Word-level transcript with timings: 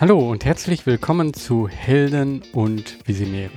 Hallo 0.00 0.30
und 0.30 0.46
herzlich 0.46 0.86
willkommen 0.86 1.34
zu 1.34 1.68
Helden 1.68 2.42
und 2.54 3.06
Visionäre. 3.06 3.50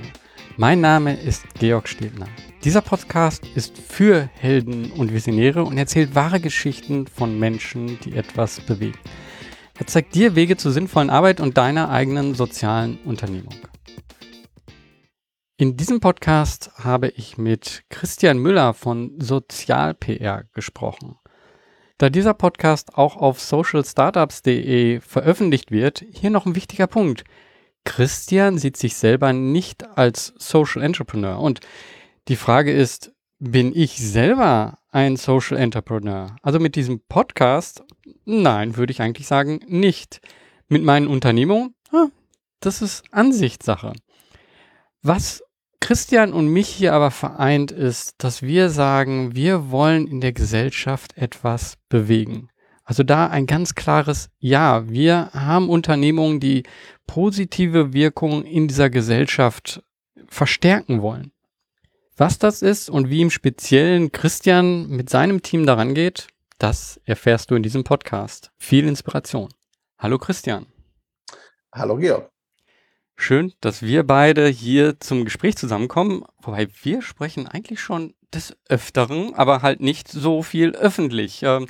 Mein 0.58 0.82
Name 0.82 1.18
ist 1.18 1.44
Georg 1.58 1.88
Stebner. 1.88 2.26
Dieser 2.62 2.82
Podcast 2.82 3.46
ist 3.54 3.78
für 3.78 4.28
Helden 4.34 4.92
und 4.92 5.14
Visionäre 5.14 5.64
und 5.64 5.78
erzählt 5.78 6.14
wahre 6.14 6.40
Geschichten 6.40 7.06
von 7.06 7.38
Menschen, 7.38 7.98
die 8.00 8.16
etwas 8.16 8.60
bewegen. 8.60 8.98
Er 9.78 9.86
zeigt 9.86 10.14
dir 10.14 10.34
Wege 10.36 10.58
zur 10.58 10.72
sinnvollen 10.72 11.08
Arbeit 11.08 11.40
und 11.40 11.56
deiner 11.56 11.88
eigenen 11.88 12.34
sozialen 12.34 12.98
Unternehmung. 13.06 13.54
In 15.56 15.76
diesem 15.76 16.00
Podcast 16.00 16.72
habe 16.78 17.10
ich 17.10 17.38
mit 17.38 17.84
Christian 17.88 18.38
Müller 18.38 18.74
von 18.74 19.20
Sozial-PR 19.20 20.42
gesprochen. 20.52 21.14
Da 21.96 22.10
dieser 22.10 22.34
Podcast 22.34 22.98
auch 22.98 23.16
auf 23.16 23.40
socialstartups.de 23.40 24.98
veröffentlicht 24.98 25.70
wird, 25.70 26.04
hier 26.10 26.30
noch 26.30 26.44
ein 26.44 26.56
wichtiger 26.56 26.88
Punkt. 26.88 27.22
Christian 27.84 28.58
sieht 28.58 28.76
sich 28.76 28.96
selber 28.96 29.32
nicht 29.32 29.86
als 29.96 30.34
Social 30.38 30.82
Entrepreneur. 30.82 31.38
Und 31.38 31.60
die 32.26 32.34
Frage 32.34 32.72
ist, 32.72 33.12
bin 33.38 33.76
ich 33.76 33.96
selber 33.98 34.78
ein 34.90 35.14
Social 35.14 35.56
Entrepreneur? 35.56 36.34
Also 36.42 36.58
mit 36.58 36.74
diesem 36.74 36.98
Podcast? 37.08 37.84
Nein, 38.24 38.76
würde 38.76 38.90
ich 38.90 39.00
eigentlich 39.00 39.28
sagen, 39.28 39.60
nicht. 39.68 40.20
Mit 40.66 40.82
meinen 40.82 41.06
Unternehmungen? 41.06 41.76
Das 42.58 42.82
ist 42.82 43.04
Ansichtssache. 43.12 43.92
Was 45.06 45.43
Christian 45.84 46.32
und 46.32 46.48
mich 46.48 46.70
hier 46.70 46.94
aber 46.94 47.10
vereint 47.10 47.70
ist, 47.70 48.14
dass 48.24 48.40
wir 48.40 48.70
sagen, 48.70 49.34
wir 49.34 49.70
wollen 49.70 50.06
in 50.06 50.22
der 50.22 50.32
Gesellschaft 50.32 51.14
etwas 51.18 51.76
bewegen. 51.90 52.48
Also 52.84 53.02
da 53.02 53.26
ein 53.26 53.44
ganz 53.44 53.74
klares 53.74 54.30
Ja. 54.38 54.88
Wir 54.88 55.28
haben 55.34 55.68
Unternehmungen, 55.68 56.40
die 56.40 56.62
positive 57.06 57.92
Wirkung 57.92 58.46
in 58.46 58.66
dieser 58.66 58.88
Gesellschaft 58.88 59.82
verstärken 60.26 61.02
wollen. 61.02 61.32
Was 62.16 62.38
das 62.38 62.62
ist 62.62 62.88
und 62.88 63.10
wie 63.10 63.20
im 63.20 63.30
Speziellen 63.30 64.10
Christian 64.10 64.88
mit 64.88 65.10
seinem 65.10 65.42
Team 65.42 65.66
daran 65.66 65.94
geht, 65.94 66.28
das 66.56 66.98
erfährst 67.04 67.50
du 67.50 67.56
in 67.56 67.62
diesem 67.62 67.84
Podcast. 67.84 68.52
Viel 68.56 68.88
Inspiration. 68.88 69.50
Hallo 69.98 70.16
Christian. 70.16 70.64
Hallo 71.74 71.98
Georg. 71.98 72.33
Schön, 73.16 73.52
dass 73.60 73.82
wir 73.82 74.02
beide 74.04 74.48
hier 74.48 74.98
zum 75.00 75.24
Gespräch 75.24 75.56
zusammenkommen. 75.56 76.24
Wobei 76.42 76.68
wir 76.82 77.00
sprechen 77.00 77.46
eigentlich 77.46 77.80
schon 77.80 78.14
des 78.34 78.56
Öfteren, 78.68 79.34
aber 79.34 79.62
halt 79.62 79.80
nicht 79.80 80.08
so 80.08 80.42
viel 80.42 80.70
öffentlich. 80.72 81.42
Ähm, 81.42 81.66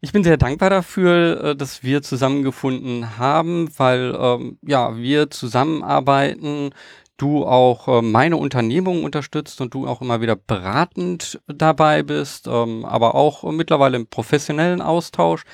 ich 0.00 0.12
bin 0.12 0.24
sehr 0.24 0.36
dankbar 0.36 0.70
dafür, 0.70 1.44
äh, 1.44 1.56
dass 1.56 1.82
wir 1.82 2.02
zusammengefunden 2.02 3.18
haben, 3.18 3.70
weil 3.76 4.16
ähm, 4.18 4.58
ja 4.62 4.96
wir 4.96 5.30
zusammenarbeiten, 5.30 6.70
du 7.16 7.46
auch 7.46 7.86
äh, 7.88 8.02
meine 8.02 8.36
Unternehmung 8.36 9.04
unterstützt 9.04 9.60
und 9.60 9.74
du 9.74 9.86
auch 9.86 10.00
immer 10.00 10.20
wieder 10.20 10.36
beratend 10.36 11.40
dabei 11.46 12.02
bist, 12.02 12.46
ähm, 12.48 12.84
aber 12.84 13.14
auch 13.14 13.44
mittlerweile 13.52 13.96
im 13.96 14.06
professionellen 14.06 14.82
Austausch. 14.82 15.44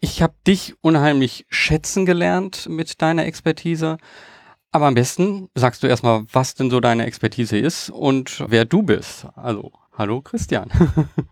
Ich 0.00 0.22
habe 0.22 0.34
dich 0.46 0.74
unheimlich 0.80 1.46
schätzen 1.48 2.06
gelernt 2.06 2.68
mit 2.68 3.00
deiner 3.00 3.26
Expertise. 3.26 3.98
Aber 4.72 4.86
am 4.86 4.94
besten 4.94 5.48
sagst 5.54 5.82
du 5.82 5.86
erstmal, 5.86 6.24
was 6.32 6.54
denn 6.54 6.70
so 6.70 6.80
deine 6.80 7.06
Expertise 7.06 7.56
ist 7.56 7.90
und 7.90 8.44
wer 8.48 8.64
du 8.64 8.82
bist. 8.82 9.26
Also, 9.34 9.72
hallo 9.96 10.20
Christian. 10.20 10.70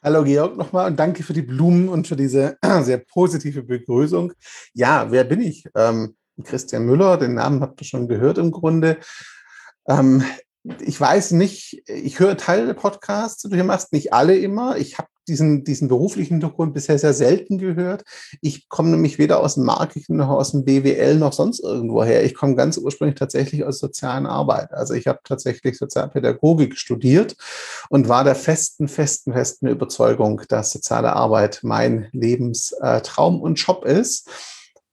Hallo 0.00 0.22
Georg 0.22 0.56
nochmal 0.56 0.86
und 0.86 0.96
danke 0.96 1.24
für 1.24 1.32
die 1.32 1.42
Blumen 1.42 1.88
und 1.88 2.06
für 2.06 2.14
diese 2.14 2.56
sehr 2.82 2.98
positive 2.98 3.64
Begrüßung. 3.64 4.32
Ja, 4.72 5.10
wer 5.10 5.24
bin 5.24 5.40
ich? 5.40 5.64
Ähm, 5.74 6.14
Christian 6.44 6.86
Müller, 6.86 7.16
den 7.16 7.34
Namen 7.34 7.62
habt 7.62 7.80
ihr 7.80 7.84
schon 7.84 8.06
gehört 8.06 8.38
im 8.38 8.52
Grunde. 8.52 8.98
Ähm, 9.88 10.22
ich 10.80 11.00
weiß 11.00 11.32
nicht, 11.32 11.82
ich 11.88 12.20
höre 12.20 12.36
Teile 12.36 12.66
der 12.66 12.74
Podcasts, 12.74 13.42
die 13.42 13.48
du 13.48 13.56
hier 13.56 13.64
machst, 13.64 13.92
nicht 13.92 14.12
alle 14.12 14.38
immer. 14.38 14.76
Ich 14.76 14.98
habe 14.98 15.08
diesen, 15.28 15.64
diesen 15.64 15.88
beruflichen 15.88 16.34
Hintergrund 16.34 16.74
bisher 16.74 16.98
sehr 16.98 17.14
selten 17.14 17.58
gehört. 17.58 18.04
Ich 18.40 18.68
komme 18.68 18.90
nämlich 18.90 19.18
weder 19.18 19.40
aus 19.40 19.54
dem 19.54 19.64
Marketing 19.64 20.16
noch 20.16 20.30
aus 20.30 20.52
dem 20.52 20.64
BWL 20.64 21.16
noch 21.16 21.32
sonst 21.32 21.60
irgendwo 21.60 22.02
her. 22.02 22.24
Ich 22.24 22.34
komme 22.34 22.56
ganz 22.56 22.78
ursprünglich 22.78 23.18
tatsächlich 23.18 23.64
aus 23.64 23.78
sozialen 23.78 24.26
Arbeit. 24.26 24.72
Also 24.72 24.94
ich 24.94 25.06
habe 25.06 25.20
tatsächlich 25.24 25.78
Sozialpädagogik 25.78 26.76
studiert 26.76 27.36
und 27.90 28.08
war 28.08 28.24
der 28.24 28.34
festen, 28.34 28.88
festen, 28.88 29.32
festen 29.32 29.68
Überzeugung, 29.68 30.42
dass 30.48 30.72
soziale 30.72 31.12
Arbeit 31.12 31.60
mein 31.62 32.08
Lebenstraum 32.12 33.40
und 33.40 33.56
Job 33.56 33.84
ist. 33.84 34.28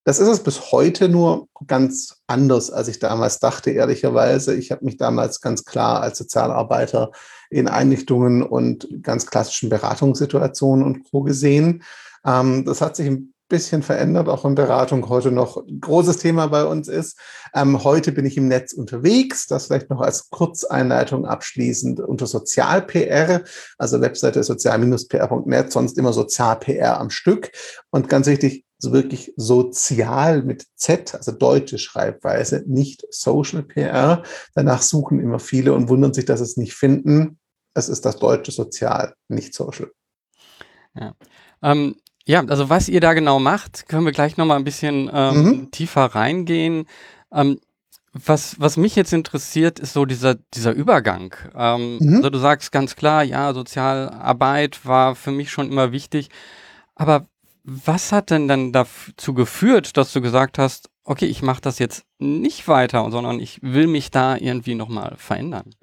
Das 0.03 0.19
ist 0.19 0.27
es 0.27 0.43
bis 0.43 0.71
heute 0.71 1.09
nur 1.09 1.47
ganz 1.65 2.17
anders, 2.27 2.69
als 2.69 2.87
ich 2.87 2.99
damals 2.99 3.39
dachte, 3.39 3.71
ehrlicherweise. 3.71 4.53
Ich 4.53 4.71
habe 4.71 4.85
mich 4.85 4.97
damals 4.97 5.41
ganz 5.41 5.65
klar 5.65 6.01
als 6.01 6.19
Sozialarbeiter 6.19 7.11
in 7.49 7.67
Einrichtungen 7.67 8.43
und 8.43 8.87
ganz 9.01 9.25
klassischen 9.25 9.69
Beratungssituationen 9.69 10.85
und 10.85 11.03
Co. 11.09 11.21
gesehen. 11.21 11.83
Ähm, 12.25 12.65
das 12.65 12.81
hat 12.81 12.95
sich 12.95 13.07
ein 13.07 13.33
bisschen 13.47 13.83
verändert, 13.83 14.27
auch 14.27 14.43
in 14.45 14.55
Beratung 14.55 15.07
heute 15.07 15.31
noch 15.31 15.57
ein 15.57 15.79
großes 15.79 16.17
Thema 16.17 16.47
bei 16.47 16.65
uns 16.65 16.87
ist. 16.87 17.19
Ähm, 17.53 17.83
heute 17.83 18.11
bin 18.11 18.25
ich 18.25 18.37
im 18.37 18.47
Netz 18.47 18.73
unterwegs, 18.73 19.45
das 19.47 19.67
vielleicht 19.67 19.89
noch 19.89 20.01
als 20.01 20.29
Kurzeinleitung 20.29 21.25
abschließend 21.25 21.99
unter 21.99 22.25
Sozial-PR, 22.25 23.43
also 23.77 24.01
Webseite 24.01 24.43
sozial-pr.net, 24.43 25.71
sonst 25.71 25.97
immer 25.97 26.13
Sozial-PR 26.13 26.99
am 26.99 27.11
Stück. 27.11 27.51
Und 27.91 28.09
ganz 28.09 28.25
wichtig, 28.27 28.65
wirklich 28.91 29.33
sozial 29.37 30.43
mit 30.43 30.65
Z, 30.75 31.15
also 31.15 31.31
deutsche 31.31 31.77
Schreibweise, 31.77 32.63
nicht 32.67 33.05
Social 33.09 33.63
PR. 33.63 34.23
Danach 34.53 34.81
suchen 34.81 35.19
immer 35.19 35.39
viele 35.39 35.73
und 35.73 35.89
wundern 35.89 36.13
sich, 36.13 36.25
dass 36.25 36.39
es 36.39 36.57
nicht 36.57 36.73
finden. 36.73 37.39
Es 37.73 37.89
ist 37.89 38.05
das 38.05 38.17
deutsche 38.17 38.51
Sozial, 38.51 39.15
nicht 39.27 39.53
Social. 39.53 39.91
Ja. 40.95 41.13
Ähm, 41.61 41.95
ja, 42.25 42.43
also 42.45 42.69
was 42.69 42.89
ihr 42.89 43.01
da 43.01 43.13
genau 43.13 43.39
macht, 43.39 43.87
können 43.87 44.05
wir 44.05 44.11
gleich 44.11 44.37
nochmal 44.37 44.57
ein 44.57 44.63
bisschen 44.63 45.09
ähm, 45.13 45.43
mhm. 45.43 45.71
tiefer 45.71 46.05
reingehen. 46.05 46.87
Ähm, 47.31 47.59
was, 48.13 48.59
was 48.59 48.77
mich 48.77 48.95
jetzt 48.95 49.11
interessiert, 49.11 49.77
ist 49.77 49.93
so 49.93 50.05
dieser, 50.05 50.35
dieser 50.53 50.71
Übergang. 50.71 51.35
Ähm, 51.53 51.97
mhm. 51.99 52.15
Also 52.15 52.29
du 52.29 52.39
sagst 52.39 52.71
ganz 52.71 52.95
klar, 52.95 53.23
ja, 53.23 53.53
Sozialarbeit 53.53 54.85
war 54.85 55.15
für 55.15 55.31
mich 55.31 55.51
schon 55.51 55.69
immer 55.69 55.91
wichtig. 55.91 56.29
Aber 56.95 57.27
was 57.65 58.11
hat 58.11 58.29
denn 58.29 58.47
dann 58.47 58.71
dazu 58.71 59.33
geführt, 59.33 59.97
dass 59.97 60.13
du 60.13 60.21
gesagt 60.21 60.57
hast, 60.59 60.89
okay, 61.03 61.25
ich 61.25 61.41
mache 61.41 61.61
das 61.61 61.79
jetzt 61.79 62.03
nicht 62.19 62.67
weiter, 62.67 63.09
sondern 63.11 63.39
ich 63.39 63.61
will 63.61 63.87
mich 63.87 64.11
da 64.11 64.35
irgendwie 64.37 64.75
nochmal 64.75 65.15
verändern? 65.17 65.73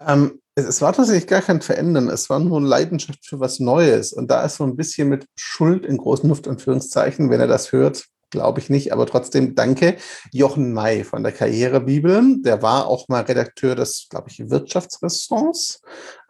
Ähm, 0.00 0.40
es 0.56 0.80
war 0.82 0.92
tatsächlich 0.92 1.28
gar 1.28 1.42
kein 1.42 1.60
Verändern, 1.60 2.08
es 2.08 2.28
war 2.30 2.38
nur 2.38 2.58
eine 2.58 2.66
Leidenschaft 2.66 3.24
für 3.24 3.40
was 3.40 3.60
Neues. 3.60 4.12
Und 4.12 4.30
da 4.30 4.44
ist 4.44 4.56
so 4.56 4.64
ein 4.64 4.76
bisschen 4.76 5.08
mit 5.08 5.26
Schuld 5.36 5.86
in 5.86 5.96
großen 5.96 6.28
Luftanführungszeichen, 6.28 7.30
wenn 7.30 7.40
er 7.40 7.48
das 7.48 7.72
hört, 7.72 8.06
glaube 8.34 8.58
ich 8.58 8.68
nicht, 8.68 8.92
aber 8.92 9.06
trotzdem 9.06 9.54
danke. 9.54 9.96
Jochen 10.32 10.72
May 10.72 11.04
von 11.04 11.22
der 11.22 11.30
Karrierebibel, 11.30 12.42
der 12.42 12.62
war 12.62 12.88
auch 12.88 13.06
mal 13.08 13.22
Redakteur 13.22 13.76
des, 13.76 14.08
glaube 14.10 14.28
ich, 14.28 14.50
Wirtschaftsressents 14.50 15.80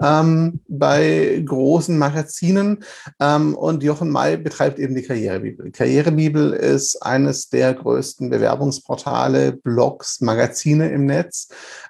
ähm, 0.02 0.60
bei 0.68 1.42
großen 1.42 1.96
Magazinen. 1.96 2.84
Ähm, 3.20 3.56
und 3.56 3.82
Jochen 3.82 4.10
May 4.10 4.36
betreibt 4.36 4.78
eben 4.78 4.94
die 4.94 5.00
Karrierebibel. 5.00 5.70
Karrierebibel 5.70 6.52
ist 6.52 7.02
eines 7.02 7.48
der 7.48 7.72
größten 7.72 8.28
Bewerbungsportale, 8.28 9.52
Blogs, 9.52 10.20
Magazine 10.20 10.90
im 10.90 11.06
Netz. 11.06 11.48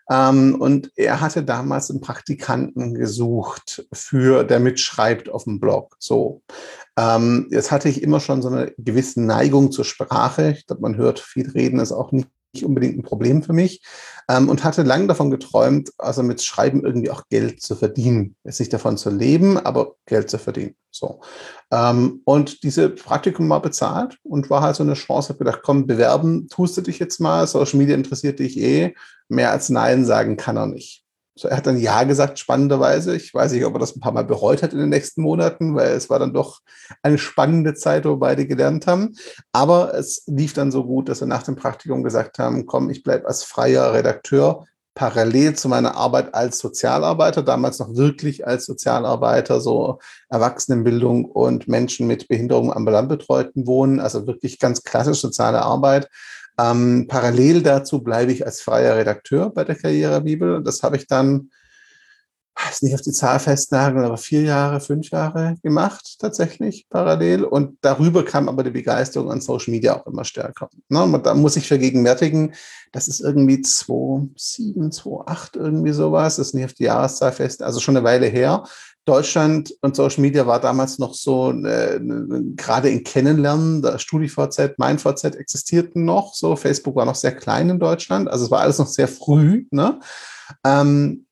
Ähm, 0.08 0.60
und 0.60 0.92
er 0.94 1.20
hatte 1.20 1.42
damals 1.42 1.91
einen 1.91 2.00
Praktikanten 2.00 2.94
gesucht, 2.94 3.84
für 3.93 4.44
der 4.44 4.61
mitschreibt 4.61 5.28
auf 5.28 5.43
dem 5.43 5.58
Blog. 5.58 5.96
So. 5.99 6.43
Ähm, 6.96 7.49
jetzt 7.50 7.70
hatte 7.70 7.88
ich 7.88 8.02
immer 8.02 8.20
schon 8.20 8.43
so 8.43 8.49
eine 8.49 8.73
gewisse 8.79 9.20
Neigung 9.23 9.73
zur 9.73 9.85
Sprache. 9.85 10.55
Ich 10.56 10.67
glaube, 10.67 10.82
man 10.82 10.96
hört, 10.96 11.19
viel 11.19 11.50
reden 11.50 11.81
ist 11.81 11.93
auch 11.93 12.12
nicht 12.12 12.29
unbedingt 12.62 12.96
ein 12.96 13.02
Problem 13.02 13.43
für 13.43 13.52
mich. 13.52 13.82
Ähm, 14.29 14.49
und 14.49 14.64
hatte 14.64 14.82
lange 14.82 15.06
davon 15.06 15.31
geträumt, 15.31 15.91
also 15.99 16.23
mit 16.23 16.43
Schreiben 16.43 16.85
irgendwie 16.85 17.11
auch 17.11 17.25
Geld 17.29 17.61
zu 17.61 17.75
verdienen. 17.75 18.37
Jetzt 18.44 18.61
nicht 18.61 18.73
davon 18.73 18.96
zu 18.96 19.11
leben, 19.11 19.58
aber 19.58 19.96
Geld 20.06 20.31
zu 20.31 20.38
verdienen. 20.38 20.76
So. 20.91 21.20
Ähm, 21.70 22.23
und 22.25 22.62
diese 22.62 22.88
Praktikum 22.91 23.49
war 23.50 23.61
bezahlt 23.61 24.17
und 24.23 24.49
war 24.49 24.62
halt 24.62 24.76
so 24.76 24.82
eine 24.82 24.94
Chance. 24.94 25.26
Ich 25.26 25.29
habe 25.31 25.44
gedacht, 25.44 25.61
komm, 25.62 25.87
bewerben, 25.87 26.49
tust 26.49 26.76
du 26.76 26.81
dich 26.81 26.99
jetzt 26.99 27.20
mal. 27.20 27.47
Social 27.47 27.79
Media 27.79 27.97
interessiert 27.97 28.38
dich 28.38 28.56
eh. 28.58 28.94
Mehr 29.29 29.50
als 29.50 29.69
Nein 29.69 30.05
sagen 30.05 30.37
kann 30.37 30.56
er 30.56 30.67
nicht. 30.67 31.03
So, 31.36 31.48
er 31.48 31.56
hat 31.56 31.66
dann 31.66 31.78
Ja 31.78 32.04
gesagt, 32.04 32.38
spannenderweise. 32.38 33.16
Ich 33.16 33.34
weiß 33.34 33.52
nicht, 33.52 33.64
ob 33.64 33.75
er 33.75 33.81
das 33.81 33.96
ein 33.96 34.00
paar 34.00 34.12
Mal 34.12 34.25
bereut 34.25 34.62
hat 34.62 34.72
in 34.72 34.78
den 34.78 34.88
nächsten 34.88 35.22
Monaten, 35.22 35.75
weil 35.75 35.92
es 35.92 36.08
war 36.08 36.20
dann 36.20 36.32
doch 36.32 36.60
eine 37.02 37.19
spannende 37.19 37.75
Zeit, 37.75 38.04
wo 38.04 38.16
beide 38.16 38.46
gelernt 38.46 38.86
haben. 38.86 39.16
Aber 39.52 39.94
es 39.94 40.22
lief 40.26 40.52
dann 40.52 40.70
so 40.70 40.84
gut, 40.84 41.08
dass 41.08 41.20
wir 41.20 41.26
nach 41.26 41.42
dem 41.42 41.56
Praktikum 41.56 42.04
gesagt 42.04 42.38
haben, 42.38 42.66
komm, 42.66 42.88
ich 42.88 43.02
bleibe 43.02 43.26
als 43.26 43.42
freier 43.42 43.92
Redakteur 43.92 44.64
parallel 44.94 45.56
zu 45.56 45.69
meiner 45.69 45.96
Arbeit 45.96 46.34
als 46.34 46.58
Sozialarbeiter, 46.58 47.42
damals 47.42 47.80
noch 47.80 47.96
wirklich 47.96 48.46
als 48.46 48.64
Sozialarbeiter, 48.64 49.60
so 49.60 49.98
Erwachsenenbildung 50.28 51.25
und 51.25 51.66
Menschen 51.66 52.06
mit 52.06 52.28
Behinderung 52.28 52.72
ambulant 52.72 53.08
betreuten 53.08 53.66
Wohnen, 53.66 53.98
also 53.98 54.28
wirklich 54.28 54.60
ganz 54.60 54.84
klassisch 54.84 55.20
soziale 55.20 55.62
Arbeit. 55.62 56.08
Ähm, 56.58 57.06
parallel 57.08 57.62
dazu 57.62 58.02
bleibe 58.02 58.32
ich 58.32 58.46
als 58.46 58.60
freier 58.60 58.96
Redakteur 58.96 59.50
bei 59.50 59.64
der 59.64 59.74
Karrierebibel. 59.74 60.62
Das 60.62 60.82
habe 60.82 60.96
ich 60.96 61.06
dann 61.06 61.50
weiß 62.54 62.82
nicht 62.82 62.94
auf 62.94 63.00
die 63.00 63.12
Zahl 63.12 63.40
festnageln, 63.40 64.04
aber 64.04 64.16
vier 64.16 64.42
Jahre, 64.42 64.80
fünf 64.80 65.10
Jahre 65.10 65.56
gemacht, 65.62 66.16
tatsächlich 66.18 66.86
parallel. 66.88 67.44
Und 67.44 67.78
darüber 67.80 68.24
kam 68.24 68.48
aber 68.48 68.62
die 68.62 68.70
Begeisterung 68.70 69.30
an 69.30 69.40
Social 69.40 69.72
Media 69.72 69.98
auch 69.98 70.06
immer 70.06 70.24
stärker. 70.24 70.68
Ne? 70.88 71.02
Und 71.02 71.26
da 71.26 71.34
muss 71.34 71.56
ich 71.56 71.66
vergegenwärtigen, 71.66 72.54
das 72.92 73.08
ist 73.08 73.20
irgendwie 73.20 73.60
2007, 73.60 74.92
2008, 74.92 75.56
irgendwie 75.56 75.92
sowas, 75.92 76.36
das 76.36 76.48
ist 76.48 76.54
nicht 76.54 76.66
auf 76.66 76.74
die 76.74 76.84
Jahreszahl 76.84 77.32
fest, 77.32 77.62
also 77.62 77.80
schon 77.80 77.96
eine 77.96 78.04
Weile 78.04 78.26
her. 78.26 78.64
Deutschland 79.04 79.74
und 79.82 79.96
Social 79.96 80.22
Media 80.22 80.46
war 80.46 80.60
damals 80.60 80.98
noch 80.98 81.14
so, 81.14 81.52
äh, 81.52 82.00
gerade 82.56 82.88
in 82.88 83.04
Kennenlernen, 83.04 83.98
StudiVZ, 83.98 84.78
MeinVZ 84.78 85.24
existierten 85.36 86.04
noch, 86.04 86.34
so 86.34 86.56
Facebook 86.56 86.96
war 86.96 87.04
noch 87.04 87.14
sehr 87.14 87.36
klein 87.36 87.68
in 87.68 87.78
Deutschland, 87.78 88.28
also 88.28 88.46
es 88.46 88.50
war 88.50 88.60
alles 88.60 88.78
noch 88.78 88.86
sehr 88.86 89.08
früh. 89.08 89.66
Ne? 89.70 90.00
Ähm, 90.64 91.26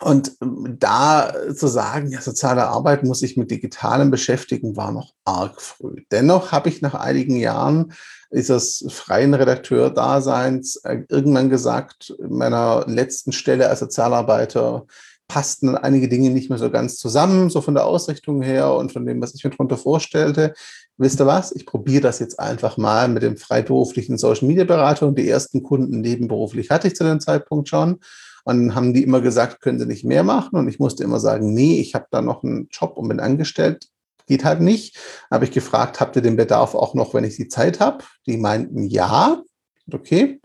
und 0.00 0.36
da 0.40 1.32
zu 1.54 1.68
sagen, 1.68 2.10
ja, 2.10 2.20
soziale 2.20 2.66
Arbeit 2.66 3.04
muss 3.04 3.20
sich 3.20 3.36
mit 3.36 3.50
Digitalem 3.50 4.10
beschäftigen, 4.10 4.76
war 4.76 4.90
noch 4.90 5.12
arg 5.24 5.62
früh. 5.62 6.04
Dennoch 6.10 6.50
habe 6.50 6.68
ich 6.68 6.82
nach 6.82 6.94
einigen 6.94 7.36
Jahren 7.36 7.92
dieses 8.32 8.84
freien 8.90 9.34
Redakteur-Daseins 9.34 10.76
äh, 10.84 11.02
irgendwann 11.08 11.48
gesagt, 11.48 12.10
in 12.18 12.36
meiner 12.36 12.84
letzten 12.88 13.30
Stelle 13.30 13.68
als 13.68 13.80
Sozialarbeiter 13.80 14.86
passten 15.28 15.76
einige 15.76 16.08
Dinge 16.08 16.30
nicht 16.30 16.50
mehr 16.50 16.58
so 16.58 16.70
ganz 16.70 16.96
zusammen, 16.96 17.50
so 17.50 17.60
von 17.60 17.74
der 17.74 17.86
Ausrichtung 17.86 18.42
her 18.42 18.74
und 18.74 18.92
von 18.92 19.06
dem, 19.06 19.20
was 19.20 19.34
ich 19.34 19.44
mir 19.44 19.50
darunter 19.50 19.76
vorstellte. 19.76 20.54
Wisst 20.96 21.20
ihr 21.20 21.26
was? 21.26 21.52
Ich 21.52 21.66
probiere 21.66 22.02
das 22.02 22.18
jetzt 22.18 22.38
einfach 22.38 22.76
mal 22.76 23.08
mit 23.08 23.22
dem 23.22 23.36
freiberuflichen 23.36 24.18
Social 24.18 24.46
Media 24.46 24.64
Berater 24.64 25.06
und 25.06 25.18
die 25.18 25.28
ersten 25.28 25.62
Kunden 25.62 26.00
nebenberuflich 26.00 26.70
hatte 26.70 26.88
ich 26.88 26.94
zu 26.94 27.04
dem 27.04 27.20
Zeitpunkt 27.20 27.68
schon. 27.68 28.00
Und 28.44 28.58
dann 28.58 28.74
haben 28.74 28.92
die 28.92 29.02
immer 29.02 29.22
gesagt, 29.22 29.60
können 29.60 29.78
sie 29.78 29.86
nicht 29.86 30.04
mehr 30.04 30.22
machen. 30.22 30.56
Und 30.56 30.68
ich 30.68 30.78
musste 30.78 31.02
immer 31.02 31.18
sagen, 31.18 31.54
nee, 31.54 31.80
ich 31.80 31.94
habe 31.94 32.06
da 32.10 32.20
noch 32.20 32.44
einen 32.44 32.68
Job 32.70 32.98
und 32.98 33.08
bin 33.08 33.18
angestellt. 33.18 33.88
Geht 34.26 34.44
halt 34.44 34.60
nicht. 34.60 34.98
Habe 35.30 35.46
ich 35.46 35.50
gefragt, 35.50 35.98
habt 36.00 36.16
ihr 36.16 36.22
den 36.22 36.36
Bedarf 36.36 36.74
auch 36.74 36.94
noch, 36.94 37.14
wenn 37.14 37.24
ich 37.24 37.36
die 37.36 37.48
Zeit 37.48 37.80
habe? 37.80 38.04
Die 38.26 38.36
meinten 38.36 38.82
ja. 38.84 39.42
Okay. 39.90 40.40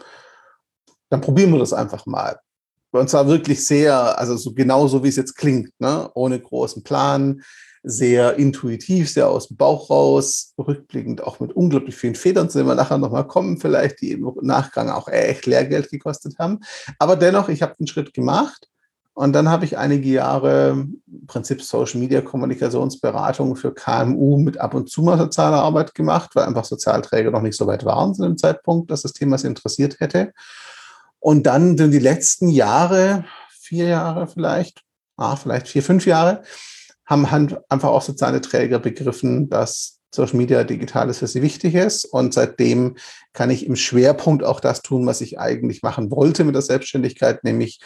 Dann 1.10 1.22
probieren 1.22 1.52
wir 1.52 1.60
das 1.60 1.74
einfach 1.74 2.06
mal. 2.06 2.40
Und 2.92 3.10
zwar 3.10 3.28
wirklich 3.28 3.66
sehr, 3.66 4.18
also 4.18 4.36
so 4.36 4.54
genau 4.54 4.88
so, 4.88 5.04
wie 5.04 5.10
es 5.10 5.16
jetzt 5.16 5.36
klingt, 5.36 5.72
ne? 5.80 6.10
ohne 6.16 6.40
großen 6.40 6.84
Plan, 6.84 7.42
sehr 7.84 8.36
intuitiv, 8.36 9.10
sehr 9.10 9.30
aus 9.30 9.48
dem 9.48 9.58
Bauch 9.58 9.90
raus, 9.90 10.54
rückblickend 10.58 11.24
auch 11.24 11.40
mit 11.40 11.54
unglaublich 11.54 11.96
vielen 11.96 12.16
Federn, 12.16 12.50
zu 12.50 12.58
denen 12.58 12.70
wir 12.70 12.76
nachher 12.76 12.98
nochmal 12.98 13.28
kommen, 13.28 13.58
vielleicht, 13.58 14.02
die 14.02 14.12
im 14.12 14.32
Nachgang 14.42 14.90
auch 14.90 15.08
echt 15.08 15.46
Lehrgeld 15.46 15.90
gekostet 15.90 16.38
haben. 16.40 16.60
Aber 16.98 17.16
dennoch, 17.16 17.48
ich 17.48 17.62
habe 17.62 17.76
den 17.80 17.88
Schritt 17.88 18.14
gemacht 18.14 18.68
und 19.14 19.34
dann 19.34 19.50
habe 19.50 19.66
ich 19.66 19.78
einige 19.78 20.10
Jahre 20.10 20.72
im 20.72 21.28
Prinzip 21.28 21.62
Social 21.62 22.00
Media 22.00 22.22
Kommunikationsberatung 22.22 23.56
für 23.56 23.74
KMU 23.74 24.38
mit 24.38 24.58
ab 24.58 24.74
und 24.74 24.90
zu 24.90 25.02
mal 25.02 25.18
sozialer 25.18 25.62
Arbeit 25.62 25.96
gemacht, 25.96 26.32
weil 26.36 26.46
einfach 26.46 26.66
Sozialträger 26.66 27.32
noch 27.32 27.42
nicht 27.42 27.58
so 27.58 27.66
weit 27.68 27.86
waren 27.86 28.14
zu 28.14 28.24
dem 28.24 28.38
Zeitpunkt, 28.38 28.92
dass 28.92 29.04
das 29.04 29.14
Thema 29.14 29.38
sie 29.38 29.48
interessiert 29.48 30.00
hätte. 30.00 30.34
Und 31.20 31.44
dann 31.44 31.78
sind 31.78 31.92
die 31.92 32.00
letzten 32.00 32.50
Jahre, 32.50 33.26
vier 33.50 33.88
Jahre 33.88 34.28
vielleicht, 34.28 34.82
ah, 35.18 35.36
vielleicht 35.36 35.68
vier, 35.68 35.84
fünf 35.84 36.06
Jahre, 36.06 36.44
haben 37.06 37.26
einfach 37.70 37.90
auch 37.90 38.02
soziale 38.02 38.40
Träger 38.42 38.80
begriffen, 38.80 39.50
dass 39.50 40.00
Social 40.14 40.38
Media 40.38 40.64
Digitales 40.64 41.20
für 41.20 41.28
sie 41.28 41.42
wichtig 41.42 41.76
ist. 41.76 42.06
Und 42.06 42.34
seitdem 42.34 42.98
kann 43.34 43.50
ich 43.50 43.66
im 43.66 43.76
Schwerpunkt 43.76 44.44
auch 44.44 44.60
das 44.60 44.82
tun, 44.82 45.06
was 45.06 45.22
ich 45.22 45.40
eigentlich 45.40 45.84
machen 45.84 46.12
wollte 46.12 46.44
mit 46.44 46.56
der 46.56 46.62
Selbstständigkeit, 46.62 47.44
nämlich 47.44 47.80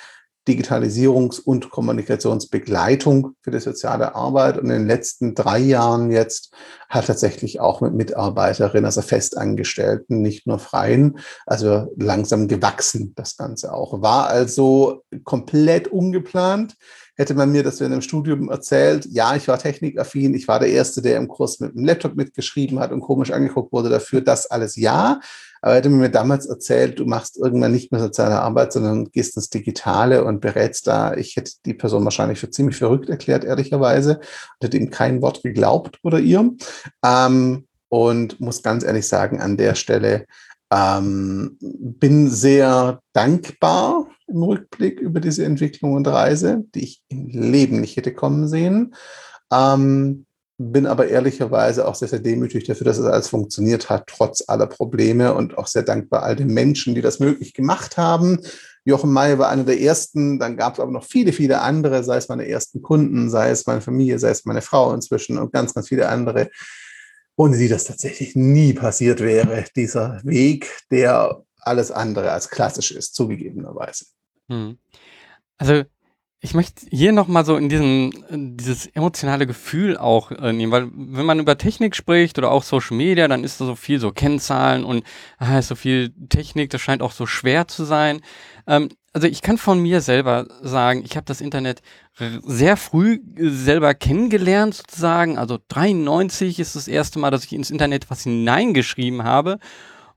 Digitalisierungs- 0.47 1.41
und 1.41 1.69
Kommunikationsbegleitung 1.69 3.35
für 3.41 3.51
die 3.51 3.59
soziale 3.59 4.15
Arbeit. 4.15 4.57
Und 4.57 4.65
in 4.65 4.79
den 4.79 4.87
letzten 4.87 5.35
drei 5.35 5.59
Jahren 5.59 6.11
jetzt 6.11 6.53
hat 6.89 7.07
tatsächlich 7.07 7.59
auch 7.59 7.81
mit 7.81 7.93
Mitarbeiterinnen, 7.93 8.85
also 8.85 9.01
Festangestellten, 9.01 10.21
nicht 10.21 10.45
nur 10.45 10.59
Freien, 10.59 11.19
also 11.45 11.93
langsam 11.97 12.47
gewachsen 12.47 13.13
das 13.15 13.37
Ganze 13.37 13.73
auch. 13.73 14.01
War 14.01 14.27
also 14.27 15.03
komplett 15.23 15.87
ungeplant 15.87 16.75
hätte 17.15 17.35
man 17.35 17.51
mir 17.51 17.63
das 17.63 17.79
in 17.79 17.91
einem 17.91 18.01
Studium 18.01 18.49
erzählt, 18.49 19.05
ja, 19.09 19.35
ich 19.35 19.47
war 19.47 19.59
technikaffin, 19.59 20.33
ich 20.33 20.47
war 20.47 20.59
der 20.59 20.69
Erste, 20.69 21.01
der 21.01 21.17
im 21.17 21.27
Kurs 21.27 21.59
mit 21.59 21.75
dem 21.75 21.85
Laptop 21.85 22.15
mitgeschrieben 22.15 22.79
hat 22.79 22.91
und 22.91 23.01
komisch 23.01 23.31
angeguckt 23.31 23.71
wurde 23.71 23.89
dafür, 23.89 24.21
das 24.21 24.47
alles 24.47 24.75
ja. 24.75 25.19
Aber 25.63 25.75
hätte 25.75 25.89
man 25.89 26.01
mir 26.01 26.09
damals 26.09 26.45
erzählt, 26.45 26.99
du 26.99 27.05
machst 27.05 27.37
irgendwann 27.37 27.71
nicht 27.71 27.89
mehr 27.93 28.01
soziale 28.01 28.41
Arbeit, 28.41 28.73
sondern 28.73 29.09
gehst 29.11 29.37
ins 29.37 29.49
Digitale 29.49 30.25
und 30.25 30.41
berätst 30.41 30.87
da, 30.87 31.13
ich 31.13 31.37
hätte 31.37 31.53
die 31.65 31.73
Person 31.73 32.03
wahrscheinlich 32.03 32.37
für 32.37 32.49
ziemlich 32.49 32.75
verrückt 32.75 33.07
erklärt, 33.07 33.45
ehrlicherweise, 33.45 34.17
und 34.17 34.63
hätte 34.65 34.75
ihm 34.75 34.89
kein 34.89 35.21
Wort 35.21 35.41
geglaubt 35.41 35.99
oder 36.03 36.19
ihr. 36.19 36.51
Ähm, 37.01 37.65
und 37.87 38.41
muss 38.41 38.61
ganz 38.61 38.83
ehrlich 38.83 39.07
sagen, 39.07 39.39
an 39.39 39.55
der 39.55 39.75
Stelle 39.75 40.25
ähm, 40.69 41.57
bin 41.61 42.29
sehr 42.29 42.99
dankbar 43.13 44.07
im 44.27 44.43
Rückblick 44.43 44.99
über 44.99 45.21
diese 45.21 45.45
Entwicklung 45.45 45.93
und 45.93 46.09
Reise, 46.09 46.65
die 46.75 46.83
ich 46.83 47.03
im 47.07 47.29
Leben 47.29 47.79
nicht 47.79 47.95
hätte 47.95 48.13
kommen 48.13 48.49
sehen. 48.49 48.95
Ähm, 49.49 50.25
bin 50.57 50.85
aber 50.85 51.07
ehrlicherweise 51.07 51.87
auch 51.87 51.95
sehr, 51.95 52.07
sehr 52.07 52.19
demütig 52.19 52.65
dafür, 52.65 52.85
dass 52.85 52.97
es 52.97 53.05
alles 53.05 53.27
funktioniert 53.27 53.89
hat, 53.89 54.07
trotz 54.07 54.43
aller 54.47 54.67
Probleme 54.67 55.33
und 55.33 55.57
auch 55.57 55.67
sehr 55.67 55.83
dankbar 55.83 56.23
all 56.23 56.35
den 56.35 56.47
Menschen, 56.47 56.95
die 56.95 57.01
das 57.01 57.19
möglich 57.19 57.53
gemacht 57.53 57.97
haben. 57.97 58.39
Jochen 58.85 59.11
May 59.11 59.37
war 59.39 59.49
einer 59.49 59.63
der 59.63 59.79
ersten, 59.79 60.39
dann 60.39 60.57
gab 60.57 60.73
es 60.73 60.79
aber 60.79 60.91
noch 60.91 61.05
viele, 61.05 61.33
viele 61.33 61.61
andere, 61.61 62.03
sei 62.03 62.17
es 62.17 62.27
meine 62.27 62.47
ersten 62.47 62.81
Kunden, 62.81 63.29
sei 63.29 63.49
es 63.49 63.65
meine 63.65 63.81
Familie, 63.81 64.19
sei 64.19 64.29
es 64.29 64.45
meine 64.45 64.61
Frau 64.61 64.93
inzwischen 64.93 65.37
und 65.37 65.53
ganz, 65.53 65.73
ganz 65.73 65.87
viele 65.87 66.09
andere, 66.09 66.49
ohne 67.35 67.57
die 67.57 67.69
das 67.69 67.85
tatsächlich 67.85 68.35
nie 68.35 68.73
passiert 68.73 69.21
wäre, 69.21 69.65
dieser 69.75 70.21
Weg, 70.23 70.69
der 70.91 71.43
alles 71.61 71.91
andere 71.91 72.31
als 72.31 72.49
klassisch 72.49 72.91
ist, 72.91 73.15
zugegebenerweise. 73.15 74.05
Hm. 74.49 74.77
Also 75.57 75.83
ich 76.43 76.53
möchte 76.53 76.85
hier 76.89 77.13
nochmal 77.13 77.45
so 77.45 77.55
in 77.55 77.69
diesen, 77.69 78.57
dieses 78.57 78.85
emotionale 78.87 79.47
Gefühl 79.47 79.97
auch 79.97 80.29
äh, 80.29 80.51
nehmen, 80.51 80.73
weil 80.73 80.89
wenn 80.93 81.25
man 81.25 81.39
über 81.39 81.57
Technik 81.57 81.95
spricht 81.95 82.37
oder 82.37 82.51
auch 82.51 82.63
Social 82.63 82.97
Media, 82.97 83.29
dann 83.29 83.45
ist 83.45 83.61
da 83.61 83.65
so 83.65 83.75
viel 83.75 83.97
so 83.97 84.11
Kennzahlen 84.11 84.83
und 84.83 85.05
ah, 85.37 85.57
ist 85.57 85.69
so 85.69 85.75
viel 85.75 86.13
Technik, 86.27 86.69
das 86.69 86.81
scheint 86.81 87.01
auch 87.01 87.13
so 87.13 87.25
schwer 87.25 87.69
zu 87.69 87.85
sein. 87.85 88.19
Ähm, 88.67 88.89
also 89.13 89.27
ich 89.27 89.41
kann 89.41 89.57
von 89.57 89.79
mir 89.81 90.01
selber 90.01 90.47
sagen, 90.61 91.03
ich 91.05 91.15
habe 91.15 91.25
das 91.25 91.39
Internet 91.39 91.81
sehr 92.43 92.75
früh 92.75 93.21
selber 93.37 93.93
kennengelernt 93.93 94.73
sozusagen. 94.73 95.37
Also 95.37 95.59
93 95.69 96.59
ist 96.59 96.75
das 96.75 96.89
erste 96.89 97.19
Mal, 97.19 97.31
dass 97.31 97.45
ich 97.45 97.53
ins 97.53 97.71
Internet 97.71 98.09
was 98.09 98.23
hineingeschrieben 98.23 99.23
habe. 99.23 99.59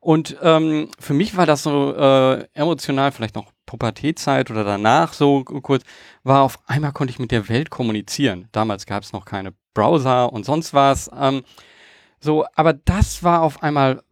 Und 0.00 0.36
ähm, 0.42 0.88
für 0.98 1.14
mich 1.14 1.36
war 1.36 1.46
das 1.46 1.62
so 1.62 1.94
äh, 1.94 2.46
emotional, 2.54 3.12
vielleicht 3.12 3.36
noch 3.36 3.52
Pubertätzeit 3.66 4.50
oder 4.50 4.64
danach 4.64 5.12
so 5.12 5.44
kurz, 5.44 5.82
war 6.22 6.42
auf 6.42 6.58
einmal 6.66 6.92
konnte 6.92 7.10
ich 7.10 7.18
mit 7.18 7.32
der 7.32 7.48
Welt 7.48 7.70
kommunizieren. 7.70 8.48
Damals 8.52 8.86
gab 8.86 9.02
es 9.02 9.12
noch 9.12 9.24
keine 9.24 9.52
Browser 9.74 10.32
und 10.32 10.46
sonst 10.46 10.72
was. 10.72 11.10
Ähm, 11.18 11.42
so, 12.20 12.46
aber 12.54 12.72
das 12.72 13.22
war 13.22 13.42
auf 13.42 13.62
einmal 13.62 14.02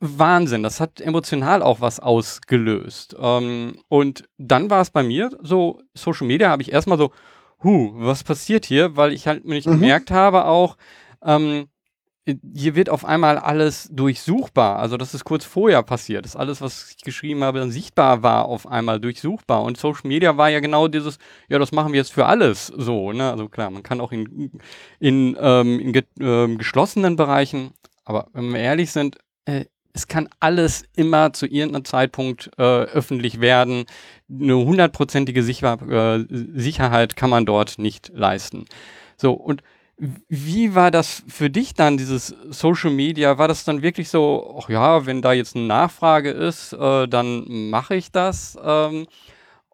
Wahnsinn. 0.00 0.62
Das 0.62 0.80
hat 0.80 1.00
emotional 1.00 1.62
auch 1.62 1.80
was 1.80 2.00
ausgelöst. 2.00 3.16
Ähm, 3.18 3.78
und 3.88 4.24
dann 4.38 4.70
war 4.70 4.80
es 4.80 4.90
bei 4.90 5.02
mir 5.02 5.30
so, 5.40 5.80
Social 5.94 6.26
Media 6.26 6.50
habe 6.50 6.62
ich 6.62 6.72
erstmal 6.72 6.98
so, 6.98 7.12
huh, 7.62 7.92
was 7.94 8.24
passiert 8.24 8.64
hier? 8.64 8.96
Weil 8.96 9.12
ich 9.12 9.26
halt 9.26 9.44
nicht 9.44 9.66
mhm. 9.66 9.72
gemerkt 9.72 10.10
habe 10.10 10.44
auch, 10.46 10.76
ähm, 11.22 11.68
hier 12.26 12.74
wird 12.74 12.88
auf 12.88 13.04
einmal 13.04 13.36
alles 13.36 13.88
durchsuchbar. 13.92 14.78
Also 14.78 14.96
das 14.96 15.12
ist 15.12 15.24
kurz 15.24 15.44
vorher 15.44 15.82
passiert. 15.82 16.24
Das 16.24 16.36
alles, 16.36 16.62
was 16.62 16.90
ich 16.90 17.04
geschrieben 17.04 17.44
habe, 17.44 17.70
sichtbar 17.70 18.22
war 18.22 18.46
auf 18.46 18.66
einmal 18.66 18.98
durchsuchbar. 18.98 19.62
Und 19.62 19.76
Social 19.76 20.08
Media 20.08 20.36
war 20.36 20.48
ja 20.48 20.60
genau 20.60 20.88
dieses, 20.88 21.18
ja, 21.48 21.58
das 21.58 21.72
machen 21.72 21.92
wir 21.92 21.98
jetzt 21.98 22.12
für 22.12 22.26
alles 22.26 22.68
so. 22.68 23.12
Ne? 23.12 23.30
Also 23.30 23.48
klar, 23.48 23.70
man 23.70 23.82
kann 23.82 24.00
auch 24.00 24.10
in, 24.10 24.50
in, 25.00 25.36
ähm, 25.38 25.78
in 25.80 25.92
ge 25.92 26.04
äh, 26.18 26.54
geschlossenen 26.56 27.16
Bereichen, 27.16 27.72
aber 28.04 28.28
wenn 28.32 28.52
wir 28.52 28.60
ehrlich 28.60 28.90
sind, 28.90 29.18
äh, 29.44 29.66
es 29.92 30.08
kann 30.08 30.28
alles 30.40 30.84
immer 30.96 31.32
zu 31.32 31.46
irgendeinem 31.46 31.84
Zeitpunkt 31.84 32.50
äh, 32.58 32.62
öffentlich 32.62 33.40
werden. 33.40 33.84
Eine 34.28 34.56
hundertprozentige 34.56 35.42
Sicher 35.42 35.78
äh, 35.88 36.24
Sicherheit 36.28 37.16
kann 37.16 37.30
man 37.30 37.46
dort 37.46 37.78
nicht 37.78 38.10
leisten. 38.12 38.64
So, 39.16 39.32
und 39.32 39.62
wie 39.96 40.74
war 40.74 40.90
das 40.90 41.22
für 41.28 41.50
dich 41.50 41.74
dann, 41.74 41.96
dieses 41.96 42.34
Social 42.50 42.90
Media? 42.90 43.38
War 43.38 43.48
das 43.48 43.64
dann 43.64 43.82
wirklich 43.82 44.08
so, 44.08 44.58
ach 44.60 44.68
ja, 44.68 45.06
wenn 45.06 45.22
da 45.22 45.32
jetzt 45.32 45.56
eine 45.56 45.66
Nachfrage 45.66 46.30
ist, 46.30 46.72
äh, 46.72 47.06
dann 47.08 47.70
mache 47.70 47.94
ich 47.94 48.10
das? 48.12 48.56
Ähm, 48.62 49.06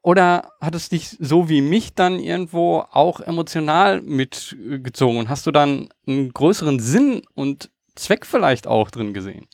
Oder 0.02 0.52
hat 0.60 0.74
es 0.74 0.88
dich 0.88 1.16
so 1.20 1.48
wie 1.50 1.60
mich 1.60 1.94
dann 1.94 2.18
irgendwo 2.18 2.84
auch 2.90 3.20
emotional 3.20 4.00
mitgezogen? 4.02 5.28
Hast 5.28 5.46
du 5.46 5.50
dann 5.50 5.90
einen 6.06 6.32
größeren 6.32 6.80
Sinn 6.80 7.22
und 7.34 7.70
Zweck 7.96 8.24
vielleicht 8.24 8.66
auch 8.66 8.90
drin 8.90 9.12
gesehen? 9.12 9.46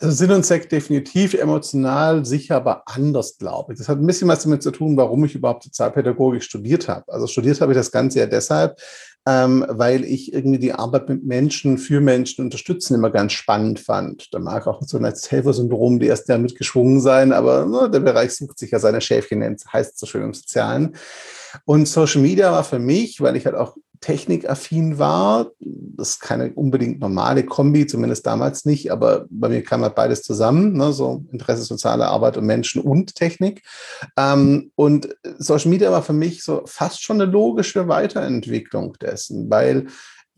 Also 0.00 0.16
Sinn 0.16 0.32
und 0.32 0.44
Zweck 0.44 0.68
definitiv, 0.68 1.34
emotional 1.34 2.24
sicher, 2.24 2.56
aber 2.56 2.82
anders, 2.88 3.38
glaube 3.38 3.72
ich. 3.72 3.78
Das 3.78 3.88
hat 3.88 3.98
ein 3.98 4.06
bisschen 4.06 4.28
was 4.28 4.42
damit 4.42 4.62
zu 4.62 4.72
tun, 4.72 4.96
warum 4.96 5.24
ich 5.24 5.34
überhaupt 5.34 5.62
Sozialpädagogik 5.64 6.42
studiert 6.42 6.88
habe. 6.88 7.12
Also 7.12 7.26
studiert 7.26 7.60
habe 7.60 7.72
ich 7.72 7.78
das 7.78 7.92
Ganze 7.92 8.18
ja 8.18 8.26
deshalb, 8.26 8.80
ähm, 9.26 9.64
weil 9.68 10.04
ich 10.04 10.32
irgendwie 10.32 10.58
die 10.58 10.72
Arbeit 10.72 11.08
mit 11.08 11.24
Menschen, 11.24 11.78
für 11.78 12.00
Menschen 12.00 12.44
unterstützen 12.44 12.94
immer 12.94 13.10
ganz 13.10 13.32
spannend 13.32 13.78
fand. 13.78 14.34
Da 14.34 14.40
mag 14.40 14.66
auch 14.66 14.82
so 14.82 14.98
ein 14.98 15.04
Helfer-Syndrom 15.04 16.00
die 16.00 16.06
erst 16.06 16.28
ja 16.28 16.38
mitgeschwungen 16.38 17.00
sein, 17.00 17.32
aber 17.32 17.66
ne, 17.66 17.88
der 17.88 18.00
Bereich 18.00 18.34
sucht 18.34 18.58
sich 18.58 18.72
ja 18.72 18.80
seine 18.80 19.00
Schäfchen, 19.00 19.42
heißt 19.72 19.98
so 19.98 20.06
schön 20.06 20.22
im 20.22 20.34
Sozialen. 20.34 20.96
Und 21.64 21.86
Social 21.86 22.22
Media 22.22 22.50
war 22.50 22.64
für 22.64 22.78
mich, 22.78 23.20
weil 23.20 23.36
ich 23.36 23.46
halt 23.46 23.54
auch 23.54 23.76
technikaffin 24.02 24.98
war. 24.98 25.52
Das 25.60 26.10
ist 26.10 26.20
keine 26.20 26.52
unbedingt 26.52 27.00
normale 27.00 27.44
Kombi, 27.44 27.86
zumindest 27.86 28.26
damals 28.26 28.66
nicht, 28.66 28.92
aber 28.92 29.26
bei 29.30 29.48
mir 29.48 29.62
kam 29.62 29.82
halt 29.82 29.94
beides 29.94 30.22
zusammen, 30.22 30.74
ne? 30.74 30.92
so 30.92 31.24
Interesse 31.32 31.62
soziale 31.62 32.08
Arbeit 32.08 32.36
und 32.36 32.44
Menschen 32.44 32.82
und 32.82 33.14
Technik. 33.14 33.62
Ähm, 34.18 34.72
und 34.74 35.16
Social 35.38 35.70
Media 35.70 35.90
war 35.90 36.02
für 36.02 36.12
mich 36.12 36.44
so 36.44 36.62
fast 36.66 37.02
schon 37.02 37.20
eine 37.20 37.30
logische 37.30 37.88
Weiterentwicklung 37.88 38.94
dessen, 39.00 39.48
weil 39.48 39.86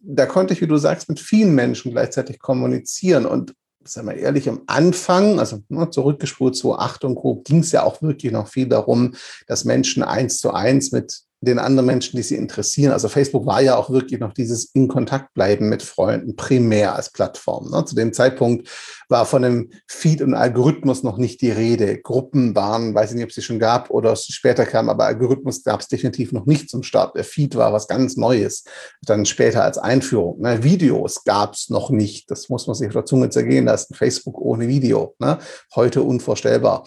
da 0.07 0.27
konnte 0.27 0.53
ich, 0.53 0.61
wie 0.61 0.67
du 0.67 0.77
sagst, 0.77 1.09
mit 1.09 1.19
vielen 1.19 1.55
Menschen 1.55 1.91
gleichzeitig 1.91 2.39
kommunizieren 2.39 3.25
und 3.25 3.55
sagen 3.87 4.09
wir 4.09 4.17
ehrlich, 4.17 4.49
am 4.49 4.63
Anfang, 4.67 5.39
also 5.39 5.63
ne, 5.69 5.91
zurückgespult 5.91 6.57
zu 6.57 6.79
8 6.79 7.05
und 7.05 7.17
Co., 7.17 7.43
ging 7.43 7.61
es 7.61 7.73
ja 7.73 7.83
auch 7.83 8.01
wirklich 8.03 8.33
noch 8.33 8.49
viel 8.49 8.67
darum, 8.67 9.15
dass 9.47 9.65
Menschen 9.65 10.03
eins 10.03 10.39
zu 10.39 10.53
eins 10.53 10.93
mit 10.93 11.24
den 11.41 11.59
anderen 11.59 11.87
Menschen, 11.87 12.17
die 12.17 12.23
sie 12.23 12.37
interessieren. 12.37 12.93
Also 12.93 13.09
Facebook 13.09 13.47
war 13.47 13.61
ja 13.61 13.77
auch 13.77 13.91
wirklich 13.91 14.21
noch 14.21 14.33
dieses 14.33 14.65
in 14.75 14.89
Kontakt 14.89 15.35
bleiben 15.35 15.69
mit 15.69 15.83
Freunden 15.83 16.37
primär 16.37 16.95
als 16.95 17.11
Plattform. 17.11 17.71
Ne? 17.71 17.85
Zu 17.85 17.95
dem 17.95 18.13
Zeitpunkt 18.13 18.69
war 19.09 19.27
von 19.27 19.45
einem 19.45 19.71
Feed 19.87 20.23
und 20.23 20.35
Algorithmus 20.35 21.03
noch 21.03 21.19
nicht 21.19 21.41
die 21.43 21.51
Rede. 21.51 22.01
Gruppen 22.01 22.55
waren, 22.57 22.95
weiß 22.95 23.11
ich 23.11 23.17
nicht, 23.17 23.25
ob 23.25 23.31
es 23.31 23.37
sie 23.37 23.43
schon 23.43 23.59
gab 23.59 23.91
oder 23.91 24.17
später 24.17 24.65
kam, 24.65 24.89
aber 24.89 25.05
Algorithmus 25.05 25.63
gab 25.63 25.81
es 25.81 25.89
definitiv 25.89 26.33
noch 26.33 26.47
nicht 26.47 26.71
zum 26.71 26.83
Start. 26.83 27.17
Der 27.17 27.25
Feed 27.25 27.57
war 27.57 27.73
was 27.73 27.89
ganz 27.89 28.17
Neues. 28.17 28.65
Dann 29.03 29.27
später 29.27 29.63
als 29.65 29.79
Einführung. 29.79 30.41
Ne? 30.41 30.63
Videos 30.65 31.25
gab 31.25 31.55
es 31.55 31.69
noch 31.69 31.91
nicht. 31.91 32.31
Das 32.31 32.49
muss 32.49 32.67
man 32.67 32.75
sich 32.75 32.89
auf 32.89 32.95
der 32.95 33.05
Zunge 33.05 33.29
zergehen 33.31 33.67
lassen. 33.67 33.95
Facebook 33.95 34.41
ohne 34.41 34.69
Video. 34.69 35.15
Ne? 35.19 35.39
Heute 35.75 36.03
unvorstellbar 36.03 36.85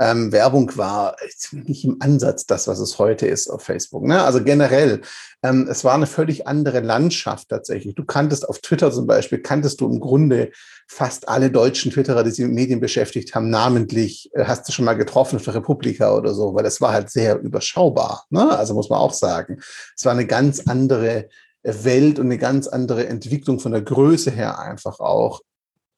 ähm, 0.00 0.32
Werbung 0.32 0.74
war 0.78 1.14
nicht 1.52 1.84
im 1.84 1.98
Ansatz 2.00 2.46
das, 2.46 2.66
was 2.66 2.78
es 2.78 2.98
heute 2.98 3.26
ist 3.26 3.50
auf 3.50 3.62
Facebook. 3.62 4.04
Ne? 4.04 4.22
Also 4.22 4.42
generell, 4.42 5.02
ähm, 5.42 5.68
es 5.70 5.84
war 5.84 5.94
eine 5.94 6.06
völlig 6.06 6.46
andere 6.46 6.80
Landschaft 6.80 7.50
tatsächlich. 7.50 7.94
Du 7.94 8.06
kanntest 8.06 8.48
auf 8.48 8.60
Twitter 8.60 8.90
zum 8.90 9.06
Beispiel, 9.06 9.40
kanntest 9.40 9.80
du 9.82 9.86
im 9.86 10.00
Grunde 10.00 10.52
fast 10.88 11.28
alle 11.28 11.50
deutschen 11.50 11.92
Twitterer, 11.92 12.24
die 12.24 12.30
sich 12.30 12.46
mit 12.46 12.54
Medien 12.54 12.80
beschäftigt 12.80 13.34
haben, 13.34 13.50
namentlich, 13.50 14.30
äh, 14.32 14.44
hast 14.46 14.66
du 14.66 14.72
schon 14.72 14.86
mal 14.86 14.94
getroffen 14.94 15.38
für 15.38 15.54
Republika 15.54 16.16
oder 16.16 16.32
so, 16.32 16.54
weil 16.54 16.64
es 16.64 16.80
war 16.80 16.94
halt 16.94 17.10
sehr 17.10 17.38
überschaubar. 17.38 18.24
Ne? 18.30 18.56
Also 18.58 18.72
muss 18.72 18.88
man 18.88 19.00
auch 19.00 19.12
sagen, 19.12 19.60
es 19.94 20.04
war 20.06 20.12
eine 20.12 20.26
ganz 20.26 20.60
andere 20.66 21.28
Welt 21.62 22.18
und 22.18 22.26
eine 22.26 22.38
ganz 22.38 22.68
andere 22.68 23.06
Entwicklung 23.06 23.60
von 23.60 23.72
der 23.72 23.82
Größe 23.82 24.30
her 24.30 24.58
einfach 24.58 24.98
auch 24.98 25.42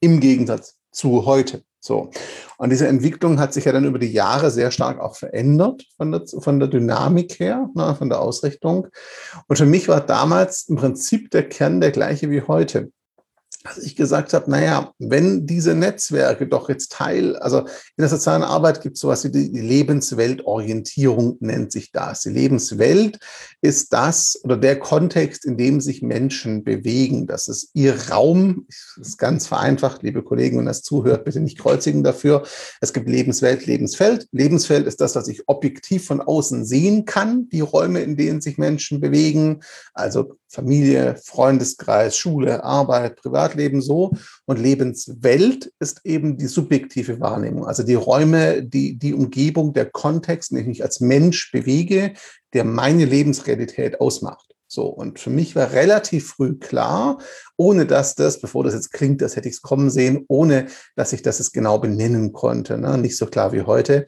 im 0.01 0.19
Gegensatz 0.19 0.75
zu 0.91 1.25
heute. 1.25 1.63
So. 1.85 2.11
Und 2.59 2.71
diese 2.71 2.87
Entwicklung 2.87 3.41
hat 3.41 3.53
sich 3.53 3.65
ja 3.65 3.73
dann 3.73 3.85
über 3.85 3.99
die 3.99 4.13
Jahre 4.13 4.53
sehr 4.53 4.71
stark 4.71 5.01
auch 5.01 5.17
verändert 5.17 5.85
von 5.97 6.13
der, 6.13 6.23
von 6.27 6.61
der 6.61 6.69
Dynamik 6.69 7.41
her, 7.41 7.69
ne, 7.75 7.97
von 7.97 8.09
der 8.09 8.21
Ausrichtung. 8.21 8.87
Und 9.49 9.57
für 9.57 9.67
mich 9.67 9.89
war 9.89 10.01
damals 10.01 10.69
im 10.69 10.77
Prinzip 10.77 11.31
der 11.33 11.49
Kern 11.49 11.81
der 11.81 11.91
gleiche 11.91 12.31
wie 12.31 12.43
heute 12.43 12.93
dass 13.65 13.79
ich 13.79 13.97
gesagt 13.97 14.33
habe, 14.33 14.51
naja, 14.51 14.93
wenn 14.99 15.47
diese 15.47 15.75
Netzwerke 15.75 16.47
doch 16.47 16.69
jetzt 16.69 16.93
Teil, 16.93 17.37
also 17.37 17.61
in 17.61 17.67
der 17.99 18.09
sozialen 18.09 18.43
Arbeit 18.43 18.81
gibt 18.81 18.97
es 18.97 19.01
sowas 19.01 19.25
wie 19.25 19.31
die 19.31 19.49
Lebensweltorientierung, 19.49 21.37
nennt 21.41 21.73
sich 21.73 21.93
das. 21.93 22.23
Die 22.23 22.31
Lebenswelt 22.31 23.19
ist 23.61 23.93
das 23.93 24.41
oder 24.43 24.57
der 24.57 24.79
Kontext, 24.79 25.45
in 25.45 25.57
dem 25.57 25.81
sich 25.81 26.03
Menschen 26.03 26.65
bewegen. 26.65 27.27
Das 27.27 27.49
ist 27.49 27.71
ihr 27.75 28.11
Raum. 28.11 28.67
Das 28.97 29.09
ist 29.09 29.19
ganz 29.19 29.47
vereinfacht, 29.47 30.03
liebe 30.03 30.23
Kollegen, 30.23 30.59
wenn 30.59 30.67
das 30.67 30.83
zuhört, 30.83 31.25
bitte 31.25 31.41
nicht 31.41 31.59
kreuzigen 31.59 32.03
dafür. 32.03 32.43
Es 32.81 32.93
gibt 32.93 33.09
Lebenswelt, 33.09 33.67
Lebensfeld. 33.67 34.29
Lebensfeld 34.33 34.87
ist 34.87 35.01
das, 35.01 35.15
was 35.15 35.29
ich 35.29 35.43
objektiv 35.47 36.07
von 36.07 36.21
außen 36.21 36.65
sehen 36.65 37.05
kann, 37.05 37.49
die 37.51 37.61
Räume, 37.61 38.01
in 38.01 38.17
denen 38.17 38.41
sich 38.41 38.59
Menschen 38.59 39.01
bewegen. 39.01 39.61
Also 39.95 40.37
Familie, 40.49 41.17
Freundeskreis, 41.25 42.17
Schule, 42.17 42.63
Arbeit, 42.63 43.23
Privatleben 43.53 43.81
so. 43.81 44.13
Und 44.47 44.59
Lebenswelt 44.59 45.73
ist 45.79 46.01
eben 46.05 46.37
die 46.37 46.47
subjektive 46.47 47.21
Wahrnehmung, 47.21 47.67
also 47.67 47.83
die 47.83 47.95
Räume, 47.95 48.63
die, 48.63 48.99
die 48.99 49.15
Umgebung, 49.15 49.73
der 49.73 49.87
Kontext, 49.87 50.51
in 50.51 50.57
dem 50.57 50.63
ich 50.63 50.69
mich 50.69 50.83
als 50.83 51.01
Mensch 51.01 51.53
bewege, 51.53 52.15
der 52.53 52.65
meine 52.65 53.05
Lebensrealität 53.05 54.01
ausmacht. 54.01 54.53
So, 54.67 54.87
und 54.87 55.21
für 55.21 55.29
mich 55.29 55.55
war 55.55 55.73
relativ 55.73 56.29
früh 56.29 56.55
klar, 56.55 57.19
ohne 57.59 57.85
dass 57.85 58.15
das, 58.15 58.41
bevor 58.41 58.65
das 58.65 58.73
jetzt 58.73 58.91
klingt, 58.91 59.21
das 59.21 59.37
hätte 59.37 59.47
ich 59.47 59.57
es 59.57 59.61
kommen 59.61 59.91
sehen, 59.91 60.25
ohne 60.29 60.65
dass 60.97 61.13
ich 61.13 61.21
das 61.21 61.41
jetzt 61.41 61.53
genau 61.53 61.79
benennen 61.79 62.33
konnte, 62.33 62.79
ne? 62.79 62.97
nicht 62.97 63.19
so 63.19 63.27
klar 63.27 63.53
wie 63.53 63.63
heute, 63.63 64.07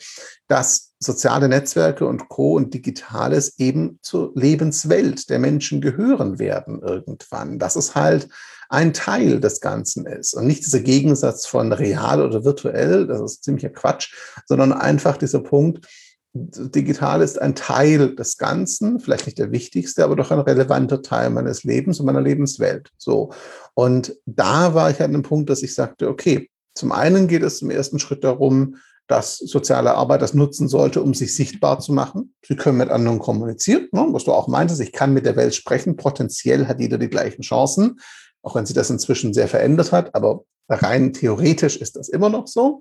dass 0.49 0.95
soziale 0.99 1.51
Netzwerke 1.51 2.07
und 2.07 2.31
Co. 2.31 2.55
und 2.55 2.73
Digitales 2.73 3.59
eben 3.59 3.99
zur 4.01 4.33
Lebenswelt 4.37 5.29
der 5.29 5.39
Menschen 5.39 5.83
gehören 5.83 6.39
werden 6.39 6.81
irgendwann. 6.81 7.59
Das 7.59 7.77
ist 7.77 7.95
halt 7.95 8.31
ein 8.75 8.93
Teil 8.93 9.41
des 9.41 9.61
Ganzen 9.61 10.07
ist 10.07 10.35
und 10.35 10.47
nicht 10.47 10.67
dieser 10.67 10.81
Gegensatz 10.81 11.47
von 11.47 11.73
real 11.73 12.21
oder 12.21 12.45
virtuell, 12.45 13.07
das 13.07 13.21
ist 13.21 13.45
ziemlicher 13.45 13.71
Quatsch, 13.71 14.13
sondern 14.47 14.73
einfach 14.73 15.17
dieser 15.17 15.41
Punkt, 15.41 15.87
digital 16.35 17.23
ist 17.23 17.41
ein 17.41 17.55
Teil 17.55 18.17
des 18.17 18.37
Ganzen, 18.37 18.99
vielleicht 18.99 19.27
nicht 19.27 19.39
der 19.39 19.53
wichtigste, 19.53 20.05
aber 20.05 20.17
doch 20.17 20.33
ein 20.33 20.41
relevanter 20.41 21.01
Teil 21.01 21.31
meines 21.31 21.63
Lebens 21.63 22.01
und 22.01 22.07
meiner 22.07 22.21
Lebenswelt. 22.21 22.91
So. 22.99 23.33
Und 23.75 24.17
da 24.27 24.75
war 24.75 24.91
ich 24.91 25.01
an 25.01 25.13
dem 25.13 25.23
Punkt, 25.23 25.49
dass 25.49 25.63
ich 25.63 25.75
sagte, 25.75 26.09
okay, 26.09 26.51
zum 26.75 26.91
einen 26.91 27.29
geht 27.29 27.45
es 27.45 27.63
im 27.63 27.71
ersten 27.71 28.01
Schritt 28.01 28.25
darum, 28.25 28.77
dass 29.07 29.37
soziale 29.37 29.95
Arbeit 29.95 30.23
das 30.23 30.35
nutzen 30.35 30.67
sollte, 30.67 31.03
um 31.03 31.15
sich 31.15 31.37
sichtbar 31.37 31.79
zu 31.79 31.93
machen. 31.93 32.35
Sie 32.45 32.57
können 32.57 32.79
mit 32.79 32.89
anderen 32.89 33.19
kommunizieren, 33.19 33.89
ne, 33.93 34.07
was 34.11 34.25
du 34.25 34.33
auch 34.33 34.49
meintest. 34.49 34.81
Ich 34.81 34.93
kann 34.93 35.13
mit 35.13 35.27
der 35.27 35.37
Welt 35.37 35.55
sprechen. 35.55 35.97
Potenziell 35.97 36.67
hat 36.67 36.81
jeder 36.81 36.99
die 36.99 37.11
gleichen 37.11 37.43
Chancen, 37.43 38.01
auch 38.45 38.55
wenn 38.55 38.67
sich 38.67 38.77
das 38.77 38.91
inzwischen 38.91 39.35
sehr 39.35 39.49
verändert 39.49 39.93
hat. 39.93 40.15
Aber 40.15 40.45
Rein 40.69 41.13
theoretisch 41.13 41.77
ist 41.77 41.97
das 41.97 42.09
immer 42.09 42.31
noch 42.31 42.47
so. 42.47 42.81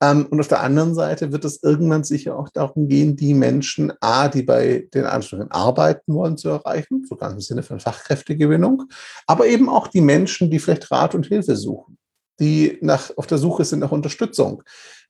Ähm, 0.00 0.26
und 0.30 0.40
auf 0.40 0.48
der 0.48 0.62
anderen 0.62 0.94
Seite 0.94 1.30
wird 1.30 1.44
es 1.44 1.62
irgendwann 1.62 2.04
sicher 2.04 2.38
auch 2.38 2.48
darum 2.48 2.88
gehen, 2.88 3.16
die 3.16 3.34
Menschen, 3.34 3.92
A, 4.00 4.28
die 4.28 4.42
bei 4.42 4.88
den 4.94 5.04
Anstellungen 5.04 5.50
arbeiten 5.50 6.14
wollen, 6.14 6.38
zu 6.38 6.48
erreichen, 6.48 7.04
sogar 7.06 7.30
im 7.30 7.40
Sinne 7.40 7.62
von 7.62 7.80
Fachkräftegewinnung, 7.80 8.84
aber 9.26 9.46
eben 9.46 9.68
auch 9.68 9.88
die 9.88 10.00
Menschen, 10.00 10.50
die 10.50 10.58
vielleicht 10.58 10.90
Rat 10.90 11.14
und 11.14 11.26
Hilfe 11.26 11.56
suchen, 11.56 11.98
die 12.40 12.78
nach, 12.80 13.10
auf 13.16 13.26
der 13.26 13.38
Suche 13.38 13.64
sind 13.64 13.80
nach 13.80 13.92
Unterstützung. 13.92 14.62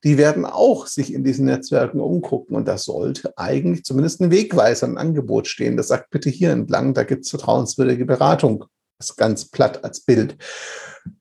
Die 0.03 0.17
werden 0.17 0.45
auch 0.45 0.87
sich 0.87 1.13
in 1.13 1.23
diesen 1.23 1.45
Netzwerken 1.45 1.99
umgucken. 1.99 2.55
Und 2.55 2.67
da 2.67 2.77
sollte 2.77 3.37
eigentlich 3.37 3.83
zumindest 3.83 4.21
ein 4.21 4.31
Wegweiser, 4.31 4.87
ein 4.87 4.97
Angebot 4.97 5.47
stehen. 5.47 5.77
Das 5.77 5.89
sagt 5.89 6.09
bitte 6.09 6.29
hier 6.29 6.51
entlang, 6.51 6.93
da 6.93 7.03
gibt 7.03 7.25
es 7.25 7.29
vertrauenswürdige 7.29 8.05
Beratung. 8.05 8.65
Das 8.99 9.11
ist 9.11 9.15
ganz 9.15 9.45
platt 9.45 9.83
als 9.83 10.01
Bild. 10.01 10.37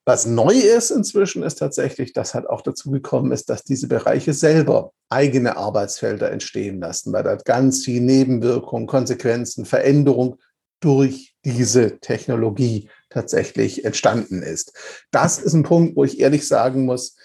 Was 0.05 0.27
neu 0.27 0.53
ist 0.53 0.91
inzwischen, 0.91 1.45
ist 1.45 1.61
tatsächlich, 1.61 2.13
dass 2.13 2.35
halt 2.35 2.49
auch 2.49 2.61
dazu 2.61 2.91
gekommen 2.91 3.31
ist, 3.31 3.49
dass 3.49 3.63
diese 3.63 3.87
Bereiche 3.87 4.35
selber 4.35 4.93
eigene 5.09 5.57
Arbeitsfelder 5.57 6.31
entstehen 6.33 6.81
lassen, 6.81 7.13
weil 7.13 7.23
da 7.23 7.37
ganz 7.37 7.85
viel 7.85 8.01
Nebenwirkungen, 8.01 8.89
Konsequenzen, 8.89 9.65
Veränderung 9.65 10.37
durch 10.81 11.37
diese 11.45 12.01
Technologie 12.01 12.91
tatsächlich 13.11 13.85
entstanden 13.85 14.43
ist. 14.43 14.73
Das 15.13 15.39
ist 15.39 15.55
ein 15.55 15.63
Punkt, 15.63 15.97
wo 15.97 16.05
ich 16.05 16.19
ehrlich 16.21 16.47
sagen 16.47 16.85
muss, 16.85 17.17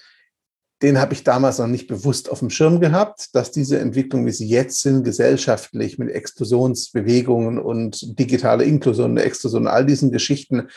den 0.84 1.00
habe 1.00 1.13
ich 1.13 1.24
damals 1.24 1.60
noch 1.60 1.68
nicht 1.68 1.88
bewusst 1.88 2.30
auf 2.30 2.40
dem 2.40 2.50
Schirm 2.50 2.82
gehabt, 2.82 3.34
dass 3.34 3.52
diese 3.52 3.80
Entwicklungen, 3.80 4.25
wie 4.25 4.32
sie 4.32 4.48
jetzt 4.48 4.82
sind, 4.82 5.04
gesellschaftlich 5.04 5.98
mit 5.98 6.10
Exklusionsbewegungen 6.10 7.58
und 7.58 8.20
digitale 8.20 8.66
Inklusion, 8.66 9.18
Exklusion, 9.18 9.68
all 9.68 9.86
diesen 9.86 10.12
Geschichten, 10.12 10.68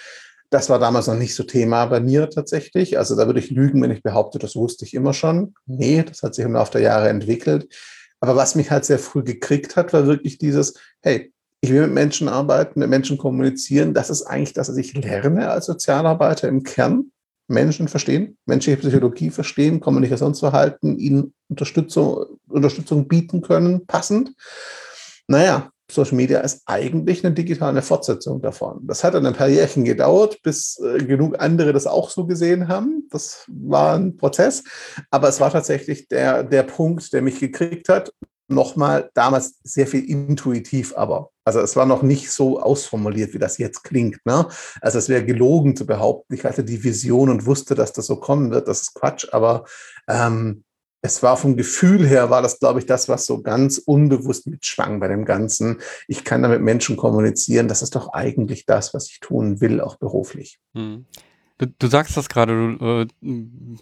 das 0.50 0.70
war 0.70 0.78
damals 0.78 1.08
noch 1.08 1.16
nicht 1.16 1.34
so 1.34 1.42
Thema 1.42 1.86
bei 1.86 1.98
mir 1.98 2.30
tatsächlich. 2.30 2.98
Also 2.98 3.16
da 3.16 3.26
würde 3.26 3.40
ich 3.40 3.50
lügen, 3.50 3.82
wenn 3.82 3.90
ich 3.90 4.02
behaupte, 4.02 4.38
das 4.38 4.54
wusste 4.54 4.84
ich 4.84 4.94
immer 4.94 5.12
schon. 5.12 5.54
Nee, 5.66 6.04
das 6.04 6.22
hat 6.22 6.36
sich 6.36 6.44
im 6.44 6.52
Laufe 6.52 6.72
der 6.72 6.82
Jahre 6.82 7.08
entwickelt. 7.08 7.66
Aber 8.20 8.36
was 8.36 8.54
mich 8.54 8.70
halt 8.70 8.84
sehr 8.84 9.00
früh 9.00 9.24
gekriegt 9.24 9.74
hat, 9.74 9.92
war 9.92 10.06
wirklich 10.06 10.38
dieses, 10.38 10.74
hey, 11.02 11.32
ich 11.60 11.70
will 11.70 11.82
mit 11.82 11.92
Menschen 11.92 12.28
arbeiten, 12.28 12.78
mit 12.78 12.88
Menschen 12.88 13.18
kommunizieren. 13.18 13.92
Das 13.92 14.08
ist 14.08 14.22
eigentlich 14.22 14.52
das, 14.52 14.68
was 14.68 14.76
ich 14.76 14.94
lerne 14.94 15.50
als 15.50 15.66
Sozialarbeiter 15.66 16.46
im 16.46 16.62
Kern. 16.62 17.10
Menschen 17.48 17.88
verstehen, 17.88 18.36
menschliche 18.46 18.78
Psychologie 18.78 19.30
verstehen, 19.30 19.80
Kommunikationsverhalten, 19.80 20.98
ihnen 20.98 21.34
Unterstützung, 21.48 22.38
Unterstützung 22.48 23.08
bieten 23.08 23.40
können, 23.40 23.86
passend. 23.86 24.32
Naja, 25.28 25.70
Social 25.90 26.16
Media 26.16 26.40
ist 26.40 26.62
eigentlich 26.66 27.24
eine 27.24 27.34
digitale 27.34 27.80
Fortsetzung 27.80 28.42
davon. 28.42 28.80
Das 28.86 29.04
hat 29.04 29.14
dann 29.14 29.26
ein 29.26 29.34
paar 29.34 29.48
Jährchen 29.48 29.84
gedauert, 29.84 30.42
bis 30.42 30.80
äh, 30.80 30.98
genug 31.04 31.40
andere 31.40 31.72
das 31.72 31.86
auch 31.86 32.10
so 32.10 32.26
gesehen 32.26 32.66
haben. 32.66 33.06
Das 33.10 33.44
war 33.48 33.94
ein 33.94 34.16
Prozess, 34.16 34.64
aber 35.10 35.28
es 35.28 35.38
war 35.40 35.52
tatsächlich 35.52 36.08
der, 36.08 36.42
der 36.42 36.64
Punkt, 36.64 37.12
der 37.12 37.22
mich 37.22 37.38
gekriegt 37.38 37.88
hat. 37.88 38.12
Nochmal, 38.48 39.10
damals 39.14 39.56
sehr 39.64 39.86
viel 39.86 40.08
intuitiv, 40.08 40.96
aber. 40.96 41.30
Also 41.44 41.60
es 41.60 41.76
war 41.76 41.86
noch 41.86 42.02
nicht 42.02 42.30
so 42.30 42.60
ausformuliert, 42.60 43.34
wie 43.34 43.38
das 43.38 43.58
jetzt 43.58 43.82
klingt. 43.82 44.24
Ne? 44.24 44.46
Also 44.80 44.98
es 44.98 45.08
wäre 45.08 45.24
gelogen 45.24 45.76
zu 45.76 45.86
behaupten, 45.86 46.34
ich 46.34 46.44
hatte 46.44 46.64
die 46.64 46.82
Vision 46.82 47.30
und 47.30 47.46
wusste, 47.46 47.74
dass 47.74 47.92
das 47.92 48.06
so 48.06 48.16
kommen 48.16 48.50
wird. 48.50 48.68
Das 48.68 48.82
ist 48.82 48.94
Quatsch, 48.94 49.28
aber 49.32 49.64
ähm, 50.08 50.64
es 51.02 51.22
war 51.22 51.36
vom 51.36 51.56
Gefühl 51.56 52.06
her, 52.06 52.30
war 52.30 52.42
das, 52.42 52.58
glaube 52.58 52.80
ich, 52.80 52.86
das, 52.86 53.08
was 53.08 53.26
so 53.26 53.42
ganz 53.42 53.78
unbewusst 53.78 54.46
mitschwang 54.46 54.98
bei 55.00 55.08
dem 55.08 55.24
Ganzen. 55.24 55.80
Ich 56.08 56.24
kann 56.24 56.42
da 56.42 56.48
mit 56.48 56.62
Menschen 56.62 56.96
kommunizieren. 56.96 57.68
Das 57.68 57.82
ist 57.82 57.94
doch 57.94 58.12
eigentlich 58.12 58.66
das, 58.66 58.92
was 58.92 59.08
ich 59.08 59.20
tun 59.20 59.60
will, 59.60 59.80
auch 59.80 59.96
beruflich. 59.96 60.58
Hm. 60.74 61.06
Du, 61.58 61.66
du, 61.66 61.86
sagst 61.86 62.16
das 62.16 62.28
gerade, 62.28 62.76
du 62.78 63.02
äh, 63.02 63.06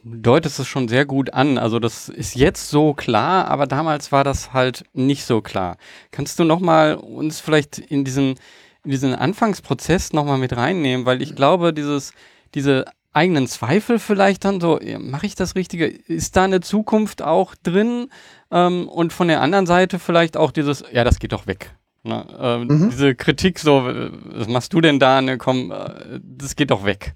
deutest 0.04 0.60
es 0.60 0.68
schon 0.68 0.86
sehr 0.86 1.06
gut 1.06 1.32
an. 1.34 1.58
Also 1.58 1.80
das 1.80 2.08
ist 2.08 2.36
jetzt 2.36 2.70
so 2.70 2.94
klar, 2.94 3.48
aber 3.48 3.66
damals 3.66 4.12
war 4.12 4.22
das 4.22 4.52
halt 4.52 4.84
nicht 4.92 5.24
so 5.24 5.40
klar. 5.40 5.76
Kannst 6.12 6.38
du 6.38 6.44
nochmal 6.44 6.94
uns 6.94 7.40
vielleicht 7.40 7.78
in 7.78 8.04
diesen, 8.04 8.36
in 8.84 8.90
diesen 8.90 9.14
Anfangsprozess 9.14 10.12
nochmal 10.12 10.38
mit 10.38 10.56
reinnehmen? 10.56 11.04
Weil 11.04 11.20
ich 11.20 11.34
glaube, 11.34 11.72
dieses, 11.72 12.12
diese 12.54 12.84
eigenen 13.12 13.48
Zweifel 13.48 13.98
vielleicht 13.98 14.44
dann 14.44 14.60
so, 14.60 14.78
mache 14.98 15.26
ich 15.26 15.34
das 15.34 15.56
Richtige? 15.56 15.86
Ist 15.86 16.36
da 16.36 16.44
eine 16.44 16.60
Zukunft 16.60 17.22
auch 17.22 17.56
drin? 17.56 18.08
Ähm, 18.52 18.88
und 18.88 19.12
von 19.12 19.28
der 19.28 19.40
anderen 19.40 19.66
Seite 19.66 19.98
vielleicht 19.98 20.36
auch 20.36 20.52
dieses, 20.52 20.84
ja, 20.92 21.02
das 21.02 21.18
geht 21.18 21.32
doch 21.32 21.48
weg. 21.48 21.74
Ne? 22.04 22.24
Ähm, 22.38 22.66
mhm. 22.68 22.90
Diese 22.90 23.14
Kritik 23.14 23.58
so, 23.58 23.82
was 23.84 24.46
machst 24.46 24.72
du 24.74 24.80
denn 24.80 24.98
da? 24.98 25.22
Ne, 25.22 25.38
komm, 25.38 25.72
äh, 25.72 26.20
das 26.22 26.54
geht 26.54 26.70
doch 26.70 26.84
weg. 26.84 27.14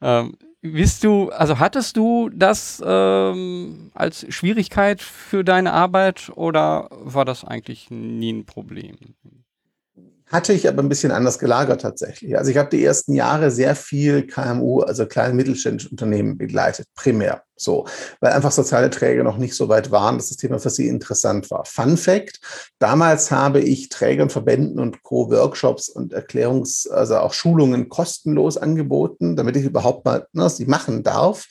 Ähm, 0.00 0.36
bist 0.60 1.04
du, 1.04 1.30
also 1.30 1.58
hattest 1.58 1.96
du 1.96 2.30
das 2.30 2.82
ähm, 2.84 3.90
als 3.94 4.26
Schwierigkeit 4.34 5.00
für 5.00 5.44
deine 5.44 5.72
Arbeit 5.72 6.30
oder 6.34 6.88
war 6.90 7.24
das 7.24 7.44
eigentlich 7.44 7.90
nie 7.90 8.32
ein 8.32 8.44
Problem? 8.46 8.96
Hatte 10.30 10.52
ich 10.52 10.68
aber 10.68 10.82
ein 10.82 10.88
bisschen 10.88 11.10
anders 11.10 11.38
gelagert 11.38 11.80
tatsächlich. 11.80 12.36
Also 12.36 12.50
ich 12.50 12.56
habe 12.56 12.68
die 12.68 12.84
ersten 12.84 13.14
Jahre 13.14 13.50
sehr 13.50 13.74
viel 13.74 14.26
KMU, 14.26 14.80
also 14.80 15.06
kleine 15.06 15.34
mittelständische 15.34 15.88
Unternehmen 15.90 16.36
begleitet, 16.36 16.86
primär 16.94 17.42
so, 17.60 17.86
weil 18.20 18.32
einfach 18.32 18.52
soziale 18.52 18.90
Träger 18.90 19.24
noch 19.24 19.36
nicht 19.36 19.54
so 19.54 19.68
weit 19.68 19.90
waren, 19.90 20.16
dass 20.16 20.28
das 20.28 20.36
Thema 20.36 20.58
für 20.58 20.70
sie 20.70 20.88
interessant 20.88 21.50
war. 21.50 21.64
Fun 21.64 21.96
Fact, 21.96 22.40
damals 22.78 23.30
habe 23.30 23.60
ich 23.60 23.88
Trägern, 23.88 24.30
Verbänden 24.30 24.78
und 24.78 25.02
Co. 25.02 25.30
Workshops 25.30 25.88
und 25.88 26.14
Erklärungs-, 26.14 26.88
also 26.88 27.16
auch 27.18 27.32
Schulungen 27.32 27.88
kostenlos 27.88 28.56
angeboten, 28.56 29.36
damit 29.36 29.56
ich 29.56 29.64
überhaupt 29.64 30.04
mal 30.04 30.26
ne, 30.32 30.48
sie 30.48 30.66
machen 30.66 31.02
darf. 31.02 31.46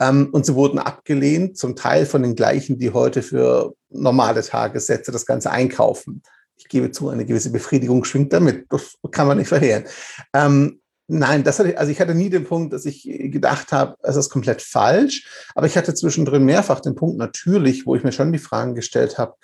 Ähm, 0.00 0.30
und 0.32 0.46
sie 0.46 0.54
wurden 0.54 0.78
abgelehnt, 0.78 1.56
zum 1.56 1.76
Teil 1.76 2.06
von 2.06 2.22
den 2.22 2.34
gleichen, 2.34 2.78
die 2.78 2.92
heute 2.92 3.22
für 3.22 3.74
normale 3.88 4.42
Tagessätze 4.42 5.12
das 5.12 5.26
Ganze 5.26 5.50
einkaufen 5.50 6.22
ich 6.62 6.68
gebe 6.68 6.90
zu, 6.92 7.08
eine 7.08 7.26
gewisse 7.26 7.50
Befriedigung 7.50 8.04
schwingt 8.04 8.32
damit. 8.32 8.66
Das 8.70 8.96
kann 9.10 9.26
man 9.26 9.38
nicht 9.38 9.48
verheeren. 9.48 9.84
Ähm, 10.32 10.80
nein, 11.08 11.42
das 11.42 11.58
hatte 11.58 11.70
ich, 11.70 11.78
also 11.78 11.90
ich 11.90 12.00
hatte 12.00 12.14
nie 12.14 12.30
den 12.30 12.44
Punkt, 12.44 12.72
dass 12.72 12.86
ich 12.86 13.02
gedacht 13.02 13.72
habe, 13.72 13.96
es 14.02 14.16
ist 14.16 14.30
komplett 14.30 14.62
falsch. 14.62 15.26
Aber 15.54 15.66
ich 15.66 15.76
hatte 15.76 15.94
zwischendrin 15.94 16.44
mehrfach 16.44 16.80
den 16.80 16.94
Punkt 16.94 17.18
natürlich, 17.18 17.84
wo 17.84 17.96
ich 17.96 18.04
mir 18.04 18.12
schon 18.12 18.32
die 18.32 18.38
Fragen 18.38 18.74
gestellt 18.74 19.18
habe, 19.18 19.34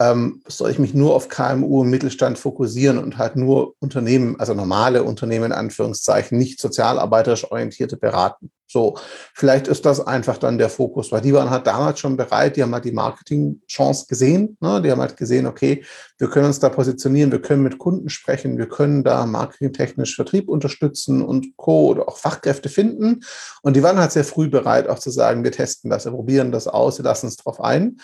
ähm, 0.00 0.42
soll 0.46 0.70
ich 0.70 0.78
mich 0.78 0.94
nur 0.94 1.14
auf 1.14 1.28
KMU 1.28 1.80
und 1.80 1.90
Mittelstand 1.90 2.38
fokussieren 2.38 2.98
und 2.98 3.18
halt 3.18 3.34
nur 3.34 3.74
Unternehmen, 3.80 4.38
also 4.38 4.54
normale 4.54 5.02
Unternehmen 5.02 5.46
in 5.46 5.52
Anführungszeichen, 5.52 6.38
nicht 6.38 6.60
sozialarbeiterisch 6.60 7.50
orientierte 7.50 7.96
beraten. 7.96 8.52
So, 8.70 8.98
vielleicht 9.32 9.66
ist 9.66 9.86
das 9.86 10.06
einfach 10.06 10.36
dann 10.36 10.58
der 10.58 10.68
Fokus, 10.68 11.10
weil 11.10 11.22
die 11.22 11.32
waren 11.32 11.48
halt 11.48 11.66
damals 11.66 12.00
schon 12.00 12.18
bereit, 12.18 12.56
die 12.56 12.62
haben 12.62 12.74
halt 12.74 12.84
die 12.84 12.92
Marketing-Chance 12.92 14.04
gesehen, 14.08 14.58
ne? 14.60 14.82
die 14.82 14.90
haben 14.90 15.00
halt 15.00 15.16
gesehen, 15.16 15.46
okay, 15.46 15.82
wir 16.18 16.28
können 16.28 16.44
uns 16.44 16.60
da 16.60 16.68
positionieren, 16.68 17.32
wir 17.32 17.40
können 17.40 17.62
mit 17.62 17.78
Kunden 17.78 18.10
sprechen, 18.10 18.58
wir 18.58 18.68
können 18.68 19.04
da 19.04 19.24
marketingtechnisch 19.24 20.14
Vertrieb 20.14 20.50
unterstützen 20.50 21.22
und 21.22 21.56
Co. 21.56 21.86
oder 21.86 22.08
auch 22.08 22.18
Fachkräfte 22.18 22.68
finden. 22.68 23.20
Und 23.62 23.74
die 23.74 23.82
waren 23.82 23.98
halt 23.98 24.12
sehr 24.12 24.24
früh 24.24 24.48
bereit, 24.48 24.86
auch 24.86 24.98
zu 24.98 25.10
sagen, 25.10 25.44
wir 25.44 25.52
testen 25.52 25.90
das, 25.90 26.04
wir 26.04 26.12
probieren 26.12 26.52
das 26.52 26.68
aus, 26.68 26.98
wir 26.98 27.04
lassen 27.04 27.26
uns 27.26 27.38
drauf 27.38 27.62
ein. 27.62 27.96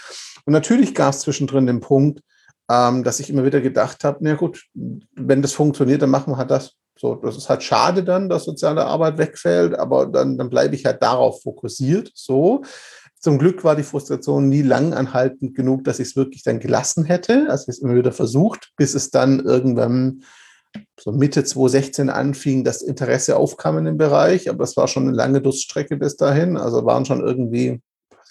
Und 0.47 0.55
natürlich 0.55 0.95
gab 0.95 1.13
es 1.13 1.21
zwischendrin 1.21 1.67
den 1.67 1.81
Punkt, 1.81 2.23
ähm, 2.71 3.05
dass 3.05 3.21
ich 3.21 3.29
immer 3.29 3.45
wieder 3.45 3.61
gedacht 3.61 4.03
habe, 4.03 4.19
na 4.21 4.35
gut, 4.35 4.65
wenn 4.73 5.43
das 5.43 5.53
funktioniert, 5.53 6.01
dann 6.01 6.11
machen 6.11 6.33
wir 6.33 6.39
halt 6.39 6.51
das. 6.51 6.75
So, 6.97 7.17
das 7.17 7.37
ist 7.37 7.49
halt 7.49 7.63
schade 7.63 8.05
dann, 8.05 8.29
dass 8.29 8.45
soziale 8.45 8.85
Arbeit 8.85 9.19
wegfällt, 9.19 9.79
aber 9.79 10.07
dann, 10.07 10.39
dann 10.39 10.49
bleibe 10.49 10.75
ich 10.75 10.85
halt 10.85 11.03
darauf 11.03 11.43
fokussiert. 11.43 12.11
So. 12.15 12.63
Zum 13.19 13.39
Glück 13.39 13.65
war 13.65 13.75
die 13.75 13.83
Frustration 13.83 14.49
nie 14.49 14.63
langanhaltend 14.63 15.55
genug, 15.55 15.85
dass 15.85 15.99
ich 15.99 16.09
es 16.09 16.17
wirklich 16.17 16.43
dann 16.43 16.61
gelassen 16.61 17.05
hätte. 17.05 17.47
Also 17.49 17.65
ich 17.65 17.77
es 17.77 17.79
immer 17.83 17.95
wieder 17.95 18.13
versucht, 18.13 18.73
bis 18.77 18.95
es 18.95 19.11
dann 19.11 19.41
irgendwann 19.41 20.23
so 21.01 21.11
Mitte 21.11 21.45
2016 21.45 22.11
anfing, 22.11 22.65
das 22.65 22.83
Interesse 22.83 23.37
aufkam 23.37 23.79
in 23.79 23.87
dem 23.87 23.97
Bereich. 23.97 24.49
Aber 24.49 24.59
das 24.59 24.77
war 24.77 24.89
schon 24.89 25.09
eine 25.09 25.17
lange 25.17 25.41
Durststrecke 25.41 25.97
bis 25.97 26.17
dahin. 26.17 26.57
Also 26.57 26.85
waren 26.85 27.07
schon 27.07 27.21
irgendwie 27.21 27.81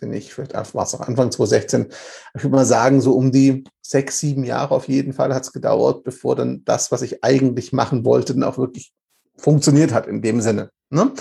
weiß 0.03 0.09
nicht, 0.09 0.33
vielleicht 0.33 0.53
war 0.53 0.83
es 0.83 0.93
auch 0.93 1.01
Anfang 1.01 1.31
2016. 1.31 1.87
Ich 2.35 2.43
würde 2.43 2.55
mal 2.55 2.65
sagen, 2.65 3.01
so 3.01 3.13
um 3.13 3.31
die 3.31 3.63
sechs, 3.81 4.19
sieben 4.19 4.43
Jahre 4.43 4.73
auf 4.73 4.87
jeden 4.87 5.13
Fall 5.13 5.33
hat 5.33 5.43
es 5.43 5.53
gedauert, 5.53 6.03
bevor 6.03 6.35
dann 6.35 6.63
das, 6.65 6.91
was 6.91 7.01
ich 7.01 7.23
eigentlich 7.23 7.73
machen 7.73 8.05
wollte, 8.05 8.33
dann 8.33 8.43
auch 8.43 8.57
wirklich 8.57 8.93
funktioniert 9.37 9.93
hat 9.93 10.07
in 10.07 10.21
dem 10.21 10.41
Sinne. 10.41 10.69
Ne? 10.89 11.11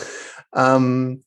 Ähm, 0.55 1.25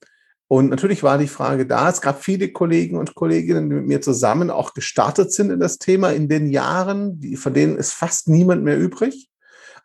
und 0.48 0.70
natürlich 0.70 1.02
war 1.02 1.18
die 1.18 1.28
Frage 1.28 1.66
da, 1.66 1.90
es 1.90 2.02
gab 2.02 2.24
viele 2.24 2.52
Kollegen 2.52 2.98
und 2.98 3.16
Kolleginnen, 3.16 3.70
die 3.70 3.76
mit 3.78 3.88
mir 3.88 4.02
zusammen 4.02 4.52
auch 4.52 4.74
gestartet 4.74 5.34
sind 5.34 5.50
in 5.50 5.60
das 5.60 5.80
Thema 5.80 6.12
in 6.12 6.30
den 6.30 6.48
Jahren, 6.48 7.20
die, 7.20 7.36
von 7.36 7.54
denen 7.54 7.78
ist 7.78 7.94
fast 7.94 8.28
niemand 8.30 8.64
mehr 8.64 8.78
übrig. 8.78 9.30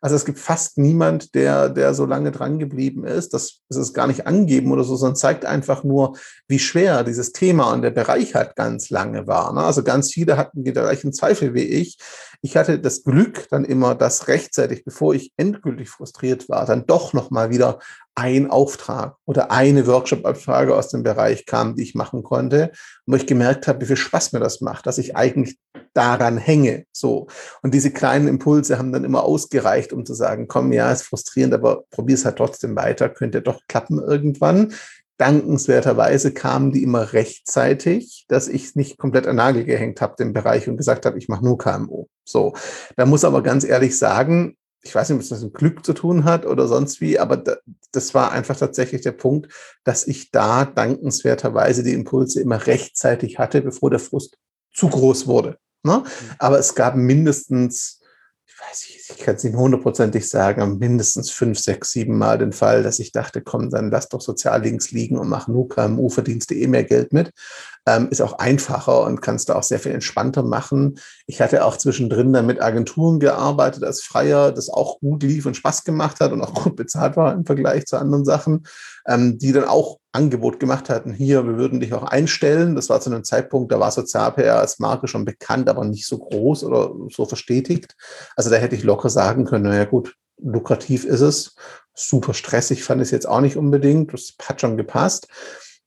Also 0.01 0.17
es 0.17 0.25
gibt 0.25 0.39
fast 0.39 0.79
niemand, 0.79 1.35
der, 1.35 1.69
der 1.69 1.93
so 1.95 2.07
lange 2.07 2.33
dran 2.33 2.59
geblieben 2.59 3.05
ist. 3.05 3.35
Das 3.35 3.61
ist 3.69 3.77
es 3.77 3.93
gar 3.93 4.07
nicht 4.07 4.27
angeben 4.27 4.73
oder 4.73 4.85
so, 4.85 4.97
sondern 4.97 5.17
zeigt 5.17 5.45
einfach 5.45 5.85
nur, 5.85 6.17
wie 6.49 6.59
schwer 6.59 7.05
dieses 7.05 7.33
Thema 7.33 7.73
und 7.73 7.83
der 7.83 7.91
Bereich 7.91 8.35
halt 8.35 8.57
ganz 8.57 8.91
lange 8.91 9.27
war. 9.27 9.53
Ne? 9.53 9.63
Also 9.63 9.83
ganz 9.83 10.13
viele 10.13 10.37
hatten 10.37 10.65
die 10.65 10.73
gleichen 10.73 11.13
Zweifel 11.13 11.55
wie 11.55 11.65
ich. 11.65 11.99
Ich 12.43 12.57
hatte 12.57 12.79
das 12.79 13.05
Glück 13.05 13.49
dann 13.51 13.65
immer, 13.65 13.95
dass 13.95 14.29
rechtzeitig, 14.29 14.85
bevor 14.85 15.15
ich 15.15 15.33
endgültig 15.37 15.91
frustriert 15.91 16.49
war, 16.49 16.65
dann 16.65 16.87
doch 16.87 17.13
nochmal 17.13 17.51
wieder 17.51 17.79
ein 18.15 18.51
Auftrag 18.51 19.17
oder 19.25 19.51
eine 19.51 19.87
Workshop-Abfrage 19.87 20.75
aus 20.75 20.89
dem 20.89 21.03
Bereich 21.03 21.47
kam, 21.47 21.77
die 21.77 21.83
ich 21.83 21.95
machen 21.95 22.23
konnte, 22.23 22.73
wo 23.07 23.17
ich 23.17 23.27
gemerkt 23.27 23.69
habe, 23.69 23.81
wie 23.81 23.87
viel 23.87 23.97
Spaß 23.97 24.33
mir 24.33 24.41
das 24.41 24.61
macht, 24.61 24.87
dass 24.87 24.99
ich 24.99 25.17
eigentlich 25.17 25.59
daran 25.95 26.39
hänge. 26.39 26.85
So. 26.93 27.29
Und 27.63 27.75
diese 27.75 27.91
kleinen 27.91 28.29
Impulse 28.29 28.79
haben 28.79 28.93
dann 28.93 29.05
immer 29.05 29.25
ausgereicht, 29.25 29.93
um 29.93 30.05
zu 30.05 30.15
sagen, 30.15 30.49
komm, 30.49 30.73
ja, 30.73 30.91
ist 30.93 31.03
frustrierend, 31.03 31.55
aber 31.55 31.85
probier 31.91 32.15
es 32.15 32.25
halt 32.25 32.37
trotzdem 32.37 32.77
weiter, 32.77 33.09
könnte 33.09 33.43
doch 33.43 33.61
klappen 33.69 33.99
irgendwann. 33.99 34.73
Dankenswerterweise 35.21 36.33
kamen 36.33 36.73
die 36.73 36.83
immer 36.83 37.13
rechtzeitig, 37.13 38.25
dass 38.29 38.49
ich 38.49 38.65
es 38.65 38.75
nicht 38.75 38.97
komplett 38.97 39.27
an 39.27 39.37
Nagel 39.37 39.65
gehängt 39.65 40.01
habe, 40.01 40.17
den 40.19 40.33
Bereich, 40.33 40.67
und 40.67 40.79
gesagt 40.79 41.05
habe, 41.05 41.19
ich 41.19 41.29
mache 41.29 41.45
nur 41.45 41.59
KMO. 41.59 42.09
So, 42.25 42.55
da 42.97 43.05
muss 43.05 43.25
aber 43.25 43.43
ganz 43.43 43.65
ehrlich 43.65 43.99
sagen, 43.99 44.57
ich 44.83 44.95
weiß 44.95 45.11
nicht, 45.11 45.17
ob 45.17 45.23
es 45.23 45.29
das 45.29 45.43
mit 45.43 45.53
Glück 45.53 45.85
zu 45.85 45.93
tun 45.93 46.25
hat 46.25 46.47
oder 46.47 46.67
sonst 46.67 47.03
wie, 47.03 47.19
aber 47.19 47.43
das 47.93 48.15
war 48.15 48.33
einfach 48.33 48.57
tatsächlich 48.57 49.03
der 49.03 49.13
Punkt, 49.13 49.53
dass 49.85 50.07
ich 50.07 50.31
da 50.31 50.65
dankenswerterweise 50.65 51.83
die 51.83 51.93
Impulse 51.93 52.41
immer 52.41 52.67
rechtzeitig 52.67 53.39
hatte, 53.39 53.61
bevor 53.61 53.91
der 53.91 53.99
Frust 53.99 54.39
zu 54.73 54.89
groß 54.89 55.27
wurde. 55.27 55.59
Ne? 55.83 55.99
Mhm. 55.99 56.05
Aber 56.39 56.59
es 56.59 56.75
gab 56.75 56.97
mindestens, 56.97 58.00
weiß 58.61 58.89
nicht, 58.89 59.11
ich 59.11 59.19
kann 59.19 59.37
es 59.37 59.45
nicht 59.45 59.57
hundertprozentig 59.57 60.29
sagen, 60.29 60.79
mindestens 60.79 61.31
fünf, 61.31 61.59
sechs, 61.59 61.93
sieben 61.93 62.19
Mal 62.19 62.39
den 62.39 62.53
Fall, 62.53 62.83
dass 62.83 62.99
ich 62.99 63.13
dachte, 63.13 63.43
komm, 63.43 63.71
dann 63.71 63.91
lass 63.91 64.09
doch 64.09 64.21
Soziallinks 64.21 64.91
liegen 64.91 65.19
und 65.19 65.29
mach 65.29 65.49
nur 65.49 65.69
KMU, 65.69 66.09
verdienst 66.09 66.53
eh 66.53 66.67
mehr 66.67 66.85
Geld 66.85 67.13
mit. 67.13 67.33
Ähm, 67.87 68.09
ist 68.11 68.21
auch 68.21 68.39
einfacher 68.39 69.05
und 69.05 69.23
kannst 69.23 69.49
du 69.49 69.55
auch 69.55 69.63
sehr 69.63 69.79
viel 69.79 69.93
entspannter 69.93 70.43
machen. 70.43 70.99
Ich 71.27 71.41
hatte 71.41 71.65
auch 71.65 71.77
zwischendrin 71.77 72.33
dann 72.33 72.47
mit 72.47 72.61
Agenturen 72.61 73.21
gearbeitet 73.21 73.85
als 73.85 74.03
Freier, 74.03 74.53
das 74.53 74.69
auch 74.69 75.01
gut 75.01 75.23
lief 75.23 75.47
und 75.47 75.57
Spaß 75.57 75.85
gemacht 75.85 76.21
hat 76.21 76.33
und 76.33 76.43
auch 76.43 76.53
gut 76.53 76.77
bezahlt 76.77 77.17
war 77.17 77.33
im 77.33 77.47
Vergleich 77.47 77.87
zu 77.87 77.97
anderen 77.97 78.25
Sachen, 78.25 78.67
ähm, 79.07 79.39
die 79.39 79.53
dann 79.53 79.65
auch 79.65 79.99
Angebot 80.13 80.59
gemacht 80.59 80.91
hatten, 80.91 81.13
hier, 81.13 81.47
wir 81.47 81.57
würden 81.57 81.81
dich 81.81 81.95
auch 81.95 82.03
einstellen. 82.03 82.75
Das 82.75 82.89
war 82.89 83.01
zu 83.01 83.11
einem 83.11 83.25
Zeitpunkt, 83.25 83.71
da 83.71 83.79
war 83.79 83.93
Sozial-PR 83.93 84.59
als 84.59 84.81
Marke 84.81 85.07
schon 85.07 85.25
bekannt, 85.25 85.69
aber 85.69 85.85
nicht 85.85 86.07
so 86.07 86.19
groß 86.19 86.65
oder 86.65 86.93
so 87.11 87.27
verstetigt. 87.27 87.95
Also 88.35 88.51
da 88.51 88.57
hätte 88.57 88.75
ich 88.75 88.83
locker 88.83 89.09
sagen 89.09 89.45
können, 89.45 89.65
naja 89.65 89.85
gut, 89.85 90.17
lukrativ 90.43 91.05
ist 91.05 91.21
es. 91.21 91.55
super 91.95 92.35
stressig 92.35 92.83
fand 92.83 93.03
ich 93.03 93.07
es 93.07 93.13
jetzt 93.13 93.29
auch 93.29 93.41
nicht 93.41 93.57
unbedingt. 93.57 94.13
Das 94.13 94.35
hat 94.43 94.61
schon 94.61 94.77
gepasst. 94.77 95.29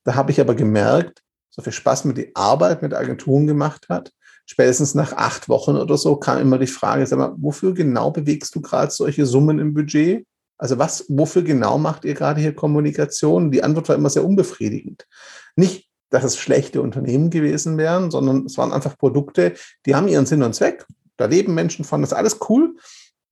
Da 0.03 0.15
habe 0.15 0.31
ich 0.31 0.39
aber 0.39 0.55
gemerkt, 0.55 1.21
so 1.55 1.61
viel 1.61 1.73
Spaß 1.73 2.05
mir 2.05 2.15
die 2.15 2.35
Arbeit 2.35 2.81
mit 2.81 2.93
Agenturen 2.93 3.45
gemacht 3.45 3.87
hat. 3.87 4.11
Spätestens 4.45 4.95
nach 4.95 5.13
acht 5.13 5.47
Wochen 5.49 5.75
oder 5.75 5.97
so 5.97 6.15
kam 6.15 6.39
immer 6.39 6.57
die 6.57 6.67
Frage, 6.67 7.05
sag 7.05 7.19
mal, 7.19 7.33
wofür 7.37 7.73
genau 7.73 8.11
bewegst 8.11 8.55
du 8.55 8.61
gerade 8.61 8.91
solche 8.91 9.25
Summen 9.25 9.59
im 9.59 9.73
Budget? 9.73 10.25
Also 10.57 10.79
was, 10.79 11.05
wofür 11.09 11.43
genau 11.43 11.77
macht 11.77 12.05
ihr 12.05 12.15
gerade 12.15 12.41
hier 12.41 12.55
Kommunikation? 12.55 13.51
Die 13.51 13.63
Antwort 13.63 13.87
war 13.87 13.95
immer 13.95 14.09
sehr 14.09 14.25
unbefriedigend. 14.25 15.07
Nicht, 15.55 15.87
dass 16.09 16.23
es 16.23 16.37
schlechte 16.37 16.81
Unternehmen 16.81 17.29
gewesen 17.29 17.77
wären, 17.77 18.09
sondern 18.09 18.45
es 18.45 18.57
waren 18.57 18.73
einfach 18.73 18.97
Produkte, 18.97 19.53
die 19.85 19.95
haben 19.95 20.07
ihren 20.07 20.25
Sinn 20.25 20.43
und 20.43 20.55
Zweck. 20.55 20.85
Da 21.17 21.25
leben 21.25 21.53
Menschen 21.53 21.85
von, 21.85 22.01
das 22.01 22.11
ist 22.11 22.17
alles 22.17 22.39
cool. 22.49 22.75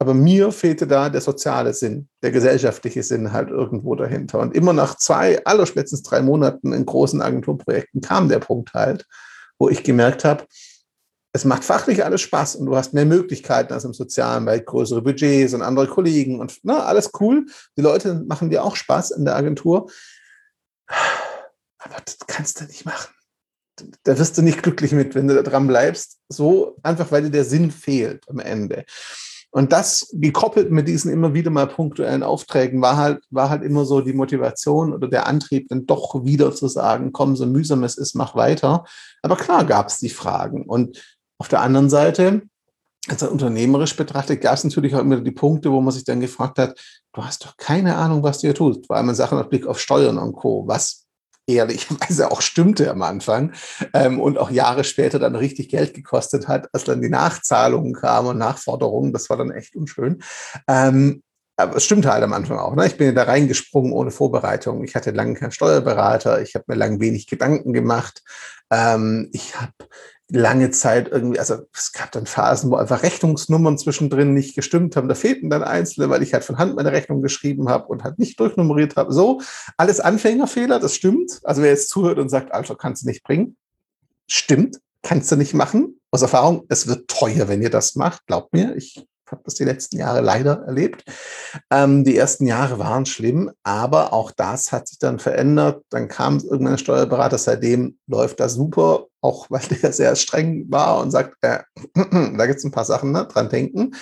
Aber 0.01 0.15
mir 0.15 0.51
fehlte 0.51 0.87
da 0.87 1.09
der 1.09 1.21
soziale 1.21 1.75
Sinn, 1.75 2.09
der 2.23 2.31
gesellschaftliche 2.31 3.03
Sinn 3.03 3.33
halt 3.33 3.51
irgendwo 3.51 3.93
dahinter. 3.93 4.39
Und 4.39 4.55
immer 4.55 4.73
nach 4.73 4.97
zwei, 4.97 5.45
allerspätestens 5.45 6.01
drei 6.01 6.23
Monaten 6.23 6.73
in 6.73 6.87
großen 6.87 7.21
Agenturprojekten 7.21 8.01
kam 8.01 8.27
der 8.27 8.39
Punkt 8.39 8.73
halt, 8.73 9.05
wo 9.59 9.69
ich 9.69 9.83
gemerkt 9.83 10.25
habe, 10.25 10.47
es 11.33 11.45
macht 11.45 11.63
fachlich 11.63 12.03
alles 12.03 12.21
Spaß 12.21 12.55
und 12.55 12.65
du 12.65 12.75
hast 12.75 12.95
mehr 12.95 13.05
Möglichkeiten 13.05 13.73
als 13.73 13.83
im 13.83 13.93
sozialen 13.93 14.47
Welt, 14.47 14.65
größere 14.65 15.03
Budgets 15.03 15.53
und 15.53 15.61
andere 15.61 15.85
Kollegen 15.85 16.39
und 16.39 16.57
na, 16.63 16.79
ne, 16.79 16.83
alles 16.83 17.11
cool. 17.19 17.45
Die 17.77 17.81
Leute 17.83 18.23
machen 18.27 18.49
dir 18.49 18.63
auch 18.63 18.75
Spaß 18.75 19.11
in 19.11 19.25
der 19.25 19.35
Agentur. 19.35 19.87
Aber 21.77 21.97
das 22.03 22.17
kannst 22.25 22.59
du 22.59 22.65
nicht 22.65 22.85
machen. 22.85 23.13
Da 24.01 24.17
wirst 24.17 24.35
du 24.35 24.41
nicht 24.41 24.63
glücklich 24.63 24.93
mit, 24.93 25.13
wenn 25.13 25.27
du 25.27 25.35
da 25.35 25.43
dran 25.43 25.67
bleibst. 25.67 26.17
So 26.27 26.75
einfach, 26.81 27.11
weil 27.11 27.21
dir 27.21 27.29
der 27.29 27.45
Sinn 27.45 27.69
fehlt 27.69 28.27
am 28.27 28.39
Ende. 28.39 28.83
Und 29.51 29.73
das 29.73 30.07
gekoppelt 30.13 30.71
mit 30.71 30.87
diesen 30.87 31.11
immer 31.11 31.33
wieder 31.33 31.51
mal 31.51 31.67
punktuellen 31.67 32.23
Aufträgen 32.23 32.81
war 32.81 32.95
halt, 32.95 33.21
war 33.29 33.49
halt 33.49 33.63
immer 33.63 33.83
so 33.83 33.99
die 33.99 34.13
Motivation 34.13 34.93
oder 34.93 35.09
der 35.09 35.27
Antrieb, 35.27 35.67
dann 35.67 35.85
doch 35.85 36.23
wieder 36.23 36.53
zu 36.53 36.69
sagen, 36.69 37.11
komm, 37.11 37.35
so 37.35 37.45
mühsam 37.45 37.83
es 37.83 37.97
ist, 37.97 38.15
mach 38.15 38.33
weiter. 38.33 38.85
Aber 39.21 39.35
klar 39.35 39.65
gab 39.65 39.89
es 39.89 39.97
die 39.97 40.09
Fragen. 40.09 40.65
Und 40.65 41.03
auf 41.37 41.49
der 41.49 41.61
anderen 41.61 41.89
Seite, 41.89 42.43
also 43.09 43.29
unternehmerisch 43.29 43.97
betrachtet, 43.97 44.39
gab 44.39 44.53
es 44.53 44.63
natürlich 44.63 44.95
auch 44.95 45.01
immer 45.01 45.19
die 45.19 45.31
Punkte, 45.31 45.69
wo 45.69 45.81
man 45.81 45.91
sich 45.91 46.05
dann 46.05 46.21
gefragt 46.21 46.57
hat, 46.57 46.79
du 47.13 47.23
hast 47.23 47.43
doch 47.43 47.57
keine 47.57 47.97
Ahnung, 47.97 48.23
was 48.23 48.39
du 48.39 48.47
hier 48.47 48.55
tust. 48.55 48.87
Vor 48.87 48.95
allem 48.95 49.09
in 49.09 49.15
Sachen 49.15 49.37
mit 49.37 49.49
Blick 49.49 49.67
auf 49.67 49.81
Steuern 49.81 50.17
und 50.17 50.33
Co. 50.33 50.63
Was 50.65 51.07
ehrlicherweise 51.47 52.31
auch 52.31 52.41
stimmte 52.41 52.89
am 52.89 53.01
Anfang 53.01 53.53
ähm, 53.93 54.19
und 54.19 54.37
auch 54.37 54.51
Jahre 54.51 54.83
später 54.83 55.19
dann 55.19 55.35
richtig 55.35 55.69
Geld 55.69 55.93
gekostet 55.93 56.47
hat, 56.47 56.69
als 56.73 56.83
dann 56.83 57.01
die 57.01 57.09
Nachzahlungen 57.09 57.93
kamen 57.93 58.29
und 58.29 58.37
Nachforderungen. 58.37 59.13
Das 59.13 59.29
war 59.29 59.37
dann 59.37 59.51
echt 59.51 59.75
unschön. 59.75 60.21
Ähm, 60.67 61.23
aber 61.57 61.75
es 61.75 61.83
stimmte 61.83 62.11
halt 62.11 62.23
am 62.23 62.33
Anfang 62.33 62.57
auch. 62.57 62.75
Ne? 62.75 62.87
Ich 62.87 62.97
bin 62.97 63.13
da 63.13 63.23
reingesprungen 63.23 63.93
ohne 63.93 64.11
Vorbereitung. 64.11 64.83
Ich 64.83 64.95
hatte 64.95 65.11
lange 65.11 65.35
keinen 65.35 65.51
Steuerberater. 65.51 66.41
Ich 66.41 66.55
habe 66.55 66.65
mir 66.67 66.75
lange 66.75 66.99
wenig 66.99 67.27
Gedanken 67.27 67.73
gemacht. 67.73 68.23
Ähm, 68.71 69.29
ich 69.31 69.55
habe 69.59 69.73
lange 70.33 70.71
Zeit 70.71 71.09
irgendwie, 71.09 71.39
also 71.39 71.57
es 71.73 71.91
gab 71.91 72.11
dann 72.11 72.25
Phasen, 72.25 72.71
wo 72.71 72.75
einfach 72.75 73.03
Rechnungsnummern 73.03 73.77
zwischendrin 73.77 74.33
nicht 74.33 74.55
gestimmt 74.55 74.95
haben. 74.95 75.09
Da 75.09 75.15
fehlten 75.15 75.49
dann 75.49 75.63
einzelne, 75.63 76.09
weil 76.09 76.23
ich 76.23 76.33
halt 76.33 76.43
von 76.43 76.57
Hand 76.57 76.75
meine 76.75 76.91
Rechnung 76.91 77.21
geschrieben 77.21 77.69
habe 77.69 77.87
und 77.87 78.03
halt 78.03 78.17
nicht 78.17 78.39
durchnummeriert 78.39 78.95
habe. 78.95 79.13
So, 79.13 79.41
alles 79.77 79.99
Anfängerfehler, 79.99 80.79
das 80.79 80.95
stimmt. 80.95 81.39
Also 81.43 81.61
wer 81.61 81.71
jetzt 81.71 81.89
zuhört 81.89 82.17
und 82.17 82.29
sagt, 82.29 82.53
Alter, 82.53 82.75
kannst 82.75 83.03
du 83.03 83.07
nicht 83.07 83.23
bringen, 83.23 83.57
stimmt, 84.27 84.79
kannst 85.03 85.31
du 85.31 85.35
nicht 85.35 85.53
machen. 85.53 85.99
Aus 86.11 86.21
Erfahrung, 86.21 86.65
es 86.69 86.87
wird 86.87 87.09
teuer, 87.09 87.47
wenn 87.47 87.61
ihr 87.61 87.69
das 87.69 87.95
macht. 87.95 88.25
Glaubt 88.25 88.53
mir, 88.53 88.75
ich 88.75 89.05
habe 89.31 89.41
das 89.45 89.55
die 89.55 89.63
letzten 89.63 89.97
Jahre 89.97 90.21
leider 90.21 90.63
erlebt. 90.65 91.03
Ähm, 91.69 92.03
die 92.03 92.17
ersten 92.17 92.45
Jahre 92.45 92.79
waren 92.79 93.05
schlimm, 93.05 93.51
aber 93.63 94.13
auch 94.13 94.31
das 94.31 94.71
hat 94.71 94.87
sich 94.87 94.99
dann 94.99 95.19
verändert. 95.19 95.83
Dann 95.89 96.07
kam 96.07 96.39
irgendein 96.39 96.77
Steuerberater, 96.77 97.37
seitdem 97.37 97.97
läuft 98.07 98.39
das 98.39 98.53
super, 98.53 99.07
auch 99.21 99.49
weil 99.49 99.61
der 99.81 99.93
sehr 99.93 100.15
streng 100.15 100.65
war 100.69 100.99
und 100.99 101.11
sagt, 101.11 101.35
äh, 101.41 101.59
da 101.95 102.45
gibt 102.45 102.59
es 102.59 102.63
ein 102.63 102.71
paar 102.71 102.85
Sachen, 102.85 103.11
ne, 103.11 103.25
dran 103.25 103.49
denken. 103.49 103.95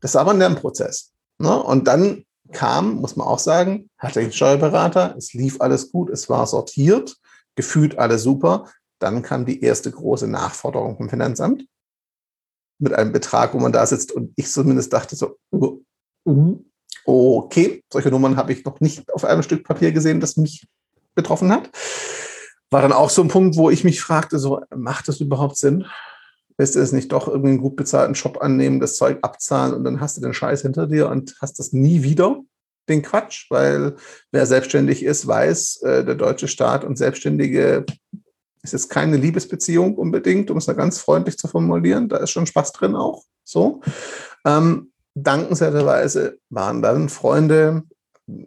Das 0.00 0.14
war 0.14 0.22
aber 0.22 0.32
ein 0.32 0.38
Lernprozess. 0.38 1.12
Ne? 1.38 1.62
Und 1.62 1.86
dann 1.86 2.24
kam, 2.52 2.96
muss 2.96 3.16
man 3.16 3.26
auch 3.26 3.38
sagen, 3.38 3.88
hatte 3.98 4.20
ich 4.20 4.26
einen 4.26 4.32
Steuerberater, 4.32 5.14
es 5.16 5.32
lief 5.32 5.60
alles 5.60 5.90
gut, 5.90 6.10
es 6.10 6.28
war 6.28 6.46
sortiert, 6.46 7.16
gefühlt 7.54 7.98
alles 7.98 8.22
super. 8.22 8.66
Dann 8.98 9.22
kam 9.22 9.46
die 9.46 9.62
erste 9.62 9.90
große 9.90 10.28
Nachforderung 10.28 10.96
vom 10.96 11.08
Finanzamt 11.08 11.64
mit 12.82 12.92
einem 12.92 13.12
Betrag, 13.12 13.54
wo 13.54 13.58
man 13.58 13.72
da 13.72 13.86
sitzt 13.86 14.12
und 14.12 14.32
ich 14.36 14.50
zumindest 14.50 14.92
dachte 14.92 15.16
so, 15.16 15.38
uh, 15.52 15.78
okay, 17.04 17.82
solche 17.92 18.10
Nummern 18.10 18.36
habe 18.36 18.52
ich 18.52 18.64
noch 18.64 18.80
nicht 18.80 19.12
auf 19.12 19.24
einem 19.24 19.42
Stück 19.42 19.64
Papier 19.64 19.92
gesehen, 19.92 20.20
das 20.20 20.36
mich 20.36 20.66
betroffen 21.14 21.52
hat. 21.52 21.70
War 22.70 22.82
dann 22.82 22.92
auch 22.92 23.10
so 23.10 23.22
ein 23.22 23.28
Punkt, 23.28 23.56
wo 23.56 23.70
ich 23.70 23.84
mich 23.84 24.00
fragte, 24.00 24.38
so, 24.38 24.60
macht 24.74 25.08
das 25.08 25.20
überhaupt 25.20 25.56
Sinn? 25.56 25.84
Willst 26.56 26.74
du 26.74 26.80
es 26.80 26.92
nicht 26.92 27.12
doch 27.12 27.28
irgendwie 27.28 27.50
einen 27.50 27.60
gut 27.60 27.76
bezahlten 27.76 28.14
Job 28.14 28.38
annehmen, 28.40 28.80
das 28.80 28.96
Zeug 28.96 29.18
abzahlen 29.22 29.74
und 29.74 29.84
dann 29.84 30.00
hast 30.00 30.16
du 30.16 30.20
den 30.20 30.34
Scheiß 30.34 30.62
hinter 30.62 30.86
dir 30.86 31.08
und 31.08 31.36
hast 31.40 31.58
das 31.58 31.72
nie 31.72 32.02
wieder, 32.02 32.40
den 32.88 33.02
Quatsch, 33.02 33.46
weil 33.50 33.96
wer 34.32 34.46
selbstständig 34.46 35.04
ist, 35.04 35.26
weiß, 35.26 35.82
äh, 35.82 36.04
der 36.04 36.14
deutsche 36.14 36.48
Staat 36.48 36.84
und 36.84 36.98
Selbstständige 36.98 37.86
ist 38.62 38.72
jetzt 38.72 38.88
keine 38.88 39.16
Liebesbeziehung 39.16 39.96
unbedingt, 39.96 40.50
um 40.50 40.58
es 40.58 40.66
da 40.66 40.72
ganz 40.72 40.98
freundlich 40.98 41.36
zu 41.36 41.48
formulieren. 41.48 42.08
Da 42.08 42.18
ist 42.18 42.30
schon 42.30 42.46
Spaß 42.46 42.72
drin 42.72 42.94
auch. 42.94 43.24
So. 43.44 43.80
Ähm, 44.46 44.92
dankenswerterweise 45.14 46.38
waren 46.48 46.80
dann 46.82 47.08
Freunde, 47.08 47.82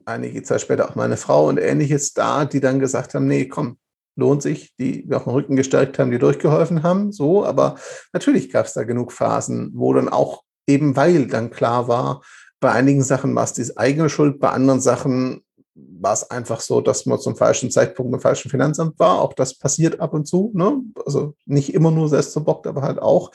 einige 0.05 0.43
Zeit 0.43 0.61
später 0.61 0.89
auch 0.89 0.95
meine 0.95 1.17
Frau 1.17 1.47
und 1.47 1.57
ähnliches 1.57 2.13
da, 2.13 2.45
die 2.45 2.61
dann 2.61 2.79
gesagt 2.79 3.13
haben, 3.13 3.27
nee, 3.27 3.47
komm, 3.47 3.77
lohnt 4.15 4.41
sich, 4.41 4.73
die 4.77 5.03
wir 5.07 5.17
auf 5.17 5.23
den 5.25 5.33
Rücken 5.33 5.55
gestärkt 5.55 5.99
haben, 5.99 6.11
die 6.11 6.19
durchgeholfen 6.19 6.83
haben. 6.83 7.11
So, 7.11 7.45
aber 7.45 7.75
natürlich 8.13 8.51
gab 8.51 8.65
es 8.65 8.73
da 8.73 8.83
genug 8.83 9.11
Phasen, 9.11 9.71
wo 9.75 9.93
dann 9.93 10.09
auch 10.09 10.43
eben 10.67 10.95
weil 10.95 11.27
dann 11.27 11.51
klar 11.51 11.87
war, 11.87 12.21
bei 12.59 12.71
einigen 12.71 13.03
Sachen 13.03 13.35
war 13.35 13.43
es 13.43 13.53
die 13.53 13.77
eigene 13.77 14.09
Schuld, 14.09 14.39
bei 14.39 14.49
anderen 14.49 14.81
Sachen 14.81 15.44
war 15.75 16.13
es 16.13 16.29
einfach 16.31 16.61
so, 16.61 16.81
dass 16.81 17.05
man 17.05 17.19
zum 17.19 17.35
falschen 17.35 17.69
Zeitpunkt 17.69 18.13
im 18.13 18.21
falschen 18.21 18.49
Finanzamt 18.49 18.97
war. 18.97 19.21
Auch 19.21 19.33
das 19.33 19.57
passiert 19.57 19.99
ab 19.99 20.13
und 20.13 20.25
zu. 20.25 20.51
Ne? 20.53 20.81
Also 21.05 21.35
nicht 21.45 21.73
immer 21.73 21.91
nur 21.91 22.09
selbst 22.09 22.33
verbockt, 22.33 22.65
aber 22.65 22.81
halt 22.81 23.01
auch. 23.01 23.31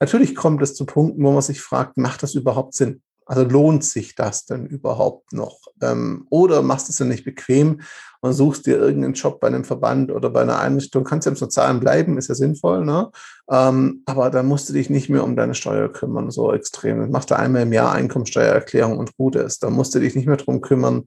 Natürlich 0.00 0.34
kommt 0.34 0.62
es 0.62 0.74
zu 0.74 0.86
Punkten, 0.86 1.22
wo 1.22 1.30
man 1.30 1.42
sich 1.42 1.60
fragt, 1.60 1.96
macht 1.98 2.22
das 2.22 2.34
überhaupt 2.34 2.74
Sinn? 2.74 3.02
Also 3.24 3.44
lohnt 3.44 3.84
sich 3.84 4.14
das 4.14 4.46
denn 4.46 4.66
überhaupt 4.66 5.32
noch? 5.32 5.58
Ähm, 5.80 6.26
oder 6.28 6.60
machst 6.60 6.88
du 6.88 6.92
es 6.92 6.98
ja 6.98 7.06
nicht 7.06 7.24
bequem 7.24 7.80
und 8.20 8.32
suchst 8.32 8.66
dir 8.66 8.78
irgendeinen 8.78 9.14
Job 9.14 9.38
bei 9.38 9.46
einem 9.46 9.64
Verband 9.64 10.10
oder 10.10 10.30
bei 10.30 10.42
einer 10.42 10.58
Einrichtung? 10.58 11.04
Kannst 11.04 11.26
ja 11.26 11.30
im 11.30 11.36
Sozialen 11.36 11.78
bleiben, 11.78 12.18
ist 12.18 12.28
ja 12.28 12.34
sinnvoll, 12.34 12.84
ne? 12.84 13.10
Ähm, 13.48 14.02
aber 14.06 14.30
dann 14.30 14.46
musst 14.46 14.68
du 14.68 14.72
dich 14.72 14.90
nicht 14.90 15.08
mehr 15.08 15.22
um 15.22 15.36
deine 15.36 15.54
Steuer 15.54 15.88
kümmern, 15.88 16.30
so 16.30 16.52
extrem. 16.52 17.00
Dann 17.00 17.10
machst 17.10 17.30
du 17.30 17.36
einmal 17.36 17.62
im 17.62 17.72
Jahr 17.72 17.92
Einkommensteuererklärung 17.92 18.98
und 18.98 19.16
gut 19.16 19.36
ist. 19.36 19.62
Da 19.62 19.70
musst 19.70 19.94
du 19.94 20.00
dich 20.00 20.16
nicht 20.16 20.26
mehr 20.26 20.36
drum 20.36 20.60
kümmern, 20.60 21.04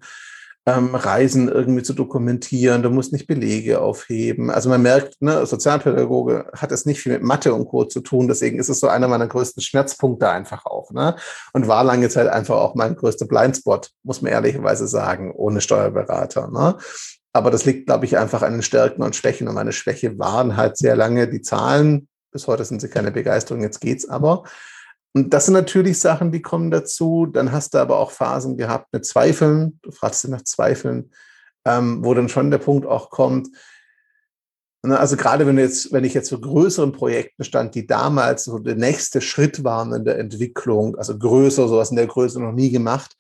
ähm, 0.68 0.96
Reisen 0.96 1.48
irgendwie 1.48 1.84
zu 1.84 1.94
dokumentieren, 1.94 2.82
du 2.82 2.90
musst 2.90 3.14
nicht 3.14 3.28
Belege 3.28 3.82
aufheben. 3.82 4.50
Also 4.50 4.70
man 4.70 4.82
merkt, 4.82 5.22
ne, 5.22 5.46
Sozialpädagoge 5.46 6.50
hat 6.54 6.72
es 6.72 6.86
nicht 6.86 7.02
viel 7.02 7.14
mit 7.14 7.24
Mathe 7.24 7.54
und 7.54 7.68
Co. 7.68 7.86
zu 7.86 8.02
tun, 8.02 8.28
deswegen 8.28 8.58
ist 8.58 8.70
es 8.70 8.80
so 8.80 8.88
einer 8.88 9.08
meiner 9.08 9.28
größten 9.28 9.62
Schmerzpunkte 9.62 10.28
einfach 10.28 10.66
auch. 10.66 10.92
Ne? 10.92 11.16
Und 11.54 11.68
war 11.68 11.84
lange 11.84 12.10
Zeit 12.10 12.28
einfach 12.28 12.56
auch 12.56 12.74
mein 12.74 12.96
größter 12.96 13.28
Blindspot, 13.28 13.92
muss 14.04 14.24
man 14.24 14.32
ehrlicherweise 14.32 14.88
sagen, 14.88 15.34
ohne 15.36 15.62
Steuerberater. 15.62 16.50
Ne? 16.50 16.78
Aber 17.32 17.52
das 17.52 17.66
liegt, 17.66 17.86
glaube 17.86 18.06
ich, 18.06 18.18
einfach 18.18 18.42
an 18.42 18.54
den 18.54 18.64
Stärken 18.64 19.04
und 19.04 19.16
Schwächen. 19.16 19.48
Und 19.48 19.56
meine 19.56 19.74
Schwäche 19.74 20.18
waren 20.18 20.58
halt 20.58 20.78
sehr 20.78 20.96
lange 20.96 21.28
die 21.28 21.42
Zahlen. 21.42 22.08
Bis 22.32 22.48
heute 22.48 22.66
sind 22.66 22.82
sie 22.82 22.90
keine 22.90 23.12
Begeisterung, 23.12 23.62
jetzt 23.62 23.82
geht's 23.82 24.10
aber. 24.10 24.44
Und 25.16 25.34
das 25.34 25.46
sind 25.46 25.54
natürlich 25.54 25.98
Sachen, 25.98 26.34
die 26.34 26.42
kommen 26.42 26.72
dazu. 26.72 27.26
Dann 27.26 27.54
hast 27.54 27.74
du 27.74 27.78
aber 27.78 28.00
auch 28.00 28.12
Phasen 28.12 28.58
gehabt 28.58 28.92
mit 28.92 29.06
Zweifeln. 29.06 29.80
Du 29.82 29.92
fragst 29.92 30.26
dich 30.26 30.30
nach 30.30 30.44
Zweifeln, 30.44 31.12
ähm, 31.64 32.04
wo 32.04 32.14
dann 32.14 32.28
schon 32.28 32.52
der 32.52 32.58
Punkt 32.58 32.86
auch 32.86 33.10
kommt. 33.10 33.48
Ne, 34.84 35.00
also 35.00 35.16
gerade 35.16 35.48
wenn 35.48 35.58
jetzt, 35.58 35.94
wenn 35.94 36.04
ich 36.04 36.14
jetzt 36.14 36.30
für 36.30 36.40
größeren 36.42 36.92
Projekten 36.92 37.46
stand, 37.46 37.76
die 37.76 37.88
damals 37.88 38.44
so 38.44 38.60
der 38.60 38.76
nächste 38.76 39.22
Schritt 39.22 39.64
waren 39.64 39.94
in 39.94 40.04
der 40.04 40.20
Entwicklung, 40.20 40.98
also 40.98 41.18
größer, 41.18 41.70
sowas 41.70 41.92
in 41.92 41.96
der 41.96 42.08
Größe 42.08 42.42
noch 42.42 42.52
nie 42.52 42.70
gemacht, 42.70 43.16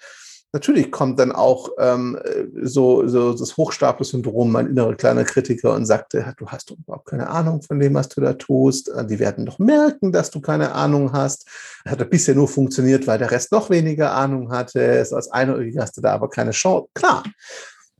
Natürlich 0.55 0.89
kommt 0.89 1.19
dann 1.19 1.33
auch 1.33 1.67
ähm, 1.79 2.17
so, 2.61 3.05
so 3.09 3.33
das 3.33 3.57
Hochstapel-Syndrom, 3.57 4.53
mein 4.53 4.67
innerer 4.67 4.95
kleiner 4.95 5.25
Kritiker, 5.25 5.73
und 5.73 5.85
sagte, 5.85 6.33
du 6.37 6.47
hast 6.47 6.71
überhaupt 6.71 7.09
keine 7.09 7.27
Ahnung 7.27 7.61
von 7.61 7.77
dem, 7.77 7.93
was 7.93 8.07
du 8.07 8.21
da 8.21 8.31
tust. 8.31 8.87
Äh, 8.87 9.05
die 9.05 9.19
werden 9.19 9.45
doch 9.45 9.59
merken, 9.59 10.13
dass 10.13 10.31
du 10.31 10.39
keine 10.39 10.71
Ahnung 10.71 11.11
hast. 11.11 11.45
Das 11.83 11.99
hat 11.99 12.09
bisher 12.09 12.35
nur 12.35 12.47
funktioniert, 12.47 13.05
weil 13.05 13.17
der 13.17 13.31
Rest 13.31 13.51
noch 13.51 13.69
weniger 13.69 14.13
Ahnung 14.13 14.49
hatte. 14.49 15.03
So 15.03 15.17
als 15.17 15.29
Einäugige 15.29 15.81
hast 15.81 15.97
du 15.97 16.01
da 16.01 16.13
aber 16.13 16.29
keine 16.29 16.51
Chance. 16.51 16.87
Klar, 16.93 17.23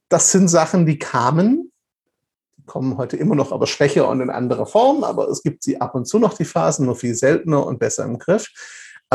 das 0.08 0.32
sind 0.32 0.48
Sachen, 0.48 0.86
die 0.86 0.98
kamen, 0.98 1.74
die 2.56 2.64
kommen 2.64 2.96
heute 2.96 3.18
immer 3.18 3.36
noch, 3.36 3.52
aber 3.52 3.68
schwächer 3.68 4.08
und 4.08 4.22
in 4.22 4.30
anderer 4.30 4.66
Form. 4.66 5.04
Aber 5.04 5.28
es 5.28 5.44
gibt 5.44 5.62
sie 5.62 5.82
ab 5.82 5.94
und 5.94 6.08
zu 6.08 6.20
noch, 6.20 6.36
die 6.36 6.46
Phasen, 6.46 6.86
nur 6.86 6.96
viel 6.96 7.16
seltener 7.16 7.66
und 7.66 7.80
besser 7.80 8.06
im 8.06 8.18
Griff. 8.18 8.48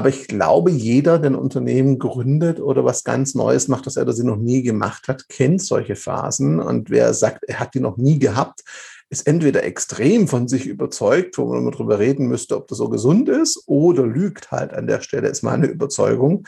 Aber 0.00 0.08
ich 0.08 0.28
glaube, 0.28 0.70
jeder, 0.70 1.18
der 1.18 1.32
ein 1.32 1.34
Unternehmen 1.34 1.98
gründet 1.98 2.58
oder 2.58 2.86
was 2.86 3.04
ganz 3.04 3.34
Neues 3.34 3.68
macht, 3.68 3.84
das 3.84 3.96
er 3.96 4.04
oder 4.04 4.14
sie 4.14 4.24
noch 4.24 4.38
nie 4.38 4.62
gemacht 4.62 5.08
hat, 5.08 5.28
kennt 5.28 5.60
solche 5.60 5.94
Phasen. 5.94 6.58
Und 6.58 6.88
wer 6.88 7.12
sagt, 7.12 7.44
er 7.46 7.60
hat 7.60 7.74
die 7.74 7.80
noch 7.80 7.98
nie 7.98 8.18
gehabt, 8.18 8.64
ist 9.10 9.26
entweder 9.26 9.62
extrem 9.62 10.26
von 10.26 10.48
sich 10.48 10.64
überzeugt, 10.64 11.36
wo 11.36 11.44
man 11.44 11.64
mal 11.64 11.70
drüber 11.70 11.98
reden 11.98 12.28
müsste, 12.28 12.56
ob 12.56 12.66
das 12.68 12.78
so 12.78 12.88
gesund 12.88 13.28
ist, 13.28 13.64
oder 13.66 14.06
lügt 14.06 14.50
halt 14.50 14.72
an 14.72 14.86
der 14.86 15.02
Stelle, 15.02 15.28
ist 15.28 15.42
meine 15.42 15.66
Überzeugung. 15.66 16.46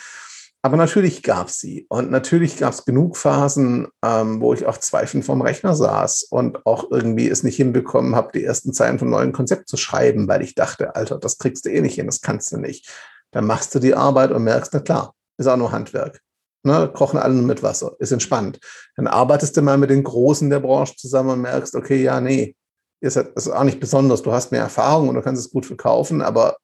Aber 0.63 0.79
natürlich 0.79 1.23
gab 1.23 1.49
es 1.49 1.61
sie. 1.61 1.85
Und 1.91 2.11
natürlich 2.11 2.57
gab 2.57 2.73
es 2.73 2.87
genug 2.87 3.19
Phasen, 3.19 3.89
ähm, 4.03 4.41
wo 4.41 4.55
ich 4.55 4.65
auch 4.65 4.79
zweifelnd 4.79 5.27
vom 5.27 5.43
Rechner 5.43 5.75
saß 5.75 6.23
und 6.31 6.65
auch 6.65 6.91
irgendwie 6.91 7.29
es 7.29 7.43
nicht 7.43 7.57
hinbekommen 7.57 8.17
habe, 8.17 8.31
die 8.33 8.45
ersten 8.45 8.73
Zeilen 8.73 8.99
vom 8.99 9.11
neuen 9.11 9.33
Konzept 9.33 9.69
zu 9.69 9.77
schreiben, 9.77 10.27
weil 10.27 10.41
ich 10.41 10.55
dachte, 10.55 10.97
Alter, 10.97 11.19
das 11.19 11.37
kriegst 11.37 11.67
du 11.67 11.69
eh 11.69 11.83
nicht 11.83 11.97
hin, 11.97 12.07
das 12.07 12.23
kannst 12.23 12.51
du 12.51 12.57
nicht. 12.57 12.89
Dann 13.33 13.47
machst 13.47 13.75
du 13.75 13.79
die 13.79 13.95
Arbeit 13.95 14.31
und 14.31 14.45
merkst, 14.45 14.73
na 14.73 14.81
klar, 14.81 15.15
ist 15.39 15.47
auch 15.47 15.57
nur 15.57 15.73
Handwerk. 15.73 16.21
Ne, 16.65 16.89
kochen 16.95 17.19
alle 17.19 17.35
nur 17.35 17.45
mit 17.45 17.63
Wasser, 17.65 17.97
ist 17.99 18.13
entspannt. 18.13 18.61
Dann 18.97 19.09
arbeitest 19.09 19.57
du 19.57 19.63
mal 19.63 19.79
mit 19.79 19.91
den 19.91 20.05
Großen 20.05 20.49
der 20.49 20.61
Branche 20.61 20.95
zusammen 20.95 21.31
und 21.31 21.41
merkst, 21.41 21.75
okay, 21.75 22.01
ja, 22.01 22.21
nee, 22.21 22.55
ist, 23.01 23.17
ist 23.17 23.49
auch 23.49 23.65
nicht 23.65 23.81
besonders. 23.81 24.23
Du 24.23 24.33
hast 24.33 24.53
mehr 24.53 24.61
Erfahrung 24.61 25.09
und 25.09 25.17
du 25.17 25.23
kannst 25.23 25.45
es 25.45 25.51
gut 25.51 25.67
verkaufen, 25.67 26.23
aber 26.23 26.57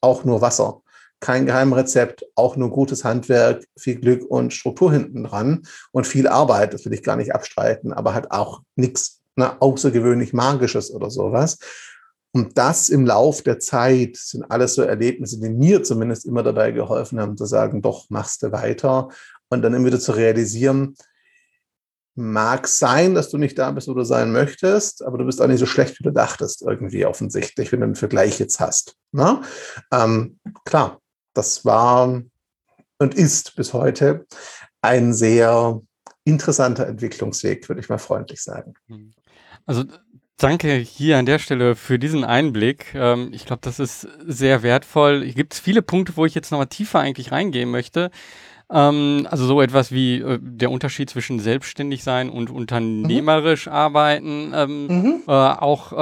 auch 0.00 0.24
nur 0.24 0.40
Wasser 0.40 0.80
kein 1.24 1.46
Geheimrezept, 1.46 2.26
auch 2.34 2.56
nur 2.56 2.68
gutes 2.68 3.02
Handwerk, 3.02 3.64
viel 3.78 3.96
Glück 3.96 4.24
und 4.30 4.52
Struktur 4.52 4.92
hinten 4.92 5.24
dran 5.24 5.62
und 5.90 6.06
viel 6.06 6.28
Arbeit, 6.28 6.74
das 6.74 6.84
will 6.84 6.92
ich 6.92 7.02
gar 7.02 7.16
nicht 7.16 7.34
abstreiten, 7.34 7.94
aber 7.94 8.12
hat 8.12 8.30
auch 8.30 8.60
nichts 8.76 9.22
ne, 9.34 9.60
außergewöhnlich 9.60 10.34
Magisches 10.34 10.92
oder 10.92 11.10
sowas. 11.10 11.58
Und 12.34 12.58
das 12.58 12.88
im 12.88 13.06
Lauf 13.06 13.42
der 13.42 13.60
Zeit 13.60 14.16
sind 14.16 14.42
alles 14.50 14.74
so 14.74 14.82
Erlebnisse, 14.82 15.38
die 15.38 15.50
mir 15.50 15.84
zumindest 15.84 16.26
immer 16.26 16.42
dabei 16.42 16.72
geholfen 16.72 17.20
haben, 17.20 17.36
zu 17.36 17.46
sagen, 17.46 17.80
doch, 17.80 18.10
machst 18.10 18.42
du 18.42 18.50
weiter 18.50 19.08
und 19.50 19.62
dann 19.62 19.72
immer 19.72 19.86
wieder 19.86 20.00
zu 20.00 20.10
realisieren, 20.12 20.96
mag 22.16 22.66
sein, 22.66 23.14
dass 23.14 23.30
du 23.30 23.38
nicht 23.38 23.56
da 23.56 23.70
bist, 23.70 23.86
wo 23.86 23.94
du 23.94 24.02
sein 24.02 24.32
möchtest, 24.32 25.04
aber 25.04 25.16
du 25.16 25.24
bist 25.24 25.40
auch 25.40 25.46
nicht 25.46 25.60
so 25.60 25.66
schlecht, 25.66 26.00
wie 26.00 26.02
du 26.02 26.10
dachtest, 26.10 26.62
irgendwie 26.62 27.06
offensichtlich, 27.06 27.70
wenn 27.70 27.80
du 27.80 27.86
einen 27.86 27.94
Vergleich 27.94 28.40
jetzt 28.40 28.58
hast. 28.58 28.96
Ne? 29.12 29.40
Ähm, 29.92 30.40
klar, 30.64 31.00
das 31.34 31.64
war 31.64 32.20
und 32.98 33.14
ist 33.14 33.54
bis 33.54 33.72
heute 33.72 34.26
ein 34.82 35.14
sehr 35.14 35.80
interessanter 36.24 36.88
Entwicklungsweg, 36.88 37.68
würde 37.68 37.80
ich 37.80 37.88
mal 37.88 37.98
freundlich 37.98 38.42
sagen. 38.42 38.74
Also 39.66 39.84
danke 40.36 40.74
hier 40.76 41.18
an 41.18 41.26
der 41.26 41.38
Stelle 41.38 41.76
für 41.76 41.98
diesen 41.98 42.24
Einblick. 42.24 42.94
Ähm, 42.94 43.30
ich 43.32 43.46
glaube, 43.46 43.60
das 43.62 43.78
ist 43.78 44.08
sehr 44.26 44.62
wertvoll. 44.62 45.22
Hier 45.24 45.34
gibt 45.34 45.54
es 45.54 45.60
viele 45.60 45.82
Punkte, 45.82 46.16
wo 46.16 46.24
ich 46.26 46.34
jetzt 46.34 46.50
nochmal 46.50 46.66
tiefer 46.66 47.00
eigentlich 47.00 47.32
reingehen 47.32 47.70
möchte. 47.70 48.10
Ähm, 48.70 49.26
also 49.30 49.46
so 49.46 49.60
etwas 49.60 49.92
wie 49.92 50.20
äh, 50.20 50.38
der 50.40 50.70
Unterschied 50.70 51.10
zwischen 51.10 51.38
selbstständig 51.38 52.02
sein 52.02 52.30
und 52.30 52.50
unternehmerisch 52.50 53.66
mhm. 53.66 53.72
arbeiten. 53.72 54.52
Ähm, 54.54 54.86
mhm. 54.86 55.22
Äh, 55.26 55.32
auch 55.32 55.92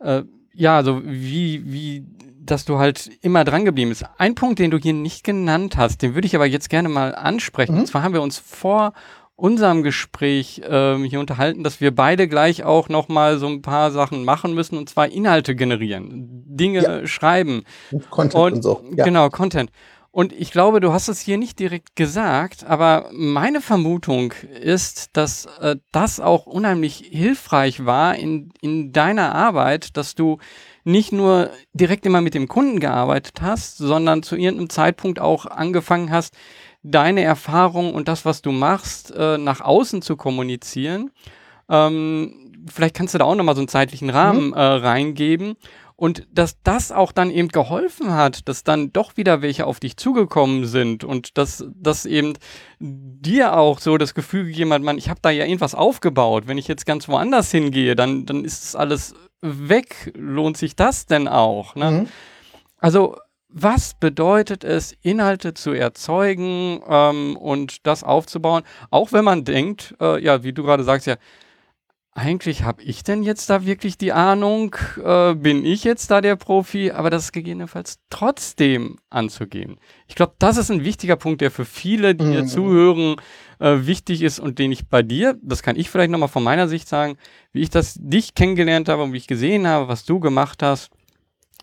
äh, 0.00 0.22
ja, 0.54 0.76
also 0.76 1.02
wie, 1.04 1.62
wie 1.72 2.04
dass 2.50 2.64
du 2.64 2.78
halt 2.78 3.10
immer 3.20 3.44
dran 3.44 3.64
geblieben 3.64 3.90
bist. 3.90 4.04
Ein 4.16 4.34
Punkt, 4.34 4.58
den 4.58 4.70
du 4.70 4.78
hier 4.78 4.94
nicht 4.94 5.22
genannt 5.22 5.76
hast, 5.76 6.02
den 6.02 6.14
würde 6.14 6.26
ich 6.26 6.34
aber 6.34 6.46
jetzt 6.46 6.70
gerne 6.70 6.88
mal 6.88 7.14
ansprechen. 7.14 7.74
Mhm. 7.74 7.80
Und 7.80 7.86
zwar 7.86 8.02
haben 8.02 8.14
wir 8.14 8.22
uns 8.22 8.38
vor 8.38 8.92
unserem 9.38 9.84
Gespräch 9.84 10.62
ähm, 10.68 11.04
hier 11.04 11.20
unterhalten, 11.20 11.62
dass 11.62 11.80
wir 11.80 11.94
beide 11.94 12.26
gleich 12.26 12.64
auch 12.64 12.88
noch 12.88 13.06
mal 13.06 13.38
so 13.38 13.46
ein 13.46 13.62
paar 13.62 13.92
Sachen 13.92 14.24
machen 14.24 14.52
müssen 14.52 14.76
und 14.76 14.88
zwar 14.90 15.08
Inhalte 15.08 15.54
generieren, 15.54 16.42
Dinge 16.44 16.82
ja. 16.82 17.06
schreiben. 17.06 17.62
Content 18.10 18.34
und, 18.34 18.52
und 18.54 18.62
so. 18.62 18.84
Ja. 18.96 19.04
Genau, 19.04 19.30
Content. 19.30 19.70
Und 20.10 20.32
ich 20.32 20.50
glaube, 20.50 20.80
du 20.80 20.92
hast 20.92 21.06
es 21.06 21.20
hier 21.20 21.38
nicht 21.38 21.60
direkt 21.60 21.94
gesagt, 21.94 22.64
aber 22.66 23.10
meine 23.12 23.60
Vermutung 23.60 24.32
ist, 24.60 25.16
dass 25.16 25.46
äh, 25.60 25.76
das 25.92 26.18
auch 26.18 26.46
unheimlich 26.46 27.04
hilfreich 27.08 27.86
war 27.86 28.16
in, 28.16 28.50
in 28.60 28.90
deiner 28.90 29.36
Arbeit, 29.36 29.96
dass 29.96 30.16
du 30.16 30.38
nicht 30.82 31.12
nur 31.12 31.50
direkt 31.74 32.06
immer 32.06 32.22
mit 32.22 32.34
dem 32.34 32.48
Kunden 32.48 32.80
gearbeitet 32.80 33.40
hast, 33.40 33.76
sondern 33.76 34.24
zu 34.24 34.34
irgendeinem 34.34 34.70
Zeitpunkt 34.70 35.20
auch 35.20 35.46
angefangen 35.46 36.10
hast, 36.10 36.34
deine 36.90 37.22
Erfahrung 37.22 37.94
und 37.94 38.08
das, 38.08 38.24
was 38.24 38.42
du 38.42 38.52
machst, 38.52 39.12
äh, 39.14 39.38
nach 39.38 39.60
außen 39.60 40.02
zu 40.02 40.16
kommunizieren. 40.16 41.10
Ähm, 41.68 42.62
vielleicht 42.66 42.94
kannst 42.94 43.14
du 43.14 43.18
da 43.18 43.24
auch 43.24 43.34
nochmal 43.34 43.54
so 43.54 43.60
einen 43.60 43.68
zeitlichen 43.68 44.10
Rahmen 44.10 44.48
mhm. 44.48 44.54
äh, 44.54 44.60
reingeben. 44.60 45.56
Und 46.00 46.28
dass 46.30 46.62
das 46.62 46.92
auch 46.92 47.10
dann 47.10 47.32
eben 47.32 47.48
geholfen 47.48 48.12
hat, 48.14 48.48
dass 48.48 48.62
dann 48.62 48.92
doch 48.92 49.16
wieder 49.16 49.42
welche 49.42 49.66
auf 49.66 49.80
dich 49.80 49.96
zugekommen 49.96 50.64
sind 50.64 51.02
und 51.02 51.36
dass 51.36 51.64
das 51.74 52.06
eben 52.06 52.34
dir 52.78 53.56
auch 53.56 53.80
so 53.80 53.98
das 53.98 54.14
Gefühl 54.14 54.44
gegeben 54.44 54.72
hat, 54.72 54.82
man, 54.82 54.96
ich 54.96 55.10
habe 55.10 55.18
da 55.20 55.30
ja 55.30 55.44
irgendwas 55.44 55.74
aufgebaut. 55.74 56.44
Wenn 56.46 56.56
ich 56.56 56.68
jetzt 56.68 56.86
ganz 56.86 57.08
woanders 57.08 57.50
hingehe, 57.50 57.96
dann, 57.96 58.26
dann 58.26 58.44
ist 58.44 58.62
es 58.62 58.76
alles 58.76 59.16
weg, 59.40 60.12
lohnt 60.16 60.56
sich 60.56 60.76
das 60.76 61.06
denn 61.06 61.26
auch? 61.26 61.74
Ne? 61.74 61.90
Mhm. 61.90 62.08
Also 62.78 63.16
was 63.48 63.94
bedeutet 63.94 64.62
es, 64.64 64.92
Inhalte 65.02 65.54
zu 65.54 65.72
erzeugen 65.72 66.80
ähm, 66.86 67.36
und 67.36 67.86
das 67.86 68.04
aufzubauen, 68.04 68.62
auch 68.90 69.12
wenn 69.12 69.24
man 69.24 69.44
denkt, 69.44 69.94
äh, 70.00 70.22
ja, 70.22 70.42
wie 70.42 70.52
du 70.52 70.62
gerade 70.62 70.84
sagst, 70.84 71.06
ja, 71.06 71.16
eigentlich 72.18 72.64
habe 72.64 72.82
ich 72.82 73.04
denn 73.04 73.22
jetzt 73.22 73.48
da 73.48 73.64
wirklich 73.64 73.96
die 73.96 74.12
Ahnung, 74.12 74.74
äh, 75.02 75.34
bin 75.34 75.64
ich 75.64 75.84
jetzt 75.84 76.10
da 76.10 76.20
der 76.20 76.34
Profi, 76.34 76.90
aber 76.90 77.10
das 77.10 77.30
gegebenenfalls 77.30 78.00
trotzdem 78.10 78.98
anzugehen. 79.08 79.78
Ich 80.08 80.16
glaube, 80.16 80.34
das 80.40 80.56
ist 80.56 80.70
ein 80.70 80.84
wichtiger 80.84 81.14
Punkt, 81.14 81.40
der 81.40 81.52
für 81.52 81.64
viele, 81.64 82.16
die 82.16 82.26
hier 82.26 82.42
mhm. 82.42 82.48
zuhören, 82.48 83.16
äh, 83.60 83.86
wichtig 83.86 84.22
ist 84.22 84.40
und 84.40 84.58
den 84.58 84.72
ich 84.72 84.88
bei 84.88 85.02
dir, 85.02 85.38
das 85.42 85.62
kann 85.62 85.76
ich 85.76 85.90
vielleicht 85.90 86.10
nochmal 86.10 86.28
von 86.28 86.42
meiner 86.42 86.66
Sicht 86.66 86.88
sagen, 86.88 87.16
wie 87.52 87.62
ich 87.62 87.70
das 87.70 87.96
dich 88.00 88.34
kennengelernt 88.34 88.88
habe 88.88 89.04
und 89.04 89.12
wie 89.12 89.18
ich 89.18 89.28
gesehen 89.28 89.68
habe, 89.68 89.86
was 89.86 90.04
du 90.04 90.18
gemacht 90.18 90.62
hast, 90.62 90.90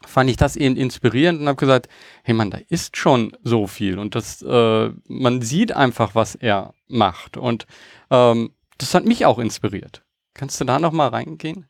fand 0.07 0.29
ich 0.29 0.37
das 0.37 0.55
eben 0.55 0.75
inspirierend 0.75 1.41
und 1.41 1.47
habe 1.47 1.57
gesagt, 1.57 1.89
hey 2.23 2.33
man, 2.33 2.51
da 2.51 2.59
ist 2.69 2.97
schon 2.97 3.35
so 3.43 3.67
viel 3.67 3.99
und 3.99 4.15
das, 4.15 4.41
äh, 4.41 4.89
man 5.07 5.41
sieht 5.41 5.75
einfach, 5.75 6.15
was 6.15 6.35
er 6.35 6.73
macht 6.87 7.37
und 7.37 7.65
ähm, 8.11 8.51
das 8.77 8.93
hat 8.93 9.05
mich 9.05 9.25
auch 9.25 9.39
inspiriert. 9.39 10.03
Kannst 10.33 10.59
du 10.59 10.65
da 10.65 10.79
noch 10.79 10.91
mal 10.91 11.07
reingehen? 11.07 11.67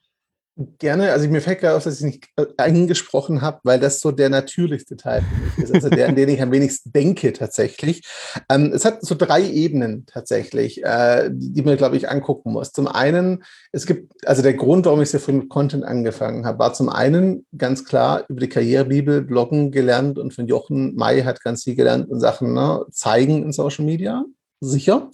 Gerne. 0.80 1.12
Also 1.12 1.28
mir 1.28 1.42
fällt 1.42 1.60
gerade 1.60 1.76
auf, 1.76 1.84
dass 1.84 2.00
ich 2.00 2.06
nicht 2.06 2.30
äh, 2.38 2.46
angesprochen 2.56 3.42
habe, 3.42 3.60
weil 3.64 3.78
das 3.78 4.00
so 4.00 4.12
der 4.12 4.30
natürlichste 4.30 4.96
Teil 4.96 5.22
für 5.22 5.62
mich 5.62 5.70
ist. 5.70 5.76
Also 5.76 5.90
der, 5.90 6.08
an 6.08 6.16
den 6.16 6.30
ich 6.30 6.42
am 6.42 6.52
wenigsten 6.52 6.94
denke 6.94 7.34
tatsächlich. 7.34 8.08
Ähm, 8.48 8.72
es 8.74 8.86
hat 8.86 9.06
so 9.06 9.16
drei 9.16 9.44
Ebenen 9.44 10.06
tatsächlich, 10.06 10.82
äh, 10.82 11.30
die, 11.30 11.52
die 11.52 11.62
man, 11.62 11.76
glaube 11.76 11.98
ich, 11.98 12.10
angucken 12.10 12.54
muss. 12.54 12.72
Zum 12.72 12.88
einen, 12.88 13.44
es 13.74 13.86
gibt, 13.86 14.14
also 14.26 14.42
der 14.42 14.54
Grund, 14.54 14.86
warum 14.86 15.02
ich 15.02 15.10
so 15.10 15.20
früh 15.20 15.34
mit 15.34 15.50
Content 15.50 15.84
angefangen 15.84 16.46
habe, 16.46 16.60
war 16.60 16.74
zum 16.74 16.88
einen 16.88 17.46
ganz 17.58 17.84
klar 17.84 18.24
über 18.30 18.40
die 18.40 18.50
Karrierebibel 18.50 19.24
Bloggen 19.24 19.72
gelernt 19.72 20.18
und 20.18 20.34
von 20.34 20.48
Jochen 20.48 20.96
May 20.96 21.24
hat 21.24 21.42
ganz 21.42 21.66
viel 21.66 21.76
gelernt 21.76 22.10
in 22.10 22.22
Sachen 22.22 22.54
ne, 22.54 22.86
Zeigen 22.92 23.44
in 23.44 23.52
Social 23.52 23.84
Media 23.84 24.24
sicher. 24.68 25.10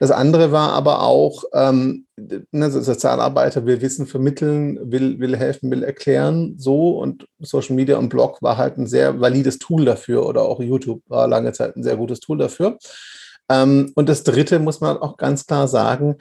Das 0.00 0.10
andere 0.10 0.52
war 0.52 0.72
aber 0.72 1.02
auch, 1.02 1.44
ähm, 1.52 2.06
ne, 2.16 2.70
Sozialarbeiter 2.70 3.66
will 3.66 3.80
Wissen 3.80 4.06
vermitteln, 4.06 4.78
will, 4.90 5.18
will 5.20 5.36
helfen, 5.36 5.70
will 5.70 5.82
erklären, 5.82 6.54
so 6.58 6.98
und 6.98 7.26
Social 7.40 7.76
Media 7.76 7.98
und 7.98 8.08
Blog 8.08 8.42
war 8.42 8.56
halt 8.56 8.78
ein 8.78 8.86
sehr 8.86 9.20
valides 9.20 9.58
Tool 9.58 9.84
dafür 9.84 10.26
oder 10.26 10.42
auch 10.42 10.60
YouTube 10.60 11.02
war 11.08 11.28
lange 11.28 11.52
Zeit 11.52 11.76
ein 11.76 11.82
sehr 11.82 11.96
gutes 11.96 12.20
Tool 12.20 12.38
dafür. 12.38 12.78
Ähm, 13.50 13.92
und 13.94 14.08
das 14.08 14.22
dritte 14.22 14.58
muss 14.58 14.80
man 14.80 14.96
auch 14.96 15.16
ganz 15.16 15.46
klar 15.46 15.68
sagen, 15.68 16.16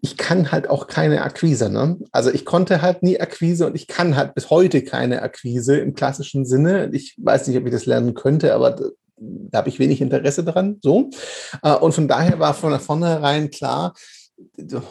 ich 0.00 0.16
kann 0.16 0.50
halt 0.50 0.70
auch 0.70 0.86
keine 0.86 1.22
Akquise. 1.22 1.68
Ne? 1.68 1.98
Also 2.10 2.30
ich 2.30 2.44
konnte 2.44 2.80
halt 2.80 3.02
nie 3.02 3.20
Akquise 3.20 3.66
und 3.66 3.74
ich 3.74 3.86
kann 3.86 4.16
halt 4.16 4.34
bis 4.34 4.48
heute 4.50 4.82
keine 4.82 5.20
Akquise 5.22 5.76
im 5.76 5.94
klassischen 5.94 6.46
Sinne. 6.46 6.88
Ich 6.92 7.16
weiß 7.18 7.46
nicht, 7.46 7.58
ob 7.58 7.66
ich 7.66 7.72
das 7.72 7.86
lernen 7.86 8.14
könnte, 8.14 8.54
aber 8.54 8.76
da 9.20 9.58
habe 9.58 9.68
ich 9.68 9.78
wenig 9.78 10.00
Interesse 10.00 10.44
dran. 10.44 10.78
So. 10.82 11.10
Äh, 11.62 11.74
und 11.74 11.92
von 11.92 12.08
daher 12.08 12.38
war 12.38 12.54
von 12.54 12.78
vornherein 12.80 13.50
klar, 13.50 13.94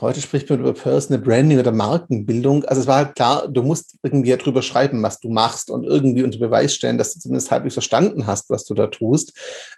heute 0.01 0.21
spricht 0.21 0.49
man 0.49 0.59
über 0.59 0.73
Personal 0.73 1.21
Branding 1.21 1.59
oder 1.59 1.71
Markenbildung. 1.71 2.65
Also 2.65 2.81
es 2.81 2.87
war 2.87 2.97
halt 2.97 3.15
klar, 3.15 3.47
du 3.47 3.63
musst 3.63 3.95
irgendwie 4.03 4.35
darüber 4.35 4.61
schreiben, 4.61 5.01
was 5.03 5.19
du 5.19 5.29
machst 5.29 5.69
und 5.69 5.85
irgendwie 5.85 6.23
unter 6.23 6.39
Beweis 6.39 6.73
stellen, 6.73 6.97
dass 6.97 7.13
du 7.13 7.19
zumindest 7.19 7.51
halbwegs 7.51 7.75
verstanden 7.75 8.27
hast, 8.27 8.49
was 8.49 8.65
du 8.65 8.73
da 8.73 8.87
tust. 8.87 9.33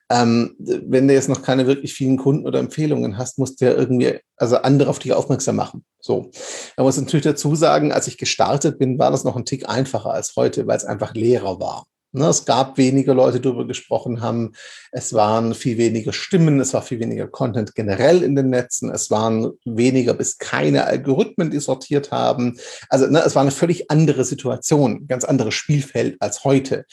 Ähm, 0.09 0.55
wenn 0.57 1.07
du 1.07 1.13
jetzt 1.13 1.29
noch 1.29 1.41
keine 1.41 1.67
wirklich 1.67 1.93
vielen 1.93 2.17
Kunden 2.17 2.47
oder 2.47 2.59
Empfehlungen 2.59 3.17
hast, 3.17 3.37
musst 3.37 3.61
du 3.61 3.65
ja 3.65 3.73
irgendwie, 3.73 4.19
also 4.37 4.57
andere 4.57 4.89
auf 4.89 4.99
dich 4.99 5.13
aufmerksam 5.13 5.55
machen. 5.55 5.83
So. 5.99 6.31
Man 6.77 6.85
muss 6.85 6.99
natürlich 6.99 7.25
dazu 7.25 7.55
sagen, 7.55 7.91
als 7.91 8.07
ich 8.07 8.17
gestartet 8.17 8.79
bin, 8.79 8.97
war 8.97 9.11
das 9.11 9.23
noch 9.23 9.35
ein 9.35 9.45
Tick 9.45 9.69
einfacher 9.69 10.11
als 10.11 10.35
heute, 10.35 10.65
weil 10.65 10.77
es 10.77 10.85
einfach 10.85 11.13
leerer 11.13 11.59
war. 11.59 11.85
Ne, 12.11 12.25
es 12.25 12.45
gab 12.45 12.77
weniger 12.77 13.13
Leute, 13.13 13.39
die 13.39 13.43
darüber 13.43 13.67
gesprochen 13.67 14.21
haben. 14.21 14.53
Es 14.91 15.13
waren 15.13 15.53
viel 15.53 15.77
weniger 15.77 16.11
Stimmen, 16.11 16.59
es 16.59 16.73
war 16.73 16.81
viel 16.81 16.99
weniger 16.99 17.27
Content 17.27 17.75
generell 17.75 18.23
in 18.23 18.35
den 18.35 18.49
Netzen. 18.49 18.89
Es 18.89 19.11
waren 19.11 19.51
weniger 19.63 20.15
bis 20.15 20.39
keine 20.39 20.85
Algorithmen, 20.85 21.51
die 21.51 21.59
sortiert 21.59 22.11
haben. 22.11 22.57
Also 22.89 23.05
ne, 23.05 23.21
es 23.23 23.35
war 23.35 23.43
eine 23.43 23.51
völlig 23.51 23.91
andere 23.91 24.25
Situation, 24.25 25.07
ganz 25.07 25.23
anderes 25.23 25.53
Spielfeld 25.53 26.17
als 26.19 26.43
heute. 26.43 26.85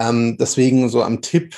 Ähm, 0.00 0.36
deswegen 0.40 0.88
so 0.88 1.04
am 1.04 1.22
Tipp, 1.22 1.54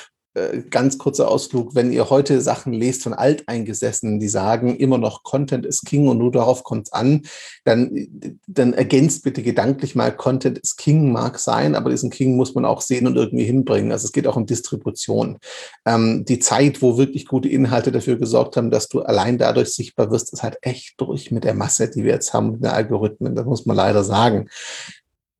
ganz 0.69 0.97
kurzer 0.97 1.29
Ausflug, 1.29 1.75
wenn 1.75 1.91
ihr 1.91 2.09
heute 2.09 2.41
Sachen 2.41 2.73
lest 2.73 3.03
von 3.03 3.13
Alteingesessenen, 3.13 4.19
die 4.19 4.27
sagen, 4.27 4.75
immer 4.75 4.97
noch 4.97 5.23
Content 5.23 5.65
ist 5.65 5.85
King 5.85 6.07
und 6.07 6.17
nur 6.17 6.31
darauf 6.31 6.63
kommt 6.63 6.87
es 6.87 6.93
an, 6.93 7.23
dann, 7.65 8.07
dann 8.47 8.73
ergänzt 8.73 9.23
bitte 9.23 9.43
gedanklich 9.43 9.95
mal, 9.95 10.15
Content 10.15 10.57
ist 10.57 10.77
King, 10.77 11.11
mag 11.11 11.39
sein, 11.39 11.75
aber 11.75 11.89
diesen 11.89 12.09
King 12.09 12.35
muss 12.35 12.55
man 12.55 12.65
auch 12.65 12.81
sehen 12.81 13.07
und 13.07 13.15
irgendwie 13.15 13.45
hinbringen. 13.45 13.91
Also 13.91 14.05
es 14.05 14.11
geht 14.11 14.27
auch 14.27 14.35
um 14.35 14.45
Distribution. 14.45 15.37
Ähm, 15.85 16.25
die 16.25 16.39
Zeit, 16.39 16.81
wo 16.81 16.97
wirklich 16.97 17.25
gute 17.25 17.49
Inhalte 17.49 17.91
dafür 17.91 18.17
gesorgt 18.17 18.57
haben, 18.57 18.71
dass 18.71 18.87
du 18.87 19.01
allein 19.01 19.37
dadurch 19.37 19.73
sichtbar 19.73 20.11
wirst, 20.11 20.33
ist 20.33 20.43
halt 20.43 20.57
echt 20.61 20.99
durch 21.01 21.31
mit 21.31 21.43
der 21.43 21.53
Masse, 21.53 21.89
die 21.89 22.03
wir 22.03 22.13
jetzt 22.13 22.33
haben, 22.33 22.51
mit 22.51 22.63
den 22.63 22.71
Algorithmen. 22.71 23.35
Das 23.35 23.45
muss 23.45 23.65
man 23.65 23.75
leider 23.75 24.03
sagen. 24.03 24.49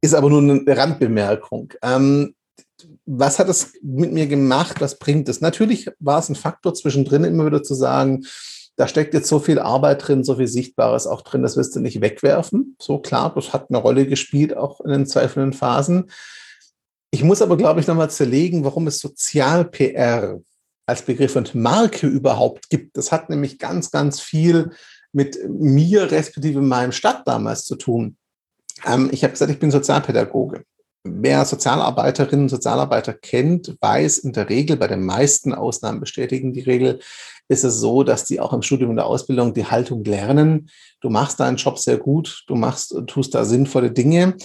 Ist 0.02 0.14
aber 0.14 0.30
nur 0.30 0.42
eine 0.42 0.78
Randbemerkung. 0.78 1.74
Ähm, 1.82 2.36
was 3.08 3.40
hat 3.40 3.48
es 3.48 3.74
mit 3.82 4.12
mir 4.12 4.28
gemacht? 4.28 4.82
Was 4.82 5.00
bringt 5.00 5.30
es? 5.30 5.40
Natürlich 5.40 5.90
war 6.00 6.20
es 6.20 6.30
ein 6.30 6.36
Faktor 6.36 6.74
zwischendrin, 6.74 7.24
immer 7.24 7.46
wieder 7.46 7.64
zu 7.64 7.74
sagen, 7.74 8.26
da 8.76 8.88
steckt 8.88 9.14
jetzt 9.14 9.30
so 9.30 9.40
viel 9.40 9.60
Arbeit 9.60 10.08
drin, 10.08 10.24
so 10.24 10.36
viel 10.36 10.48
Sichtbares 10.48 11.08
auch 11.08 11.22
drin, 11.22 11.42
das 11.42 11.58
wirst 11.58 11.76
du 11.76 11.80
nicht 11.80 12.02
wegwerfen. 12.02 12.76
So 12.80 13.00
klar, 13.00 13.34
das 13.34 13.54
hat 13.54 13.70
eine 13.70 13.80
Rolle 13.80 14.06
gespielt, 14.06 14.56
auch 14.56 14.82
in 14.82 14.92
den 14.92 15.08
zweifelnden 15.08 15.54
Phasen. 15.54 16.12
Ich 17.10 17.24
muss 17.24 17.42
aber, 17.42 17.58
glaube 17.58 17.80
ich, 17.80 17.88
nochmal 17.88 18.12
zerlegen, 18.12 18.66
warum 18.66 18.86
es 18.88 19.00
Sozial-PR 19.00 20.40
als 20.86 21.02
Begriff 21.02 21.36
und 21.38 21.56
Marke 21.56 22.08
überhaupt 22.08 22.70
gibt. 22.70 22.98
Das 22.98 23.12
hat 23.12 23.30
nämlich 23.30 23.58
ganz, 23.58 23.90
ganz 23.90 24.20
viel 24.20 24.72
mit 25.14 25.40
mir, 25.50 26.12
respektive 26.12 26.62
meinem 26.62 26.92
Stadt 26.92 27.26
damals 27.26 27.64
zu 27.64 27.78
tun. 27.78 28.18
Ähm, 28.86 29.10
ich 29.12 29.24
habe 29.24 29.32
gesagt, 29.32 29.50
ich 29.50 29.60
bin 29.60 29.72
Sozialpädagoge 29.72 30.66
wer 31.22 31.46
Sozialarbeiterinnen 31.46 32.46
und 32.46 32.50
Sozialarbeiter 32.50 33.14
kennt, 33.14 33.76
weiß 33.82 34.20
in 34.20 34.34
der 34.34 34.50
Regel, 34.50 34.78
bei 34.78 34.88
den 34.88 35.06
meisten 35.06 35.54
Ausnahmen 35.54 36.00
bestätigen 36.00 36.54
die 36.54 36.62
Regel, 36.62 37.00
ist 37.50 37.64
es 37.64 37.76
so, 37.76 38.04
dass 38.04 38.26
die 38.26 38.40
auch 38.40 38.54
im 38.54 38.62
Studium 38.62 38.92
und 38.92 38.98
der 38.98 39.06
Ausbildung 39.06 39.54
die 39.54 39.66
Haltung 39.66 40.04
lernen. 40.04 40.70
Du 41.02 41.10
machst 41.10 41.40
deinen 41.40 41.58
Job 41.58 41.80
sehr 41.80 41.98
gut, 41.98 42.44
du 42.48 42.56
machst, 42.56 42.96
tust 43.08 43.34
da 43.36 43.46
sinnvolle 43.46 43.92
Dinge. 43.92 44.36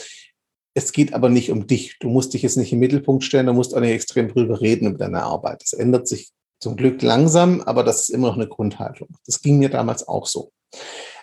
Es 0.74 0.92
geht 0.92 1.12
aber 1.12 1.28
nicht 1.28 1.50
um 1.50 1.66
dich. 1.66 1.98
Du 2.00 2.08
musst 2.08 2.32
dich 2.34 2.42
jetzt 2.42 2.56
nicht 2.56 2.72
im 2.72 2.78
Mittelpunkt 2.78 3.24
stellen, 3.24 3.46
du 3.46 3.52
musst 3.52 3.74
auch 3.74 3.80
nicht 3.80 3.92
extrem 3.92 4.28
drüber 4.28 4.60
reden 4.60 4.88
über 4.88 4.98
deine 4.98 5.22
Arbeit. 5.22 5.62
Das 5.62 5.72
ändert 5.72 6.08
sich 6.08 6.30
zum 6.60 6.76
Glück 6.76 7.02
langsam, 7.02 7.60
aber 7.60 7.82
das 7.82 8.02
ist 8.02 8.10
immer 8.10 8.28
noch 8.28 8.36
eine 8.36 8.48
Grundhaltung. 8.48 9.08
Das 9.26 9.42
ging 9.42 9.58
mir 9.58 9.68
damals 9.68 10.06
auch 10.06 10.26
so. 10.26 10.52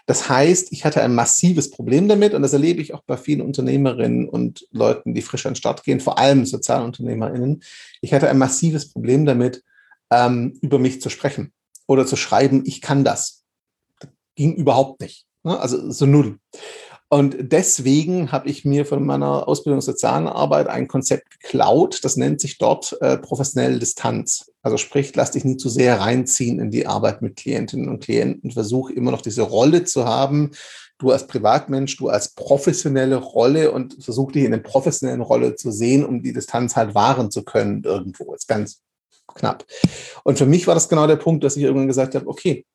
Das 0.09 0.27
heißt, 0.27 0.71
ich 0.71 0.85
hatte 0.85 1.03
ein 1.03 1.13
massives 1.13 1.69
Problem 1.69 2.07
damit 2.07 2.33
und 2.33 2.41
das 2.41 2.53
erlebe 2.53 2.81
ich 2.81 2.95
auch 2.95 3.03
bei 3.03 3.15
vielen 3.15 3.41
Unternehmerinnen 3.41 4.27
und 4.27 4.67
Leuten, 4.71 5.13
die 5.13 5.21
frisch 5.21 5.45
an 5.45 5.51
den 5.51 5.57
Start 5.57 5.83
gehen, 5.83 5.99
vor 5.99 6.17
allem 6.17 6.47
SozialunternehmerInnen. 6.47 7.61
Ich 8.01 8.11
hatte 8.11 8.27
ein 8.27 8.39
massives 8.39 8.91
Problem 8.91 9.27
damit, 9.27 9.63
ähm, 10.09 10.57
über 10.61 10.79
mich 10.79 10.99
zu 10.99 11.11
sprechen 11.11 11.53
oder 11.85 12.07
zu 12.07 12.15
schreiben, 12.15 12.63
ich 12.65 12.81
kann 12.81 13.03
das. 13.03 13.43
das 13.99 14.09
ging 14.33 14.55
überhaupt 14.55 14.99
nicht. 14.99 15.27
Ne? 15.43 15.59
Also 15.59 15.91
so 15.91 16.07
null. 16.07 16.39
Und 17.11 17.37
deswegen 17.39 18.31
habe 18.31 18.49
ich 18.49 18.65
mir 18.65 18.85
von 18.85 19.03
meiner 19.03 19.47
Ausbildung 19.47 19.81
sozialen 19.81 20.27
Arbeit 20.27 20.67
ein 20.67 20.87
Konzept 20.87 21.31
geklaut. 21.31 22.01
Das 22.03 22.17
nennt 22.17 22.39
sich 22.39 22.59
dort 22.59 22.95
äh, 23.01 23.17
professionelle 23.17 23.79
Distanz. 23.79 24.51
Also 24.61 24.77
sprich, 24.77 25.15
lass 25.15 25.31
dich 25.31 25.43
nie 25.43 25.57
zu 25.57 25.69
sehr 25.69 25.99
reinziehen 25.99 26.59
in 26.59 26.69
die 26.69 26.85
Arbeit 26.85 27.23
mit 27.23 27.35
Klientinnen 27.35 27.89
und 27.89 28.03
Klienten. 28.03 28.51
Versuch 28.51 28.91
immer 28.91 29.09
noch 29.09 29.23
diese 29.23 29.41
Rolle 29.41 29.85
zu 29.85 30.05
haben. 30.05 30.51
Du 30.99 31.09
als 31.09 31.25
Privatmensch, 31.25 31.97
du 31.97 32.09
als 32.09 32.35
professionelle 32.35 33.15
Rolle 33.15 33.71
und 33.71 34.03
versuch 34.03 34.31
dich 34.31 34.43
in 34.43 34.51
der 34.51 34.59
professionellen 34.59 35.21
Rolle 35.21 35.55
zu 35.55 35.71
sehen, 35.71 36.05
um 36.05 36.21
die 36.21 36.33
Distanz 36.33 36.75
halt 36.75 36.93
wahren 36.93 37.31
zu 37.31 37.43
können 37.43 37.83
irgendwo. 37.83 38.35
Ist 38.35 38.47
ganz 38.47 38.81
knapp. 39.33 39.65
Und 40.23 40.37
für 40.37 40.45
mich 40.45 40.67
war 40.67 40.75
das 40.75 40.89
genau 40.89 41.07
der 41.07 41.15
Punkt, 41.15 41.43
dass 41.43 41.57
ich 41.57 41.63
irgendwann 41.63 41.87
gesagt 41.87 42.13
habe, 42.13 42.27
okay, 42.27 42.65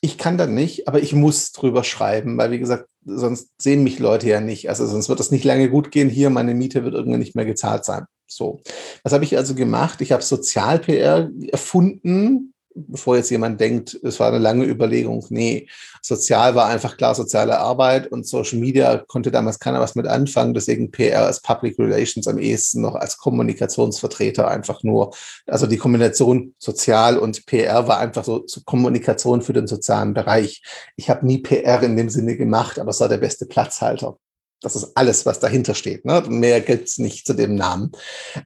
ich 0.00 0.18
kann 0.18 0.38
das 0.38 0.48
nicht, 0.48 0.86
aber 0.86 1.00
ich 1.00 1.14
muss 1.14 1.52
drüber 1.52 1.82
schreiben, 1.82 2.36
weil 2.36 2.50
wie 2.50 2.58
gesagt, 2.58 2.88
sonst 3.04 3.48
sehen 3.58 3.82
mich 3.84 3.98
Leute 3.98 4.28
ja 4.28 4.40
nicht. 4.40 4.68
Also 4.68 4.86
sonst 4.86 5.08
wird 5.08 5.20
das 5.20 5.30
nicht 5.30 5.44
lange 5.44 5.70
gut 5.70 5.90
gehen. 5.90 6.08
Hier, 6.10 6.30
meine 6.30 6.54
Miete 6.54 6.84
wird 6.84 6.94
irgendwann 6.94 7.20
nicht 7.20 7.34
mehr 7.34 7.44
gezahlt 7.44 7.84
sein. 7.84 8.04
So. 8.26 8.60
Was 9.02 9.12
habe 9.12 9.24
ich 9.24 9.36
also 9.36 9.54
gemacht? 9.54 10.00
Ich 10.00 10.12
habe 10.12 10.22
Sozial-PR 10.22 11.30
erfunden, 11.50 12.53
bevor 12.74 13.16
jetzt 13.16 13.30
jemand 13.30 13.60
denkt, 13.60 13.98
es 14.02 14.18
war 14.20 14.28
eine 14.28 14.38
lange 14.38 14.64
Überlegung. 14.64 15.24
Nee, 15.30 15.68
sozial 16.02 16.54
war 16.54 16.66
einfach 16.66 16.96
klar 16.96 17.14
soziale 17.14 17.58
Arbeit 17.58 18.08
und 18.08 18.26
Social 18.26 18.58
Media 18.58 18.98
konnte 18.98 19.30
damals 19.30 19.58
keiner 19.58 19.80
was 19.80 19.94
mit 19.94 20.06
anfangen. 20.06 20.54
Deswegen 20.54 20.90
PR 20.90 21.26
als 21.26 21.40
Public 21.40 21.78
Relations 21.78 22.26
am 22.26 22.38
ehesten 22.38 22.82
noch 22.82 22.94
als 22.94 23.16
Kommunikationsvertreter 23.16 24.48
einfach 24.48 24.82
nur. 24.82 25.14
Also 25.46 25.66
die 25.66 25.78
Kombination 25.78 26.54
sozial 26.58 27.18
und 27.18 27.46
PR 27.46 27.86
war 27.88 27.98
einfach 27.98 28.24
so, 28.24 28.44
so 28.46 28.60
Kommunikation 28.64 29.42
für 29.42 29.52
den 29.52 29.66
sozialen 29.66 30.14
Bereich. 30.14 30.62
Ich 30.96 31.08
habe 31.10 31.26
nie 31.26 31.38
PR 31.38 31.82
in 31.82 31.96
dem 31.96 32.10
Sinne 32.10 32.36
gemacht, 32.36 32.78
aber 32.78 32.90
es 32.90 33.00
war 33.00 33.08
der 33.08 33.18
beste 33.18 33.46
Platzhalter. 33.46 34.16
Das 34.60 34.76
ist 34.76 34.96
alles, 34.96 35.26
was 35.26 35.40
dahinter 35.40 35.74
steht. 35.74 36.06
Ne? 36.06 36.22
Mehr 36.26 36.60
gibt's 36.62 36.98
nicht 36.98 37.26
zu 37.26 37.34
dem 37.34 37.54
Namen. 37.54 37.92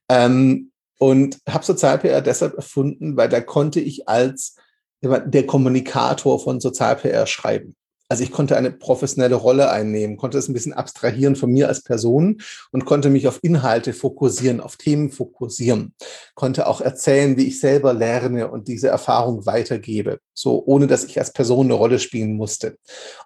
Ähm, 0.08 0.67
und 0.98 1.38
habe 1.48 1.64
Sozial-PR 1.64 2.20
deshalb 2.20 2.54
erfunden, 2.54 3.16
weil 3.16 3.28
da 3.28 3.40
konnte 3.40 3.80
ich 3.80 4.08
als 4.08 4.56
der 5.00 5.46
Kommunikator 5.46 6.40
von 6.40 6.60
Sozial-PR 6.60 7.26
schreiben. 7.26 7.76
Also 8.10 8.22
ich 8.24 8.32
konnte 8.32 8.56
eine 8.56 8.70
professionelle 8.70 9.34
Rolle 9.34 9.70
einnehmen, 9.70 10.16
konnte 10.16 10.38
es 10.38 10.48
ein 10.48 10.54
bisschen 10.54 10.72
abstrahieren 10.72 11.36
von 11.36 11.52
mir 11.52 11.68
als 11.68 11.82
Person 11.82 12.40
und 12.72 12.86
konnte 12.86 13.10
mich 13.10 13.28
auf 13.28 13.40
Inhalte 13.42 13.92
fokussieren, 13.92 14.60
auf 14.60 14.76
Themen 14.76 15.10
fokussieren, 15.10 15.94
konnte 16.34 16.66
auch 16.66 16.80
erzählen, 16.80 17.36
wie 17.36 17.46
ich 17.46 17.60
selber 17.60 17.92
lerne 17.92 18.50
und 18.50 18.66
diese 18.66 18.88
Erfahrung 18.88 19.44
weitergebe, 19.44 20.20
so 20.32 20.62
ohne 20.64 20.86
dass 20.86 21.04
ich 21.04 21.18
als 21.18 21.34
Person 21.34 21.66
eine 21.66 21.74
Rolle 21.74 21.98
spielen 21.98 22.32
musste. 22.32 22.78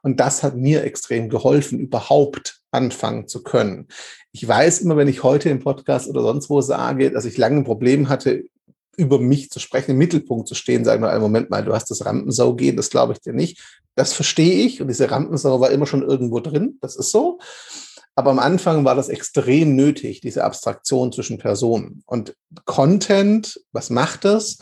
Und 0.03 0.19
das 0.19 0.43
hat 0.43 0.57
mir 0.57 0.83
extrem 0.83 1.29
geholfen, 1.29 1.79
überhaupt 1.79 2.62
anfangen 2.73 3.29
zu 3.29 3.43
können. 3.43 3.87
Ich 4.33 4.47
weiß 4.47 4.81
immer, 4.81 4.97
wenn 4.97 5.09
ich 5.09 5.23
heute 5.23 5.49
im 5.51 5.61
Podcast 5.61 6.09
oder 6.09 6.23
sonst 6.23 6.51
wo 6.51 6.61
sage, 6.61 7.11
dass 7.11 7.25
ich 7.25 7.39
lange 7.39 7.59
ein 7.59 7.65
Problem 7.65 8.09
hatte, 8.09 8.45
über 8.97 9.19
mich 9.19 9.51
zu 9.51 9.59
sprechen, 9.59 9.93
im 9.93 9.99
Mittelpunkt 9.99 10.49
zu 10.49 10.55
stehen, 10.55 10.85
sagen 10.85 11.03
wir, 11.03 11.11
einen 11.11 11.23
Moment 11.23 11.51
mal, 11.51 11.65
du 11.65 11.73
hast 11.73 11.91
das 11.91 12.05
Rampensau 12.05 12.55
gehen, 12.55 12.77
das 12.77 12.91
glaube 12.91 13.13
ich 13.13 13.21
dir 13.21 13.33
nicht. 13.33 13.63
Das 13.95 14.13
verstehe 14.13 14.67
ich 14.67 14.81
und 14.81 14.89
diese 14.89 15.11
Rampensau 15.11 15.61
war 15.61 15.71
immer 15.71 15.87
schon 15.87 16.03
irgendwo 16.03 16.41
drin, 16.41 16.79
das 16.81 16.97
ist 16.97 17.11
so. 17.11 17.39
Aber 18.15 18.31
am 18.31 18.39
Anfang 18.39 18.85
war 18.85 18.95
das 18.95 19.09
extrem 19.09 19.75
nötig, 19.75 20.21
diese 20.21 20.45
Abstraktion 20.45 21.13
zwischen 21.13 21.39
Personen. 21.39 22.03
Und 22.07 22.35
Content, 22.67 23.61
was 23.73 23.89
macht 23.89 24.27
das? 24.27 24.59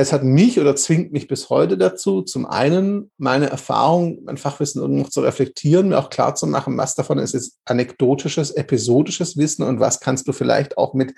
Es 0.00 0.14
hat 0.14 0.24
mich 0.24 0.58
oder 0.58 0.76
zwingt 0.76 1.12
mich 1.12 1.28
bis 1.28 1.50
heute 1.50 1.76
dazu, 1.76 2.22
zum 2.22 2.46
einen 2.46 3.10
meine 3.18 3.50
Erfahrung, 3.50 4.20
mein 4.24 4.38
Fachwissen 4.38 4.96
noch 4.96 5.10
zu 5.10 5.20
reflektieren, 5.20 5.90
mir 5.90 5.98
auch 5.98 6.08
klar 6.08 6.34
zu 6.34 6.46
machen, 6.46 6.76
was 6.78 6.94
davon 6.94 7.18
ist 7.18 7.34
jetzt 7.34 7.58
anekdotisches, 7.66 8.50
episodisches 8.52 9.36
Wissen 9.36 9.62
und 9.62 9.78
was 9.78 10.00
kannst 10.00 10.26
du 10.26 10.32
vielleicht 10.32 10.78
auch 10.78 10.94
mit 10.94 11.12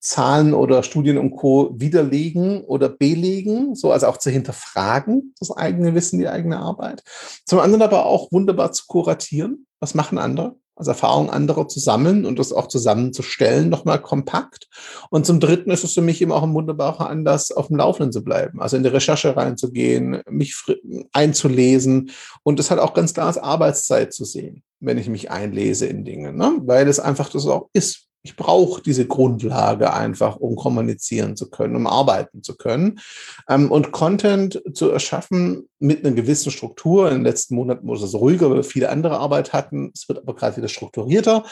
Zahlen 0.00 0.52
oder 0.52 0.82
Studien 0.82 1.16
und 1.16 1.36
Co. 1.36 1.74
widerlegen 1.78 2.64
oder 2.64 2.88
belegen, 2.88 3.76
so 3.76 3.92
also 3.92 4.08
auch 4.08 4.16
zu 4.16 4.30
hinterfragen, 4.30 5.32
das 5.38 5.52
eigene 5.52 5.94
Wissen, 5.94 6.18
die 6.18 6.28
eigene 6.28 6.58
Arbeit. 6.58 7.04
Zum 7.46 7.60
anderen 7.60 7.82
aber 7.82 8.04
auch 8.04 8.32
wunderbar 8.32 8.72
zu 8.72 8.84
kuratieren. 8.88 9.66
Was 9.78 9.94
machen 9.94 10.18
andere? 10.18 10.56
Also 10.76 10.90
Erfahrungen 10.90 11.30
anderer 11.30 11.68
zu 11.68 11.78
sammeln 11.78 12.26
und 12.26 12.38
das 12.38 12.52
auch 12.52 12.66
zusammenzustellen, 12.66 13.68
nochmal 13.68 14.00
kompakt. 14.00 14.68
Und 15.10 15.24
zum 15.24 15.38
Dritten 15.38 15.70
ist 15.70 15.84
es 15.84 15.94
für 15.94 16.02
mich 16.02 16.20
eben 16.20 16.32
auch 16.32 16.42
ein 16.42 16.54
wunderbarer 16.54 17.08
Anlass, 17.08 17.52
auf 17.52 17.68
dem 17.68 17.76
Laufenden 17.76 18.12
zu 18.12 18.24
bleiben, 18.24 18.60
also 18.60 18.76
in 18.76 18.82
die 18.82 18.88
Recherche 18.88 19.36
reinzugehen, 19.36 20.22
mich 20.28 20.56
einzulesen 21.12 22.10
und 22.42 22.58
es 22.58 22.70
hat 22.70 22.78
auch 22.78 22.94
ganz 22.94 23.14
klar 23.14 23.28
als 23.28 23.38
Arbeitszeit 23.38 24.12
zu 24.12 24.24
sehen, 24.24 24.62
wenn 24.80 24.98
ich 24.98 25.08
mich 25.08 25.30
einlese 25.30 25.86
in 25.86 26.04
Dinge, 26.04 26.32
ne? 26.32 26.60
weil 26.64 26.88
es 26.88 26.98
einfach 26.98 27.28
das 27.28 27.46
auch 27.46 27.68
ist 27.72 28.08
ich 28.24 28.36
brauche 28.36 28.80
diese 28.80 29.06
Grundlage 29.06 29.92
einfach, 29.92 30.36
um 30.36 30.56
kommunizieren 30.56 31.36
zu 31.36 31.50
können, 31.50 31.76
um 31.76 31.86
arbeiten 31.86 32.42
zu 32.42 32.56
können. 32.56 32.98
Ähm, 33.48 33.70
und 33.70 33.92
Content 33.92 34.62
zu 34.72 34.90
erschaffen 34.90 35.68
mit 35.78 36.04
einer 36.04 36.14
gewissen 36.14 36.50
Struktur. 36.50 37.08
In 37.08 37.18
den 37.18 37.24
letzten 37.24 37.54
Monaten 37.54 37.86
wurde 37.86 38.02
es 38.02 38.14
ruhiger, 38.14 38.48
weil 38.48 38.56
wir 38.56 38.64
viele 38.64 38.88
andere 38.88 39.18
Arbeit 39.18 39.52
hatten. 39.52 39.92
Es 39.94 40.08
wird 40.08 40.20
aber 40.20 40.34
gerade 40.34 40.56
wieder 40.56 40.68
strukturierter. 40.68 41.44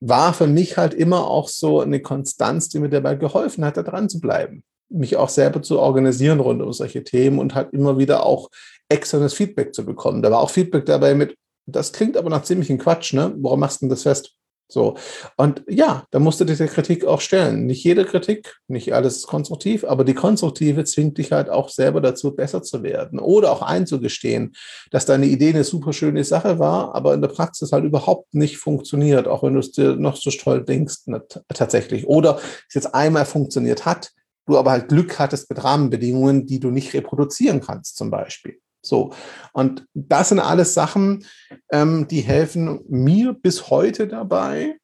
War 0.00 0.32
für 0.32 0.46
mich 0.46 0.78
halt 0.78 0.94
immer 0.94 1.28
auch 1.28 1.48
so 1.48 1.80
eine 1.80 2.00
Konstanz, 2.00 2.70
die 2.70 2.78
mir 2.78 2.88
dabei 2.88 3.14
geholfen 3.14 3.62
hat, 3.62 3.76
da 3.76 3.82
dran 3.82 4.08
zu 4.08 4.18
bleiben. 4.18 4.64
Mich 4.88 5.18
auch 5.18 5.28
selber 5.28 5.60
zu 5.60 5.78
organisieren 5.78 6.40
rund 6.40 6.62
um 6.62 6.72
solche 6.72 7.04
Themen 7.04 7.38
und 7.38 7.54
halt 7.54 7.74
immer 7.74 7.98
wieder 7.98 8.24
auch 8.24 8.48
externes 8.88 9.34
Feedback 9.34 9.74
zu 9.74 9.84
bekommen. 9.84 10.22
Da 10.22 10.30
war 10.30 10.40
auch 10.40 10.50
Feedback 10.50 10.86
dabei 10.86 11.14
mit, 11.14 11.36
das 11.66 11.92
klingt 11.92 12.16
aber 12.16 12.30
nach 12.30 12.44
ziemlichem 12.44 12.78
Quatsch, 12.78 13.12
ne? 13.12 13.34
Warum 13.36 13.60
machst 13.60 13.82
du 13.82 13.84
denn 13.84 13.90
das 13.90 14.04
fest? 14.04 14.37
So. 14.70 14.96
Und 15.36 15.62
ja, 15.66 16.04
da 16.10 16.18
musst 16.18 16.40
du 16.40 16.44
dir 16.44 16.54
der 16.54 16.68
Kritik 16.68 17.06
auch 17.06 17.22
stellen. 17.22 17.64
Nicht 17.64 17.82
jede 17.84 18.04
Kritik, 18.04 18.58
nicht 18.68 18.92
alles 18.92 19.16
ist 19.16 19.26
konstruktiv, 19.26 19.84
aber 19.84 20.04
die 20.04 20.12
konstruktive 20.12 20.84
zwingt 20.84 21.16
dich 21.16 21.32
halt 21.32 21.48
auch 21.48 21.70
selber 21.70 22.02
dazu, 22.02 22.36
besser 22.36 22.62
zu 22.62 22.82
werden 22.82 23.18
oder 23.18 23.50
auch 23.50 23.62
einzugestehen, 23.62 24.54
dass 24.90 25.06
deine 25.06 25.26
Idee 25.26 25.50
eine 25.50 25.64
super 25.64 25.94
schöne 25.94 26.22
Sache 26.22 26.58
war, 26.58 26.94
aber 26.94 27.14
in 27.14 27.22
der 27.22 27.28
Praxis 27.28 27.72
halt 27.72 27.84
überhaupt 27.84 28.34
nicht 28.34 28.58
funktioniert, 28.58 29.26
auch 29.26 29.42
wenn 29.42 29.54
du 29.54 29.60
es 29.60 29.72
dir 29.72 29.96
noch 29.96 30.16
so 30.16 30.30
toll 30.30 30.62
denkst, 30.64 31.06
tatsächlich. 31.48 32.06
Oder 32.06 32.38
es 32.68 32.74
jetzt 32.74 32.94
einmal 32.94 33.24
funktioniert 33.24 33.86
hat, 33.86 34.10
du 34.46 34.58
aber 34.58 34.72
halt 34.72 34.88
Glück 34.88 35.18
hattest 35.18 35.48
mit 35.48 35.64
Rahmenbedingungen, 35.64 36.46
die 36.46 36.60
du 36.60 36.70
nicht 36.70 36.92
reproduzieren 36.92 37.60
kannst, 37.60 37.96
zum 37.96 38.10
Beispiel. 38.10 38.58
So. 38.82 39.12
Und 39.52 39.86
das 39.94 40.30
sind 40.30 40.40
alles 40.40 40.74
Sachen, 40.74 41.24
ähm, 41.70 42.06
die 42.08 42.20
helfen 42.20 42.80
mir 42.88 43.32
bis 43.32 43.70
heute 43.70 44.08
dabei, 44.08 44.76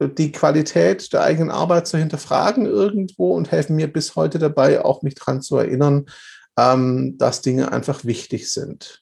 die 0.00 0.32
Qualität 0.32 1.12
der 1.12 1.22
eigenen 1.22 1.50
Arbeit 1.50 1.86
zu 1.86 1.96
hinterfragen 1.98 2.66
irgendwo 2.66 3.34
und 3.34 3.52
helfen 3.52 3.76
mir 3.76 3.92
bis 3.92 4.16
heute 4.16 4.38
dabei, 4.38 4.84
auch 4.84 5.02
mich 5.02 5.14
daran 5.14 5.42
zu 5.42 5.56
erinnern, 5.56 6.06
ähm, 6.58 7.16
dass 7.18 7.40
Dinge 7.40 7.72
einfach 7.72 8.04
wichtig 8.04 8.50
sind. 8.50 9.01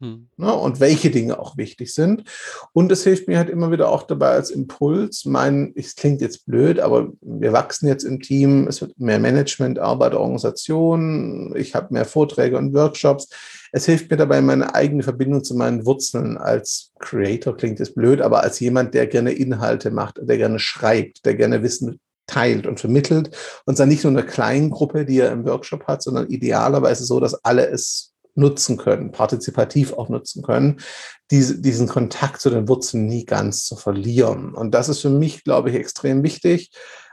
Hm. 0.00 0.28
Ne, 0.38 0.54
und 0.54 0.80
welche 0.80 1.10
Dinge 1.10 1.38
auch 1.38 1.58
wichtig 1.58 1.92
sind. 1.92 2.24
Und 2.72 2.90
es 2.90 3.04
hilft 3.04 3.28
mir 3.28 3.36
halt 3.36 3.50
immer 3.50 3.70
wieder 3.70 3.90
auch 3.90 4.04
dabei 4.04 4.30
als 4.30 4.50
Impuls. 4.50 5.26
Mein, 5.26 5.72
es 5.76 5.94
klingt 5.94 6.22
jetzt 6.22 6.46
blöd, 6.46 6.80
aber 6.80 7.10
wir 7.20 7.52
wachsen 7.52 7.86
jetzt 7.86 8.04
im 8.04 8.20
Team. 8.20 8.66
Es 8.66 8.80
wird 8.80 8.98
mehr 8.98 9.18
Management, 9.18 9.78
Arbeit, 9.78 10.14
Organisation. 10.14 11.54
Ich 11.54 11.74
habe 11.74 11.92
mehr 11.92 12.06
Vorträge 12.06 12.56
und 12.56 12.72
Workshops. 12.72 13.28
Es 13.72 13.84
hilft 13.84 14.10
mir 14.10 14.16
dabei, 14.16 14.40
meine 14.40 14.74
eigene 14.74 15.02
Verbindung 15.02 15.44
zu 15.44 15.54
meinen 15.54 15.84
Wurzeln 15.84 16.38
als 16.38 16.92
Creator 16.98 17.56
klingt 17.56 17.78
jetzt 17.78 17.94
blöd, 17.94 18.22
aber 18.22 18.42
als 18.42 18.58
jemand, 18.58 18.94
der 18.94 19.06
gerne 19.06 19.32
Inhalte 19.32 19.90
macht, 19.90 20.18
der 20.22 20.38
gerne 20.38 20.58
schreibt, 20.58 21.26
der 21.26 21.34
gerne 21.34 21.62
Wissen 21.62 22.00
teilt 22.26 22.66
und 22.66 22.80
vermittelt 22.80 23.36
und 23.66 23.76
zwar 23.76 23.86
nicht 23.86 24.04
nur 24.04 24.12
eine 24.12 24.24
kleine 24.24 24.70
Gruppe, 24.70 25.04
die 25.04 25.18
er 25.18 25.32
im 25.32 25.44
Workshop 25.44 25.84
hat, 25.86 26.02
sondern 26.02 26.28
idealerweise 26.28 27.04
so, 27.04 27.20
dass 27.20 27.44
alle 27.44 27.68
es 27.68 28.10
nutzen 28.40 28.76
können, 28.76 29.12
partizipativ 29.12 29.92
auch 29.92 30.08
nutzen 30.08 30.42
können, 30.42 30.80
diese, 31.30 31.60
diesen 31.60 31.86
Kontakt 31.86 32.40
zu 32.40 32.50
den 32.50 32.68
Wurzeln 32.68 33.06
nie 33.06 33.24
ganz 33.24 33.64
zu 33.64 33.76
verlieren. 33.76 34.54
Und 34.54 34.72
das 34.72 34.88
ist 34.88 35.00
für 35.00 35.10
mich, 35.10 35.44
glaube 35.44 35.70
ich, 35.70 35.76
extrem 35.76 36.24
wichtig, 36.24 36.70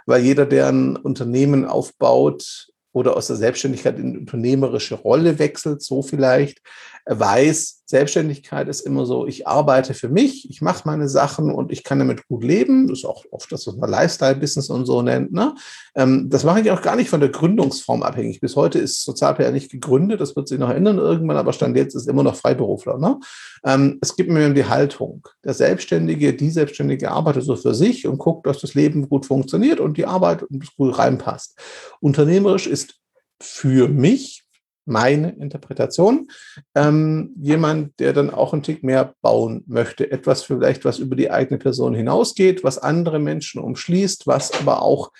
weil 0.08 0.24
jeder, 0.24 0.46
der 0.46 0.70
ein 0.70 0.96
Unternehmen 0.96 1.66
aufbaut 1.66 2.70
oder 2.94 3.16
aus 3.16 3.28
der 3.28 3.36
Selbstständigkeit 3.36 4.00
in 4.00 4.18
unternehmerische 4.18 4.96
Rolle 4.96 5.38
wechselt, 5.38 5.84
so 5.84 6.02
vielleicht, 6.02 6.62
weiß, 7.06 7.77
Selbstständigkeit 7.90 8.68
ist 8.68 8.82
immer 8.82 9.06
so, 9.06 9.26
ich 9.28 9.48
arbeite 9.48 9.94
für 9.94 10.10
mich, 10.10 10.50
ich 10.50 10.62
mache 10.62 10.84
meine 10.86 11.08
Sachen 11.08 11.50
und 11.50 11.72
ich 11.72 11.86
kann 11.86 12.00
damit 12.00 12.28
gut 12.28 12.44
leben. 12.44 12.90
Das 12.90 13.00
ist 13.00 13.06
auch 13.06 13.24
oft 13.32 13.50
das, 13.50 13.66
was 13.66 13.78
man 13.78 13.90
Lifestyle-Business 13.90 14.70
und 14.70 14.86
so 14.86 15.02
nennt. 15.02 15.32
Ne? 15.32 15.56
Ähm, 15.96 16.30
das 16.30 16.44
mache 16.44 16.60
ich 16.60 16.70
auch 16.70 16.82
gar 16.82 16.98
nicht 16.98 17.10
von 17.10 17.22
der 17.22 17.30
Gründungsform 17.30 18.04
abhängig. 18.04 18.42
Bis 18.42 18.58
heute 18.58 18.78
ist 18.78 19.06
Sozialpr 19.06 19.52
nicht 19.52 19.72
gegründet, 19.72 20.20
das 20.20 20.36
wird 20.36 20.50
sich 20.50 20.60
noch 20.60 20.70
ändern 20.70 20.98
irgendwann, 20.98 21.38
aber 21.38 21.54
Stand 21.54 21.78
jetzt 21.78 21.96
ist 21.96 22.10
immer 22.10 22.24
noch 22.24 22.36
Freiberufler. 22.36 22.98
Ne? 22.98 23.22
Ähm, 23.64 24.00
es 24.02 24.18
gibt 24.18 24.30
mir 24.30 24.54
die 24.54 24.66
Haltung. 24.66 25.26
Der 25.46 25.54
Selbstständige, 25.54 26.34
die 26.34 26.50
Selbstständige 26.50 27.10
arbeitet 27.10 27.46
so 27.46 27.56
für 27.56 27.74
sich 27.74 28.06
und 28.06 28.18
guckt, 28.18 28.48
dass 28.48 28.60
das 28.60 28.74
Leben 28.74 29.08
gut 29.08 29.26
funktioniert 29.26 29.80
und 29.80 29.98
die 29.98 30.06
Arbeit 30.06 30.44
gut 30.76 30.98
reinpasst. 30.98 31.58
Unternehmerisch 32.02 32.68
ist 32.68 32.96
für 33.40 33.88
mich 33.88 34.47
meine 34.88 35.32
Interpretation. 35.32 36.30
Ähm, 36.76 37.34
jemand, 37.40 38.00
der 38.00 38.14
dann 38.14 38.30
auch 38.30 38.54
einen 38.54 38.64
Tick 38.64 38.84
mehr 38.84 39.14
bauen 39.22 39.64
möchte. 39.68 40.12
Etwas 40.12 40.44
vielleicht, 40.44 40.86
was 40.86 41.00
über 41.00 41.16
die 41.16 41.30
eigene 41.30 41.60
Person 41.60 41.94
hinausgeht, 41.94 42.64
was 42.64 42.78
andere 42.78 43.20
Menschen 43.20 43.62
umschließt, 43.62 44.28
was 44.28 44.52
aber 44.54 44.82
auch 44.82 45.12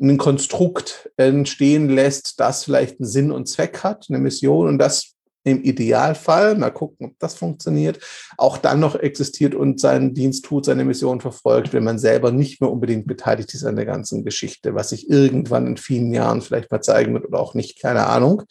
ein 0.00 0.18
Konstrukt 0.18 1.10
entstehen 1.16 1.88
lässt, 1.88 2.38
das 2.38 2.64
vielleicht 2.64 3.00
einen 3.00 3.08
Sinn 3.08 3.32
und 3.32 3.48
Zweck 3.48 3.82
hat, 3.82 4.06
eine 4.08 4.18
Mission 4.18 4.68
und 4.68 4.78
das 4.78 5.15
im 5.46 5.62
Idealfall, 5.62 6.56
mal 6.56 6.70
gucken, 6.70 7.06
ob 7.06 7.18
das 7.20 7.34
funktioniert, 7.34 8.00
auch 8.36 8.58
dann 8.58 8.80
noch 8.80 8.96
existiert 8.96 9.54
und 9.54 9.78
seinen 9.78 10.12
Dienst 10.12 10.44
tut, 10.44 10.64
seine 10.64 10.84
Mission 10.84 11.20
verfolgt, 11.20 11.72
wenn 11.72 11.84
man 11.84 12.00
selber 12.00 12.32
nicht 12.32 12.60
mehr 12.60 12.70
unbedingt 12.70 13.06
beteiligt 13.06 13.54
ist 13.54 13.64
an 13.64 13.76
der 13.76 13.86
ganzen 13.86 14.24
Geschichte, 14.24 14.74
was 14.74 14.88
sich 14.88 15.08
irgendwann 15.08 15.68
in 15.68 15.76
vielen 15.76 16.12
Jahren 16.12 16.42
vielleicht 16.42 16.72
mal 16.72 16.80
zeigen 16.80 17.14
wird 17.14 17.26
oder 17.26 17.38
auch 17.38 17.54
nicht, 17.54 17.80
keine 17.80 18.06
Ahnung. 18.06 18.42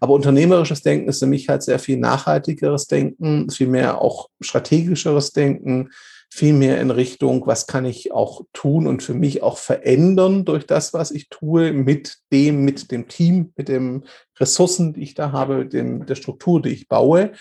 Aber 0.00 0.14
unternehmerisches 0.14 0.82
Denken 0.82 1.08
ist 1.08 1.18
für 1.18 1.26
mich 1.26 1.48
halt 1.48 1.64
sehr 1.64 1.80
viel 1.80 1.96
nachhaltigeres 1.96 2.86
Denken, 2.86 3.50
viel 3.50 3.66
mehr 3.66 4.00
auch 4.00 4.28
strategischeres 4.40 5.32
Denken, 5.32 5.90
viel 6.36 6.52
mehr 6.52 6.82
in 6.82 6.90
Richtung, 6.90 7.46
was 7.46 7.66
kann 7.66 7.86
ich 7.86 8.12
auch 8.12 8.42
tun 8.52 8.86
und 8.86 9.02
für 9.02 9.14
mich 9.14 9.42
auch 9.42 9.56
verändern 9.56 10.44
durch 10.44 10.66
das, 10.66 10.92
was 10.92 11.10
ich 11.10 11.30
tue, 11.30 11.72
mit 11.72 12.18
dem, 12.30 12.62
mit 12.62 12.90
dem 12.90 13.08
Team, 13.08 13.54
mit 13.56 13.68
den 13.68 14.04
Ressourcen, 14.38 14.92
die 14.92 15.02
ich 15.02 15.14
da 15.14 15.32
habe, 15.32 15.56
mit 15.56 15.72
dem, 15.72 16.04
der 16.04 16.14
Struktur, 16.14 16.60
die 16.60 16.74
ich 16.74 16.88
baue. 16.88 17.32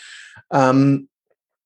Ähm, 0.49 1.09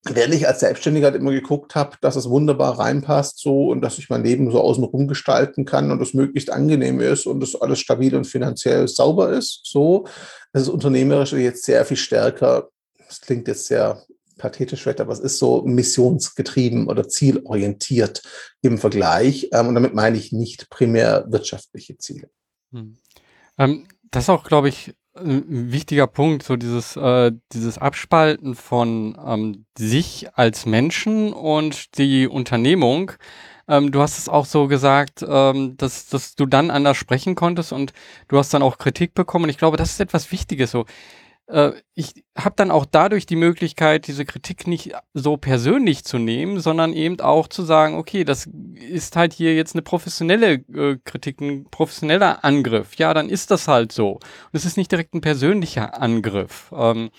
Während 0.08 0.34
ich 0.34 0.48
als 0.48 0.60
Selbstständiger 0.60 1.08
halt 1.08 1.16
immer 1.16 1.30
geguckt 1.30 1.74
habe, 1.74 1.98
dass 2.00 2.16
es 2.16 2.28
wunderbar 2.28 2.78
reinpasst 2.78 3.38
so 3.38 3.68
und 3.68 3.82
dass 3.82 3.98
ich 3.98 4.08
mein 4.08 4.24
Leben 4.24 4.50
so 4.50 4.58
außenrum 4.58 5.06
gestalten 5.06 5.66
kann 5.66 5.90
und 5.90 6.00
es 6.00 6.14
möglichst 6.14 6.50
angenehm 6.50 7.00
ist 7.00 7.26
und 7.26 7.42
es 7.42 7.54
alles 7.54 7.80
stabil 7.80 8.16
und 8.16 8.24
finanziell 8.24 8.88
sauber 8.88 9.30
ist, 9.30 9.60
so, 9.64 10.06
das 10.54 10.62
ist 10.62 10.68
unternehmerisch 10.70 11.34
jetzt 11.34 11.64
sehr 11.64 11.84
viel 11.84 11.98
stärker. 11.98 12.70
Das 13.06 13.20
klingt 13.20 13.46
jetzt 13.46 13.66
sehr 13.66 14.02
pathetisch 14.40 14.82
vielleicht, 14.82 15.00
aber 15.00 15.12
es 15.12 15.20
ist 15.20 15.38
so 15.38 15.62
missionsgetrieben 15.62 16.88
oder 16.88 17.08
zielorientiert 17.08 18.22
im 18.62 18.78
Vergleich. 18.78 19.48
Ähm, 19.52 19.68
und 19.68 19.74
damit 19.74 19.94
meine 19.94 20.16
ich 20.16 20.32
nicht 20.32 20.70
primär 20.70 21.26
wirtschaftliche 21.28 21.98
Ziele. 21.98 22.30
Hm. 22.72 22.96
Ähm, 23.58 23.86
das 24.10 24.24
ist 24.24 24.30
auch, 24.30 24.44
glaube 24.44 24.68
ich, 24.68 24.94
ein 25.14 25.72
wichtiger 25.72 26.06
Punkt, 26.06 26.42
so 26.42 26.56
dieses, 26.56 26.96
äh, 26.96 27.32
dieses 27.52 27.78
Abspalten 27.78 28.54
von 28.54 29.18
ähm, 29.24 29.66
sich 29.76 30.28
als 30.34 30.66
Menschen 30.66 31.32
und 31.32 31.98
die 31.98 32.26
Unternehmung. 32.26 33.12
Ähm, 33.68 33.92
du 33.92 34.00
hast 34.00 34.18
es 34.18 34.28
auch 34.28 34.46
so 34.46 34.66
gesagt, 34.66 35.24
ähm, 35.26 35.76
dass, 35.76 36.08
dass 36.08 36.34
du 36.34 36.46
dann 36.46 36.70
anders 36.70 36.96
sprechen 36.96 37.34
konntest 37.34 37.72
und 37.72 37.92
du 38.28 38.38
hast 38.38 38.54
dann 38.54 38.62
auch 38.62 38.78
Kritik 38.78 39.14
bekommen. 39.14 39.44
Und 39.44 39.50
ich 39.50 39.58
glaube, 39.58 39.76
das 39.76 39.90
ist 39.90 40.00
etwas 40.00 40.32
Wichtiges. 40.32 40.70
So, 40.70 40.86
äh, 41.50 41.72
ich 41.94 42.24
habe 42.36 42.54
dann 42.56 42.70
auch 42.70 42.86
dadurch 42.86 43.26
die 43.26 43.36
Möglichkeit, 43.36 44.06
diese 44.06 44.24
Kritik 44.24 44.66
nicht 44.66 44.92
so 45.14 45.36
persönlich 45.36 46.04
zu 46.04 46.18
nehmen, 46.18 46.60
sondern 46.60 46.92
eben 46.92 47.20
auch 47.20 47.48
zu 47.48 47.62
sagen, 47.62 47.96
okay, 47.96 48.24
das 48.24 48.48
ist 48.74 49.16
halt 49.16 49.32
hier 49.32 49.54
jetzt 49.54 49.74
eine 49.74 49.82
professionelle 49.82 50.64
äh, 50.74 50.98
Kritik, 51.04 51.40
ein 51.40 51.66
professioneller 51.70 52.44
Angriff. 52.44 52.96
Ja, 52.96 53.12
dann 53.14 53.28
ist 53.28 53.50
das 53.50 53.68
halt 53.68 53.92
so. 53.92 54.12
Und 54.12 54.22
es 54.52 54.64
ist 54.64 54.76
nicht 54.76 54.92
direkt 54.92 55.14
ein 55.14 55.20
persönlicher 55.20 56.00
Angriff. 56.00 56.72
Ähm, 56.74 57.10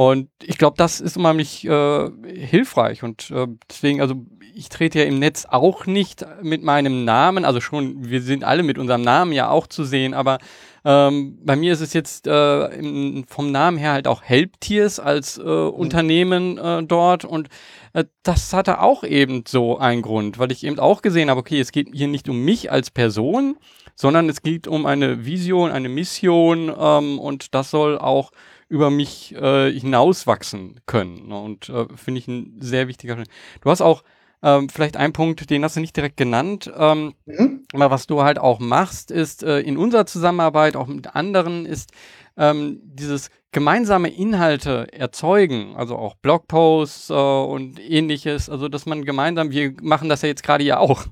und 0.00 0.30
ich 0.42 0.56
glaube, 0.56 0.78
das 0.78 0.98
ist 1.02 1.18
unheimlich 1.18 1.62
äh, 1.66 2.08
hilfreich. 2.26 3.02
Und 3.02 3.30
äh, 3.30 3.46
deswegen, 3.68 4.00
also 4.00 4.14
ich 4.54 4.70
trete 4.70 5.00
ja 5.00 5.04
im 5.04 5.18
Netz 5.18 5.44
auch 5.44 5.84
nicht 5.84 6.24
mit 6.40 6.62
meinem 6.62 7.04
Namen, 7.04 7.44
also 7.44 7.60
schon, 7.60 8.08
wir 8.08 8.22
sind 8.22 8.42
alle 8.42 8.62
mit 8.62 8.78
unserem 8.78 9.02
Namen 9.02 9.32
ja 9.32 9.50
auch 9.50 9.66
zu 9.66 9.84
sehen, 9.84 10.14
aber 10.14 10.38
ähm, 10.86 11.38
bei 11.44 11.54
mir 11.54 11.74
ist 11.74 11.82
es 11.82 11.92
jetzt 11.92 12.26
äh, 12.26 12.66
im, 12.68 13.26
vom 13.28 13.52
Namen 13.52 13.76
her 13.76 13.92
halt 13.92 14.08
auch 14.08 14.22
Helptiers 14.22 15.00
als 15.00 15.36
äh, 15.36 15.42
mhm. 15.42 15.68
Unternehmen 15.68 16.56
äh, 16.56 16.82
dort 16.82 17.26
und 17.26 17.50
äh, 17.92 18.06
das 18.22 18.54
hatte 18.54 18.80
auch 18.80 19.04
eben 19.04 19.44
so 19.46 19.76
einen 19.76 20.00
Grund, 20.00 20.38
weil 20.38 20.50
ich 20.50 20.64
eben 20.64 20.78
auch 20.78 21.02
gesehen 21.02 21.28
habe, 21.28 21.40
okay, 21.40 21.60
es 21.60 21.72
geht 21.72 21.88
hier 21.92 22.08
nicht 22.08 22.26
um 22.30 22.42
mich 22.42 22.72
als 22.72 22.90
Person, 22.90 23.58
sondern 23.96 24.30
es 24.30 24.40
geht 24.40 24.66
um 24.66 24.86
eine 24.86 25.26
Vision, 25.26 25.70
eine 25.70 25.90
Mission 25.90 26.74
ähm, 26.74 27.18
und 27.18 27.54
das 27.54 27.70
soll 27.70 27.98
auch 27.98 28.30
über 28.70 28.88
mich 28.88 29.34
äh, 29.34 29.70
hinauswachsen 29.70 30.80
können. 30.86 31.28
Ne? 31.28 31.38
Und 31.38 31.68
äh, 31.68 31.86
finde 31.96 32.20
ich 32.20 32.28
ein 32.28 32.56
sehr 32.60 32.88
wichtiger 32.88 33.16
Schritt. 33.16 33.28
Du 33.60 33.70
hast 33.70 33.82
auch 33.82 34.02
ähm, 34.42 34.68
vielleicht 34.68 34.96
ein 34.96 35.12
Punkt, 35.12 35.50
den 35.50 35.64
hast 35.64 35.76
du 35.76 35.80
nicht 35.80 35.96
direkt 35.96 36.16
genannt. 36.16 36.72
Ähm, 36.74 37.14
mhm. 37.26 37.66
Aber 37.74 37.90
was 37.90 38.06
du 38.06 38.22
halt 38.22 38.38
auch 38.38 38.60
machst, 38.60 39.10
ist 39.10 39.42
äh, 39.42 39.60
in 39.60 39.76
unserer 39.76 40.06
Zusammenarbeit, 40.06 40.76
auch 40.76 40.86
mit 40.86 41.14
anderen, 41.14 41.66
ist 41.66 41.90
ähm, 42.36 42.80
dieses 42.84 43.28
gemeinsame 43.52 44.08
Inhalte 44.08 44.86
erzeugen, 44.92 45.74
also 45.76 45.96
auch 45.96 46.14
Blogposts 46.14 47.10
äh, 47.10 47.14
und 47.14 47.80
ähnliches. 47.80 48.48
Also, 48.48 48.68
dass 48.68 48.86
man 48.86 49.04
gemeinsam, 49.04 49.50
wir 49.50 49.74
machen 49.82 50.08
das 50.08 50.22
ja 50.22 50.28
jetzt 50.28 50.44
gerade 50.44 50.64
ja 50.64 50.78
auch. 50.78 51.06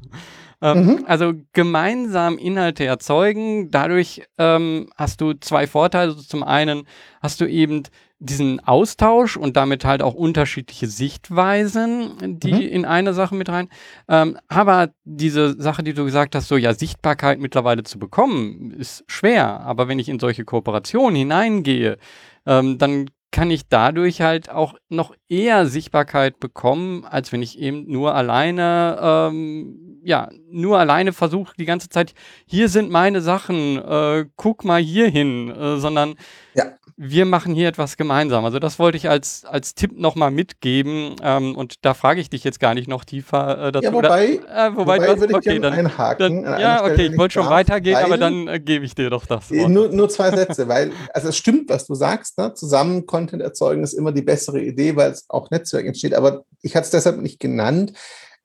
Ähm, 0.61 0.87
mhm. 0.87 1.05
Also 1.07 1.35
gemeinsam 1.53 2.39
Inhalte 2.39 2.85
erzeugen. 2.85 3.71
Dadurch 3.71 4.23
ähm, 4.39 4.91
hast 4.97 5.21
du 5.21 5.35
zwei 5.35 5.67
Vorteile. 5.67 6.11
Also 6.11 6.23
zum 6.23 6.43
einen 6.43 6.85
hast 7.21 7.41
du 7.41 7.47
eben 7.47 7.85
diesen 8.21 8.59
Austausch 8.61 9.37
und 9.37 9.57
damit 9.57 9.85
halt 9.85 10.03
auch 10.03 10.15
unterschiedliche 10.15 10.89
Sichtweisen, 10.89 12.41
die 12.41 12.53
mhm. 12.53 12.61
in 12.61 12.85
eine 12.85 13.15
Sache 13.15 13.35
mit 13.37 13.49
rein. 13.49 13.69
Ähm, 14.09 14.37
aber 14.49 14.91
diese 15.05 15.61
Sache, 15.61 15.85
die 15.85 15.95
du 15.95 16.05
gesagt 16.05 16.35
hast, 16.35 16.49
so 16.49 16.57
ja, 16.57 16.75
Sichtbarkeit 16.75 17.39
mittlerweile 17.39 17.85
zu 17.85 17.99
bekommen, 17.99 18.73
ist 18.73 19.05
schwer. 19.07 19.61
Aber 19.61 19.87
wenn 19.87 20.01
ich 20.01 20.09
in 20.09 20.19
solche 20.19 20.45
Kooperationen 20.45 21.15
hineingehe, 21.15 21.99
ähm, 22.45 22.79
dann 22.79 23.09
kann 23.31 23.51
ich 23.51 23.69
dadurch 23.69 24.21
halt 24.21 24.51
auch 24.51 24.75
noch 24.89 25.15
eher 25.29 25.67
Sichtbarkeit 25.67 26.41
bekommen, 26.41 27.05
als 27.05 27.31
wenn 27.31 27.43
ich 27.43 27.59
eben 27.59 27.85
nur 27.87 28.15
alleine 28.15 28.99
ähm, 29.01 29.88
ja 30.03 30.29
nur 30.51 30.79
alleine 30.79 31.13
versuche 31.13 31.55
die 31.59 31.65
ganze 31.65 31.89
Zeit, 31.89 32.15
hier 32.47 32.69
sind 32.69 32.91
meine 32.91 33.21
Sachen, 33.21 33.79
äh, 33.79 34.27
guck 34.37 34.65
mal 34.65 34.81
hier 34.81 35.09
hin, 35.09 35.51
äh, 35.51 35.79
sondern 35.79 36.15
ja 36.55 36.79
wir 37.01 37.27
machen 37.27 37.55
hier 37.55 37.69
etwas 37.69 37.97
gemeinsam. 37.97 38.45
Also 38.45 38.59
das 38.59 38.81
wollte 38.81 38.97
ich 38.97 39.09
als, 39.09 39.45
als 39.45 39.77
Tipp 39.77 39.97
nochmal 39.97 40.33
mitgeben. 40.33 41.15
Ähm, 41.23 41.57
und 41.57 41.85
da 41.85 41.95
frage 41.95 42.21
ich 42.21 42.29
dich 42.29 42.43
jetzt 42.43 42.59
gar 42.59 42.75
nicht 42.75 42.89
noch 42.89 43.05
tiefer 43.05 43.69
äh, 43.69 43.73
dazu. 43.73 43.85
Ja, 43.85 43.93
wobei, 43.93 44.41
da, 44.45 44.67
äh, 44.67 44.77
wobei, 44.77 44.99
wobei 44.99 45.21
würde 45.21 45.35
okay, 45.35 45.55
ich 45.55 45.61
dann, 45.61 45.73
einhaken. 45.75 46.43
Dann, 46.43 46.61
ja, 46.61 46.85
okay, 46.85 47.07
ich 47.07 47.17
wollte 47.17 47.35
schon 47.35 47.49
weitergehen, 47.49 47.95
weil, 47.95 48.05
aber 48.05 48.19
dann 48.19 48.49
äh, 48.49 48.59
gebe 48.59 48.85
ich 48.85 48.97
dir 48.97 49.11
doch 49.11 49.27
das. 49.27 49.49
Wort. 49.49 49.71
Nur, 49.71 49.91
nur 49.91 50.09
zwei 50.09 50.33
Sätze, 50.33 50.67
weil 50.67 50.91
also 51.15 51.29
es 51.29 51.37
stimmt, 51.37 51.71
was 51.71 51.87
du 51.87 51.95
sagst. 51.95 52.37
Ne? 52.37 52.53
Zusammen 52.55 53.07
Content 53.07 53.43
erzeugen 53.43 53.85
ist 53.85 53.93
immer 53.93 54.11
die 54.11 54.23
bessere 54.23 54.61
Idee, 54.61 54.97
weil 54.97 55.13
es 55.13 55.25
auch 55.29 55.53
Netzwerk 55.53 55.87
entsteht. 55.87 56.15
Aber 56.15 56.43
ich 56.63 56.75
hatte 56.75 56.87
es 56.87 56.91
deshalb 56.91 57.19
nicht 57.19 57.39
genannt, 57.39 57.93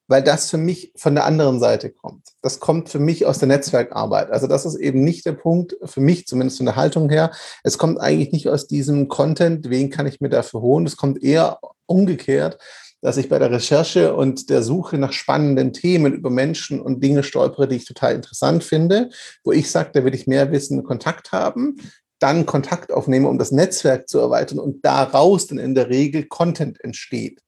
weil 0.06 0.22
das 0.22 0.50
für 0.50 0.58
mich 0.58 0.92
von 0.96 1.14
der 1.14 1.24
anderen 1.24 1.60
Seite 1.60 1.90
kommt. 1.90 2.28
Das 2.42 2.60
kommt 2.60 2.88
für 2.88 2.98
mich 2.98 3.26
aus 3.26 3.38
der 3.38 3.48
Netzwerkarbeit. 3.48 4.30
Also 4.30 4.46
das 4.46 4.66
ist 4.66 4.76
eben 4.76 5.02
nicht 5.02 5.24
der 5.26 5.32
Punkt, 5.32 5.76
für 5.84 6.00
mich 6.00 6.26
zumindest 6.26 6.58
von 6.58 6.66
der 6.66 6.76
Haltung 6.76 7.08
her. 7.08 7.30
Es 7.62 7.78
kommt 7.78 8.00
eigentlich 8.00 8.32
nicht 8.32 8.48
aus 8.48 8.66
diesem 8.66 9.08
Content, 9.08 9.70
wen 9.70 9.90
kann 9.90 10.06
ich 10.06 10.20
mir 10.20 10.28
dafür 10.28 10.60
holen. 10.60 10.86
Es 10.86 10.96
kommt 10.96 11.22
eher 11.22 11.58
umgekehrt, 11.86 12.58
dass 13.00 13.16
ich 13.16 13.28
bei 13.28 13.38
der 13.38 13.50
Recherche 13.50 14.14
und 14.14 14.48
der 14.50 14.62
Suche 14.62 14.96
nach 14.98 15.12
spannenden 15.12 15.72
Themen 15.72 16.12
über 16.12 16.30
Menschen 16.30 16.80
und 16.80 17.02
Dinge 17.02 17.22
stolpere, 17.22 17.68
die 17.68 17.76
ich 17.76 17.84
total 17.84 18.14
interessant 18.14 18.64
finde, 18.64 19.10
wo 19.42 19.52
ich 19.52 19.70
sage, 19.70 19.90
da 19.92 20.04
will 20.04 20.14
ich 20.14 20.26
mehr 20.26 20.52
Wissen, 20.52 20.84
Kontakt 20.84 21.32
haben 21.32 21.76
dann 22.24 22.46
Kontakt 22.46 22.90
aufnehme, 22.90 23.28
um 23.28 23.38
das 23.38 23.50
Netzwerk 23.50 24.08
zu 24.08 24.18
erweitern 24.18 24.58
und 24.58 24.82
daraus 24.82 25.46
dann 25.46 25.58
in 25.58 25.74
der 25.74 25.90
Regel 25.90 26.24
Content 26.24 26.82
entsteht. 26.82 27.42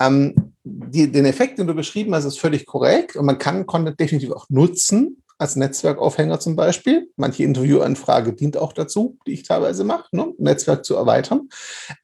Ähm, 0.00 0.52
die, 0.68 1.10
den 1.10 1.24
Effekt, 1.24 1.58
den 1.58 1.66
du 1.66 1.74
beschrieben 1.74 2.14
hast, 2.14 2.24
ist 2.24 2.40
völlig 2.40 2.66
korrekt 2.66 3.16
und 3.16 3.26
man 3.26 3.38
kann 3.38 3.66
Content 3.66 3.98
definitiv 3.98 4.32
auch 4.32 4.46
nutzen, 4.48 5.22
als 5.38 5.56
Netzwerkaufhänger 5.56 6.40
zum 6.40 6.56
Beispiel. 6.56 7.10
Manche 7.16 7.44
Interviewanfrage 7.44 8.32
dient 8.32 8.56
auch 8.56 8.72
dazu, 8.72 9.18
die 9.26 9.32
ich 9.32 9.44
teilweise 9.44 9.84
mache, 9.84 10.14
ne? 10.14 10.32
Netzwerk 10.38 10.84
zu 10.84 10.96
erweitern. 10.96 11.48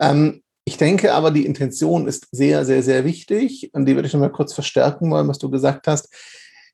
Ähm, 0.01 0.43
ich 0.65 0.79
denke 0.79 1.13
aber, 1.13 1.31
die 1.31 1.45
Intention 1.45 2.09
ist 2.09 2.29
sehr, 2.31 2.65
sehr, 2.65 2.83
sehr 2.83 3.05
wichtig 3.05 3.71
und 3.75 3.87
die 3.87 3.95
würde 3.97 4.07
ich 4.07 4.15
nochmal 4.15 4.33
kurz 4.33 4.55
verstärken 4.55 5.11
wollen, 5.11 5.29
was 5.29 5.39
du 5.39 5.51
gesagt 5.51 5.87
hast. 5.89 6.09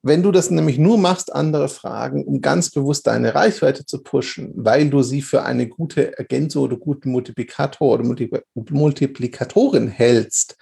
Wenn 0.03 0.22
du 0.22 0.30
das 0.30 0.51
nämlich 0.51 0.78
nur 0.78 0.97
machst, 0.97 1.34
andere 1.34 1.68
Fragen, 1.68 2.24
um 2.24 2.41
ganz 2.41 2.70
bewusst 2.70 3.07
deine 3.07 3.34
Reichweite 3.34 3.84
zu 3.84 4.03
pushen, 4.03 4.53
weil 4.55 4.88
du 4.88 5.03
sie 5.03 5.20
für 5.20 5.43
eine 5.43 5.68
gute 5.68 6.16
Ergänzung 6.16 6.64
oder 6.64 6.76
guten 6.76 7.11
Multiplikator 7.11 7.99
oder 7.99 8.05
Multiplikatorin 8.70 9.88
hältst, 9.88 10.57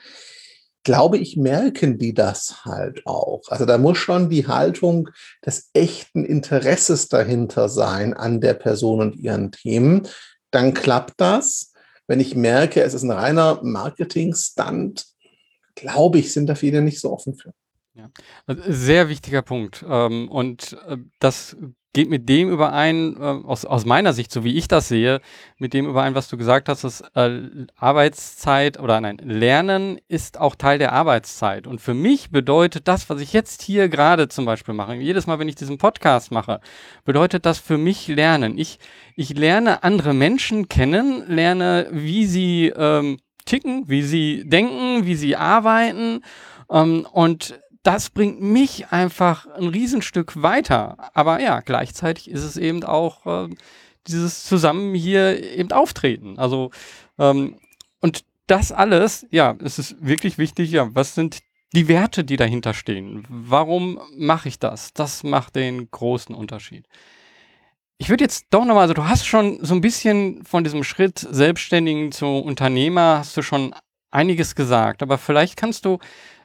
glaube 0.89 1.19
ich, 1.19 1.37
merken 1.37 1.99
die 1.99 2.15
das 2.15 2.65
halt 2.65 3.07
auch. 3.07 3.43
Also 3.49 3.67
da 3.67 3.77
muss 3.77 3.99
schon 3.99 4.31
die 4.31 4.47
Haltung 4.47 5.11
des 5.45 5.69
echten 5.75 6.25
Interesses 6.25 7.09
dahinter 7.09 7.69
sein 7.69 8.15
an 8.15 8.41
der 8.41 8.55
Person 8.55 9.03
und 9.03 9.17
ihren 9.17 9.53
Themen. 9.53 10.09
Dann 10.51 10.73
klappt 10.73 11.21
das. 11.21 11.75
Wenn 12.07 12.21
ich 12.21 12.35
merke, 12.35 12.81
es 12.81 12.95
ist 12.95 13.03
ein 13.03 13.11
reiner 13.11 13.61
Marketing-Stunt, 13.63 15.05
glaube 15.75 16.21
ich, 16.21 16.33
sind 16.33 16.47
da 16.47 16.55
viele 16.55 16.81
nicht 16.81 17.01
so 17.01 17.13
offen 17.13 17.35
für. 17.35 17.53
Ja. 17.93 18.09
Sehr 18.67 19.11
wichtiger 19.11 19.43
Punkt. 19.43 19.85
Ähm, 19.87 20.31
und 20.31 20.75
äh, 20.87 20.97
das 21.19 21.55
geht 21.93 22.11
mit 22.11 22.29
dem 22.29 22.51
überein, 22.51 23.17
äh, 23.17 23.21
aus, 23.21 23.65
aus 23.65 23.85
meiner 23.85 24.13
Sicht, 24.13 24.31
so 24.31 24.45
wie 24.45 24.57
ich 24.57 24.69
das 24.69 24.89
sehe, 24.89 25.21
mit 25.57 25.73
dem 25.73 25.87
überein, 25.87 26.15
was 26.15 26.29
du 26.29 26.37
gesagt 26.37 26.69
hast, 26.69 26.85
dass 26.85 27.01
äh, 27.15 27.41
Arbeitszeit 27.77 28.79
oder 28.79 29.01
nein, 29.01 29.19
Lernen 29.23 29.99
ist 30.09 30.39
auch 30.39 30.55
Teil 30.55 30.79
der 30.79 30.93
Arbeitszeit. 30.93 31.67
Und 31.67 31.81
für 31.81 31.95
mich 31.95 32.31
bedeutet 32.31 32.89
das, 32.89 33.09
was 33.09 33.21
ich 33.21 33.33
jetzt 33.33 33.63
hier 33.63 33.89
gerade 33.89 34.29
zum 34.29 34.45
Beispiel 34.45 34.75
mache, 34.75 34.95
jedes 34.95 35.27
Mal, 35.27 35.39
wenn 35.39 35.49
ich 35.49 35.55
diesen 35.55 35.79
Podcast 35.79 36.31
mache, 36.31 36.61
bedeutet 37.05 37.47
das 37.47 37.59
für 37.59 37.79
mich 37.79 38.09
Lernen. 38.09 38.59
Ich, 38.59 38.79
ich 39.17 39.31
lerne 39.31 39.83
andere 39.83 40.15
Menschen 40.15 40.69
kennen, 40.69 41.25
lerne, 41.27 41.89
wie 41.91 42.27
sie 42.27 42.73
ähm, 42.77 43.19
ticken, 43.47 43.89
wie 43.89 44.03
sie 44.03 44.45
denken, 44.47 45.07
wie 45.07 45.15
sie 45.15 45.37
arbeiten. 45.37 46.23
Ähm, 46.71 47.07
und 47.11 47.59
das 47.83 48.11
bringt 48.11 48.41
mich 48.41 48.89
einfach 48.93 49.47
ein 49.47 49.69
Riesenstück 49.69 50.43
weiter. 50.43 51.11
Aber 51.15 51.41
ja, 51.41 51.61
gleichzeitig 51.61 52.31
ist 52.31 52.43
es 52.43 52.57
eben 52.57 52.85
auch 52.85 53.27
äh, 53.27 53.55
dieses 54.07 54.45
Zusammen 54.45 54.95
hier 54.95 55.43
eben 55.57 55.73
auftreten. 55.73 56.39
Also, 56.39 56.71
ähm, 57.19 57.57
und 58.01 58.25
das 58.47 58.73
alles, 58.73 59.27
ja, 59.31 59.57
es 59.63 59.79
ist 59.79 59.97
wirklich 60.01 60.39
wichtig, 60.39 60.71
ja, 60.71 60.89
was 60.95 61.15
sind 61.15 61.41
die 61.75 61.89
Werte, 61.89 62.25
die 62.25 62.37
dahinter 62.37 62.73
stehen? 62.73 63.25
Warum 63.29 64.01
mache 64.17 64.49
ich 64.49 64.59
das? 64.59 64.95
Das 64.95 65.23
macht 65.23 65.57
den 65.57 65.91
großen 65.91 66.35
Unterschied. 66.35 66.87
Ich 67.99 68.09
würde 68.09 68.25
jetzt 68.25 68.47
doch 68.51 68.65
nochmal, 68.65 68.83
also 68.83 68.95
du 68.95 69.05
hast 69.05 69.27
schon 69.27 69.59
so 69.65 69.75
ein 69.75 69.81
bisschen 69.81 70.45
von 70.45 70.65
diesem 70.65 70.85
Schritt 70.85 71.19
Selbstständigen 71.19 72.13
zu 72.13 72.27
Unternehmer, 72.27 73.19
hast 73.19 73.37
du 73.37 73.43
schon 73.43 73.75
einiges 74.11 74.55
gesagt, 74.55 75.03
aber 75.03 75.19
vielleicht 75.19 75.57
kannst 75.57 75.85
du 75.85 75.99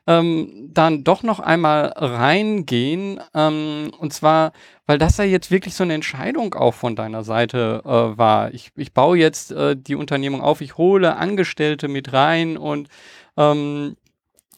ähm, 0.08 0.70
dann 0.74 1.04
doch 1.04 1.24
noch 1.24 1.40
einmal 1.40 1.94
reingehen. 1.96 3.20
Ähm, 3.34 3.92
und 3.98 4.14
zwar, 4.14 4.52
weil 4.86 4.98
das 4.98 5.18
ja 5.18 5.24
jetzt 5.24 5.52
wirklich 5.52 5.76
so 5.76 5.84
eine 5.84 5.94
Entscheidung 5.94 6.54
auch 6.56 6.74
von 6.74 6.96
deiner 6.96 7.24
Seite 7.24 7.82
äh, 7.86 8.18
war. 8.18 8.54
Ich, 8.54 8.72
ich 8.76 8.94
baue 8.94 9.18
jetzt 9.18 9.52
äh, 9.52 9.76
die 9.78 9.96
Unternehmung 9.96 10.42
auf, 10.42 10.62
ich 10.62 10.78
hole 10.78 11.16
Angestellte 11.16 11.88
mit 11.88 12.14
rein 12.14 12.58
und 12.58 12.90
ähm, 13.38 13.96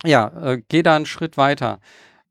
ja, 0.03 0.27
äh, 0.41 0.61
gehe 0.67 0.83
da 0.83 0.95
einen 0.95 1.05
Schritt 1.05 1.37
weiter. 1.37 1.79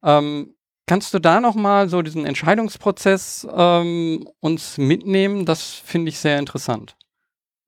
Ähm, 0.02 0.54
kannst 0.86 1.14
du 1.14 1.18
da 1.18 1.40
noch 1.40 1.54
mal 1.54 1.88
so 1.88 2.02
diesen 2.02 2.26
Entscheidungsprozess 2.26 3.46
ähm, 3.54 4.28
uns 4.40 4.76
mitnehmen? 4.78 5.46
Das 5.46 5.62
finde 5.62 6.10
ich 6.10 6.18
sehr 6.18 6.38
interessant. 6.38 6.96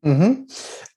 Mhm. 0.02 0.46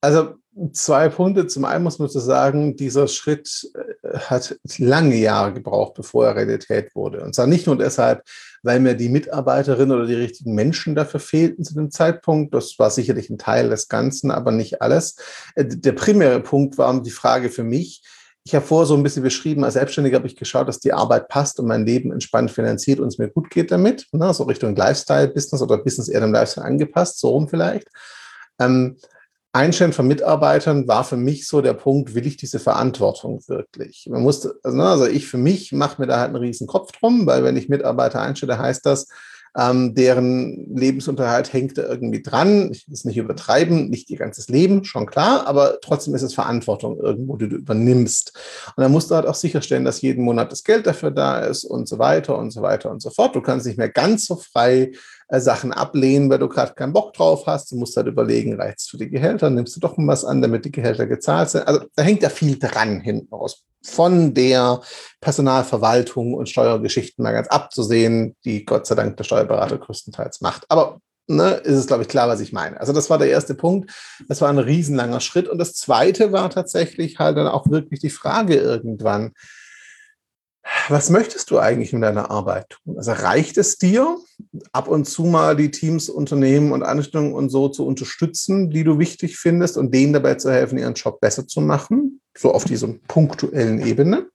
Also 0.02 0.36
zwei 0.74 1.10
Punkte. 1.10 1.48
Zum 1.48 1.66
einen 1.66 1.84
muss 1.84 2.00
man 2.00 2.10
so 2.10 2.20
sagen, 2.20 2.76
dieser 2.76 3.08
Schritt 3.08 3.70
äh, 3.74 4.18
hat 4.18 4.58
lange 4.78 5.16
Jahre 5.16 5.54
gebraucht, 5.54 5.94
bevor 5.96 6.28
er 6.28 6.36
Realität 6.36 6.94
wurde. 6.96 7.24
Und 7.24 7.36
zwar 7.36 7.48
nicht 7.48 7.68
nur 7.68 7.78
deshalb, 7.78 8.24
weil 8.64 8.80
mir 8.80 8.96
die 8.96 9.10
Mitarbeiterin 9.10 9.92
oder 9.92 10.06
die 10.06 10.16
richtigen 10.16 10.54
Menschen 10.54 10.96
dafür 10.96 11.20
fehlten 11.20 11.64
zu 11.64 11.74
dem 11.76 11.92
Zeitpunkt. 11.92 12.54
Das 12.54 12.78
war 12.78 12.90
sicherlich 12.90 13.30
ein 13.30 13.38
Teil 13.38 13.70
des 13.70 13.88
Ganzen, 13.88 14.32
aber 14.32 14.52
nicht 14.52 14.82
alles. 14.82 15.16
Äh, 15.56 15.66
der 15.66 15.94
primäre 15.94 16.40
Punkt 16.40 16.78
war 16.78 17.02
die 17.02 17.12
Frage 17.12 17.50
für 17.50 17.64
mich, 17.64 18.04
ich 18.46 18.56
habe 18.56 18.66
vorher 18.66 18.88
so 18.88 18.96
ein 18.96 19.04
bisschen 19.04 19.22
beschrieben, 19.22 19.64
als 19.64 19.76
Selbstständiger 19.76 20.18
habe 20.18 20.26
ich 20.26 20.36
geschaut, 20.36 20.68
dass 20.68 20.80
die 20.80 20.94
Arbeit 20.94 21.28
passt 21.28 21.60
und 21.60 21.68
mein 21.68 21.86
Leben 21.86 22.12
entspannt 22.12 22.50
finanziert 22.50 23.00
und 23.00 23.10
es 23.10 23.20
mir 23.20 23.28
gut 23.28 23.52
geht 23.52 23.70
damit. 23.70 24.08
Ne? 24.12 24.34
So 24.34 24.44
Richtung 24.46 24.76
Lifestyle-Business 24.76 25.62
oder 25.62 25.78
Business 25.78 26.08
eher 26.08 26.22
dem 26.22 26.34
Lifestyle 26.34 26.66
angepasst, 26.66 27.20
so 27.20 27.30
rum 27.30 27.48
vielleicht. 27.48 27.88
Ähm, 28.60 28.98
Einstellen 29.60 29.94
von 29.94 30.08
Mitarbeitern 30.08 30.88
war 30.88 31.04
für 31.04 31.18
mich 31.18 31.48
so 31.48 31.62
der 31.62 31.74
Punkt, 31.74 32.16
will 32.16 32.26
ich 32.26 32.38
diese 32.38 32.60
Verantwortung 32.60 33.42
wirklich? 33.48 34.08
Man 34.10 34.22
musste, 34.22 34.56
also, 34.64 34.78
ne, 34.78 34.86
also 34.86 35.06
ich 35.06 35.28
für 35.28 35.38
mich 35.38 35.74
mache 35.74 36.02
mir 36.02 36.08
da 36.08 36.18
halt 36.18 36.30
einen 36.30 36.38
riesen 36.38 36.66
Kopf 36.66 36.94
drum, 36.94 37.26
weil 37.26 37.44
wenn 37.44 37.58
ich 37.58 37.68
Mitarbeiter 37.68 38.22
einstelle, 38.22 38.58
heißt 38.58 38.86
das, 38.86 39.08
ähm, 39.58 39.96
deren 39.96 40.76
Lebensunterhalt 40.76 41.52
hängt 41.52 41.78
da 41.78 41.84
irgendwie 41.84 42.22
dran. 42.22 42.72
Ich 42.72 42.88
will 42.88 42.94
es 42.94 43.06
nicht 43.06 43.18
übertreiben, 43.18 43.90
nicht 43.90 44.10
ihr 44.10 44.18
ganzes 44.18 44.48
Leben, 44.48 44.86
schon 44.86 45.08
klar, 45.08 45.48
aber 45.48 45.80
trotzdem 45.82 46.16
ist 46.16 46.22
es 46.22 46.34
Verantwortung 46.34 47.00
irgendwo, 47.00 47.36
die 47.36 47.50
du 47.50 47.58
übernimmst. 47.58 48.34
Und 48.76 48.82
dann 48.82 48.92
musst 48.92 49.12
du 49.12 49.16
halt 49.16 49.26
auch 49.26 49.36
sicherstellen, 49.36 49.86
dass 49.86 50.02
jeden 50.02 50.24
Monat 50.24 50.52
das 50.52 50.64
Geld 50.64 50.88
dafür 50.88 51.12
da 51.12 51.40
ist 51.40 51.64
und 51.64 51.88
so 51.88 52.00
weiter 52.00 52.38
und 52.38 52.52
so 52.52 52.62
weiter 52.62 52.92
und 52.92 53.02
so 53.02 53.10
fort. 53.10 53.36
Du 53.36 53.42
kannst 53.42 53.66
nicht 53.66 53.78
mehr 53.78 53.90
ganz 53.90 54.26
so 54.26 54.36
frei 54.36 54.92
äh, 55.30 55.40
Sachen 55.40 55.72
ablehnen, 55.72 56.30
weil 56.30 56.40
du 56.40 56.50
gerade 56.50 56.74
keinen 56.74 56.94
Bock 56.94 57.14
drauf 57.14 57.46
hast. 57.46 57.72
Du 57.72 57.76
musst 57.76 57.96
halt 57.96 58.08
überlegen, 58.08 58.60
reicht 58.60 58.80
es 58.80 58.88
für 58.88 58.98
die 58.98 59.10
Gehälter, 59.10 59.50
nimmst 59.50 59.76
du 59.76 59.80
doch 59.80 59.96
mal 59.98 60.12
was 60.12 60.26
an, 60.26 60.42
damit 60.42 60.66
die 60.66 60.72
Gehälter 60.72 61.06
gezahlt 61.06 61.52
sind. 61.52 61.68
Also 61.68 61.82
da 61.96 62.04
hängt 62.04 62.24
ja 62.24 62.30
viel 62.30 62.58
dran 62.58 63.00
hinten 63.00 63.34
raus. 63.34 63.64
Von 63.84 64.34
der 64.34 64.82
Personalverwaltung 65.22 66.34
und 66.34 66.50
Steuergeschichten 66.50 67.24
mal 67.24 67.32
ganz 67.32 67.48
abzusehen, 67.48 68.36
die 68.44 68.66
Gott 68.66 68.88
sei 68.88 68.96
Dank 68.96 69.18
der 69.18 69.24
Steuerberater 69.24 69.78
größtenteils 69.78 70.42
macht. 70.42 70.66
Aber 70.68 71.00
ne, 71.28 71.52
ist 71.52 71.78
es, 71.78 71.88
glaube 71.88 72.04
ich, 72.04 72.10
klar, 72.10 72.28
was 72.28 72.42
ich 72.42 72.52
meine. 72.52 72.80
Also 72.80 72.92
das 72.92 73.10
war 73.10 73.18
der 73.18 73.30
erste 73.30 73.54
Punkt. 73.54 73.92
Das 74.28 74.42
war 74.42 74.50
ein 74.50 74.58
riesenlanger 74.58 75.22
Schritt. 75.22 75.48
Und 75.48 75.60
das 75.60 75.76
zweite 75.76 76.32
war 76.32 76.50
tatsächlich 76.50 77.20
halt 77.20 77.38
dann 77.38 77.48
auch 77.48 77.70
wirklich 77.70 78.00
die 78.00 78.10
Frage 78.10 78.56
irgendwann, 78.56 79.34
was 80.88 81.10
möchtest 81.10 81.52
du 81.52 81.60
eigentlich 81.60 81.94
in 81.94 82.02
deiner 82.02 82.32
Arbeit 82.32 82.70
tun? 82.70 82.98
Also 82.98 83.12
reicht 83.12 83.58
es 83.58 83.78
dir, 83.78 84.18
ab 84.72 84.88
und 84.88 85.06
zu 85.06 85.24
mal 85.24 85.56
die 85.56 85.72
Teams, 85.72 86.10
Unternehmen 86.10 86.72
und 86.72 86.84
Anstellungen 86.84 87.34
und 87.34 87.50
so 87.50 87.70
zu 87.70 87.86
unterstützen, 87.86 88.70
die 88.70 88.84
du 88.84 89.00
wichtig 89.00 89.38
findest 89.38 89.78
und 89.78 89.94
denen 89.94 90.14
dabei 90.14 90.36
zu 90.36 90.52
helfen, 90.52 90.78
ihren 90.78 90.94
Job 90.94 91.20
besser 91.20 91.48
zu 91.48 91.62
machen, 91.62 92.22
so 92.38 92.52
auf 92.52 92.66
dieser 92.66 92.88
punktuellen 93.08 93.86
Ebene? 93.86 94.30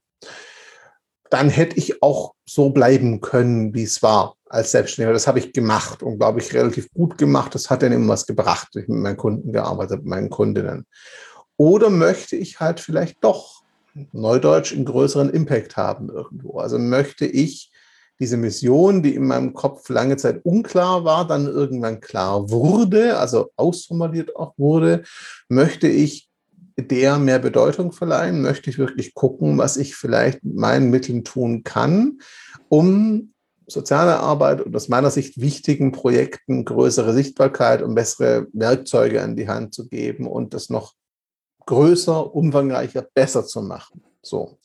Dann 1.31 1.49
hätte 1.49 1.77
ich 1.79 2.03
auch 2.03 2.35
so 2.47 2.71
bleiben 2.71 3.21
können, 3.21 3.75
wie 3.75 3.83
es 3.83 4.03
war 4.03 4.37
als 4.49 4.71
Selbstständiger. 4.71 5.13
Das 5.13 5.27
habe 5.27 5.39
ich 5.39 5.53
gemacht 5.53 6.03
und 6.03 6.19
glaube 6.19 6.41
ich 6.41 6.55
relativ 6.55 6.89
gut 6.93 7.19
gemacht. 7.19 7.55
Das 7.55 7.71
hat 7.71 7.83
dann 7.83 7.93
immer 7.93 8.13
was 8.13 8.27
gebracht. 8.27 8.69
Ich 8.77 8.89
mit 8.89 9.01
meinen 9.01 9.17
Kunden 9.17 9.53
gearbeitet, 9.53 9.99
mit 9.99 10.07
meinen 10.07 10.31
Kundinnen. 10.31 10.87
Oder 11.57 11.91
möchte 11.91 12.37
ich 12.37 12.61
halt 12.61 12.81
vielleicht 12.81 13.23
doch 13.23 13.54
Neudeutsch 14.13 14.73
einen 14.73 14.85
größeren 14.85 15.31
Impact 15.31 15.77
haben 15.77 16.09
irgendwo. 16.09 16.59
Also 16.59 16.79
möchte 16.79 17.27
ich 17.27 17.71
diese 18.21 18.37
Mission, 18.37 19.03
die 19.03 19.15
in 19.15 19.27
meinem 19.27 19.55
Kopf 19.55 19.89
lange 19.89 20.17
Zeit 20.17 20.45
unklar 20.45 21.05
war, 21.05 21.27
dann 21.27 21.47
irgendwann 21.47 22.01
klar 22.01 22.51
wurde, 22.51 23.19
also 23.19 23.51
ausformuliert 23.57 24.37
auch 24.37 24.55
wurde, 24.57 25.03
möchte 25.49 25.89
ich 25.89 26.29
der 26.77 27.19
mehr 27.19 27.39
Bedeutung 27.39 27.93
verleihen, 27.93 28.43
möchte 28.43 28.71
ich 28.71 28.79
wirklich 28.79 29.15
gucken, 29.15 29.59
was 29.59 29.77
ich 29.77 29.95
vielleicht 29.95 30.43
mit 30.45 30.57
meinen 30.57 30.91
Mitteln 30.91 31.25
tun 31.25 31.63
kann, 31.63 32.19
um 32.69 33.33
soziale 33.67 34.19
Arbeit 34.19 34.61
und 34.61 34.75
aus 34.75 34.89
meiner 34.89 35.11
Sicht 35.11 35.41
wichtigen 35.41 35.93
Projekten 35.93 36.65
größere 36.65 37.13
Sichtbarkeit 37.13 37.83
und 37.83 37.95
bessere 37.95 38.47
Werkzeuge 38.53 39.23
an 39.23 39.37
die 39.37 39.49
Hand 39.49 39.73
zu 39.73 39.89
geben 39.89 40.27
und 40.27 40.53
das 40.53 40.69
noch 40.69 40.95
größer, 41.67 42.35
umfangreicher, 42.35 43.07
besser 43.15 43.45
zu 43.45 43.63
machen. 43.63 44.03
So. 44.23 44.59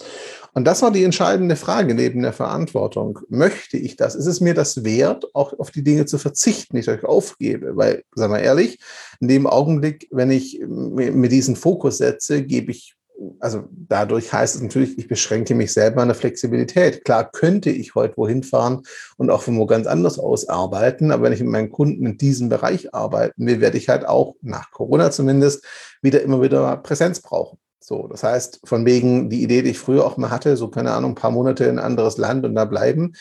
Und 0.54 0.66
das 0.66 0.82
war 0.82 0.92
die 0.92 1.04
entscheidende 1.04 1.56
Frage 1.56 1.94
neben 1.94 2.22
der 2.22 2.34
Verantwortung. 2.34 3.20
Möchte 3.30 3.78
ich 3.78 3.96
das? 3.96 4.16
Ist 4.16 4.26
es 4.26 4.42
mir 4.42 4.54
das 4.54 4.84
wert, 4.84 5.26
auch 5.36 5.58
auf 5.60 5.72
die 5.72 5.84
Dinge 5.84 6.06
zu 6.06 6.18
verzichten, 6.18 6.76
die 6.76 6.82
ich 6.82 6.90
euch 6.90 7.04
aufgebe? 7.04 7.76
Weil, 7.76 8.04
sagen 8.16 8.34
wir 8.34 8.40
ehrlich, 8.40 8.80
in 9.20 9.28
dem 9.28 9.48
Augenblick, 9.48 10.08
wenn 10.12 10.32
ich 10.32 10.60
mir 10.66 11.30
diesen 11.30 11.56
Fokus 11.56 11.98
setze, 11.98 12.44
gebe 12.44 12.72
ich 12.72 12.96
also 13.40 13.68
dadurch 13.72 14.32
heißt 14.32 14.56
es 14.56 14.62
natürlich, 14.62 14.98
ich 14.98 15.08
beschränke 15.08 15.56
mich 15.56 15.74
selber 15.74 16.02
an 16.02 16.08
der 16.08 16.16
Flexibilität. 16.16 17.04
Klar 17.06 17.30
könnte 17.32 17.70
ich 17.70 17.96
heute 17.96 18.18
wohin 18.18 18.44
fahren 18.44 18.84
und 19.18 19.30
auch 19.30 19.42
von 19.42 19.58
wo 19.58 19.66
ganz 19.66 19.88
anders 19.88 20.20
aus 20.20 20.48
arbeiten, 20.48 21.12
aber 21.12 21.24
wenn 21.24 21.34
ich 21.34 21.42
mit 21.42 21.50
meinen 21.50 21.72
Kunden 21.72 22.06
in 22.06 22.18
diesem 22.18 22.50
Bereich 22.50 22.94
arbeiten 22.94 23.46
will, 23.46 23.62
werde 23.62 23.78
ich 23.78 23.90
halt 23.90 24.08
auch 24.08 24.36
nach 24.42 24.72
Corona 24.72 25.12
zumindest 25.12 25.66
wieder 26.02 26.22
immer 26.22 26.42
wieder 26.42 26.78
Präsenz 26.78 27.22
brauchen. 27.22 27.60
So, 27.82 28.08
das 28.08 28.24
heißt, 28.24 28.62
von 28.66 28.86
wegen 28.86 29.30
die 29.30 29.42
Idee, 29.42 29.64
die 29.64 29.72
ich 29.72 29.80
früher 29.80 30.06
auch 30.06 30.18
mal 30.18 30.30
hatte, 30.30 30.56
so 30.58 30.68
keine 30.70 30.92
Ahnung, 30.92 31.12
ein 31.12 31.16
paar 31.16 31.32
Monate 31.32 31.64
in 31.66 31.80
ein 31.80 31.86
anderes 31.86 32.18
Land 32.18 32.46
und 32.46 32.54
da 32.54 32.66
bleiben, 32.66 33.14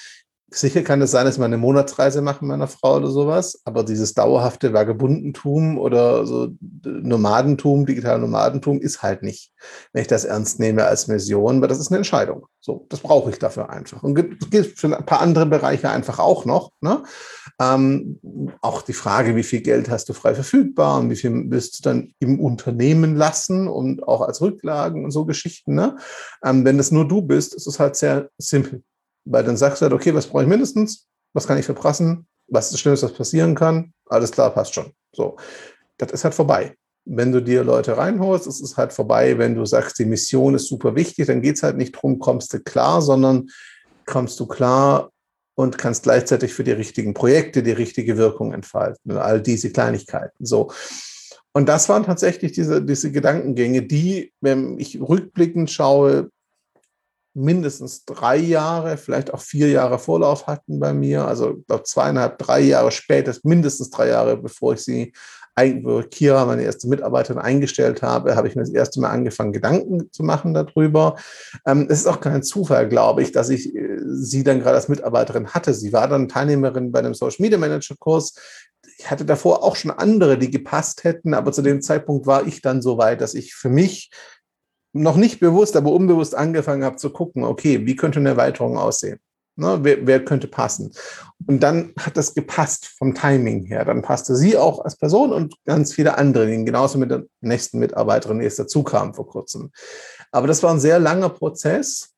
Sicher 0.51 0.83
kann 0.83 1.03
es 1.03 1.11
sein, 1.11 1.27
dass 1.27 1.39
wir 1.39 1.45
eine 1.45 1.59
Monatsreise 1.59 2.23
machen 2.23 2.49
meiner 2.49 2.69
Frau 2.69 2.97
oder 2.97 3.11
sowas, 3.11 3.61
aber 3.65 3.85
dieses 3.85 4.15
dauerhafte 4.15 4.73
Vagabundentum 4.73 5.77
oder 5.79 6.25
so 6.25 6.49
Nomadentum, 6.85 7.85
digitale 7.85 8.19
Nomadentum 8.19 8.81
ist 8.81 9.03
halt 9.03 9.23
nicht, 9.23 9.53
wenn 9.93 10.01
ich 10.01 10.09
das 10.09 10.25
ernst 10.25 10.59
nehme 10.59 10.87
als 10.87 11.07
Mission, 11.07 11.61
weil 11.61 11.69
das 11.69 11.79
ist 11.79 11.89
eine 11.89 11.99
Entscheidung. 11.99 12.47
So, 12.61 12.87
das 12.89 13.01
brauche 13.01 13.29
ich 13.31 13.39
dafür 13.39 13.69
einfach. 13.69 14.03
Und 14.03 14.19
es 14.19 14.51
gibt 14.51 14.79
für 14.79 14.97
ein 14.97 15.05
paar 15.05 15.21
andere 15.21 15.45
Bereiche 15.45 15.91
einfach 15.91 16.19
auch 16.19 16.47
noch. 16.47 16.73
Ne? 16.81 17.03
Ähm, 17.61 18.19
auch 18.63 18.81
die 18.81 18.95
Frage, 18.95 19.37
wie 19.37 19.43
viel 19.43 19.61
Geld 19.61 19.91
hast 19.91 20.09
du 20.09 20.15
frei 20.15 20.35
verfügbar 20.35 20.99
und 20.99 21.11
wie 21.11 21.17
viel 21.17 21.51
willst 21.51 21.79
du 21.79 21.83
dann 21.83 22.15
im 22.21 22.41
Unternehmen 22.41 23.17
lassen 23.17 23.69
und 23.69 24.03
auch 24.09 24.23
als 24.23 24.41
Rücklagen 24.41 25.05
und 25.05 25.11
so 25.11 25.27
Geschichten. 25.27 25.75
Ne? 25.75 25.97
Ähm, 26.43 26.65
wenn 26.65 26.79
es 26.79 26.91
nur 26.91 27.07
du 27.07 27.21
bist, 27.21 27.55
ist 27.55 27.67
es 27.67 27.79
halt 27.79 27.97
sehr 27.97 28.31
simpel. 28.39 28.83
Weil 29.31 29.45
dann 29.45 29.57
sagst 29.57 29.81
du 29.81 29.85
halt, 29.85 29.93
okay, 29.93 30.15
was 30.15 30.27
brauche 30.27 30.43
ich 30.43 30.49
mindestens? 30.49 31.07
Was 31.35 31.47
kann 31.47 31.59
ich 31.59 31.67
verprassen? 31.67 32.27
Was 32.49 32.67
ist 32.67 32.73
das 32.73 32.81
Schlimmste, 32.81 33.07
was 33.07 33.15
passieren 33.15 33.55
kann? 33.55 33.93
Alles 34.07 34.31
klar, 34.31 34.51
passt 34.51 34.75
schon. 34.75 34.93
So, 35.13 35.37
das 35.99 36.13
ist 36.13 36.25
halt 36.25 36.35
vorbei. 36.35 36.75
Wenn 37.05 37.33
du 37.33 37.43
dir 37.43 37.63
Leute 37.63 37.97
reinholst, 37.97 38.47
ist 38.47 38.61
es 38.61 38.77
halt 38.77 38.93
vorbei. 38.93 39.37
Wenn 39.37 39.55
du 39.55 39.67
sagst, 39.67 39.99
die 39.99 40.07
Mission 40.07 40.55
ist 40.55 40.69
super 40.69 40.95
wichtig, 40.95 41.27
dann 41.27 41.43
geht 41.43 41.57
es 41.57 41.63
halt 41.63 41.77
nicht 41.77 41.95
darum, 41.95 42.19
kommst 42.19 42.53
du 42.53 42.61
klar, 42.61 43.03
sondern 43.03 43.49
kommst 44.07 44.41
du 44.41 44.47
klar 44.47 45.11
und 45.55 45.77
kannst 45.77 46.05
gleichzeitig 46.05 46.55
für 46.55 46.65
die 46.65 46.73
richtigen 46.73 47.13
Projekte 47.13 47.63
die 47.63 47.73
richtige 47.73 48.17
Wirkung 48.17 48.55
entfalten. 48.55 49.19
All 49.19 49.43
diese 49.43 49.71
Kleinigkeiten. 49.71 50.45
So. 50.45 50.71
Und 51.53 51.69
das 51.69 51.89
waren 51.89 52.05
tatsächlich 52.05 52.53
diese, 52.53 52.83
diese 52.83 53.11
Gedankengänge, 53.11 53.83
die, 53.83 54.33
wenn 54.41 54.79
ich 54.79 55.01
rückblickend 55.01 55.71
schaue, 55.71 56.31
mindestens 57.39 58.05
drei 58.05 58.37
Jahre, 58.37 58.97
vielleicht 58.97 59.33
auch 59.33 59.41
vier 59.41 59.69
Jahre 59.69 59.99
Vorlauf 59.99 60.47
hatten 60.47 60.81
bei 60.81 60.93
mir. 60.93 61.27
Also 61.27 61.63
glaube 61.67 61.85
zweieinhalb, 61.85 62.39
drei 62.39 62.61
Jahre 62.61 62.91
später, 62.91 63.35
mindestens 63.45 63.91
drei 63.91 64.09
Jahre, 64.09 64.37
bevor 64.37 64.75
ich 64.75 64.81
sie, 64.81 65.13
Kira, 66.11 66.45
meine 66.45 66.63
erste 66.63 66.89
Mitarbeiterin, 66.89 67.41
eingestellt 67.41 68.03
habe, 68.03 68.37
habe 68.37 68.49
ich 68.49 68.55
mir 68.55 68.63
das 68.63 68.71
erste 68.71 69.01
Mal 69.01 69.11
angefangen, 69.11 69.53
Gedanken 69.53 70.13
zu 70.13 70.23
machen 70.23 70.55
darüber. 70.55 71.17
Ähm, 71.67 71.87
es 71.91 72.01
ist 72.01 72.07
auch 72.07 72.21
kein 72.21 72.43
Zufall, 72.43 72.89
glaube 72.89 73.23
ich, 73.23 73.33
dass 73.33 73.49
ich 73.49 73.75
äh, 73.75 73.99
sie 74.05 74.45
dann 74.45 74.61
gerade 74.61 74.77
als 74.77 74.89
Mitarbeiterin 74.89 75.49
hatte. 75.49 75.75
Sie 75.75 75.93
war 75.93 76.07
dann 76.07 76.29
Teilnehmerin 76.29 76.93
bei 76.93 77.01
einem 77.01 77.15
Social 77.15 77.39
Media 77.41 77.59
Manager 77.59 77.97
Kurs. 77.99 78.35
Ich 78.99 79.11
hatte 79.11 79.25
davor 79.25 79.65
auch 79.65 79.77
schon 79.77 79.91
andere, 79.91 80.39
die 80.39 80.51
gepasst 80.51 81.05
hätten, 81.05 81.35
aber 81.35 81.53
zu 81.53 81.63
dem 81.63 81.83
Zeitpunkt 81.83 82.27
war 82.27 82.47
ich 82.47 82.63
dann 82.63 82.81
so 82.81 82.99
weit, 82.99 83.21
dass 83.21 83.35
ich 83.35 83.55
für 83.55 83.69
mich 83.69 84.11
noch 84.93 85.17
nicht 85.17 85.41
bewusst, 85.41 85.77
aber 85.77 85.93
unbewusst 85.93 86.35
angefangen 86.35 86.85
habe 86.85 86.97
zu 86.97 87.11
gucken, 87.11 87.45
okay, 87.45 87.87
wie 87.87 87.97
könnte 87.97 88.21
eine 88.21 88.31
Erweiterung 88.31 88.79
aussehen? 88.79 89.21
Ne, 89.57 89.81
wer, 89.83 90.07
wer, 90.07 90.25
könnte 90.25 90.47
passen? 90.47 90.93
Und 91.47 91.65
dann 91.65 91.93
hat 91.99 92.17
das 92.17 92.35
gepasst 92.35 92.87
vom 92.97 93.13
Timing 93.13 93.65
her. 93.65 93.85
Dann 93.85 94.03
passte 94.03 94.37
sie 94.37 94.57
auch 94.57 94.85
als 94.85 94.97
Person 94.97 95.33
und 95.33 95.57
ganz 95.65 95.93
viele 95.93 96.17
andere, 96.17 96.47
die 96.47 96.65
genauso 96.65 96.97
mit 96.97 97.11
der 97.11 97.25
nächsten 97.41 97.81
Mitarbeiterin, 97.81 98.39
die 98.39 98.45
jetzt 98.45 98.61
dazu 98.61 98.85
kam 98.85 99.15
vor 99.15 99.27
kurzem. 99.27 99.73
Aber 100.31 100.47
das 100.47 100.63
war 100.63 100.71
ein 100.71 100.79
sehr 100.79 101.01
langer 101.01 101.31
Prozess. 101.31 102.15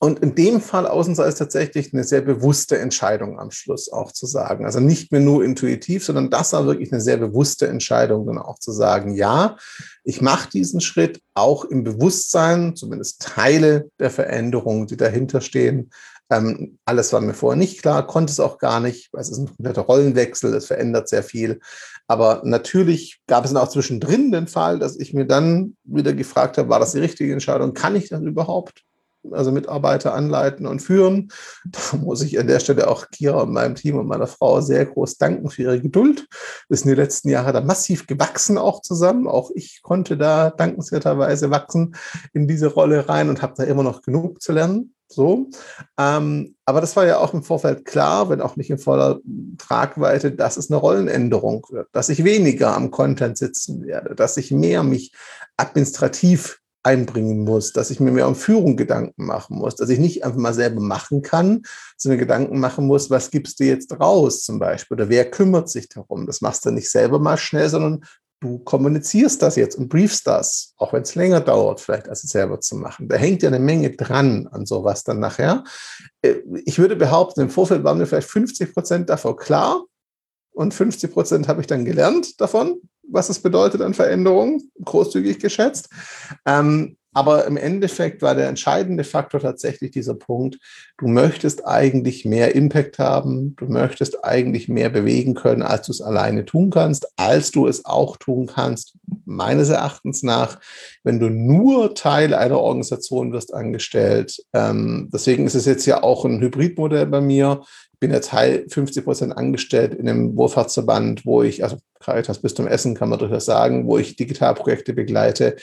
Und 0.00 0.20
in 0.20 0.36
dem 0.36 0.60
Fall 0.60 0.86
Außenseiter 0.86 1.28
ist 1.28 1.38
tatsächlich 1.38 1.92
eine 1.92 2.04
sehr 2.04 2.20
bewusste 2.20 2.78
Entscheidung 2.78 3.40
am 3.40 3.50
Schluss 3.50 3.92
auch 3.92 4.12
zu 4.12 4.26
sagen. 4.26 4.64
Also 4.64 4.78
nicht 4.78 5.10
mehr 5.10 5.20
nur 5.20 5.44
intuitiv, 5.44 6.04
sondern 6.04 6.30
das 6.30 6.52
war 6.52 6.66
wirklich 6.66 6.92
eine 6.92 7.00
sehr 7.00 7.16
bewusste 7.16 7.66
Entscheidung, 7.66 8.24
dann 8.26 8.38
auch 8.38 8.60
zu 8.60 8.70
sagen, 8.70 9.14
ja, 9.14 9.56
ich 10.04 10.20
mache 10.20 10.50
diesen 10.50 10.80
Schritt 10.80 11.20
auch 11.34 11.64
im 11.64 11.82
Bewusstsein, 11.82 12.76
zumindest 12.76 13.22
Teile 13.22 13.90
der 13.98 14.10
Veränderungen, 14.10 14.86
die 14.86 14.96
dahinter 14.96 15.40
stehen. 15.40 15.90
Ähm, 16.30 16.78
alles 16.84 17.12
war 17.12 17.20
mir 17.20 17.34
vorher 17.34 17.58
nicht 17.58 17.82
klar, 17.82 18.06
konnte 18.06 18.30
es 18.30 18.38
auch 18.38 18.58
gar 18.58 18.78
nicht, 18.78 19.12
weil 19.12 19.22
es 19.22 19.30
ist 19.30 19.38
ein 19.38 19.46
kompletter 19.46 19.82
Rollenwechsel, 19.82 20.54
es 20.54 20.66
verändert 20.66 21.08
sehr 21.08 21.24
viel. 21.24 21.58
Aber 22.06 22.42
natürlich 22.44 23.20
gab 23.26 23.44
es 23.44 23.52
dann 23.52 23.62
auch 23.62 23.68
zwischendrin 23.68 24.30
den 24.30 24.46
Fall, 24.46 24.78
dass 24.78 24.96
ich 24.96 25.12
mir 25.12 25.26
dann 25.26 25.76
wieder 25.82 26.12
gefragt 26.12 26.56
habe, 26.56 26.68
war 26.68 26.78
das 26.78 26.92
die 26.92 27.00
richtige 27.00 27.32
Entscheidung? 27.32 27.74
Kann 27.74 27.96
ich 27.96 28.08
das 28.10 28.22
überhaupt? 28.22 28.84
Also 29.32 29.52
Mitarbeiter 29.52 30.14
anleiten 30.14 30.66
und 30.66 30.80
führen. 30.80 31.30
Da 31.64 31.96
muss 31.98 32.22
ich 32.22 32.38
an 32.38 32.46
der 32.46 32.60
Stelle 32.60 32.88
auch 32.88 33.10
Kira 33.10 33.42
und 33.42 33.52
meinem 33.52 33.74
Team 33.74 33.96
und 33.96 34.06
meiner 34.06 34.26
Frau 34.26 34.60
sehr 34.60 34.86
groß 34.86 35.18
danken 35.18 35.50
für 35.50 35.62
ihre 35.62 35.80
Geduld. 35.80 36.26
Wir 36.68 36.76
sind 36.76 36.88
die 36.88 36.94
letzten 36.94 37.28
Jahre 37.28 37.52
da 37.52 37.60
massiv 37.60 38.06
gewachsen 38.06 38.58
auch 38.58 38.82
zusammen. 38.82 39.26
Auch 39.26 39.50
ich 39.54 39.80
konnte 39.82 40.16
da 40.16 40.50
dankenswerterweise 40.50 41.50
wachsen 41.50 41.94
in 42.32 42.48
diese 42.48 42.68
Rolle 42.68 43.08
rein 43.08 43.28
und 43.28 43.42
habe 43.42 43.54
da 43.56 43.64
immer 43.64 43.82
noch 43.82 44.02
genug 44.02 44.42
zu 44.42 44.52
lernen. 44.52 44.94
So. 45.10 45.48
Ähm, 45.98 46.54
aber 46.66 46.82
das 46.82 46.94
war 46.94 47.06
ja 47.06 47.18
auch 47.18 47.32
im 47.32 47.42
Vorfeld 47.42 47.86
klar, 47.86 48.28
wenn 48.28 48.42
auch 48.42 48.56
nicht 48.56 48.68
in 48.68 48.78
voller 48.78 49.20
Tragweite, 49.56 50.32
dass 50.32 50.58
es 50.58 50.70
eine 50.70 50.78
Rollenänderung 50.78 51.66
wird, 51.70 51.88
dass 51.92 52.10
ich 52.10 52.24
weniger 52.24 52.76
am 52.76 52.90
Content 52.90 53.38
sitzen 53.38 53.86
werde, 53.86 54.14
dass 54.14 54.36
ich 54.36 54.50
mehr 54.50 54.82
mich 54.82 55.14
administrativ 55.56 56.60
einbringen 56.82 57.44
muss, 57.44 57.72
dass 57.72 57.90
ich 57.90 58.00
mir 58.00 58.12
mehr 58.12 58.28
um 58.28 58.34
Führung 58.34 58.76
Gedanken 58.76 59.26
machen 59.26 59.58
muss, 59.58 59.74
dass 59.76 59.88
ich 59.88 59.98
nicht 59.98 60.24
einfach 60.24 60.38
mal 60.38 60.54
selber 60.54 60.80
machen 60.80 61.22
kann, 61.22 61.62
sondern 61.96 62.18
Gedanken 62.18 62.60
machen 62.60 62.86
muss, 62.86 63.10
was 63.10 63.30
gibst 63.30 63.60
du 63.60 63.64
jetzt 63.64 63.92
raus 64.00 64.44
zum 64.44 64.58
Beispiel 64.58 64.96
oder 64.96 65.08
wer 65.08 65.30
kümmert 65.30 65.68
sich 65.68 65.88
darum. 65.88 66.26
Das 66.26 66.40
machst 66.40 66.64
du 66.64 66.70
nicht 66.70 66.90
selber 66.90 67.18
mal 67.18 67.36
schnell, 67.36 67.68
sondern 67.68 68.04
du 68.40 68.60
kommunizierst 68.60 69.42
das 69.42 69.56
jetzt 69.56 69.76
und 69.76 69.88
briefst 69.88 70.26
das, 70.26 70.74
auch 70.76 70.92
wenn 70.92 71.02
es 71.02 71.14
länger 71.14 71.40
dauert, 71.40 71.80
vielleicht 71.80 72.08
als 72.08 72.22
es 72.22 72.30
selber 72.30 72.60
zu 72.60 72.76
machen. 72.76 73.08
Da 73.08 73.16
hängt 73.16 73.42
ja 73.42 73.48
eine 73.48 73.58
Menge 73.58 73.90
dran 73.96 74.46
an 74.52 74.64
sowas 74.64 75.02
dann 75.02 75.18
nachher. 75.18 75.64
Äh, 76.22 76.36
ich 76.64 76.78
würde 76.78 76.96
behaupten, 76.96 77.40
im 77.40 77.50
Vorfeld 77.50 77.84
waren 77.84 77.98
mir 77.98 78.06
vielleicht 78.06 78.30
50 78.30 78.72
Prozent 78.72 79.10
davon 79.10 79.36
klar 79.36 79.84
und 80.52 80.72
50 80.72 81.12
Prozent 81.12 81.48
habe 81.48 81.60
ich 81.60 81.66
dann 81.66 81.84
gelernt 81.84 82.40
davon 82.40 82.80
was 83.10 83.28
es 83.28 83.40
bedeutet 83.40 83.80
an 83.80 83.94
Veränderungen, 83.94 84.70
großzügig 84.84 85.38
geschätzt. 85.38 85.90
Ähm, 86.46 86.96
aber 87.14 87.46
im 87.46 87.56
Endeffekt 87.56 88.22
war 88.22 88.34
der 88.34 88.48
entscheidende 88.48 89.04
Faktor 89.04 89.40
tatsächlich 89.40 89.90
dieser 89.90 90.14
Punkt, 90.14 90.58
du 90.98 91.08
möchtest 91.08 91.66
eigentlich 91.66 92.24
mehr 92.24 92.54
Impact 92.54 92.98
haben, 92.98 93.56
du 93.56 93.66
möchtest 93.66 94.24
eigentlich 94.24 94.68
mehr 94.68 94.90
bewegen 94.90 95.34
können, 95.34 95.62
als 95.62 95.86
du 95.86 95.92
es 95.92 96.00
alleine 96.00 96.44
tun 96.44 96.70
kannst, 96.70 97.08
als 97.16 97.50
du 97.50 97.66
es 97.66 97.84
auch 97.84 98.16
tun 98.16 98.46
kannst, 98.46 98.94
meines 99.24 99.68
Erachtens 99.68 100.22
nach, 100.22 100.60
wenn 101.02 101.18
du 101.18 101.28
nur 101.28 101.94
Teil 101.94 102.34
einer 102.34 102.58
Organisation 102.58 103.32
wirst 103.32 103.54
angestellt. 103.54 104.42
Ähm, 104.52 105.08
deswegen 105.12 105.46
ist 105.46 105.54
es 105.54 105.64
jetzt 105.64 105.86
ja 105.86 106.02
auch 106.02 106.24
ein 106.24 106.40
Hybridmodell 106.40 107.06
bei 107.06 107.20
mir 107.20 107.62
bin 108.00 108.12
jetzt 108.12 108.30
Teil 108.30 108.66
50 108.68 109.04
Prozent 109.04 109.36
angestellt 109.36 109.94
in 109.94 110.08
einem 110.08 110.36
Wohlfahrtsverband, 110.36 111.26
wo 111.26 111.42
ich, 111.42 111.64
also 111.64 111.78
Caritas 112.00 112.40
bis 112.40 112.54
zum 112.54 112.66
Essen 112.66 112.94
kann 112.94 113.08
man 113.08 113.18
durchaus 113.18 113.44
sagen, 113.44 113.86
wo 113.86 113.98
ich 113.98 114.16
Digitalprojekte 114.16 114.92
begleite 114.92 115.56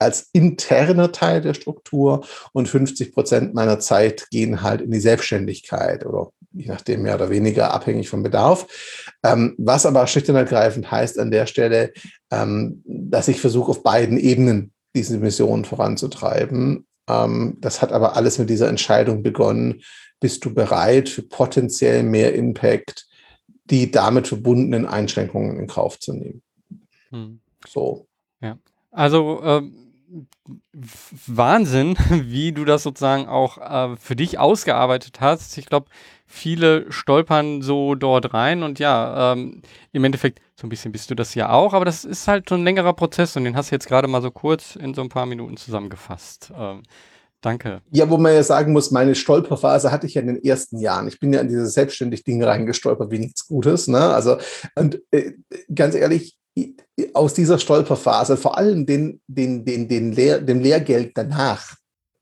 als 0.00 0.30
interner 0.32 1.12
Teil 1.12 1.42
der 1.42 1.54
Struktur 1.54 2.26
und 2.52 2.68
50 2.68 3.12
Prozent 3.12 3.54
meiner 3.54 3.78
Zeit 3.78 4.28
gehen 4.30 4.62
halt 4.62 4.80
in 4.80 4.90
die 4.90 5.00
Selbstständigkeit 5.00 6.06
oder 6.06 6.30
je 6.52 6.66
nachdem 6.66 7.02
mehr 7.02 7.14
oder 7.14 7.30
weniger 7.30 7.72
abhängig 7.72 8.08
vom 8.08 8.22
Bedarf. 8.22 8.66
Ähm, 9.22 9.54
was 9.58 9.86
aber 9.86 10.06
schlicht 10.06 10.28
und 10.28 10.36
ergreifend 10.36 10.90
heißt 10.90 11.18
an 11.18 11.30
der 11.30 11.46
Stelle, 11.46 11.92
ähm, 12.30 12.82
dass 12.84 13.28
ich 13.28 13.40
versuche 13.40 13.70
auf 13.70 13.82
beiden 13.82 14.18
Ebenen 14.18 14.72
diese 14.96 15.18
Mission 15.18 15.64
voranzutreiben 15.64 16.86
Ähm, 17.08 17.56
das 17.60 17.82
hat 17.82 17.92
aber 17.92 18.16
alles 18.16 18.38
mit 18.38 18.50
dieser 18.50 18.68
Entscheidung 18.68 19.22
begonnen. 19.22 19.82
Bist 20.20 20.44
du 20.44 20.54
bereit 20.54 21.08
für 21.08 21.22
potenziell 21.22 22.02
mehr 22.02 22.34
Impact, 22.34 23.06
die 23.64 23.90
damit 23.90 24.28
verbundenen 24.28 24.86
Einschränkungen 24.86 25.58
in 25.58 25.66
Kauf 25.66 25.98
zu 25.98 26.12
nehmen? 26.12 26.42
Hm. 27.10 27.40
So. 27.66 28.06
Ja. 28.40 28.58
Also 28.90 29.40
ähm, 29.42 29.89
Wahnsinn, 31.26 31.96
wie 32.10 32.52
du 32.52 32.64
das 32.64 32.82
sozusagen 32.82 33.28
auch 33.28 33.58
äh, 33.58 33.96
für 33.96 34.16
dich 34.16 34.38
ausgearbeitet 34.38 35.20
hast. 35.20 35.56
Ich 35.58 35.66
glaube, 35.66 35.86
viele 36.26 36.90
stolpern 36.90 37.62
so 37.62 37.94
dort 37.94 38.32
rein 38.32 38.62
und 38.62 38.78
ja, 38.78 39.32
ähm, 39.32 39.62
im 39.92 40.04
Endeffekt, 40.04 40.40
so 40.54 40.66
ein 40.66 40.70
bisschen 40.70 40.92
bist 40.92 41.10
du 41.10 41.14
das 41.14 41.34
ja 41.34 41.50
auch, 41.50 41.72
aber 41.72 41.84
das 41.84 42.04
ist 42.04 42.28
halt 42.28 42.48
so 42.48 42.54
ein 42.54 42.64
längerer 42.64 42.92
Prozess 42.92 43.36
und 43.36 43.44
den 43.44 43.56
hast 43.56 43.70
du 43.70 43.74
jetzt 43.74 43.88
gerade 43.88 44.08
mal 44.08 44.22
so 44.22 44.30
kurz 44.30 44.76
in 44.76 44.94
so 44.94 45.00
ein 45.00 45.08
paar 45.08 45.26
Minuten 45.26 45.56
zusammengefasst. 45.56 46.52
Ähm, 46.56 46.82
danke. 47.40 47.80
Ja, 47.90 48.08
wo 48.10 48.18
man 48.18 48.34
ja 48.34 48.42
sagen 48.42 48.72
muss, 48.72 48.90
meine 48.90 49.14
Stolperphase 49.14 49.90
hatte 49.90 50.06
ich 50.06 50.14
ja 50.14 50.20
in 50.20 50.28
den 50.28 50.44
ersten 50.44 50.78
Jahren. 50.78 51.08
Ich 51.08 51.18
bin 51.18 51.32
ja 51.32 51.40
in 51.40 51.48
dieses 51.48 51.74
selbstständig 51.74 52.24
Ding 52.24 52.42
reingestolpert 52.42 53.10
wie 53.10 53.18
nichts 53.18 53.46
Gutes. 53.46 53.88
Ne? 53.88 54.00
Also, 54.00 54.38
und 54.74 55.00
äh, 55.10 55.32
ganz 55.74 55.94
ehrlich, 55.94 56.36
aus 57.14 57.34
dieser 57.34 57.58
Stolperphase, 57.58 58.36
vor 58.36 58.58
allem 58.58 58.86
den, 58.86 59.20
den, 59.26 59.64
den, 59.64 59.88
den 59.88 60.12
Lehr 60.12 60.40
dem 60.40 60.60
Lehrgeld 60.60 61.12
danach, 61.14 61.76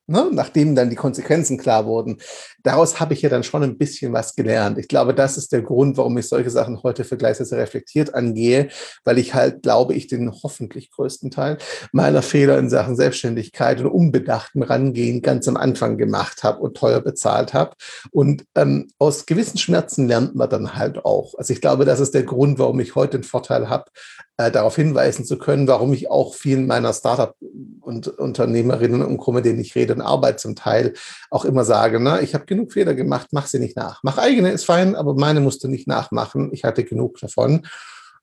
ne, 0.08 0.28
nachdem 0.32 0.74
dann 0.74 0.90
die 0.90 0.96
Konsequenzen 0.96 1.58
klar 1.58 1.86
wurden, 1.86 2.18
daraus 2.62 2.98
habe 2.98 3.14
ich 3.14 3.22
ja 3.22 3.28
dann 3.28 3.44
schon 3.44 3.62
ein 3.62 3.78
bisschen 3.78 4.12
was 4.12 4.34
gelernt. 4.34 4.78
Ich 4.78 4.88
glaube, 4.88 5.14
das 5.14 5.36
ist 5.36 5.52
der 5.52 5.62
Grund, 5.62 5.96
warum 5.96 6.16
ich 6.18 6.26
solche 6.26 6.50
Sachen 6.50 6.82
heute 6.82 7.04
vergleichsweise 7.04 7.56
reflektiert 7.56 8.14
angehe, 8.14 8.68
weil 9.04 9.18
ich 9.18 9.34
halt, 9.34 9.62
glaube 9.62 9.94
ich, 9.94 10.06
den 10.08 10.32
hoffentlich 10.42 10.90
größten 10.90 11.30
Teil 11.30 11.58
meiner 11.92 12.22
Fehler 12.22 12.58
in 12.58 12.70
Sachen 12.70 12.96
Selbstständigkeit 12.96 13.80
und 13.80 13.86
unbedachten 13.86 14.62
Rangehen 14.62 15.22
ganz 15.22 15.46
am 15.46 15.56
Anfang 15.56 15.98
gemacht 15.98 16.42
habe 16.42 16.60
und 16.60 16.76
teuer 16.76 17.00
bezahlt 17.00 17.52
habe. 17.52 17.76
Und 18.10 18.44
ähm, 18.54 18.88
aus 18.98 19.26
gewissen 19.26 19.58
Schmerzen 19.58 20.08
lernt 20.08 20.34
man 20.34 20.48
dann 20.48 20.74
halt 20.74 21.04
auch. 21.04 21.34
Also 21.36 21.52
ich 21.52 21.60
glaube, 21.60 21.84
das 21.84 22.00
ist 22.00 22.14
der 22.14 22.24
Grund, 22.24 22.58
warum 22.58 22.80
ich 22.80 22.94
heute 22.94 23.18
den 23.18 23.24
Vorteil 23.24 23.68
habe, 23.68 23.84
äh, 24.38 24.52
darauf 24.52 24.76
hinweisen 24.76 25.24
zu 25.24 25.36
können, 25.36 25.66
warum 25.66 25.92
ich 25.92 26.10
auch 26.10 26.34
vielen 26.34 26.66
meiner 26.66 26.92
Startup- 26.92 27.36
und 27.80 28.06
Unternehmerinnen 28.06 29.02
und 29.02 29.34
mit 29.34 29.44
denen 29.44 29.58
ich 29.58 29.74
rede 29.74 29.94
und 29.94 30.00
arbeite 30.00 30.36
zum 30.36 30.54
Teil 30.54 30.94
auch 31.30 31.44
immer 31.44 31.64
sage, 31.64 32.00
ne, 32.00 32.20
ich 32.22 32.34
habe 32.34 32.46
genug 32.46 32.72
Fehler 32.72 32.94
gemacht, 32.94 33.28
mach 33.32 33.46
sie 33.46 33.58
nicht 33.58 33.76
nach. 33.76 34.00
Mach 34.04 34.16
eigene 34.16 34.50
ist 34.52 34.64
fein, 34.64 34.94
aber 34.94 35.14
meine 35.14 35.40
musst 35.40 35.64
du 35.64 35.68
nicht 35.68 35.88
nachmachen. 35.88 36.50
Ich 36.52 36.64
hatte 36.64 36.84
genug 36.84 37.18
davon. 37.18 37.66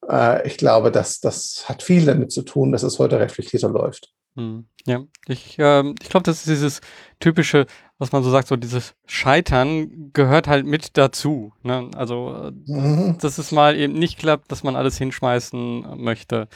Äh, 0.10 0.48
ich 0.48 0.58
glaube, 0.58 0.92
dass 0.92 1.20
das 1.20 1.66
hat 1.68 1.84
viel 1.84 2.06
damit 2.06 2.32
zu 2.32 2.44
tun, 2.44 2.72
dass 2.72 2.84
es 2.84 3.00
heute 3.00 3.20
reflektierter 3.20 3.70
läuft. 3.70 4.14
Hm, 4.36 4.66
ja, 4.86 5.02
ich, 5.28 5.58
äh, 5.60 5.84
ich 6.02 6.10
glaube, 6.10 6.26
das 6.26 6.40
ist 6.40 6.48
dieses 6.48 6.82
typische, 7.20 7.66
was 7.98 8.12
man 8.12 8.22
so 8.24 8.30
sagt, 8.30 8.50
so 8.50 8.58
dieses 8.58 8.94
Scheitern 9.06 10.12
gehört 10.12 10.48
halt 10.48 10.66
mit 10.66 10.98
dazu. 10.98 11.54
Ne? 11.64 11.90
Also, 11.96 12.52
mhm. 12.66 13.18
dass 13.22 13.38
es 13.38 13.52
mal 13.52 13.78
eben 13.78 13.94
nicht 13.94 14.20
klappt, 14.20 14.52
dass 14.52 14.64
man 14.64 14.76
alles 14.76 14.98
hinschmeißen 14.98 15.98
möchte. 15.98 16.50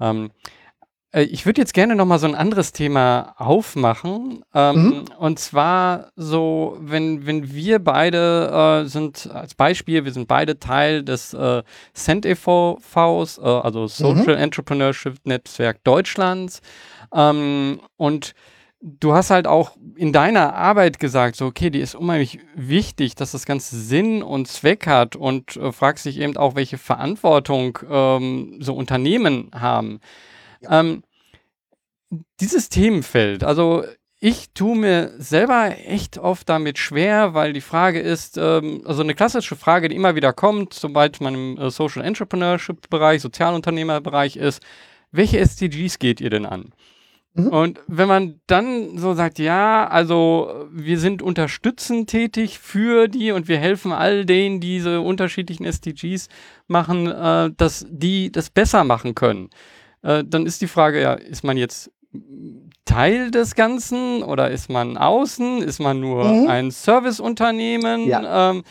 Ähm, 0.00 0.26
äh, 0.26 0.61
ich 1.20 1.44
würde 1.44 1.60
jetzt 1.60 1.74
gerne 1.74 1.94
noch 1.94 2.06
mal 2.06 2.18
so 2.18 2.26
ein 2.26 2.34
anderes 2.34 2.72
Thema 2.72 3.34
aufmachen. 3.36 4.42
Ähm, 4.54 4.84
mhm. 4.84 5.04
Und 5.18 5.38
zwar 5.38 6.10
so, 6.16 6.78
wenn, 6.80 7.26
wenn 7.26 7.52
wir 7.52 7.78
beide 7.80 8.82
äh, 8.84 8.88
sind, 8.88 9.28
als 9.32 9.54
Beispiel, 9.54 10.04
wir 10.04 10.12
sind 10.12 10.26
beide 10.26 10.58
Teil 10.58 11.02
des 11.02 11.34
äh, 11.34 11.62
CENT-EVs, 11.94 13.38
äh, 13.38 13.42
also 13.42 13.86
Social 13.88 14.36
mhm. 14.36 14.42
Entrepreneurship 14.42 15.16
Netzwerk 15.24 15.84
Deutschlands. 15.84 16.62
Ähm, 17.14 17.80
und 17.98 18.34
du 18.80 19.12
hast 19.12 19.30
halt 19.30 19.46
auch 19.46 19.72
in 19.96 20.12
deiner 20.12 20.54
Arbeit 20.54 20.98
gesagt, 20.98 21.36
so, 21.36 21.46
okay, 21.46 21.68
die 21.70 21.80
ist 21.80 21.94
unheimlich 21.94 22.40
wichtig, 22.54 23.14
dass 23.14 23.32
das 23.32 23.46
Ganze 23.46 23.76
Sinn 23.76 24.22
und 24.22 24.48
Zweck 24.48 24.86
hat 24.86 25.14
und 25.14 25.56
äh, 25.56 25.72
fragst 25.72 26.06
dich 26.06 26.18
eben 26.20 26.36
auch, 26.36 26.54
welche 26.54 26.78
Verantwortung 26.78 27.78
ähm, 27.90 28.56
so 28.60 28.74
Unternehmen 28.74 29.50
haben. 29.54 30.00
Ja. 30.62 30.80
Ähm, 30.80 31.02
dieses 32.40 32.68
Themenfeld, 32.68 33.44
also 33.44 33.84
ich 34.24 34.52
tue 34.52 34.76
mir 34.76 35.12
selber 35.18 35.74
echt 35.84 36.16
oft 36.16 36.48
damit 36.48 36.78
schwer, 36.78 37.34
weil 37.34 37.52
die 37.52 37.60
Frage 37.60 37.98
ist, 37.98 38.38
ähm, 38.38 38.82
also 38.84 39.02
eine 39.02 39.14
klassische 39.14 39.56
Frage, 39.56 39.88
die 39.88 39.96
immer 39.96 40.14
wieder 40.14 40.32
kommt, 40.32 40.74
sobald 40.74 41.20
man 41.20 41.34
im 41.34 41.58
äh, 41.58 41.70
Social 41.70 42.04
Entrepreneurship 42.04 42.88
Bereich, 42.88 43.20
Sozialunternehmerbereich 43.20 44.36
ist, 44.36 44.62
welche 45.10 45.38
SDGs 45.40 45.98
geht 45.98 46.20
ihr 46.20 46.30
denn 46.30 46.46
an? 46.46 46.72
Mhm. 47.34 47.48
Und 47.48 47.80
wenn 47.88 48.06
man 48.06 48.40
dann 48.46 48.96
so 48.96 49.14
sagt, 49.14 49.40
ja, 49.40 49.88
also 49.88 50.68
wir 50.70 51.00
sind 51.00 51.20
unterstützend 51.20 52.08
tätig 52.08 52.60
für 52.60 53.08
die 53.08 53.32
und 53.32 53.48
wir 53.48 53.58
helfen 53.58 53.90
all 53.90 54.24
denen, 54.24 54.60
die 54.60 54.74
diese 54.74 55.00
unterschiedlichen 55.00 55.64
SDGs 55.64 56.28
machen, 56.68 57.08
äh, 57.08 57.50
dass 57.56 57.86
die 57.90 58.30
das 58.30 58.50
besser 58.50 58.84
machen 58.84 59.16
können, 59.16 59.50
äh, 60.02 60.24
dann 60.26 60.46
ist 60.46 60.60
die 60.60 60.68
Frage, 60.68 61.00
ja, 61.00 61.14
ist 61.14 61.44
man 61.44 61.56
jetzt 61.56 61.90
Teil 62.84 63.30
des 63.30 63.54
Ganzen 63.54 64.22
oder 64.22 64.50
ist 64.50 64.68
man 64.68 64.96
außen? 64.96 65.62
Ist 65.62 65.80
man 65.80 66.00
nur 66.00 66.24
mhm. 66.24 66.48
ein 66.48 66.70
Serviceunternehmen? 66.70 68.06
Ja. 68.06 68.50
Ähm, 68.50 68.64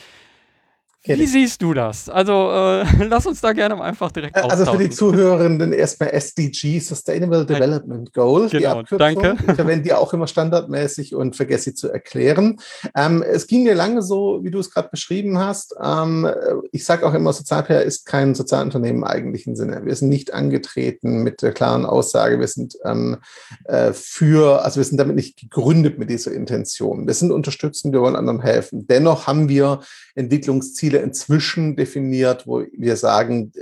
wie 1.04 1.26
siehst 1.26 1.62
du 1.62 1.74
das? 1.74 2.10
Also 2.10 2.52
äh, 2.52 2.86
lass 3.06 3.26
uns 3.26 3.42
da 3.42 3.54
gerne 3.54 3.76
mal 3.76 3.86
einfach 3.86 4.12
direkt 4.12 4.36
Also 4.36 4.66
für 4.72 4.78
die 4.78 4.90
Zuhörenden 4.90 5.74
erstmal 5.74 6.14
SDG, 6.14 6.80
Sustainable 6.80 7.46
Development 7.46 8.14
Goal. 8.14 8.50
Genau, 8.50 8.84
danke. 8.84 9.36
Ich 9.48 9.56
verwende 9.56 9.84
die 9.84 9.94
auch 9.94 10.14
immer 10.14 10.28
standardmäßig 10.28 11.16
und 11.16 11.36
vergesse 11.36 11.66
sie 11.66 11.74
zu 11.74 11.90
erklären. 11.90 12.60
Ähm, 12.96 13.24
es 13.24 13.48
ging 13.48 13.64
mir 13.64 13.74
lange 13.74 14.02
so, 14.02 14.40
wie 14.44 14.52
du 14.52 14.60
es 14.60 14.72
gerade 14.72 14.90
beschrieben 14.90 15.40
hast. 15.40 15.76
Ähm, 15.84 16.28
ich 16.72 16.86
sage 16.86 17.06
auch 17.06 17.14
immer, 17.14 17.34
Sozialpair 17.34 17.84
ist 17.84 18.06
kein 18.06 18.36
Sozialunternehmen 18.36 18.98
im 18.98 19.04
eigentlichen 19.04 19.56
Sinne. 19.56 19.82
Wir 19.86 19.96
sind 19.96 20.10
nicht 20.10 20.34
angetreten 20.34 21.24
mit 21.24 21.42
der 21.42 21.54
klaren 21.54 21.86
Aussage, 21.86 22.40
wir 22.40 22.48
sind 22.48 22.78
ähm, 22.86 23.18
äh, 23.66 23.94
für, 23.94 24.64
also 24.64 24.78
wir 24.78 24.84
sind 24.84 24.98
damit 24.98 25.16
nicht 25.16 25.40
gegründet 25.40 25.98
mit 25.98 26.10
dieser 26.10 26.32
Intention. 26.32 27.08
Wir 27.08 27.14
sind 27.14 27.32
unterstützend, 27.32 27.94
wir 27.94 28.02
wollen 28.02 28.16
anderen 28.16 28.42
helfen. 28.42 28.88
Dennoch 28.88 29.28
haben 29.28 29.50
wir 29.50 29.82
Entwicklungsziele 30.16 30.91
inzwischen 31.00 31.76
definiert, 31.76 32.46
wo 32.46 32.64
wir 32.74 32.98
sagen, 32.98 33.54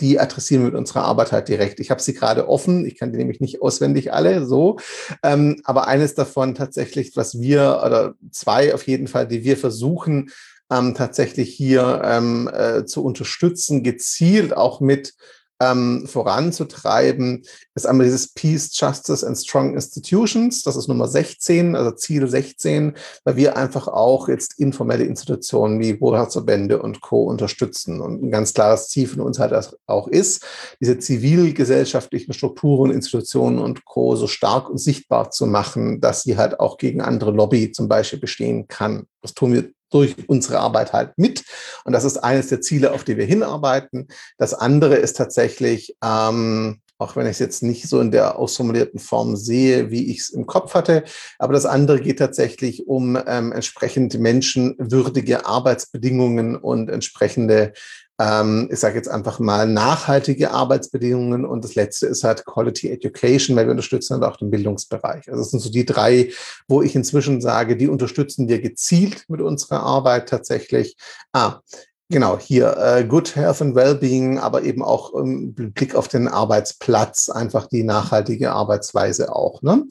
die 0.00 0.20
adressieren 0.20 0.62
wir 0.62 0.70
mit 0.70 0.78
unserer 0.78 1.04
Arbeit 1.04 1.32
halt 1.32 1.48
direkt. 1.48 1.80
Ich 1.80 1.90
habe 1.90 2.02
sie 2.02 2.14
gerade 2.14 2.48
offen, 2.48 2.84
ich 2.84 2.98
kann 2.98 3.12
die 3.12 3.18
nämlich 3.18 3.40
nicht 3.40 3.62
auswendig 3.62 4.12
alle 4.12 4.44
so, 4.44 4.78
ähm, 5.22 5.60
aber 5.64 5.88
eines 5.88 6.14
davon 6.14 6.54
tatsächlich, 6.54 7.16
was 7.16 7.40
wir, 7.40 7.82
oder 7.84 8.14
zwei 8.30 8.74
auf 8.74 8.86
jeden 8.86 9.08
Fall, 9.08 9.26
die 9.26 9.44
wir 9.44 9.56
versuchen, 9.56 10.30
ähm, 10.70 10.94
tatsächlich 10.94 11.54
hier 11.54 12.02
ähm, 12.04 12.50
äh, 12.52 12.84
zu 12.84 13.04
unterstützen, 13.04 13.82
gezielt 13.82 14.56
auch 14.56 14.80
mit 14.80 15.14
ähm, 15.60 16.06
voranzutreiben, 16.06 17.44
ist 17.74 17.86
einmal 17.86 18.06
dieses 18.06 18.32
Peace, 18.32 18.70
Justice 18.78 19.26
and 19.26 19.38
Strong 19.38 19.74
Institutions. 19.74 20.62
Das 20.62 20.76
ist 20.76 20.88
Nummer 20.88 21.08
16, 21.08 21.74
also 21.76 21.92
Ziel 21.92 22.26
16, 22.26 22.94
weil 23.24 23.36
wir 23.36 23.56
einfach 23.56 23.88
auch 23.88 24.28
jetzt 24.28 24.58
informelle 24.58 25.04
Institutionen 25.04 25.80
wie 25.80 26.00
Wohlfahrtsverbände 26.00 26.80
und 26.80 27.00
Co. 27.00 27.24
unterstützen. 27.24 28.00
Und 28.00 28.22
ein 28.22 28.30
ganz 28.30 28.54
klares 28.54 28.88
Ziel 28.88 29.08
von 29.08 29.20
uns 29.20 29.38
halt 29.38 29.54
auch 29.86 30.08
ist, 30.08 30.44
diese 30.80 30.98
zivilgesellschaftlichen 30.98 32.32
Strukturen, 32.32 32.90
Institutionen 32.90 33.58
und 33.58 33.84
Co. 33.84 34.16
so 34.16 34.26
stark 34.26 34.68
und 34.68 34.78
sichtbar 34.78 35.30
zu 35.30 35.46
machen, 35.46 36.00
dass 36.00 36.22
sie 36.22 36.36
halt 36.36 36.60
auch 36.60 36.76
gegen 36.76 37.00
andere 37.00 37.30
Lobby 37.30 37.72
zum 37.72 37.88
Beispiel 37.88 38.18
bestehen 38.18 38.68
kann. 38.68 39.06
Das 39.22 39.34
tun 39.34 39.52
wir 39.52 39.70
durch 39.90 40.16
unsere 40.28 40.58
Arbeit 40.58 40.92
halt 40.92 41.12
mit. 41.16 41.44
Und 41.84 41.92
das 41.92 42.04
ist 42.04 42.18
eines 42.18 42.48
der 42.48 42.60
Ziele, 42.60 42.92
auf 42.92 43.04
die 43.04 43.16
wir 43.16 43.26
hinarbeiten. 43.26 44.08
Das 44.38 44.54
andere 44.54 44.96
ist 44.96 45.16
tatsächlich, 45.16 45.96
ähm, 46.04 46.80
auch 46.98 47.14
wenn 47.14 47.26
ich 47.26 47.32
es 47.32 47.38
jetzt 47.38 47.62
nicht 47.62 47.88
so 47.88 48.00
in 48.00 48.10
der 48.10 48.38
ausformulierten 48.38 48.98
Form 48.98 49.36
sehe, 49.36 49.90
wie 49.90 50.10
ich 50.10 50.20
es 50.20 50.28
im 50.30 50.46
Kopf 50.46 50.74
hatte. 50.74 51.04
Aber 51.38 51.52
das 51.52 51.66
andere 51.66 52.00
geht 52.00 52.18
tatsächlich 52.18 52.86
um 52.86 53.18
ähm, 53.26 53.52
entsprechend 53.52 54.18
menschenwürdige 54.18 55.46
Arbeitsbedingungen 55.46 56.56
und 56.56 56.88
entsprechende 56.88 57.72
ähm, 58.18 58.68
ich 58.70 58.78
sage 58.78 58.96
jetzt 58.96 59.08
einfach 59.08 59.38
mal 59.38 59.66
nachhaltige 59.66 60.50
Arbeitsbedingungen 60.50 61.44
und 61.44 61.64
das 61.64 61.74
letzte 61.74 62.06
ist 62.06 62.24
halt 62.24 62.44
Quality 62.46 62.90
Education, 62.90 63.56
weil 63.56 63.66
wir 63.66 63.72
unterstützen 63.72 64.14
halt 64.14 64.24
auch 64.24 64.36
den 64.36 64.50
Bildungsbereich. 64.50 65.28
Also 65.28 65.42
das 65.42 65.50
sind 65.50 65.60
so 65.60 65.70
die 65.70 65.84
drei, 65.84 66.30
wo 66.68 66.82
ich 66.82 66.94
inzwischen 66.94 67.40
sage, 67.40 67.76
die 67.76 67.88
unterstützen 67.88 68.48
wir 68.48 68.60
gezielt 68.60 69.24
mit 69.28 69.40
unserer 69.40 69.82
Arbeit 69.82 70.28
tatsächlich. 70.28 70.96
Ah, 71.32 71.60
Genau, 72.08 72.38
hier 72.38 72.76
äh, 72.76 73.04
Good 73.04 73.34
Health 73.34 73.60
and 73.62 73.74
Wellbeing, 73.74 74.38
aber 74.38 74.62
eben 74.62 74.80
auch 74.80 75.12
im 75.14 75.54
Blick 75.54 75.96
auf 75.96 76.06
den 76.06 76.28
Arbeitsplatz, 76.28 77.28
einfach 77.28 77.66
die 77.66 77.82
nachhaltige 77.82 78.52
Arbeitsweise 78.52 79.34
auch. 79.34 79.60
Ne? 79.62 79.86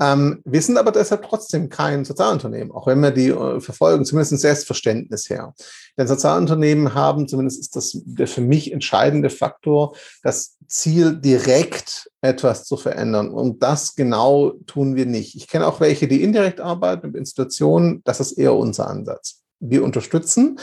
Ähm, 0.00 0.42
wir 0.44 0.62
sind 0.62 0.78
aber 0.78 0.92
deshalb 0.92 1.22
trotzdem 1.22 1.68
kein 1.68 2.04
Sozialunternehmen, 2.04 2.72
auch 2.72 2.86
wenn 2.86 3.00
wir 3.00 3.10
die 3.10 3.28
äh, 3.28 3.60
verfolgen, 3.60 4.04
zumindest 4.04 4.32
ein 4.32 4.38
Selbstverständnis 4.38 5.30
her. 5.30 5.54
Denn 5.96 6.06
Sozialunternehmen 6.06 6.94
haben, 6.94 7.28
zumindest 7.28 7.60
ist 7.60 7.76
das 7.76 7.98
der 8.04 8.26
für 8.26 8.40
mich 8.40 8.72
entscheidende 8.72 9.30
Faktor, 9.30 9.96
das 10.22 10.56
Ziel, 10.66 11.16
direkt 11.16 12.10
etwas 12.20 12.64
zu 12.64 12.76
verändern. 12.76 13.30
Und 13.30 13.62
das 13.62 13.94
genau 13.94 14.52
tun 14.66 14.96
wir 14.96 15.06
nicht. 15.06 15.36
Ich 15.36 15.46
kenne 15.46 15.66
auch 15.66 15.80
welche, 15.80 16.08
die 16.08 16.22
indirekt 16.22 16.60
arbeiten 16.60 17.08
mit 17.08 17.16
Institutionen. 17.16 18.02
Das 18.04 18.20
ist 18.20 18.32
eher 18.32 18.54
unser 18.54 18.88
Ansatz. 18.88 19.42
Wir 19.60 19.84
unterstützen. 19.84 20.58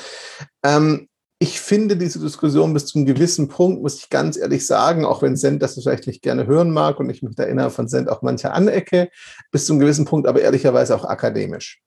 Ähm, 0.64 1.08
ich 1.44 1.60
finde 1.60 1.98
diese 1.98 2.20
Diskussion 2.20 2.74
bis 2.74 2.86
zu 2.86 2.98
einem 2.98 3.06
gewissen 3.06 3.50
Punkt, 3.50 3.82
muss 3.82 3.98
ich 3.98 4.10
ganz 4.10 4.38
ehrlich 4.38 4.66
sagen, 4.66 5.04
auch 5.04 5.22
wenn 5.22 5.36
Send 5.36 5.62
das 5.62 5.74
vielleicht 5.74 6.08
nicht 6.08 6.22
gerne 6.22 6.48
hören 6.48 6.72
mag 6.72 7.02
und 7.02 7.10
ich 7.10 7.22
mich 7.22 7.36
da 7.36 7.44
innerhalb 7.44 7.74
von 7.74 7.90
Send 7.90 8.08
auch 8.08 8.22
manche 8.22 8.54
anecke, 8.54 9.10
bis 9.52 9.66
zu 9.66 9.74
einem 9.74 9.82
gewissen 9.82 10.06
Punkt 10.06 10.26
aber 10.26 10.40
ehrlicherweise 10.40 10.96
auch 10.96 11.04
akademisch. 11.04 11.82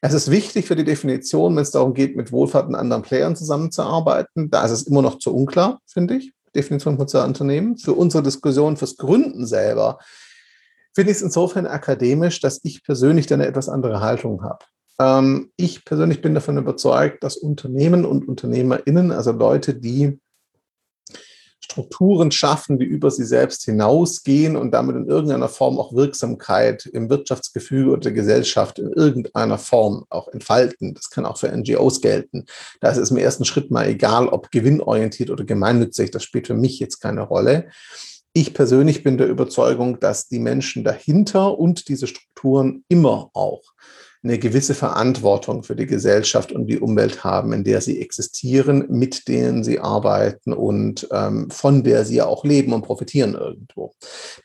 Es 0.00 0.14
ist 0.14 0.30
wichtig 0.30 0.66
für 0.66 0.74
die 0.74 0.84
Definition, 0.84 1.54
wenn 1.54 1.62
es 1.62 1.70
darum 1.70 1.92
geht, 1.92 2.16
mit 2.16 2.32
wohlfahrten 2.32 2.74
anderen 2.74 3.02
Playern 3.02 3.36
zusammenzuarbeiten. 3.36 4.48
Da 4.48 4.64
ist 4.64 4.70
es 4.70 4.86
immer 4.86 5.02
noch 5.02 5.18
zu 5.18 5.34
unklar, 5.34 5.80
finde 5.86 6.16
ich. 6.16 6.32
Definition 6.56 6.96
von 6.96 7.26
Unternehmen. 7.26 7.76
Für 7.76 7.92
unsere 7.92 8.22
Diskussion 8.22 8.78
fürs 8.78 8.96
Gründen 8.96 9.44
selber 9.44 9.98
finde 10.94 11.10
ich 11.10 11.18
es 11.18 11.22
insofern 11.22 11.66
akademisch, 11.66 12.40
dass 12.40 12.58
ich 12.62 12.82
persönlich 12.82 13.26
da 13.26 13.34
eine 13.34 13.46
etwas 13.46 13.68
andere 13.68 14.00
Haltung 14.00 14.42
habe. 14.44 14.64
Ähm, 14.98 15.50
ich 15.56 15.84
persönlich 15.84 16.22
bin 16.22 16.34
davon 16.34 16.58
überzeugt, 16.58 17.22
dass 17.24 17.36
Unternehmen 17.36 18.04
und 18.04 18.26
UnternehmerInnen, 18.28 19.10
also 19.10 19.32
Leute, 19.32 19.74
die 19.74 20.18
Strukturen 21.64 22.30
schaffen, 22.30 22.78
die 22.78 22.84
über 22.84 23.10
sie 23.10 23.24
selbst 23.24 23.64
hinausgehen 23.64 24.54
und 24.54 24.72
damit 24.72 24.96
in 24.96 25.08
irgendeiner 25.08 25.48
Form 25.48 25.78
auch 25.78 25.94
Wirksamkeit 25.94 26.84
im 26.86 27.08
Wirtschaftsgefüge 27.08 27.90
oder 27.90 28.00
der 28.00 28.12
Gesellschaft 28.12 28.78
in 28.78 28.92
irgendeiner 28.92 29.56
Form 29.56 30.04
auch 30.10 30.28
entfalten. 30.28 30.92
Das 30.92 31.08
kann 31.08 31.24
auch 31.24 31.38
für 31.38 31.50
NGOs 31.50 32.02
gelten. 32.02 32.44
Da 32.80 32.90
ist 32.90 32.98
es 32.98 33.10
im 33.10 33.16
ersten 33.16 33.46
Schritt 33.46 33.70
mal 33.70 33.88
egal, 33.88 34.28
ob 34.28 34.50
gewinnorientiert 34.50 35.30
oder 35.30 35.44
gemeinnützig. 35.44 36.10
Das 36.10 36.22
spielt 36.22 36.48
für 36.48 36.54
mich 36.54 36.78
jetzt 36.80 37.00
keine 37.00 37.22
Rolle. 37.22 37.70
Ich 38.34 38.52
persönlich 38.52 39.02
bin 39.02 39.16
der 39.16 39.28
Überzeugung, 39.28 39.98
dass 40.00 40.28
die 40.28 40.40
Menschen 40.40 40.84
dahinter 40.84 41.58
und 41.58 41.88
diese 41.88 42.06
Strukturen 42.06 42.84
immer 42.88 43.30
auch 43.32 43.62
eine 44.24 44.38
gewisse 44.38 44.74
Verantwortung 44.74 45.62
für 45.64 45.76
die 45.76 45.86
Gesellschaft 45.86 46.50
und 46.50 46.66
die 46.66 46.80
Umwelt 46.80 47.24
haben, 47.24 47.52
in 47.52 47.62
der 47.62 47.82
sie 47.82 48.00
existieren, 48.00 48.86
mit 48.88 49.28
denen 49.28 49.62
sie 49.62 49.80
arbeiten 49.80 50.54
und 50.54 51.06
ähm, 51.12 51.50
von 51.50 51.84
der 51.84 52.06
sie 52.06 52.16
ja 52.16 52.26
auch 52.26 52.42
leben 52.44 52.72
und 52.72 52.82
profitieren 52.82 53.34
irgendwo. 53.34 53.92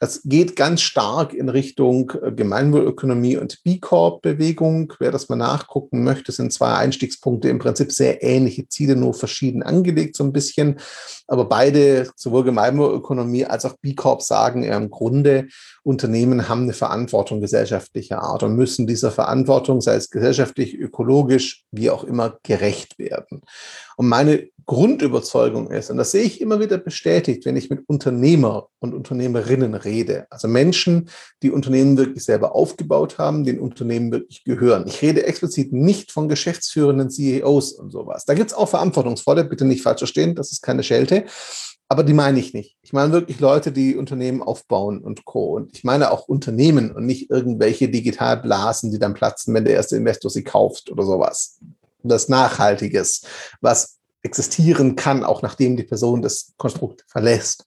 Das 0.02 0.22
geht 0.26 0.58
ganz 0.58 0.82
stark 0.82 1.34
in 1.34 1.48
Richtung 1.48 2.12
äh, 2.22 2.34
Gemeinwohlökonomie 2.34 3.38
und 3.38 3.64
B 3.64 3.80
Corp-Bewegung. 3.80 4.94
Wer 5.00 5.12
das 5.12 5.30
mal 5.30 5.38
nachgucken 5.38 6.04
möchte, 6.04 6.34
sind 6.34 6.52
zwei 6.52 6.74
Einstiegspunkte 6.74 7.48
im 7.48 7.60
Prinzip 7.60 7.94
sehr 7.94 8.22
ähnliche 8.22 8.68
Ziele, 8.68 8.98
nur 8.98 9.14
verschieden 9.14 9.64
angelegt 9.64 10.18
so 10.18 10.26
ein 10.26 10.34
bisschen. 10.34 10.80
Aber 11.28 11.46
beide, 11.46 12.10
sowohl 12.16 12.44
Gemeinwohlökonomie 12.44 13.46
als 13.46 13.64
auch 13.64 13.78
B 13.82 13.94
Corp, 13.94 14.24
sagen 14.24 14.64
ja 14.64 14.76
im 14.76 14.90
Grunde, 14.90 15.48
Unternehmen 15.84 16.50
haben 16.50 16.64
eine 16.64 16.74
Verantwortung 16.74 17.40
gesellschaftlicher 17.40 18.22
Art 18.22 18.44
und 18.44 18.56
müssen 18.56 18.88
dieser 18.88 19.12
Verantwortung, 19.12 19.69
sei 19.82 19.96
es 19.96 20.10
gesellschaftlich, 20.10 20.78
ökologisch, 20.78 21.64
wie 21.72 21.90
auch 21.90 22.04
immer, 22.04 22.38
gerecht 22.44 22.98
werden. 23.00 23.42
Und 23.98 24.08
meine 24.08 24.50
Grundüberzeugung 24.66 25.72
ist, 25.72 25.90
und 25.90 25.98
das 25.98 26.12
sehe 26.12 26.24
ich 26.24 26.42
immer 26.42 26.60
wieder 26.60 26.78
bestätigt, 26.78 27.46
wenn 27.46 27.58
ich 27.58 27.70
mit 27.70 27.82
Unternehmer 27.88 28.68
und 28.80 28.94
Unternehmerinnen 28.94 29.74
rede, 29.74 30.28
also 30.30 30.48
Menschen, 30.48 31.10
die 31.42 31.52
Unternehmen 31.52 31.98
wirklich 31.98 32.24
selber 32.24 32.56
aufgebaut 32.56 33.18
haben, 33.18 33.44
den 33.44 33.60
Unternehmen 33.60 34.12
wirklich 34.12 34.44
gehören. 34.44 34.86
Ich 34.88 35.02
rede 35.02 35.26
explizit 35.26 35.74
nicht 35.74 36.12
von 36.12 36.30
geschäftsführenden 36.30 37.10
CEOs 37.10 37.74
und 37.74 37.92
sowas. 37.92 38.26
Da 38.26 38.36
gibt 38.36 38.52
es 38.52 38.58
auch 38.58 38.70
Verantwortungsvolle, 38.70 39.44
bitte 39.46 39.66
nicht 39.66 39.82
falsch 39.82 40.00
verstehen, 40.00 40.36
das 40.36 40.52
ist 40.52 40.62
keine 40.62 40.84
Schelte. 40.84 41.26
Aber 41.92 42.04
die 42.04 42.14
meine 42.14 42.40
ich 42.40 42.54
nicht. 42.54 42.78
Ich 42.84 42.94
meine 42.94 43.12
wirklich 43.12 43.40
Leute, 43.40 43.72
die 43.72 43.96
Unternehmen 43.96 44.44
aufbauen 44.44 45.00
und 45.00 45.26
Co. 45.26 45.56
Und 45.56 45.76
ich 45.76 45.84
meine 45.84 46.12
auch 46.12 46.28
Unternehmen 46.28 46.92
und 46.92 47.08
nicht 47.08 47.32
irgendwelche 47.32 47.90
Digitalblasen, 47.90 48.92
die 48.92 49.00
dann 49.00 49.16
platzen, 49.16 49.56
wenn 49.56 49.66
der 49.66 49.74
erste 49.74 49.98
Investor 49.98 50.30
sie 50.30 50.44
kauft 50.44 50.92
oder 50.92 51.04
sowas. 51.04 51.58
Das 52.04 52.30
Nachhaltiges, 52.30 53.24
was 53.60 53.98
existieren 54.22 54.96
kann, 54.96 55.24
auch 55.24 55.42
nachdem 55.42 55.78
die 55.78 55.84
Person 55.84 56.22
das 56.22 56.54
Konstrukt 56.58 57.06
verlässt. 57.08 57.66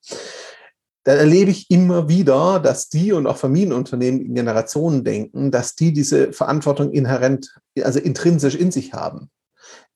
Da 1.02 1.14
erlebe 1.14 1.50
ich 1.50 1.68
immer 1.68 2.08
wieder, 2.08 2.60
dass 2.60 2.88
die 2.88 3.10
und 3.10 3.26
auch 3.26 3.36
Familienunternehmen 3.36 4.20
in 4.20 4.34
Generationen 4.36 5.02
denken, 5.02 5.50
dass 5.50 5.74
die 5.74 5.92
diese 5.92 6.32
Verantwortung 6.32 6.92
inhärent, 6.92 7.58
also 7.82 7.98
intrinsisch 7.98 8.54
in 8.54 8.70
sich 8.70 8.92
haben. 8.92 9.30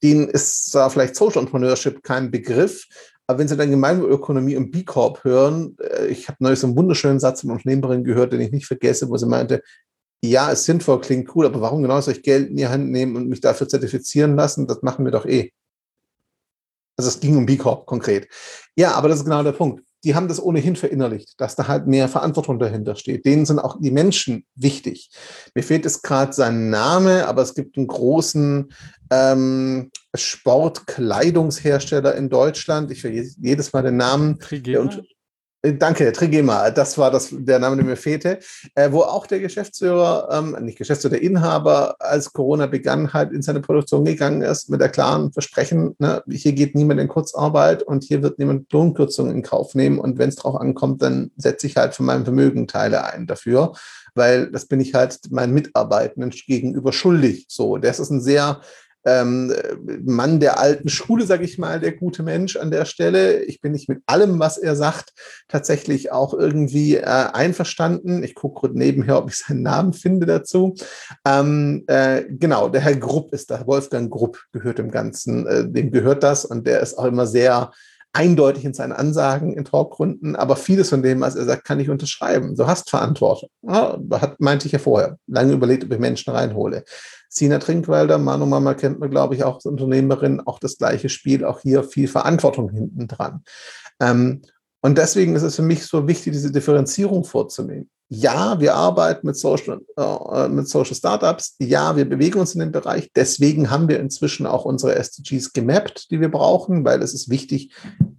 Denen 0.03 0.29
ist 0.29 0.73
zwar 0.73 0.91
vielleicht 0.91 1.15
Social 1.15 1.39
Entrepreneurship 1.39 2.03
kein 2.03 2.33
Begriff, 2.33 2.87
aber 3.27 3.39
wenn 3.39 3.49
Sie 3.49 3.57
dann 3.57 3.71
Gemeinwohlökonomie 3.71 4.57
und 4.57 4.71
B 4.71 4.85
Corp 4.85 5.25
hören, 5.25 5.77
äh, 5.81 6.07
ich 6.07 6.29
habe 6.29 6.39
neulich 6.41 6.61
so 6.61 6.67
einen 6.67 6.77
wunderschönen 6.77 7.21
Satz 7.21 7.41
von 7.41 7.51
Unternehmerin 7.51 8.05
gehört, 8.05 8.33
den 8.33 8.41
ich 8.41 8.53
nicht 8.53 8.67
vergesse, 8.67 9.09
wo 9.09 9.17
sie 9.17 9.27
meinte, 9.27 9.63
ja, 10.25 10.51
ist 10.51 10.65
sinnvoll, 10.65 11.01
klingt 11.01 11.35
cool, 11.35 11.47
aber 11.47 11.61
warum 11.61 11.83
genau 11.83 12.01
soll 12.01 12.15
ich 12.15 12.23
Geld 12.23 12.51
in 12.51 12.57
die 12.57 12.67
Hand 12.67 12.91
nehmen 12.91 13.17
und 13.17 13.29
mich 13.29 13.41
dafür 13.41 13.69
zertifizieren 13.69 14.37
lassen? 14.37 14.67
Das 14.67 14.83
machen 14.83 15.05
wir 15.05 15.13
doch 15.13 15.27
eh. 15.27 15.53
Also 16.99 17.09
es 17.09 17.21
ging 17.21 17.37
um 17.37 17.47
B 17.47 17.57
Corp 17.57 17.87
konkret. 17.87 18.29
Ja, 18.77 18.93
aber 18.95 19.09
das 19.09 19.19
ist 19.19 19.25
genau 19.25 19.43
der 19.43 19.53
Punkt 19.53 19.86
die 20.05 20.15
haben 20.15 20.29
das 20.29 20.43
ohnehin 20.43 20.77
verinnerlicht, 20.77 21.41
dass 21.41 21.57
da 21.57 21.69
halt 21.69 21.87
mehr 21.87 22.09
Verantwortung 22.09 22.59
dahinter 22.59 22.97
steht. 22.97 23.27
Denen 23.27 23.47
sind 23.47 23.59
auch 23.59 23.79
die 23.81 23.91
Menschen 23.91 24.45
wichtig. 24.55 25.11
Mir 25.55 25.63
fehlt 25.63 25.85
jetzt 25.85 26.03
gerade 26.03 26.33
sein 26.33 26.71
Name, 26.71 27.27
aber 27.27 27.43
es 27.43 27.55
gibt 27.55 27.77
einen 27.77 27.87
großen 27.87 28.73
ähm, 29.11 29.91
Sportkleidungshersteller 30.15 32.15
in 32.15 32.29
Deutschland. 32.29 32.91
Ich 32.91 33.01
vergesse 33.01 33.37
jedes 33.41 33.73
Mal 33.73 33.83
den 33.83 33.97
Namen. 33.97 34.39
Trigema? 34.39 35.03
Äh, 35.67 35.75
danke, 35.75 36.13
Trigema, 36.13 36.71
das 36.71 36.97
war 36.97 37.11
das, 37.11 37.31
der 37.33 37.59
Name, 37.59 37.77
der 37.77 37.85
mir 37.85 37.97
fehlte, 37.97 38.39
äh, 38.75 38.91
wo 38.93 39.03
auch 39.03 39.27
der 39.27 39.41
Geschäftsführer, 39.41 40.29
ähm, 40.31 40.57
nicht 40.65 40.79
Geschäftsführer, 40.79 41.15
der 41.15 41.23
Inhaber, 41.23 41.97
als 41.99 42.33
Corona 42.33 42.67
begann, 42.67 43.13
halt 43.13 43.33
in 43.33 43.43
seine 43.43 43.61
Produktion 43.61 44.05
gegangen 44.05 44.43
ist 44.43 44.71
mit 44.71 44.81
der 44.81 44.89
klaren 44.89 45.33
Versprechen, 45.33 45.95
ne, 45.99 46.23
hier 46.31 46.53
geht 46.53 46.75
niemand 46.75 47.01
in 47.01 47.09
Kurzarbeit 47.09 47.83
und 47.83 48.05
hier 48.05 48.23
wird 48.23 48.39
niemand 48.39 48.73
Lohnkürzungen 48.73 49.35
in 49.35 49.43
Kauf 49.43 49.75
nehmen. 49.75 49.99
Und 49.99 50.19
wenn 50.19 50.29
es 50.29 50.37
drauf 50.37 50.57
ankommt, 50.57 51.03
dann 51.03 51.31
setze 51.37 51.67
ich 51.67 51.77
halt 51.77 51.95
von 51.95 52.07
meinem 52.07 52.25
Vermögen 52.25 52.69
Teile 52.69 53.05
ein 53.05 53.27
dafür, 53.27 53.73
weil 54.15 54.51
das 54.51 54.67
bin 54.67 54.81
ich 54.81 54.95
halt 54.95 55.19
meinen 55.31 55.55
Mitarbeitenden 55.55 56.31
gegenüber 56.31 56.93
schuldig. 56.93 57.47
So, 57.49 57.79
das 57.79 57.99
ist 57.99 58.11
ein 58.11 58.21
sehr 58.21 58.61
ähm, 59.07 59.55
Mann 60.05 60.41
der 60.41 60.59
alten 60.59 60.89
Schule, 60.89 61.25
sage 61.25 61.45
ich 61.45 61.59
mal, 61.59 61.81
der 61.81 61.93
gute 61.93 62.23
Mensch 62.23 62.57
an 62.57 62.71
der 62.71 62.85
Stelle. 62.85 63.43
Ich 63.45 63.61
bin 63.61 63.73
nicht 63.73 63.89
mit 63.89 64.03
allem, 64.07 64.41
was 64.41 64.59
er 64.59 64.75
sagt, 64.75 65.13
tatsächlich 65.49 66.11
auch 66.11 66.35
irgendwie 66.35 66.97
äh, 66.97 67.05
einverstanden. 67.05 68.25
Ich 68.25 68.35
gucke 68.35 68.69
nebenher, 68.73 69.19
ob 69.19 69.31
ich 69.31 69.37
seinen 69.39 69.63
Namen 69.63 69.93
finde 69.93 70.27
dazu. 70.27 70.75
Ähm, 71.25 71.85
äh, 71.87 72.25
genau, 72.29 72.69
der 72.69 72.81
Herr 72.81 72.97
Grupp 72.97 73.33
ist 73.33 73.51
da. 73.51 73.67
Wolfgang 73.67 74.11
Grupp 74.11 74.43
gehört 74.53 74.79
dem 74.79 74.91
Ganzen, 74.91 75.47
äh, 75.47 75.69
dem 75.69 75.93
gehört 75.93 76.23
das 76.23 76.45
und 76.45 76.67
der 76.67 76.81
ist 76.81 76.99
auch 76.99 77.05
immer 77.05 77.27
sehr 77.27 77.71
eindeutig 78.17 78.65
in 78.65 78.73
seinen 78.73 78.93
Ansagen 78.93 79.53
in 79.55 79.67
Talkrunden, 79.67 80.37
aber 80.37 80.57
vieles 80.57 80.89
von 80.89 81.03
dem, 81.03 81.21
was 81.21 81.37
er 81.37 81.45
sagt, 81.45 81.65
kann 81.65 81.81
ich 81.81 81.91
unterschreiben. 81.91 82.57
Du 82.57 82.67
hast 82.67 82.89
Verantwortung. 82.89 83.51
Ja, 83.63 83.99
hat, 84.13 84.41
meinte 84.41 84.67
ich 84.67 84.73
ja 84.73 84.79
vorher. 84.79 85.19
Lange 85.27 85.53
überlegt, 85.53 85.85
ob 85.85 85.93
ich 85.93 85.99
Menschen 85.99 86.33
reinhole. 86.33 86.85
Sina 87.29 87.59
Trinkwalder, 87.59 88.19
Manu 88.19 88.47
Mama 88.47 88.75
kennt 88.75 88.99
man, 88.99 89.11
glaube 89.11 89.35
ich, 89.35 89.45
auch 89.45 89.57
als 89.57 89.67
Unternehmerin, 89.67 90.41
auch 90.41 90.59
das 90.59 90.79
gleiche 90.79 91.09
Spiel, 91.09 91.45
auch 91.45 91.61
hier 91.61 91.83
viel 91.83 92.09
Verantwortung 92.09 92.71
hinten 92.71 93.09
dran. 93.09 93.43
Ähm, 94.01 94.43
und 94.81 94.99
deswegen 94.99 95.35
ist 95.35 95.43
es 95.43 95.57
für 95.57 95.63
mich 95.63 95.85
so 95.85 96.07
wichtig, 96.07 96.33
diese 96.33 96.53
Differenzierung 96.53 97.25
vorzunehmen. 97.25 97.91
Ja, 98.09 98.61
wir 98.61 98.77
arbeiten 98.77 99.27
mit 99.27 99.37
Social, 99.37 99.81
äh, 99.97 100.49
mit 100.49 100.69
Social 100.69 100.95
Startups. 100.95 101.57
Ja, 101.59 101.97
wir 101.97 102.09
bewegen 102.09 102.39
uns 102.39 102.55
in 102.55 102.61
dem 102.61 102.71
Bereich. 102.71 103.11
Deswegen 103.17 103.69
haben 103.69 103.89
wir 103.89 103.99
inzwischen 103.99 104.47
auch 104.47 104.65
unsere 104.65 104.95
SDGs 104.95 105.53
gemappt, 105.53 106.13
die 106.13 106.21
wir 106.21 106.31
brauchen, 106.31 106.85
weil 106.85 107.03
es 107.03 107.15
ist 107.15 107.31
wichtig, 107.31 107.75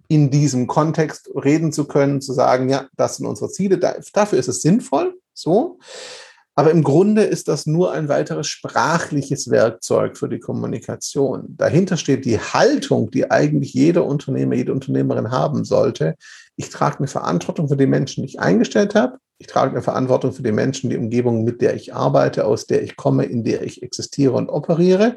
in 0.08 0.30
diesem 0.30 0.66
Kontext 0.66 1.30
reden 1.34 1.72
zu 1.72 1.86
können, 1.86 2.20
zu 2.20 2.34
sagen, 2.34 2.68
ja, 2.68 2.86
das 2.96 3.16
sind 3.16 3.26
unsere 3.26 3.50
Ziele. 3.50 3.78
dafür 3.78 4.38
ist 4.38 4.48
es 4.48 4.60
sinnvoll. 4.60 5.18
So. 5.32 5.78
Aber 6.58 6.72
im 6.72 6.82
Grunde 6.82 7.22
ist 7.22 7.46
das 7.46 7.66
nur 7.66 7.92
ein 7.92 8.08
weiteres 8.08 8.48
sprachliches 8.48 9.48
Werkzeug 9.48 10.18
für 10.18 10.28
die 10.28 10.40
Kommunikation. 10.40 11.54
Dahinter 11.56 11.96
steht 11.96 12.24
die 12.24 12.40
Haltung, 12.40 13.12
die 13.12 13.30
eigentlich 13.30 13.74
jeder 13.74 14.04
Unternehmer, 14.04 14.56
jede 14.56 14.72
Unternehmerin 14.72 15.30
haben 15.30 15.64
sollte. 15.64 16.16
Ich 16.56 16.70
trage 16.70 16.98
eine 16.98 17.06
Verantwortung 17.06 17.68
für 17.68 17.76
die 17.76 17.86
Menschen, 17.86 18.22
die 18.22 18.30
ich 18.30 18.40
eingestellt 18.40 18.96
habe. 18.96 19.18
Ich 19.38 19.46
trage 19.46 19.70
eine 19.70 19.82
Verantwortung 19.82 20.32
für 20.32 20.42
die 20.42 20.50
Menschen, 20.50 20.90
die 20.90 20.96
Umgebung, 20.96 21.44
mit 21.44 21.62
der 21.62 21.76
ich 21.76 21.94
arbeite, 21.94 22.44
aus 22.44 22.66
der 22.66 22.82
ich 22.82 22.96
komme, 22.96 23.24
in 23.24 23.44
der 23.44 23.62
ich 23.62 23.84
existiere 23.84 24.32
und 24.32 24.48
operiere. 24.48 25.16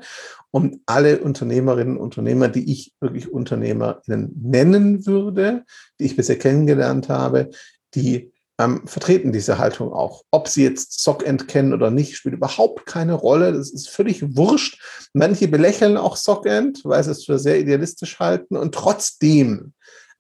Und 0.52 0.82
alle 0.86 1.22
Unternehmerinnen 1.22 1.98
und 1.98 2.04
Unternehmer, 2.04 2.50
die 2.50 2.72
ich 2.72 2.94
wirklich 3.02 3.34
UnternehmerInnen 3.34 4.40
nennen 4.44 5.08
würde, 5.08 5.64
die 6.00 6.06
ich 6.06 6.16
bisher 6.16 6.38
kennengelernt 6.38 7.10
habe, 7.10 7.50
die 7.96 8.31
ähm, 8.62 8.88
vertreten 8.88 9.32
diese 9.32 9.58
Haltung 9.58 9.92
auch. 9.92 10.24
Ob 10.32 10.48
sie 10.48 10.64
jetzt 10.64 11.02
Sockend 11.02 11.48
kennen 11.48 11.74
oder 11.74 11.92
nicht, 11.92 12.16
spielt 12.16 12.36
überhaupt 12.36 12.86
keine 12.86 13.14
Rolle. 13.14 13.54
Das 13.54 13.72
ist 13.72 13.90
völlig 13.90 14.36
wurscht. 14.36 14.82
Manche 15.14 15.48
belächeln 15.48 15.98
auch 15.98 16.16
Sockend, 16.16 16.82
weil 16.84 17.04
sie 17.04 17.12
es 17.12 17.26
für 17.26 17.40
sehr 17.40 17.60
idealistisch 17.60 18.20
halten 18.20 18.56
und 18.56 18.76
trotzdem 18.76 19.74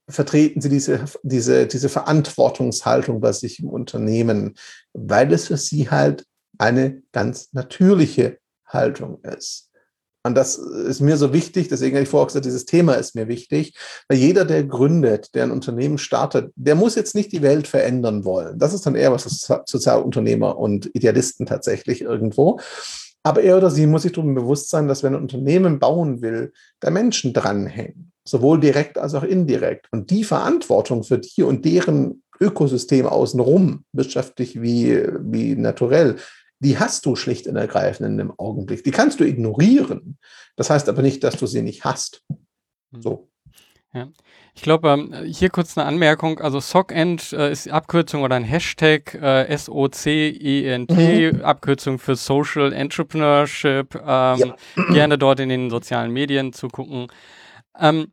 vertreten 0.09 0.61
sie 0.61 0.69
diese, 0.69 1.05
diese, 1.23 1.67
diese 1.67 1.89
Verantwortungshaltung 1.89 3.21
bei 3.21 3.31
sich 3.31 3.59
im 3.59 3.69
Unternehmen, 3.69 4.55
weil 4.93 5.31
es 5.33 5.47
für 5.47 5.57
sie 5.57 5.89
halt 5.89 6.25
eine 6.57 7.01
ganz 7.11 7.49
natürliche 7.53 8.39
Haltung 8.67 9.21
ist. 9.23 9.70
Und 10.23 10.35
das 10.35 10.57
ist 10.57 11.01
mir 11.01 11.17
so 11.17 11.33
wichtig, 11.33 11.67
deswegen 11.67 11.95
habe 11.95 12.03
ich 12.03 12.09
vorher 12.09 12.27
gesagt, 12.27 12.45
dieses 12.45 12.65
Thema 12.65 12.93
ist 12.93 13.15
mir 13.15 13.27
wichtig, 13.27 13.75
weil 14.07 14.19
jeder, 14.19 14.45
der 14.45 14.63
gründet, 14.63 15.33
der 15.33 15.43
ein 15.43 15.51
Unternehmen 15.51 15.97
startet, 15.97 16.51
der 16.55 16.75
muss 16.75 16.95
jetzt 16.95 17.15
nicht 17.15 17.31
die 17.31 17.41
Welt 17.41 17.67
verändern 17.67 18.23
wollen. 18.23 18.59
Das 18.59 18.73
ist 18.73 18.85
dann 18.85 18.95
eher 18.95 19.11
was 19.11 19.23
Sozialunternehmer 19.65 20.57
und 20.57 20.91
Idealisten 20.93 21.47
tatsächlich 21.47 22.01
irgendwo. 22.01 22.59
Aber 23.23 23.41
er 23.41 23.57
oder 23.57 23.71
sie 23.71 23.87
muss 23.87 24.03
sich 24.03 24.11
darüber 24.11 24.41
bewusst 24.41 24.69
sein, 24.69 24.87
dass 24.87 25.03
wenn 25.03 25.15
ein 25.15 25.21
Unternehmen 25.21 25.79
bauen 25.79 26.21
will, 26.21 26.53
da 26.79 26.89
Menschen 26.89 27.33
dranhängen, 27.33 28.11
sowohl 28.23 28.59
direkt 28.59 28.97
als 28.97 29.13
auch 29.15 29.23
indirekt. 29.23 29.87
Und 29.91 30.09
die 30.09 30.23
Verantwortung 30.23 31.03
für 31.03 31.19
die 31.19 31.43
und 31.43 31.65
deren 31.65 32.23
Ökosystem 32.39 33.05
außenrum, 33.05 33.85
wirtschaftlich 33.93 34.61
wie, 34.61 35.03
wie 35.19 35.55
naturell, 35.55 36.15
die 36.61 36.77
hast 36.77 37.05
du 37.05 37.15
schlicht 37.15 37.47
und 37.47 37.55
ergreifend 37.55 38.07
in 38.07 38.17
dem 38.17 38.39
Augenblick. 38.39 38.83
Die 38.83 38.91
kannst 38.91 39.19
du 39.19 39.23
ignorieren. 39.23 40.17
Das 40.55 40.69
heißt 40.69 40.87
aber 40.89 41.01
nicht, 41.01 41.23
dass 41.23 41.37
du 41.37 41.47
sie 41.47 41.63
nicht 41.63 41.83
hast. 41.83 42.23
Hm. 42.29 43.01
So. 43.01 43.27
Ja. 43.93 44.07
Ich 44.53 44.61
glaube, 44.61 44.89
ähm, 44.89 45.13
hier 45.25 45.49
kurz 45.49 45.77
eine 45.77 45.87
Anmerkung. 45.87 46.39
Also 46.39 46.59
SOCENT 46.59 47.33
äh, 47.33 47.51
ist 47.51 47.65
die 47.65 47.71
Abkürzung 47.71 48.21
oder 48.21 48.35
ein 48.35 48.43
Hashtag 48.43 49.15
äh, 49.15 49.47
S-O-C-E-N-T, 49.47 51.33
mhm. 51.33 51.41
Abkürzung 51.41 51.99
für 51.99 52.15
Social 52.15 52.71
Entrepreneurship. 52.73 53.95
Ähm, 53.95 54.01
ja. 54.05 54.55
Gerne 54.93 55.17
dort 55.17 55.39
in 55.39 55.49
den 55.49 55.69
sozialen 55.69 56.11
Medien 56.11 56.53
zu 56.53 56.67
gucken. 56.67 57.07
Ähm, 57.77 58.11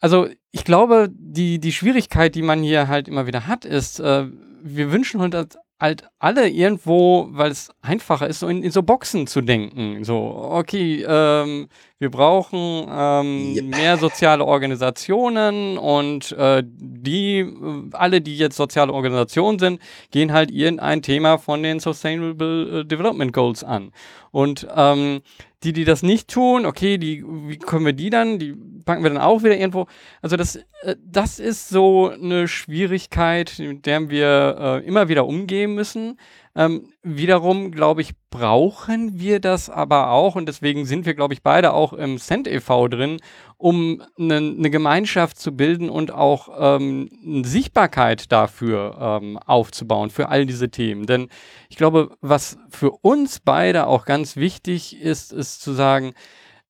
also 0.00 0.28
ich 0.52 0.64
glaube, 0.64 1.08
die, 1.12 1.60
die 1.60 1.72
Schwierigkeit, 1.72 2.34
die 2.34 2.42
man 2.42 2.62
hier 2.62 2.88
halt 2.88 3.08
immer 3.08 3.26
wieder 3.26 3.46
hat, 3.46 3.64
ist, 3.64 4.00
äh, 4.00 4.26
wir 4.62 4.90
wünschen 4.90 5.20
uns 5.20 5.58
halt 5.80 6.04
alle 6.18 6.48
irgendwo, 6.48 7.28
weil 7.30 7.52
es 7.52 7.70
einfacher 7.82 8.26
ist, 8.26 8.40
so 8.40 8.48
in, 8.48 8.62
in, 8.62 8.72
so 8.72 8.82
Boxen 8.82 9.26
zu 9.28 9.40
denken. 9.40 10.02
So, 10.02 10.16
okay, 10.16 11.04
ähm, 11.08 11.68
wir 12.00 12.10
brauchen 12.10 12.86
ähm, 12.90 13.54
yep. 13.54 13.64
mehr 13.64 13.96
soziale 13.96 14.44
Organisationen 14.44 15.78
und 15.78 16.32
äh, 16.32 16.64
die, 16.66 17.40
äh, 17.40 17.90
alle, 17.92 18.20
die 18.20 18.36
jetzt 18.36 18.56
soziale 18.56 18.92
Organisationen 18.92 19.60
sind, 19.60 19.80
gehen 20.10 20.32
halt 20.32 20.50
irgendein 20.50 21.02
Thema 21.02 21.38
von 21.38 21.62
den 21.62 21.78
Sustainable 21.78 22.80
äh, 22.80 22.84
Development 22.84 23.32
Goals 23.32 23.62
an. 23.62 23.92
Und 24.30 24.66
ähm, 24.74 25.20
die, 25.62 25.72
die 25.72 25.84
das 25.84 26.02
nicht 26.02 26.28
tun, 26.28 26.66
okay, 26.66 26.98
die, 26.98 27.24
wie 27.26 27.58
können 27.58 27.84
wir 27.84 27.92
die 27.92 28.10
dann? 28.10 28.38
Die 28.38 28.54
packen 28.84 29.02
wir 29.02 29.10
dann 29.10 29.20
auch 29.20 29.42
wieder 29.42 29.56
irgendwo. 29.56 29.86
Also 30.22 30.36
das, 30.36 30.56
äh, 30.82 30.96
das 31.04 31.38
ist 31.38 31.68
so 31.68 32.10
eine 32.10 32.48
Schwierigkeit, 32.48 33.54
mit 33.58 33.86
der 33.86 34.08
wir 34.10 34.56
äh, 34.82 34.86
immer 34.86 35.08
wieder 35.08 35.26
umgehen 35.26 35.74
müssen. 35.74 36.18
Ähm, 36.58 36.92
wiederum, 37.04 37.70
glaube 37.70 38.00
ich, 38.00 38.14
brauchen 38.30 39.20
wir 39.20 39.38
das 39.38 39.70
aber 39.70 40.10
auch 40.10 40.34
und 40.34 40.46
deswegen 40.46 40.86
sind 40.86 41.06
wir, 41.06 41.14
glaube 41.14 41.32
ich, 41.32 41.44
beide 41.44 41.72
auch 41.72 41.92
im 41.92 42.18
Cent 42.18 42.48
e.V. 42.48 42.88
drin, 42.88 43.18
um 43.58 44.02
eine 44.18 44.40
ne 44.40 44.68
Gemeinschaft 44.68 45.38
zu 45.38 45.52
bilden 45.52 45.88
und 45.88 46.10
auch 46.10 46.48
ähm, 46.58 47.10
eine 47.24 47.46
Sichtbarkeit 47.46 48.32
dafür 48.32 49.20
ähm, 49.22 49.38
aufzubauen, 49.38 50.10
für 50.10 50.30
all 50.30 50.46
diese 50.46 50.68
Themen. 50.68 51.06
Denn 51.06 51.28
ich 51.68 51.76
glaube, 51.76 52.16
was 52.22 52.58
für 52.70 52.90
uns 52.90 53.38
beide 53.38 53.86
auch 53.86 54.04
ganz 54.04 54.34
wichtig 54.34 55.00
ist, 55.00 55.32
ist 55.32 55.62
zu 55.62 55.72
sagen, 55.74 56.12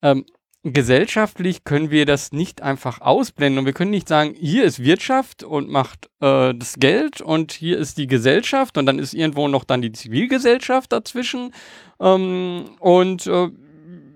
ähm, 0.02 0.26
gesellschaftlich 0.64 1.64
können 1.64 1.90
wir 1.90 2.04
das 2.04 2.32
nicht 2.32 2.62
einfach 2.62 3.00
ausblenden 3.00 3.60
und 3.60 3.66
wir 3.66 3.72
können 3.72 3.90
nicht 3.90 4.08
sagen, 4.08 4.34
hier 4.38 4.64
ist 4.64 4.82
Wirtschaft 4.82 5.44
und 5.44 5.68
macht 5.68 6.10
äh, 6.20 6.52
das 6.54 6.74
Geld 6.78 7.20
und 7.20 7.52
hier 7.52 7.78
ist 7.78 7.96
die 7.96 8.06
Gesellschaft 8.06 8.76
und 8.76 8.86
dann 8.86 8.98
ist 8.98 9.14
irgendwo 9.14 9.48
noch 9.48 9.64
dann 9.64 9.82
die 9.82 9.92
Zivilgesellschaft 9.92 10.92
dazwischen 10.92 11.52
ähm, 12.00 12.70
und 12.80 13.26
äh, 13.26 13.48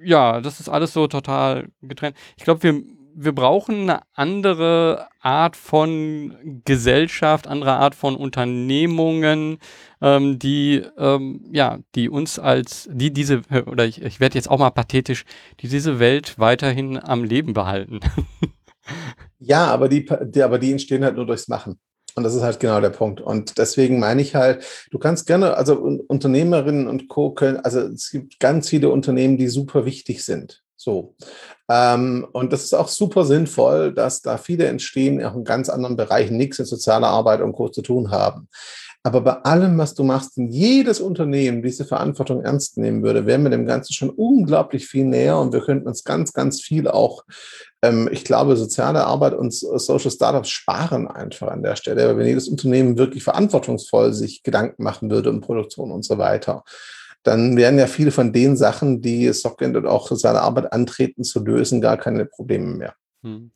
ja, 0.05 0.41
das 0.41 0.59
ist 0.59 0.69
alles 0.69 0.93
so 0.93 1.07
total 1.07 1.69
getrennt. 1.81 2.17
Ich 2.37 2.45
glaube, 2.45 2.63
wir 2.65 2.83
wir 3.15 3.33
brauchen 3.33 3.83
eine 3.83 4.01
andere 4.15 5.09
Art 5.21 5.57
von 5.57 6.63
Gesellschaft, 6.65 7.47
andere 7.47 7.73
Art 7.73 7.95
von 7.95 8.17
Unternehmungen, 8.17 9.59
ähm, 10.01 10.39
die 10.39 10.83
ähm, 10.99 11.45
ja, 11.53 11.79
die 11.95 12.09
uns 12.09 12.39
als 12.39 12.89
die 12.93 13.13
diese 13.13 13.43
oder 13.67 13.85
ich, 13.85 14.03
ich 14.03 14.21
werde 14.21 14.37
jetzt 14.37 14.51
auch 14.51 14.59
mal 14.59 14.71
pathetisch, 14.71 15.25
die 15.61 15.69
diese 15.69 15.99
Welt 15.99 16.39
weiterhin 16.39 16.99
am 16.99 17.25
Leben 17.25 17.53
behalten. 17.53 18.01
ja, 19.39 19.67
aber 19.67 19.89
die, 19.89 20.09
die, 20.25 20.43
aber 20.43 20.59
die 20.59 20.73
entstehen 20.73 21.05
halt 21.05 21.17
nur 21.17 21.27
durchs 21.27 21.49
Machen. 21.49 21.79
Und 22.15 22.25
das 22.25 22.35
ist 22.35 22.43
halt 22.43 22.61
genau 22.61 22.81
der 22.81 22.91
Punkt. 22.91 23.21
Und 23.21 23.57
deswegen 23.57 23.99
meine 23.99 24.21
ich 24.21 24.35
halt, 24.35 24.65
du 24.91 24.99
kannst 24.99 25.27
gerne, 25.27 25.57
also 25.57 25.77
Unternehmerinnen 25.77 26.87
und 26.87 27.09
Co. 27.09 27.31
können, 27.31 27.59
also 27.59 27.81
es 27.81 28.11
gibt 28.11 28.39
ganz 28.39 28.69
viele 28.69 28.91
Unternehmen, 28.91 29.39
die 29.39 29.49
super 29.49 29.87
wichtig 29.87 30.25
sind. 30.25 30.63
So. 30.77 31.15
Ähm, 31.73 32.27
und 32.33 32.53
das 32.53 32.65
ist 32.65 32.75
auch 32.75 32.89
super 32.89 33.25
sinnvoll, 33.25 33.95
dass 33.95 34.21
da 34.21 34.37
viele 34.37 34.67
entstehen, 34.67 35.25
auch 35.25 35.35
in 35.35 35.45
ganz 35.45 35.71
anderen 35.71 35.97
Bereichen 35.97 36.37
nichts 36.37 36.59
mit 36.59 36.69
sozialer 36.69 37.09
Arbeit 37.09 37.41
und 37.41 37.55
Co. 37.55 37.71
zu 37.71 37.81
tun 37.81 38.11
haben. 38.11 38.49
Aber 39.05 39.23
bei 39.23 39.33
allem, 39.33 39.79
was 39.79 39.95
du 39.95 40.05
machst, 40.05 40.37
wenn 40.37 40.49
jedes 40.49 41.01
Unternehmen 41.01 41.63
diese 41.63 41.87
Verantwortung 41.87 42.43
ernst 42.43 42.77
nehmen 42.77 43.03
würde, 43.03 43.25
wären 43.25 43.43
wir 43.43 43.51
dem 43.51 43.65
Ganzen 43.65 43.95
schon 43.95 44.11
unglaublich 44.11 44.87
viel 44.87 45.07
näher 45.07 45.39
und 45.39 45.55
wir 45.55 45.61
könnten 45.61 45.89
uns 45.89 46.05
ganz, 46.05 46.35
ganz 46.35 46.61
viel 46.61 46.87
auch, 46.87 47.25
ähm, 47.81 48.09
ich 48.13 48.23
glaube, 48.23 48.55
soziale 48.57 49.07
Arbeit 49.07 49.33
und 49.33 49.53
Social 49.55 50.11
Startups 50.11 50.51
sparen 50.51 51.09
einfach 51.09 51.49
an 51.49 51.63
der 51.63 51.77
Stelle. 51.77 52.19
Wenn 52.19 52.27
jedes 52.27 52.49
Unternehmen 52.49 52.99
wirklich 52.99 53.25
verantwortungsvoll 53.25 54.13
sich 54.13 54.43
Gedanken 54.43 54.83
machen 54.83 55.11
würde 55.11 55.31
um 55.31 55.41
Produktion 55.41 55.91
und 55.91 56.05
so 56.05 56.19
weiter, 56.19 56.65
dann 57.23 57.57
wären 57.57 57.79
ja 57.79 57.87
viele 57.87 58.11
von 58.11 58.33
den 58.33 58.57
Sachen, 58.57 59.01
die 59.01 59.33
Sockend 59.33 59.77
und 59.77 59.87
auch 59.87 60.09
soziale 60.09 60.41
Arbeit 60.41 60.73
antreten 60.73 61.25
zu 61.25 61.45
lösen, 61.45 61.81
gar 61.81 61.97
keine 61.97 62.25
Probleme 62.27 62.75
mehr. 62.75 62.95
Hm. 63.23 63.51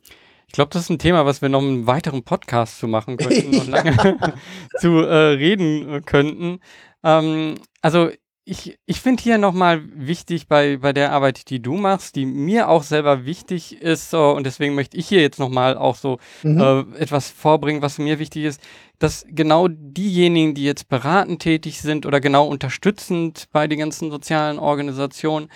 Ich 0.47 0.53
glaube, 0.53 0.71
das 0.73 0.83
ist 0.83 0.91
ein 0.91 0.99
Thema, 0.99 1.27
was 1.27 1.43
wir 1.43 1.49
noch 1.49 1.61
einen 1.61 1.87
weiteren 1.87 2.23
Podcast 2.23 2.79
zu 2.79 2.87
machen 2.87 3.17
könnten 3.17 3.59
und 3.59 3.67
lange 3.69 3.97
zu 4.79 5.01
äh, 5.01 5.35
reden 5.35 6.05
könnten. 6.05 6.61
Ähm, 7.03 7.57
also 7.83 8.11
ich, 8.49 8.79
ich 8.87 9.01
finde 9.01 9.25
hier 9.25 9.39
nochmal 9.39 9.83
wichtig 9.93 10.47
bei, 10.47 10.77
bei 10.77 10.93
der 10.93 11.11
Arbeit, 11.11 11.51
die 11.51 11.61
du 11.61 11.75
machst, 11.75 12.15
die 12.15 12.27
mir 12.27 12.69
auch 12.69 12.85
selber 12.85 13.27
wichtig 13.27 13.83
ist, 13.83 14.11
so, 14.11 14.31
und 14.31 14.47
deswegen 14.47 14.77
möchte 14.77 14.97
ich 14.97 15.09
hier 15.09 15.21
jetzt 15.21 15.41
nochmal 15.41 15.77
auch 15.77 15.97
so 15.97 16.19
mhm. 16.45 16.61
äh, 16.61 16.99
etwas 16.99 17.29
vorbringen, 17.29 17.83
was 17.83 17.99
mir 17.99 18.21
wichtig 18.21 18.45
ist, 18.45 18.61
dass 19.01 19.27
genau 19.29 19.67
diejenigen, 19.69 20.55
die 20.55 20.63
jetzt 20.63 20.89
beratend 20.89 21.43
tätig 21.43 21.81
sind 21.81 22.07
oder 22.07 22.21
genau 22.21 22.47
unterstützend 22.47 23.49
bei 23.51 23.67
den 23.67 23.81
ganzen 23.81 24.13
sozialen 24.13 24.61
Organisationen, 24.61 25.49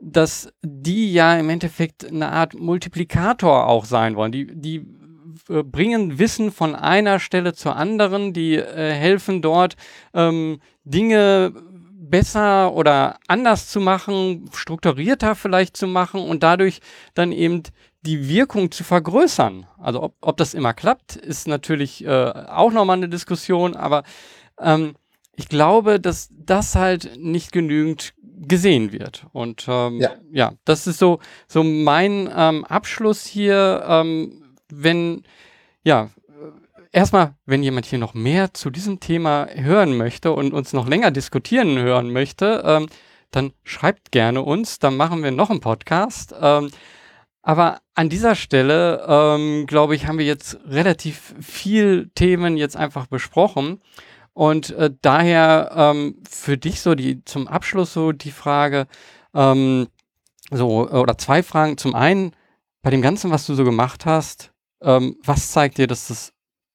dass 0.00 0.50
die 0.62 1.12
ja 1.12 1.38
im 1.38 1.50
Endeffekt 1.50 2.06
eine 2.06 2.32
Art 2.32 2.54
Multiplikator 2.54 3.66
auch 3.66 3.84
sein 3.84 4.16
wollen. 4.16 4.32
Die, 4.32 4.46
die 4.46 4.86
äh, 5.50 5.62
bringen 5.62 6.18
Wissen 6.18 6.52
von 6.52 6.74
einer 6.74 7.20
Stelle 7.20 7.52
zur 7.52 7.76
anderen, 7.76 8.32
die 8.32 8.54
äh, 8.54 8.92
helfen 8.92 9.42
dort 9.42 9.76
ähm, 10.14 10.60
Dinge 10.84 11.52
besser 12.10 12.74
oder 12.74 13.18
anders 13.28 13.68
zu 13.68 13.80
machen, 13.80 14.50
strukturierter 14.52 15.34
vielleicht 15.34 15.76
zu 15.76 15.86
machen 15.86 16.20
und 16.20 16.42
dadurch 16.42 16.80
dann 17.14 17.32
eben 17.32 17.62
die 18.02 18.28
Wirkung 18.28 18.70
zu 18.70 18.84
vergrößern. 18.84 19.66
Also 19.78 20.02
ob, 20.02 20.14
ob 20.20 20.36
das 20.36 20.54
immer 20.54 20.74
klappt, 20.74 21.16
ist 21.16 21.46
natürlich 21.48 22.04
äh, 22.04 22.32
auch 22.48 22.72
nochmal 22.72 22.96
eine 22.96 23.08
Diskussion, 23.08 23.76
aber 23.76 24.04
ähm, 24.58 24.94
ich 25.36 25.48
glaube, 25.48 26.00
dass 26.00 26.28
das 26.30 26.74
halt 26.74 27.18
nicht 27.18 27.52
genügend 27.52 28.14
gesehen 28.22 28.92
wird. 28.92 29.26
Und 29.32 29.66
ähm, 29.68 30.00
ja. 30.00 30.10
ja. 30.32 30.52
das 30.64 30.86
ist 30.86 30.98
so, 30.98 31.20
so 31.46 31.62
mein 31.62 32.30
ähm, 32.34 32.64
Abschluss 32.64 33.26
hier. 33.26 33.84
Ähm, 33.86 34.56
wenn, 34.72 35.24
ja, 35.82 36.10
erstmal, 36.92 37.34
wenn 37.46 37.62
jemand 37.62 37.86
hier 37.86 37.98
noch 37.98 38.14
mehr 38.14 38.54
zu 38.54 38.70
diesem 38.70 39.00
Thema 39.00 39.46
hören 39.52 39.96
möchte 39.96 40.32
und 40.32 40.52
uns 40.52 40.72
noch 40.72 40.88
länger 40.88 41.10
diskutieren 41.10 41.78
hören 41.78 42.12
möchte, 42.12 42.62
ähm, 42.64 42.88
dann 43.30 43.52
schreibt 43.62 44.12
gerne 44.12 44.42
uns, 44.42 44.78
dann 44.78 44.96
machen 44.96 45.22
wir 45.22 45.30
noch 45.30 45.50
einen 45.50 45.60
Podcast. 45.60 46.34
Ähm, 46.40 46.70
aber 47.42 47.80
an 47.94 48.08
dieser 48.08 48.34
Stelle, 48.34 49.04
ähm, 49.08 49.66
glaube 49.66 49.94
ich, 49.94 50.06
haben 50.06 50.18
wir 50.18 50.26
jetzt 50.26 50.58
relativ 50.66 51.34
viel 51.40 52.10
Themen 52.14 52.56
jetzt 52.56 52.76
einfach 52.76 53.06
besprochen. 53.06 53.80
Und 54.32 54.70
äh, 54.70 54.90
daher 55.00 55.70
ähm, 55.74 56.16
für 56.28 56.58
dich 56.58 56.80
so 56.80 56.94
die 56.94 57.24
zum 57.24 57.48
Abschluss 57.48 57.92
so 57.92 58.12
die 58.12 58.30
Frage, 58.30 58.86
ähm, 59.34 59.88
so, 60.50 60.88
oder 60.88 61.16
zwei 61.18 61.42
Fragen. 61.42 61.78
Zum 61.78 61.94
einen, 61.94 62.34
bei 62.82 62.90
dem 62.90 63.02
Ganzen, 63.02 63.30
was 63.30 63.46
du 63.46 63.54
so 63.54 63.64
gemacht 63.64 64.06
hast, 64.06 64.52
ähm, 64.82 65.16
was 65.24 65.52
zeigt 65.52 65.78
dir, 65.78 65.86
dass 65.86 66.08
das 66.08 66.32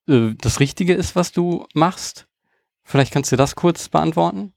äh, 0.08 0.34
das 0.40 0.60
Richtige 0.60 0.94
ist, 0.94 1.16
was 1.16 1.32
du 1.32 1.66
machst? 1.74 2.28
Vielleicht 2.84 3.12
kannst 3.12 3.32
du 3.32 3.36
das 3.36 3.56
kurz 3.56 3.90
beantworten. 3.90 4.54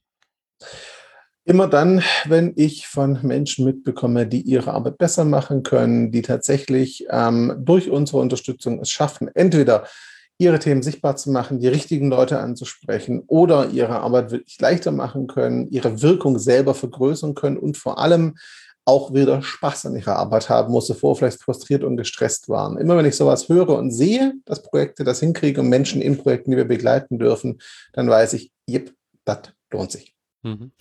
Immer 1.45 1.67
dann, 1.67 2.03
wenn 2.25 2.53
ich 2.57 2.87
von 2.87 3.19
Menschen 3.23 3.65
mitbekomme, 3.65 4.27
die 4.27 4.41
ihre 4.41 4.71
Arbeit 4.71 4.99
besser 4.99 5.25
machen 5.25 5.63
können, 5.63 6.11
die 6.11 6.21
tatsächlich 6.21 7.07
ähm, 7.09 7.55
durch 7.57 7.89
unsere 7.89 8.19
Unterstützung 8.19 8.79
es 8.79 8.91
schaffen, 8.91 9.29
entweder 9.33 9.87
ihre 10.37 10.59
Themen 10.59 10.83
sichtbar 10.83 11.15
zu 11.15 11.31
machen, 11.31 11.59
die 11.59 11.67
richtigen 11.67 12.09
Leute 12.09 12.39
anzusprechen 12.39 13.23
oder 13.25 13.69
ihre 13.69 13.99
Arbeit 13.99 14.31
wirklich 14.31 14.59
leichter 14.61 14.91
machen 14.91 15.27
können, 15.27 15.69
ihre 15.71 16.01
Wirkung 16.01 16.37
selber 16.39 16.75
vergrößern 16.75 17.33
können 17.35 17.57
und 17.57 17.77
vor 17.77 17.99
allem 17.99 18.37
auch 18.85 19.13
wieder 19.13 19.41
Spaß 19.41 19.85
an 19.87 19.95
ihrer 19.95 20.15
Arbeit 20.15 20.49
haben, 20.49 20.79
sie 20.81 20.95
vorher 20.95 21.15
vielleicht 21.15 21.43
frustriert 21.43 21.83
und 21.83 21.97
gestresst 21.97 22.49
waren. 22.49 22.77
Immer 22.77 22.97
wenn 22.97 23.05
ich 23.05 23.15
sowas 23.15 23.47
höre 23.47 23.69
und 23.69 23.91
sehe, 23.91 24.33
dass 24.45 24.63
Projekte 24.63 25.03
das 25.03 25.19
hinkriegen 25.19 25.63
und 25.63 25.69
Menschen 25.69 26.01
in 26.01 26.17
Projekten, 26.17 26.51
die 26.51 26.57
wir 26.57 26.65
begleiten 26.65 27.19
dürfen, 27.19 27.61
dann 27.93 28.09
weiß 28.09 28.33
ich, 28.33 28.51
jep, 28.65 28.93
das 29.25 29.53
lohnt 29.71 29.91
sich. 29.91 30.15
Mhm. 30.43 30.71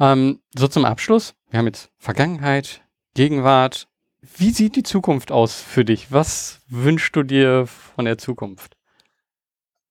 Ähm, 0.00 0.40
so 0.56 0.68
zum 0.68 0.84
Abschluss. 0.84 1.34
Wir 1.50 1.58
haben 1.58 1.66
jetzt 1.66 1.90
Vergangenheit, 1.98 2.82
Gegenwart. 3.14 3.88
Wie 4.22 4.50
sieht 4.50 4.76
die 4.76 4.82
Zukunft 4.82 5.32
aus 5.32 5.60
für 5.60 5.84
dich? 5.84 6.10
Was 6.12 6.60
wünschst 6.68 7.14
du 7.14 7.22
dir 7.22 7.66
von 7.66 8.04
der 8.04 8.18
Zukunft? 8.18 8.76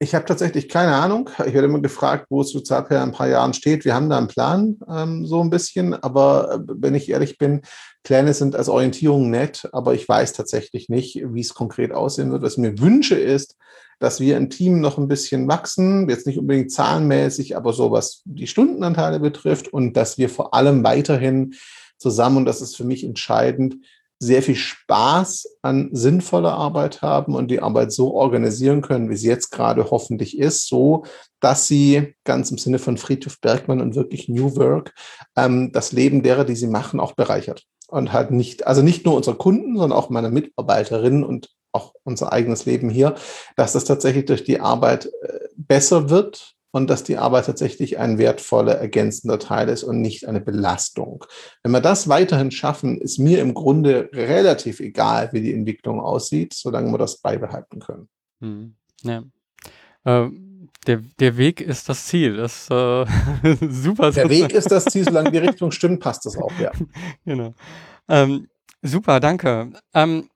Ich 0.03 0.15
habe 0.15 0.25
tatsächlich 0.25 0.67
keine 0.67 0.95
Ahnung. 0.95 1.29
Ich 1.45 1.53
werde 1.53 1.67
immer 1.67 1.79
gefragt, 1.79 2.25
wo 2.31 2.41
es 2.41 2.49
Sozialplan 2.49 3.03
in 3.03 3.09
ein 3.09 3.15
paar 3.15 3.27
Jahren 3.27 3.53
steht. 3.53 3.85
Wir 3.85 3.93
haben 3.93 4.09
da 4.09 4.17
einen 4.17 4.27
Plan, 4.27 4.79
ähm, 4.89 5.27
so 5.27 5.41
ein 5.41 5.51
bisschen. 5.51 5.93
Aber 5.93 6.55
äh, 6.55 6.59
wenn 6.65 6.95
ich 6.95 7.07
ehrlich 7.07 7.37
bin, 7.37 7.61
Pläne 8.01 8.33
sind 8.33 8.55
als 8.55 8.67
Orientierung 8.67 9.29
nett, 9.29 9.69
aber 9.73 9.93
ich 9.93 10.09
weiß 10.09 10.33
tatsächlich 10.33 10.89
nicht, 10.89 11.21
wie 11.23 11.41
es 11.41 11.53
konkret 11.53 11.91
aussehen 11.91 12.31
wird. 12.31 12.41
Was 12.41 12.57
mir 12.57 12.79
wünsche, 12.79 13.13
ist, 13.13 13.57
dass 13.99 14.19
wir 14.19 14.37
im 14.37 14.49
Team 14.49 14.81
noch 14.81 14.97
ein 14.97 15.07
bisschen 15.07 15.47
wachsen, 15.47 16.09
jetzt 16.09 16.25
nicht 16.25 16.39
unbedingt 16.39 16.71
zahlenmäßig, 16.71 17.55
aber 17.55 17.71
so 17.71 17.91
was 17.91 18.23
die 18.25 18.47
Stundenanteile 18.47 19.19
betrifft 19.19 19.71
und 19.71 19.95
dass 19.95 20.17
wir 20.17 20.29
vor 20.29 20.55
allem 20.55 20.83
weiterhin 20.83 21.53
zusammen, 21.99 22.37
und 22.37 22.45
das 22.45 22.63
ist 22.63 22.75
für 22.75 22.85
mich 22.85 23.03
entscheidend, 23.03 23.75
sehr 24.21 24.43
viel 24.43 24.55
Spaß 24.55 25.57
an 25.63 25.89
sinnvoller 25.93 26.53
Arbeit 26.53 27.01
haben 27.01 27.33
und 27.33 27.49
die 27.49 27.59
Arbeit 27.59 27.91
so 27.91 28.13
organisieren 28.13 28.81
können, 28.83 29.09
wie 29.09 29.15
sie 29.15 29.27
jetzt 29.27 29.49
gerade 29.49 29.89
hoffentlich 29.89 30.37
ist, 30.37 30.67
so 30.67 31.05
dass 31.39 31.67
sie 31.67 32.13
ganz 32.23 32.51
im 32.51 32.59
Sinne 32.59 32.77
von 32.77 32.97
Friedhof 32.97 33.41
Bergmann 33.41 33.81
und 33.81 33.95
wirklich 33.95 34.29
New 34.29 34.55
Work 34.57 34.93
ähm, 35.35 35.71
das 35.71 35.91
Leben 35.91 36.21
derer, 36.21 36.45
die 36.45 36.55
sie 36.55 36.67
machen, 36.67 36.99
auch 36.99 37.13
bereichert. 37.13 37.63
Und 37.87 38.13
halt 38.13 38.29
nicht, 38.29 38.67
also 38.67 38.83
nicht 38.83 39.05
nur 39.05 39.15
unsere 39.15 39.35
Kunden, 39.35 39.75
sondern 39.75 39.97
auch 39.97 40.11
meine 40.11 40.29
Mitarbeiterinnen 40.29 41.23
und 41.23 41.49
auch 41.71 41.93
unser 42.03 42.31
eigenes 42.31 42.65
Leben 42.65 42.91
hier, 42.91 43.15
dass 43.55 43.73
das 43.73 43.85
tatsächlich 43.85 44.25
durch 44.25 44.43
die 44.43 44.59
Arbeit 44.59 45.07
äh, 45.07 45.39
besser 45.55 46.11
wird 46.11 46.53
und 46.71 46.89
dass 46.89 47.03
die 47.03 47.17
Arbeit 47.17 47.45
tatsächlich 47.45 47.99
ein 47.99 48.17
wertvoller 48.17 48.75
ergänzender 48.75 49.39
Teil 49.39 49.69
ist 49.69 49.83
und 49.83 50.01
nicht 50.01 50.27
eine 50.27 50.41
Belastung. 50.41 51.25
Wenn 51.63 51.71
wir 51.71 51.81
das 51.81 52.07
weiterhin 52.07 52.51
schaffen, 52.51 52.99
ist 52.99 53.19
mir 53.19 53.41
im 53.41 53.53
Grunde 53.53 54.09
relativ 54.13 54.79
egal, 54.79 55.29
wie 55.33 55.41
die 55.41 55.53
Entwicklung 55.53 55.99
aussieht, 55.99 56.53
solange 56.53 56.91
wir 56.91 56.97
das 56.97 57.17
beibehalten 57.17 57.79
können. 57.79 58.09
Hm, 58.39 58.75
ja. 59.03 59.23
Äh, 60.03 60.29
der, 60.87 61.03
der 61.19 61.37
Weg 61.37 61.61
ist 61.61 61.89
das 61.89 62.05
Ziel. 62.05 62.37
Das 62.37 62.69
äh, 62.69 63.05
super. 63.69 64.11
Der 64.11 64.29
Weg 64.29 64.51
ist 64.51 64.71
das 64.71 64.85
Ziel, 64.85 65.03
solange 65.03 65.31
die 65.31 65.37
Richtung 65.37 65.71
stimmt, 65.71 65.99
passt 65.99 66.25
das 66.25 66.37
auch, 66.37 66.51
ja. 66.59 66.71
Genau. 67.25 67.53
Ähm, 68.09 68.47
super, 68.81 69.19
danke. 69.19 69.71
Ähm, 69.93 70.30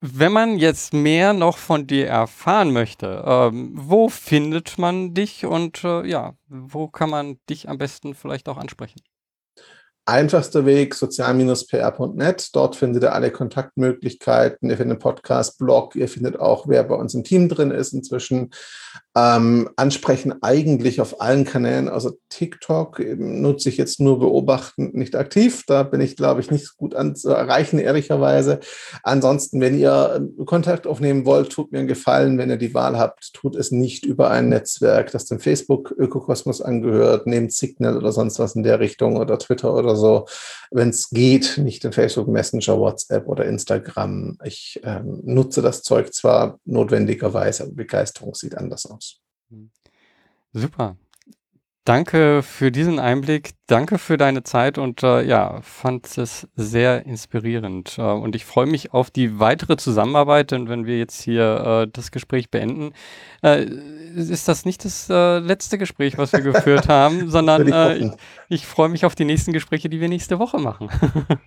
wenn 0.00 0.32
man 0.32 0.58
jetzt 0.58 0.94
mehr 0.94 1.32
noch 1.32 1.58
von 1.58 1.86
dir 1.86 2.06
erfahren 2.08 2.72
möchte, 2.72 3.22
ähm, 3.26 3.72
wo 3.74 4.08
findet 4.08 4.78
man 4.78 5.14
dich 5.14 5.44
und 5.44 5.84
äh, 5.84 6.06
ja, 6.06 6.34
wo 6.48 6.88
kann 6.88 7.10
man 7.10 7.38
dich 7.48 7.68
am 7.68 7.78
besten 7.78 8.14
vielleicht 8.14 8.48
auch 8.48 8.56
ansprechen? 8.56 9.00
Einfachster 10.06 10.66
Weg 10.66 10.94
sozial-pr.net. 10.94 12.48
Dort 12.52 12.76
findet 12.76 13.04
ihr 13.04 13.12
alle 13.12 13.30
Kontaktmöglichkeiten. 13.30 14.70
Ihr 14.70 14.76
findet 14.76 14.94
einen 14.94 14.98
Podcast, 14.98 15.58
Blog. 15.58 15.94
Ihr 15.94 16.08
findet 16.08 16.38
auch, 16.40 16.66
wer 16.68 16.84
bei 16.84 16.96
uns 16.96 17.14
im 17.14 17.24
Team 17.24 17.48
drin 17.48 17.70
ist 17.70 17.92
inzwischen. 17.92 18.50
Ähm, 19.16 19.68
ansprechen 19.74 20.40
eigentlich 20.40 21.00
auf 21.00 21.20
allen 21.20 21.44
Kanälen, 21.44 21.88
also 21.88 22.12
TikTok 22.28 23.00
nutze 23.18 23.68
ich 23.68 23.76
jetzt 23.76 23.98
nur 23.98 24.20
beobachtend, 24.20 24.94
nicht 24.94 25.16
aktiv. 25.16 25.64
Da 25.66 25.82
bin 25.82 26.00
ich, 26.00 26.14
glaube 26.14 26.40
ich, 26.40 26.52
nicht 26.52 26.76
gut 26.76 26.94
an 26.94 27.16
zu 27.16 27.30
erreichen, 27.30 27.80
ehrlicherweise. 27.80 28.60
Ansonsten, 29.02 29.60
wenn 29.60 29.76
ihr 29.76 30.28
Kontakt 30.46 30.86
aufnehmen 30.86 31.26
wollt, 31.26 31.50
tut 31.50 31.72
mir 31.72 31.80
einen 31.80 31.88
Gefallen. 31.88 32.38
Wenn 32.38 32.50
ihr 32.50 32.56
die 32.56 32.72
Wahl 32.72 32.98
habt, 32.98 33.32
tut 33.34 33.56
es 33.56 33.72
nicht 33.72 34.06
über 34.06 34.30
ein 34.30 34.48
Netzwerk, 34.48 35.10
das 35.10 35.26
dem 35.26 35.40
Facebook-Ökokosmos 35.40 36.60
angehört. 36.62 37.26
Nehmt 37.26 37.52
Signal 37.52 37.96
oder 37.96 38.12
sonst 38.12 38.38
was 38.38 38.54
in 38.54 38.62
der 38.62 38.78
Richtung 38.78 39.16
oder 39.16 39.38
Twitter 39.40 39.74
oder 39.74 39.89
so. 39.96 40.26
Wenn 40.70 40.90
es 40.90 41.10
geht, 41.10 41.58
nicht 41.58 41.84
in 41.84 41.92
Facebook 41.92 42.28
Messenger, 42.28 42.78
WhatsApp 42.78 43.26
oder 43.26 43.44
Instagram. 43.44 44.38
Ich 44.44 44.80
ähm, 44.84 45.20
nutze 45.24 45.62
das 45.62 45.82
Zeug 45.82 46.12
zwar 46.12 46.58
notwendigerweise, 46.64 47.64
aber 47.64 47.72
Begeisterung 47.72 48.34
sieht 48.34 48.56
anders 48.56 48.86
aus. 48.86 49.20
Super. 50.52 50.96
Danke 51.84 52.42
für 52.42 52.70
diesen 52.70 52.98
Einblick. 52.98 53.52
Danke 53.66 53.98
für 53.98 54.18
deine 54.18 54.42
Zeit 54.42 54.76
und 54.76 55.02
äh, 55.02 55.22
ja, 55.22 55.60
fand 55.62 56.18
es 56.18 56.46
sehr 56.54 57.06
inspirierend. 57.06 57.96
Äh, 57.98 58.02
und 58.02 58.36
ich 58.36 58.44
freue 58.44 58.66
mich 58.66 58.92
auf 58.92 59.10
die 59.10 59.38
weitere 59.38 59.76
Zusammenarbeit, 59.76 60.50
denn 60.50 60.68
wenn 60.68 60.84
wir 60.84 60.98
jetzt 60.98 61.22
hier 61.22 61.84
äh, 61.86 61.90
das 61.90 62.10
Gespräch 62.10 62.50
beenden, 62.50 62.92
äh, 63.42 63.64
ist 64.14 64.48
das 64.48 64.64
nicht 64.64 64.84
das 64.84 65.08
äh, 65.08 65.38
letzte 65.38 65.78
Gespräch, 65.78 66.18
was 66.18 66.32
wir 66.32 66.40
geführt 66.40 66.88
haben, 66.88 67.30
sondern 67.30 67.68
ich, 67.68 67.74
äh, 67.74 68.10
ich, 68.48 68.66
freue 68.66 68.88
mich 68.88 69.04
auf 69.04 69.14
die 69.14 69.24
nächsten 69.24 69.52
Gespräche, 69.52 69.88
die 69.88 70.00
wir 70.00 70.08
nächste 70.08 70.38
Woche 70.38 70.58
machen. 70.58 70.88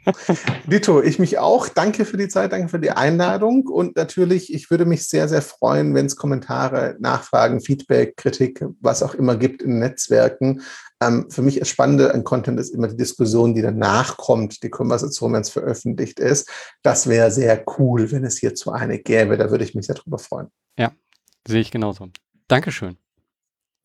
Dito, 0.66 1.02
ich 1.02 1.20
mich 1.20 1.40
auch. 1.40 1.68
Danke 1.68 2.06
für 2.06 2.18
die 2.18 2.30
Zeit, 2.30 2.54
danke 2.54 2.70
für 2.70 2.80
die 2.80 2.92
Einladung 2.92 3.68
und 3.68 3.98
natürlich, 3.98 4.54
ich 4.54 4.72
würde 4.72 4.86
mich 4.86 5.08
sehr, 5.08 5.28
sehr 5.28 5.42
freuen, 5.42 5.94
wenn 5.94 6.06
es 6.06 6.16
Kommentare, 6.16 6.96
Nachfragen, 7.00 7.60
Feedback, 7.60 8.16
Kritik, 8.16 8.64
was 8.80 9.04
auch 9.04 9.14
immer 9.14 9.36
gibt 9.36 9.62
in 9.62 9.78
Netzwerken. 10.24 10.62
Ähm, 11.02 11.30
für 11.30 11.42
mich 11.42 11.60
das 11.60 11.70
Spannende 11.70 12.14
an 12.14 12.24
Content 12.24 12.60
ist 12.60 12.70
immer 12.70 12.88
die 12.88 12.98
Diskussion, 12.98 13.54
die 13.54 13.62
danach 13.62 14.18
kommt, 14.18 14.64
die 14.64 14.70
Konversation, 14.70 15.34
wenn 15.34 15.42
es 15.42 15.50
veröffentlicht 15.50 16.20
ist. 16.20 16.50
Das 16.82 17.08
wäre 17.08 17.32
sehr 17.32 17.64
cool, 17.78 18.12
wenn 18.12 18.24
es 18.24 18.38
hierzu 18.38 18.72
eine 18.72 19.00
gäbe. 19.00 19.38
Da 19.38 19.52
würde 19.52 19.64
ich 19.64 19.76
mich 19.76 19.86
sehr 19.86 19.96
drüber 19.96 20.18
freuen. 20.18 20.48
Ja, 20.78 20.92
sehe 21.48 21.62
ich 21.62 21.72
genauso. 21.72 22.10
Dankeschön. 22.48 22.98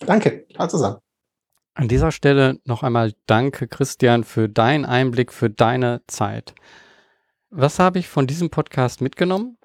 Danke. 0.00 0.46
Ciao 0.54 0.68
zusammen. 0.68 0.98
An 1.74 1.88
dieser 1.88 2.10
Stelle 2.10 2.58
noch 2.64 2.82
einmal 2.82 3.12
danke, 3.26 3.68
Christian, 3.68 4.24
für 4.24 4.48
deinen 4.48 4.84
Einblick, 4.84 5.32
für 5.32 5.48
deine 5.48 6.02
Zeit. 6.08 6.54
Was 7.50 7.78
habe 7.78 7.98
ich 7.98 8.08
von 8.08 8.26
diesem 8.26 8.50
Podcast 8.50 9.00
mitgenommen? 9.00 9.58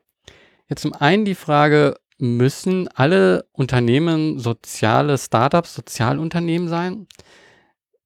Jetzt 0.70 0.84
zum 0.84 0.94
einen 0.94 1.26
die 1.26 1.36
Frage, 1.36 1.96
müssen 2.24 2.88
alle 2.88 3.46
Unternehmen 3.52 4.40
soziale 4.40 5.18
Startups, 5.18 5.76
Sozialunternehmen 5.76 6.70
sein? 6.70 7.06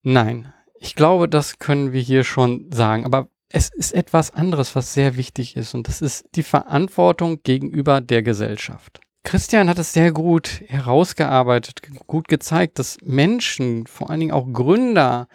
Nein, 0.01 0.51
ich 0.80 0.95
glaube, 0.95 1.30
das 1.30 1.59
können 1.59 1.93
wir 1.93 2.01
hier 2.01 2.24
schon 2.24 2.72
sagen. 2.72 3.05
Aber 3.05 3.30
es 3.49 3.70
ist 3.70 3.93
etwas 3.93 4.32
anderes, 4.32 4.76
was 4.76 4.93
sehr 4.93 5.18
wichtig 5.18 5.55
ist. 5.55 5.76
Und 5.76 5.88
das 5.88 6.01
ist 6.01 6.26
die 6.34 6.43
Verantwortung 6.43 7.43
gegenüber 7.43 8.01
der 8.01 8.24
Gesellschaft. 8.24 8.99
Christian 9.24 9.70
hat 9.70 9.78
es 9.78 9.93
sehr 9.93 10.11
gut 10.11 10.63
herausgearbeitet, 10.68 11.82
gut 12.07 12.28
gezeigt, 12.28 12.80
dass 12.80 12.97
Menschen, 13.03 13.86
vor 13.86 14.09
allen 14.09 14.22
Dingen 14.22 14.32
auch 14.32 14.51
Gründer, 14.51 15.28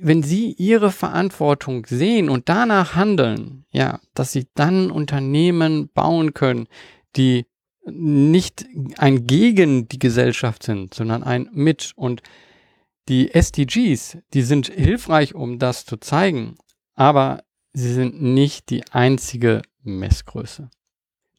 wenn 0.00 0.22
sie 0.22 0.52
ihre 0.52 0.92
Verantwortung 0.92 1.86
sehen 1.86 2.28
und 2.28 2.48
danach 2.48 2.94
handeln, 2.94 3.64
ja, 3.70 4.00
dass 4.14 4.32
sie 4.32 4.46
dann 4.54 4.90
Unternehmen 4.90 5.88
bauen 5.92 6.34
können, 6.34 6.68
die 7.16 7.46
nicht 7.86 8.66
ein 8.98 9.26
gegen 9.26 9.88
die 9.88 9.98
Gesellschaft 9.98 10.62
sind, 10.62 10.94
sondern 10.94 11.22
ein 11.22 11.48
mit. 11.52 11.92
Und 11.96 12.22
die 13.08 13.32
SDGs, 13.32 14.18
die 14.34 14.42
sind 14.42 14.68
hilfreich, 14.68 15.34
um 15.34 15.58
das 15.58 15.84
zu 15.84 15.96
zeigen, 15.96 16.56
aber 16.94 17.44
sie 17.72 17.92
sind 17.92 18.20
nicht 18.20 18.70
die 18.70 18.84
einzige 18.90 19.62
Messgröße. 19.82 20.70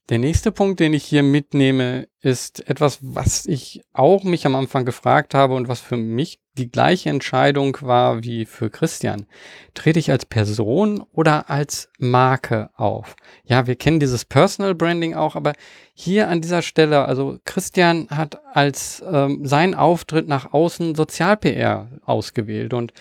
Der 0.09 0.19
nächste 0.19 0.53
Punkt, 0.53 0.79
den 0.79 0.93
ich 0.93 1.03
hier 1.03 1.23
mitnehme, 1.23 2.07
ist 2.21 2.67
etwas, 2.69 2.99
was 3.01 3.45
ich 3.45 3.81
auch 3.91 4.23
mich 4.23 4.45
am 4.45 4.55
Anfang 4.55 4.85
gefragt 4.85 5.33
habe 5.33 5.55
und 5.55 5.67
was 5.67 5.81
für 5.81 5.97
mich 5.97 6.39
die 6.57 6.71
gleiche 6.71 7.09
Entscheidung 7.09 7.77
war 7.81 8.23
wie 8.23 8.45
für 8.45 8.69
Christian. 8.69 9.25
Trete 9.73 9.99
ich 9.99 10.11
als 10.11 10.25
Person 10.25 11.05
oder 11.11 11.49
als 11.49 11.89
Marke 11.99 12.69
auf? 12.75 13.15
Ja, 13.43 13.67
wir 13.67 13.75
kennen 13.75 13.99
dieses 13.99 14.25
Personal 14.25 14.75
Branding 14.75 15.13
auch, 15.13 15.35
aber 15.35 15.53
hier 15.93 16.27
an 16.29 16.41
dieser 16.41 16.61
Stelle, 16.61 17.05
also 17.05 17.37
Christian 17.45 18.07
hat 18.09 18.41
als 18.53 19.03
ähm, 19.09 19.45
sein 19.45 19.75
Auftritt 19.75 20.27
nach 20.27 20.53
außen 20.53 20.95
Sozial-PR 20.95 21.89
ausgewählt 22.05 22.73
und 22.73 22.93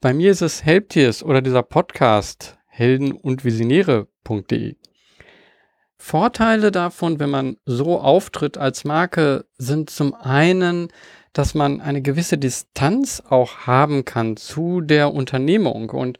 bei 0.00 0.12
mir 0.12 0.30
ist 0.30 0.42
es 0.42 0.64
Helptiers 0.64 1.22
oder 1.22 1.40
dieser 1.40 1.62
Podcast 1.62 2.58
helden 2.66 3.12
und 3.12 3.44
visionäre.de. 3.44 4.76
Vorteile 5.98 6.70
davon, 6.70 7.18
wenn 7.18 7.30
man 7.30 7.56
so 7.64 7.98
auftritt 7.98 8.58
als 8.58 8.84
Marke, 8.84 9.46
sind 9.56 9.88
zum 9.90 10.14
einen, 10.14 10.88
dass 11.36 11.54
man 11.54 11.82
eine 11.82 12.00
gewisse 12.00 12.38
Distanz 12.38 13.22
auch 13.28 13.66
haben 13.66 14.06
kann 14.06 14.38
zu 14.38 14.80
der 14.80 15.12
Unternehmung 15.12 15.90
und 15.90 16.16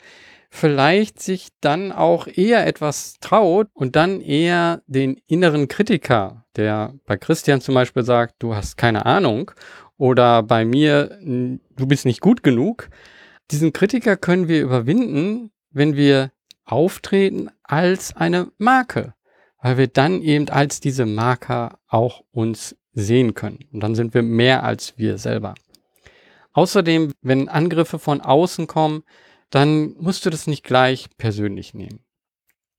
vielleicht 0.50 1.22
sich 1.22 1.48
dann 1.60 1.90
auch 1.90 2.26
eher 2.26 2.66
etwas 2.66 3.16
traut 3.20 3.68
und 3.72 3.96
dann 3.96 4.20
eher 4.20 4.82
den 4.86 5.20
inneren 5.26 5.68
Kritiker, 5.68 6.44
der 6.56 6.94
bei 7.06 7.16
Christian 7.16 7.60
zum 7.60 7.74
Beispiel 7.74 8.02
sagt, 8.02 8.34
du 8.40 8.54
hast 8.54 8.76
keine 8.76 9.06
Ahnung 9.06 9.50
oder 9.96 10.42
bei 10.42 10.64
mir, 10.64 11.18
du 11.22 11.86
bist 11.86 12.04
nicht 12.04 12.20
gut 12.20 12.42
genug. 12.42 12.90
Diesen 13.50 13.72
Kritiker 13.72 14.16
können 14.16 14.48
wir 14.48 14.60
überwinden, 14.60 15.50
wenn 15.70 15.96
wir 15.96 16.30
auftreten 16.66 17.48
als 17.62 18.14
eine 18.16 18.50
Marke, 18.58 19.14
weil 19.62 19.78
wir 19.78 19.86
dann 19.86 20.20
eben 20.20 20.48
als 20.50 20.80
diese 20.80 21.06
Marker 21.06 21.78
auch 21.88 22.22
uns 22.32 22.76
sehen 22.96 23.34
können. 23.34 23.60
Und 23.72 23.80
dann 23.80 23.94
sind 23.94 24.14
wir 24.14 24.22
mehr 24.22 24.64
als 24.64 24.94
wir 24.96 25.18
selber. 25.18 25.54
Außerdem, 26.52 27.12
wenn 27.20 27.48
Angriffe 27.48 27.98
von 27.98 28.20
außen 28.20 28.66
kommen, 28.66 29.04
dann 29.50 29.94
musst 30.00 30.26
du 30.26 30.30
das 30.30 30.46
nicht 30.46 30.64
gleich 30.64 31.06
persönlich 31.18 31.74
nehmen. 31.74 32.00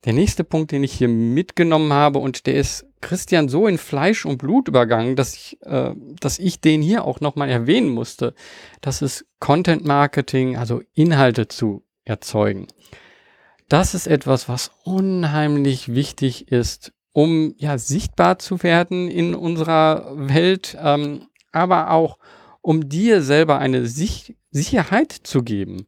Der 0.05 0.13
nächste 0.13 0.43
Punkt, 0.43 0.71
den 0.71 0.83
ich 0.83 0.93
hier 0.93 1.07
mitgenommen 1.07 1.93
habe, 1.93 2.19
und 2.19 2.47
der 2.47 2.55
ist 2.55 2.85
Christian 3.01 3.49
so 3.49 3.67
in 3.67 3.77
Fleisch 3.77 4.25
und 4.25 4.37
Blut 4.37 4.67
übergangen, 4.67 5.15
dass 5.15 5.35
ich, 5.35 5.57
äh, 5.61 5.93
dass 6.19 6.39
ich 6.39 6.61
den 6.61 6.81
hier 6.81 7.05
auch 7.05 7.19
nochmal 7.19 7.49
erwähnen 7.49 7.89
musste. 7.89 8.33
Das 8.81 9.01
ist 9.01 9.25
Content 9.39 9.85
Marketing, 9.85 10.57
also 10.57 10.81
Inhalte 10.93 11.47
zu 11.47 11.83
erzeugen. 12.03 12.67
Das 13.69 13.93
ist 13.93 14.07
etwas, 14.07 14.49
was 14.49 14.71
unheimlich 14.83 15.93
wichtig 15.93 16.51
ist, 16.51 16.93
um 17.17 17.55
ja 17.57 17.79
sichtbar 17.79 18.37
zu 18.37 18.61
werden 18.61 19.09
in 19.09 19.33
unserer 19.33 20.11
Welt, 20.13 20.77
ähm, 20.79 21.25
aber 21.51 21.89
auch 21.89 22.19
um 22.61 22.89
dir 22.89 23.23
selber 23.23 23.57
eine 23.57 23.87
Sich 23.87 24.35
Sicherheit 24.51 25.13
zu 25.23 25.41
geben. 25.41 25.87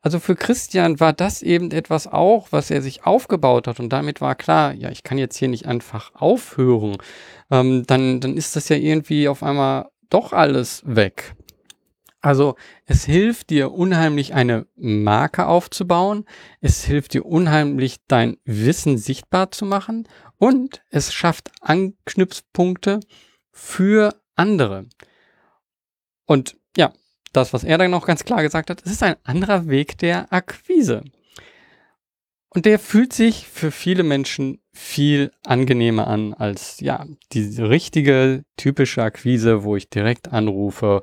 Also 0.00 0.18
für 0.20 0.36
Christian 0.36 0.98
war 0.98 1.12
das 1.12 1.42
eben 1.42 1.70
etwas 1.70 2.06
auch, 2.06 2.48
was 2.50 2.70
er 2.70 2.80
sich 2.80 3.04
aufgebaut 3.04 3.66
hat 3.66 3.78
und 3.78 3.90
damit 3.90 4.22
war 4.22 4.34
klar, 4.34 4.72
ja, 4.72 4.88
ich 4.88 5.02
kann 5.02 5.18
jetzt 5.18 5.36
hier 5.36 5.48
nicht 5.48 5.66
einfach 5.66 6.14
aufhören. 6.14 6.96
Ähm, 7.50 7.84
dann, 7.86 8.20
dann 8.20 8.38
ist 8.38 8.56
das 8.56 8.70
ja 8.70 8.76
irgendwie 8.76 9.28
auf 9.28 9.42
einmal 9.42 9.90
doch 10.08 10.32
alles 10.32 10.82
weg. 10.86 11.34
Also 12.22 12.54
es 12.86 13.04
hilft 13.04 13.50
dir 13.50 13.72
unheimlich 13.72 14.32
eine 14.32 14.66
Marke 14.76 15.46
aufzubauen, 15.46 16.24
es 16.62 16.84
hilft 16.84 17.12
dir 17.12 17.26
unheimlich 17.26 17.96
dein 18.08 18.38
Wissen 18.46 18.96
sichtbar 18.96 19.50
zu 19.50 19.66
machen 19.66 20.06
und 20.40 20.82
es 20.88 21.12
schafft 21.12 21.50
Anknüpfpunkte 21.60 23.00
für 23.52 24.20
andere. 24.34 24.86
Und 26.24 26.56
ja, 26.76 26.92
das, 27.32 27.52
was 27.52 27.62
er 27.62 27.76
dann 27.76 27.90
noch 27.90 28.06
ganz 28.06 28.24
klar 28.24 28.42
gesagt 28.42 28.70
hat, 28.70 28.82
es 28.84 28.90
ist 28.90 29.02
ein 29.02 29.16
anderer 29.22 29.68
Weg 29.68 29.98
der 29.98 30.32
Akquise. 30.32 31.04
Und 32.48 32.64
der 32.64 32.78
fühlt 32.78 33.12
sich 33.12 33.46
für 33.46 33.70
viele 33.70 34.02
Menschen 34.02 34.60
viel 34.72 35.30
angenehmer 35.44 36.06
an 36.06 36.32
als 36.32 36.80
ja 36.80 37.06
die 37.32 37.60
richtige 37.60 38.44
typische 38.56 39.02
Akquise, 39.02 39.62
wo 39.62 39.76
ich 39.76 39.90
direkt 39.90 40.32
anrufe, 40.32 41.02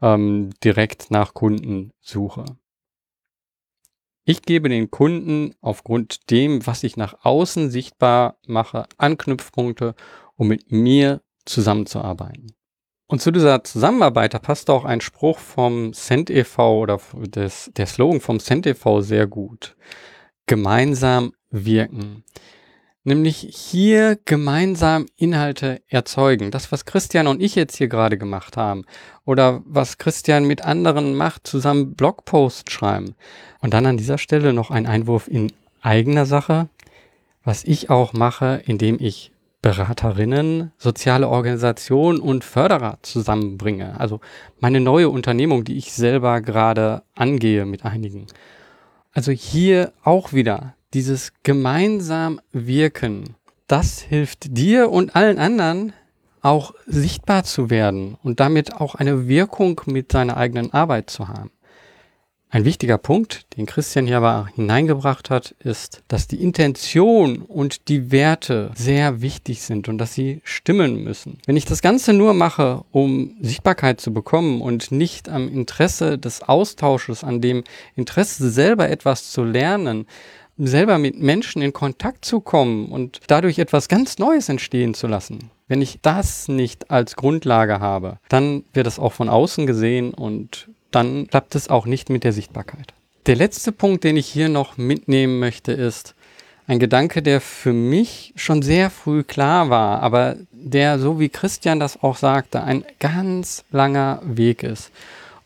ähm, 0.00 0.50
direkt 0.64 1.10
nach 1.10 1.34
Kunden 1.34 1.92
suche. 2.00 2.46
Ich 4.28 4.42
gebe 4.42 4.68
den 4.68 4.90
Kunden 4.90 5.54
aufgrund 5.62 6.28
dem, 6.28 6.66
was 6.66 6.84
ich 6.84 6.98
nach 6.98 7.24
außen 7.24 7.70
sichtbar 7.70 8.36
mache, 8.46 8.84
Anknüpfpunkte, 8.98 9.94
um 10.36 10.48
mit 10.48 10.70
mir 10.70 11.22
zusammenzuarbeiten. 11.46 12.52
Und 13.06 13.22
zu 13.22 13.30
dieser 13.30 13.64
Zusammenarbeit, 13.64 14.34
da 14.34 14.38
passt 14.38 14.68
auch 14.68 14.84
ein 14.84 15.00
Spruch 15.00 15.38
vom 15.38 15.94
Cent 15.94 16.28
e.V. 16.28 16.78
oder 16.78 17.00
des, 17.14 17.70
der 17.74 17.86
Slogan 17.86 18.20
vom 18.20 18.38
Cent 18.38 18.66
e.V. 18.66 19.00
sehr 19.00 19.26
gut. 19.26 19.76
Gemeinsam 20.44 21.32
wirken. 21.48 22.22
Nämlich 23.04 23.48
hier 23.50 24.18
gemeinsam 24.24 25.06
Inhalte 25.16 25.80
erzeugen. 25.88 26.50
Das, 26.50 26.72
was 26.72 26.84
Christian 26.84 27.26
und 27.26 27.42
ich 27.42 27.54
jetzt 27.54 27.76
hier 27.76 27.88
gerade 27.88 28.18
gemacht 28.18 28.56
haben. 28.56 28.84
Oder 29.24 29.62
was 29.64 29.98
Christian 29.98 30.46
mit 30.46 30.64
anderen 30.64 31.14
macht, 31.14 31.46
zusammen 31.46 31.94
Blogpost 31.94 32.70
schreiben. 32.70 33.14
Und 33.60 33.72
dann 33.72 33.86
an 33.86 33.96
dieser 33.96 34.18
Stelle 34.18 34.52
noch 34.52 34.70
ein 34.70 34.86
Einwurf 34.86 35.28
in 35.28 35.52
eigener 35.80 36.26
Sache. 36.26 36.68
Was 37.44 37.64
ich 37.64 37.88
auch 37.88 38.12
mache, 38.12 38.62
indem 38.66 38.98
ich 39.00 39.32
Beraterinnen, 39.60 40.72
soziale 40.78 41.28
Organisationen 41.28 42.20
und 42.20 42.44
Förderer 42.44 42.98
zusammenbringe. 43.02 43.98
Also 43.98 44.20
meine 44.60 44.80
neue 44.80 45.08
Unternehmung, 45.08 45.64
die 45.64 45.76
ich 45.76 45.92
selber 45.92 46.40
gerade 46.40 47.02
angehe 47.16 47.66
mit 47.66 47.84
einigen. 47.84 48.26
Also 49.12 49.32
hier 49.32 49.92
auch 50.04 50.32
wieder 50.32 50.74
dieses 50.94 51.32
gemeinsam 51.42 52.40
Wirken. 52.52 53.36
Das 53.66 54.00
hilft 54.00 54.56
dir 54.56 54.90
und 54.90 55.14
allen 55.14 55.38
anderen 55.38 55.92
auch 56.40 56.74
sichtbar 56.86 57.44
zu 57.44 57.68
werden 57.70 58.16
und 58.22 58.40
damit 58.40 58.74
auch 58.74 58.94
eine 58.94 59.28
Wirkung 59.28 59.80
mit 59.86 60.12
seiner 60.12 60.36
eigenen 60.36 60.72
Arbeit 60.72 61.10
zu 61.10 61.28
haben. 61.28 61.50
Ein 62.50 62.64
wichtiger 62.64 62.96
Punkt, 62.96 63.44
den 63.58 63.66
Christian 63.66 64.06
hier 64.06 64.16
aber 64.16 64.48
hineingebracht 64.54 65.28
hat, 65.28 65.54
ist, 65.58 66.02
dass 66.08 66.28
die 66.28 66.42
Intention 66.42 67.42
und 67.42 67.88
die 67.88 68.10
Werte 68.10 68.70
sehr 68.74 69.20
wichtig 69.20 69.60
sind 69.60 69.86
und 69.86 69.98
dass 69.98 70.14
sie 70.14 70.40
stimmen 70.44 71.04
müssen. 71.04 71.40
Wenn 71.44 71.58
ich 71.58 71.66
das 71.66 71.82
Ganze 71.82 72.14
nur 72.14 72.32
mache, 72.32 72.84
um 72.90 73.36
Sichtbarkeit 73.42 74.00
zu 74.00 74.14
bekommen 74.14 74.62
und 74.62 74.90
nicht 74.90 75.28
am 75.28 75.46
Interesse 75.46 76.16
des 76.18 76.40
Austausches, 76.40 77.22
an 77.22 77.42
dem 77.42 77.64
Interesse 77.96 78.48
selber 78.48 78.88
etwas 78.88 79.30
zu 79.30 79.44
lernen, 79.44 80.06
selber 80.58 80.98
mit 80.98 81.20
Menschen 81.20 81.62
in 81.62 81.72
Kontakt 81.72 82.24
zu 82.24 82.40
kommen 82.40 82.86
und 82.86 83.20
dadurch 83.26 83.58
etwas 83.58 83.88
ganz 83.88 84.18
Neues 84.18 84.48
entstehen 84.48 84.94
zu 84.94 85.06
lassen. 85.06 85.50
Wenn 85.68 85.82
ich 85.82 86.00
das 86.02 86.48
nicht 86.48 86.90
als 86.90 87.16
Grundlage 87.16 87.80
habe, 87.80 88.18
dann 88.28 88.64
wird 88.72 88.86
es 88.86 88.98
auch 88.98 89.12
von 89.12 89.28
außen 89.28 89.66
gesehen 89.66 90.12
und 90.12 90.68
dann 90.90 91.28
klappt 91.28 91.54
es 91.54 91.68
auch 91.68 91.86
nicht 91.86 92.10
mit 92.10 92.24
der 92.24 92.32
Sichtbarkeit. 92.32 92.94
Der 93.26 93.36
letzte 93.36 93.72
Punkt, 93.72 94.04
den 94.04 94.16
ich 94.16 94.26
hier 94.26 94.48
noch 94.48 94.78
mitnehmen 94.78 95.38
möchte, 95.38 95.72
ist 95.72 96.14
ein 96.66 96.78
Gedanke, 96.78 97.22
der 97.22 97.40
für 97.40 97.72
mich 97.72 98.32
schon 98.36 98.62
sehr 98.62 98.90
früh 98.90 99.22
klar 99.22 99.70
war, 99.70 100.02
aber 100.02 100.36
der, 100.52 100.98
so 100.98 101.18
wie 101.20 101.28
Christian 101.28 101.80
das 101.80 102.02
auch 102.02 102.16
sagte, 102.16 102.62
ein 102.62 102.84
ganz 103.00 103.64
langer 103.70 104.20
Weg 104.24 104.62
ist. 104.62 104.90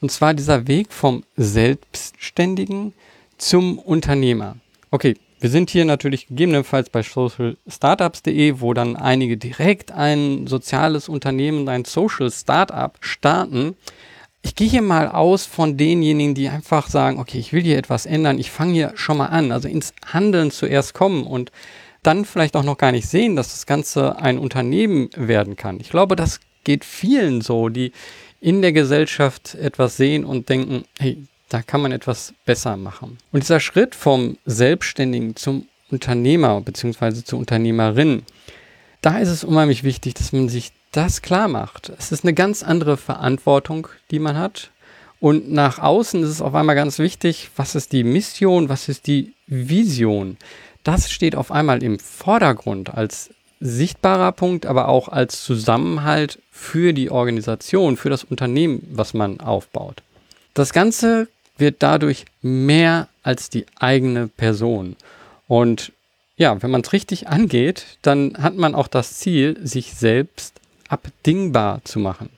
Und 0.00 0.10
zwar 0.10 0.34
dieser 0.34 0.66
Weg 0.66 0.92
vom 0.92 1.22
Selbstständigen 1.36 2.92
zum 3.38 3.78
Unternehmer. 3.78 4.56
Okay, 4.92 5.14
wir 5.40 5.50
sind 5.50 5.70
hier 5.70 5.84
natürlich 5.84 6.28
gegebenenfalls 6.28 6.88
bei 6.88 7.02
socialstartups.de, 7.02 8.60
wo 8.60 8.74
dann 8.74 8.94
einige 8.94 9.36
direkt 9.36 9.90
ein 9.90 10.46
soziales 10.46 11.08
Unternehmen, 11.08 11.68
ein 11.68 11.84
Social 11.84 12.30
Startup 12.30 12.96
starten 13.00 13.74
ich 14.42 14.56
gehe 14.56 14.68
hier 14.68 14.82
mal 14.82 15.08
aus 15.08 15.46
von 15.46 15.76
denjenigen, 15.76 16.34
die 16.34 16.48
einfach 16.48 16.88
sagen, 16.88 17.20
okay, 17.20 17.38
ich 17.38 17.52
will 17.52 17.62
hier 17.62 17.78
etwas 17.78 18.06
ändern, 18.06 18.38
ich 18.38 18.50
fange 18.50 18.72
hier 18.72 18.92
schon 18.96 19.16
mal 19.16 19.26
an, 19.26 19.52
also 19.52 19.68
ins 19.68 19.94
Handeln 20.04 20.50
zuerst 20.50 20.94
kommen 20.94 21.24
und 21.24 21.52
dann 22.02 22.24
vielleicht 22.24 22.56
auch 22.56 22.64
noch 22.64 22.76
gar 22.76 22.90
nicht 22.90 23.08
sehen, 23.08 23.36
dass 23.36 23.52
das 23.52 23.66
Ganze 23.66 24.18
ein 24.18 24.38
Unternehmen 24.38 25.08
werden 25.16 25.54
kann. 25.54 25.78
Ich 25.78 25.90
glaube, 25.90 26.16
das 26.16 26.40
geht 26.64 26.84
vielen 26.84 27.40
so, 27.40 27.68
die 27.68 27.92
in 28.40 28.60
der 28.60 28.72
Gesellschaft 28.72 29.54
etwas 29.54 29.96
sehen 29.96 30.24
und 30.24 30.48
denken, 30.48 30.84
hey, 30.98 31.22
da 31.52 31.62
kann 31.62 31.82
man 31.82 31.92
etwas 31.92 32.32
besser 32.46 32.76
machen. 32.76 33.18
Und 33.30 33.42
dieser 33.42 33.60
Schritt 33.60 33.94
vom 33.94 34.38
Selbstständigen 34.46 35.36
zum 35.36 35.66
Unternehmer 35.90 36.60
bzw. 36.62 37.24
zur 37.24 37.38
Unternehmerin, 37.38 38.22
da 39.02 39.18
ist 39.18 39.28
es 39.28 39.44
unheimlich 39.44 39.84
wichtig, 39.84 40.14
dass 40.14 40.32
man 40.32 40.48
sich 40.48 40.72
das 40.92 41.20
klar 41.20 41.48
macht. 41.48 41.92
Es 41.98 42.10
ist 42.10 42.24
eine 42.24 42.32
ganz 42.32 42.62
andere 42.62 42.96
Verantwortung, 42.96 43.88
die 44.10 44.18
man 44.18 44.38
hat. 44.38 44.70
Und 45.20 45.52
nach 45.52 45.78
außen 45.78 46.22
ist 46.22 46.30
es 46.30 46.40
auf 46.40 46.54
einmal 46.54 46.74
ganz 46.74 46.98
wichtig, 46.98 47.50
was 47.56 47.74
ist 47.74 47.92
die 47.92 48.04
Mission, 48.04 48.68
was 48.68 48.88
ist 48.88 49.06
die 49.06 49.34
Vision. 49.46 50.36
Das 50.84 51.10
steht 51.10 51.36
auf 51.36 51.52
einmal 51.52 51.82
im 51.82 51.98
Vordergrund 51.98 52.94
als 52.94 53.30
sichtbarer 53.60 54.32
Punkt, 54.32 54.66
aber 54.66 54.88
auch 54.88 55.08
als 55.08 55.44
Zusammenhalt 55.44 56.40
für 56.50 56.92
die 56.92 57.10
Organisation, 57.10 57.96
für 57.96 58.10
das 58.10 58.24
Unternehmen, 58.24 58.88
was 58.90 59.14
man 59.14 59.38
aufbaut. 59.40 60.02
Das 60.54 60.72
Ganze 60.72 61.28
wird 61.58 61.76
dadurch 61.82 62.24
mehr 62.40 63.08
als 63.22 63.50
die 63.50 63.66
eigene 63.78 64.28
Person. 64.28 64.96
Und 65.48 65.92
ja, 66.36 66.62
wenn 66.62 66.70
man 66.70 66.80
es 66.80 66.92
richtig 66.92 67.28
angeht, 67.28 67.98
dann 68.02 68.36
hat 68.38 68.56
man 68.56 68.74
auch 68.74 68.88
das 68.88 69.18
Ziel, 69.18 69.58
sich 69.62 69.94
selbst 69.94 70.60
abdingbar 70.88 71.82
zu 71.84 71.98
machen. 71.98 72.30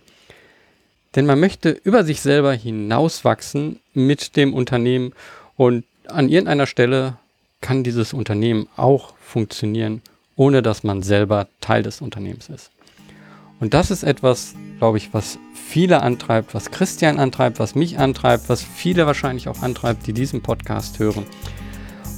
Denn 1.15 1.27
man 1.27 1.41
möchte 1.41 1.70
über 1.70 2.05
sich 2.05 2.20
selber 2.20 2.53
hinauswachsen 2.53 3.81
mit 3.95 4.36
dem 4.36 4.53
Unternehmen 4.53 5.12
und 5.57 5.85
an 6.09 6.28
irgendeiner 6.28 6.66
Stelle 6.66 7.16
kann 7.61 7.85
dieses 7.85 8.12
Unternehmen 8.12 8.69
auch 8.77 9.15
funktionieren 9.19 10.03
ohne 10.36 10.62
dass 10.62 10.82
man 10.82 11.03
selber 11.03 11.49
Teil 11.61 11.82
des 11.82 12.01
Unternehmens 12.01 12.49
ist. 12.49 12.70
Und 13.61 13.74
das 13.74 13.91
ist 13.91 14.03
etwas, 14.03 14.55
glaube 14.78 14.99
ich, 14.99 15.15
was 15.15 15.39
viele 15.66 16.03
antreibt, 16.03 16.55
was 16.55 16.70
Christian 16.70 17.19
antreibt, 17.19 17.59
was 17.59 17.74
mich 17.74 17.99
antreibt, 17.99 18.49
was 18.49 18.62
viele 18.62 19.07
wahrscheinlich 19.07 19.49
auch 19.49 19.62
antreibt, 19.62 20.07
die 20.07 20.12
diesen 20.12 20.43
Podcast 20.43 20.99
hören. 20.99 21.24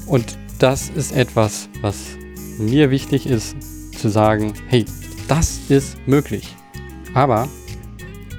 Und 0.06 0.36
das 0.58 0.90
ist 0.90 1.12
etwas, 1.12 1.68
was 1.80 1.96
mir 2.58 2.90
wichtig 2.90 3.26
ist, 3.26 3.56
zu 3.98 4.08
sagen, 4.08 4.52
hey, 4.68 4.84
das 5.28 5.58
ist 5.68 5.96
möglich. 6.06 6.54
Aber 7.14 7.48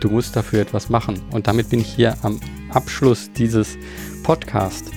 du 0.01 0.09
musst 0.09 0.35
dafür 0.35 0.61
etwas 0.61 0.89
machen. 0.89 1.19
Und 1.31 1.47
damit 1.47 1.69
bin 1.69 1.79
ich 1.79 1.93
hier 1.93 2.15
am 2.21 2.39
Abschluss 2.69 3.31
dieses 3.31 3.77
Podcasts. 4.23 4.91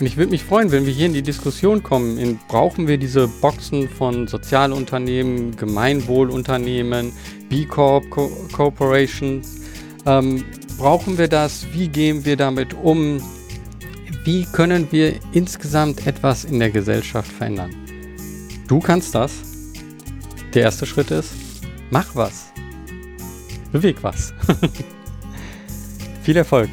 Und 0.00 0.06
ich 0.06 0.16
würde 0.16 0.30
mich 0.30 0.44
freuen, 0.44 0.70
wenn 0.70 0.86
wir 0.86 0.92
hier 0.92 1.06
in 1.06 1.12
die 1.12 1.22
Diskussion 1.22 1.82
kommen. 1.82 2.18
In, 2.18 2.38
brauchen 2.48 2.86
wir 2.86 2.98
diese 2.98 3.26
Boxen 3.26 3.88
von 3.88 4.28
Sozialunternehmen, 4.28 5.56
Gemeinwohlunternehmen, 5.56 7.12
B 7.48 7.64
Corp, 7.64 8.08
Co 8.10 8.30
Corporations? 8.52 9.60
Ähm, 10.06 10.44
brauchen 10.76 11.18
wir 11.18 11.28
das? 11.28 11.66
Wie 11.72 11.88
gehen 11.88 12.24
wir 12.24 12.36
damit 12.36 12.74
um? 12.74 13.20
Wie 14.24 14.44
können 14.44 14.88
wir 14.90 15.14
insgesamt 15.32 16.06
etwas 16.06 16.44
in 16.44 16.58
der 16.58 16.70
Gesellschaft 16.70 17.30
verändern? 17.32 17.74
Du 18.66 18.78
kannst 18.80 19.14
das. 19.14 19.32
Der 20.54 20.62
erste 20.62 20.86
Schritt 20.86 21.10
ist, 21.10 21.32
mach 21.90 22.14
was. 22.14 22.52
Beweg 23.72 24.02
was. 24.02 24.32
Viel 26.22 26.36
Erfolg. 26.36 26.70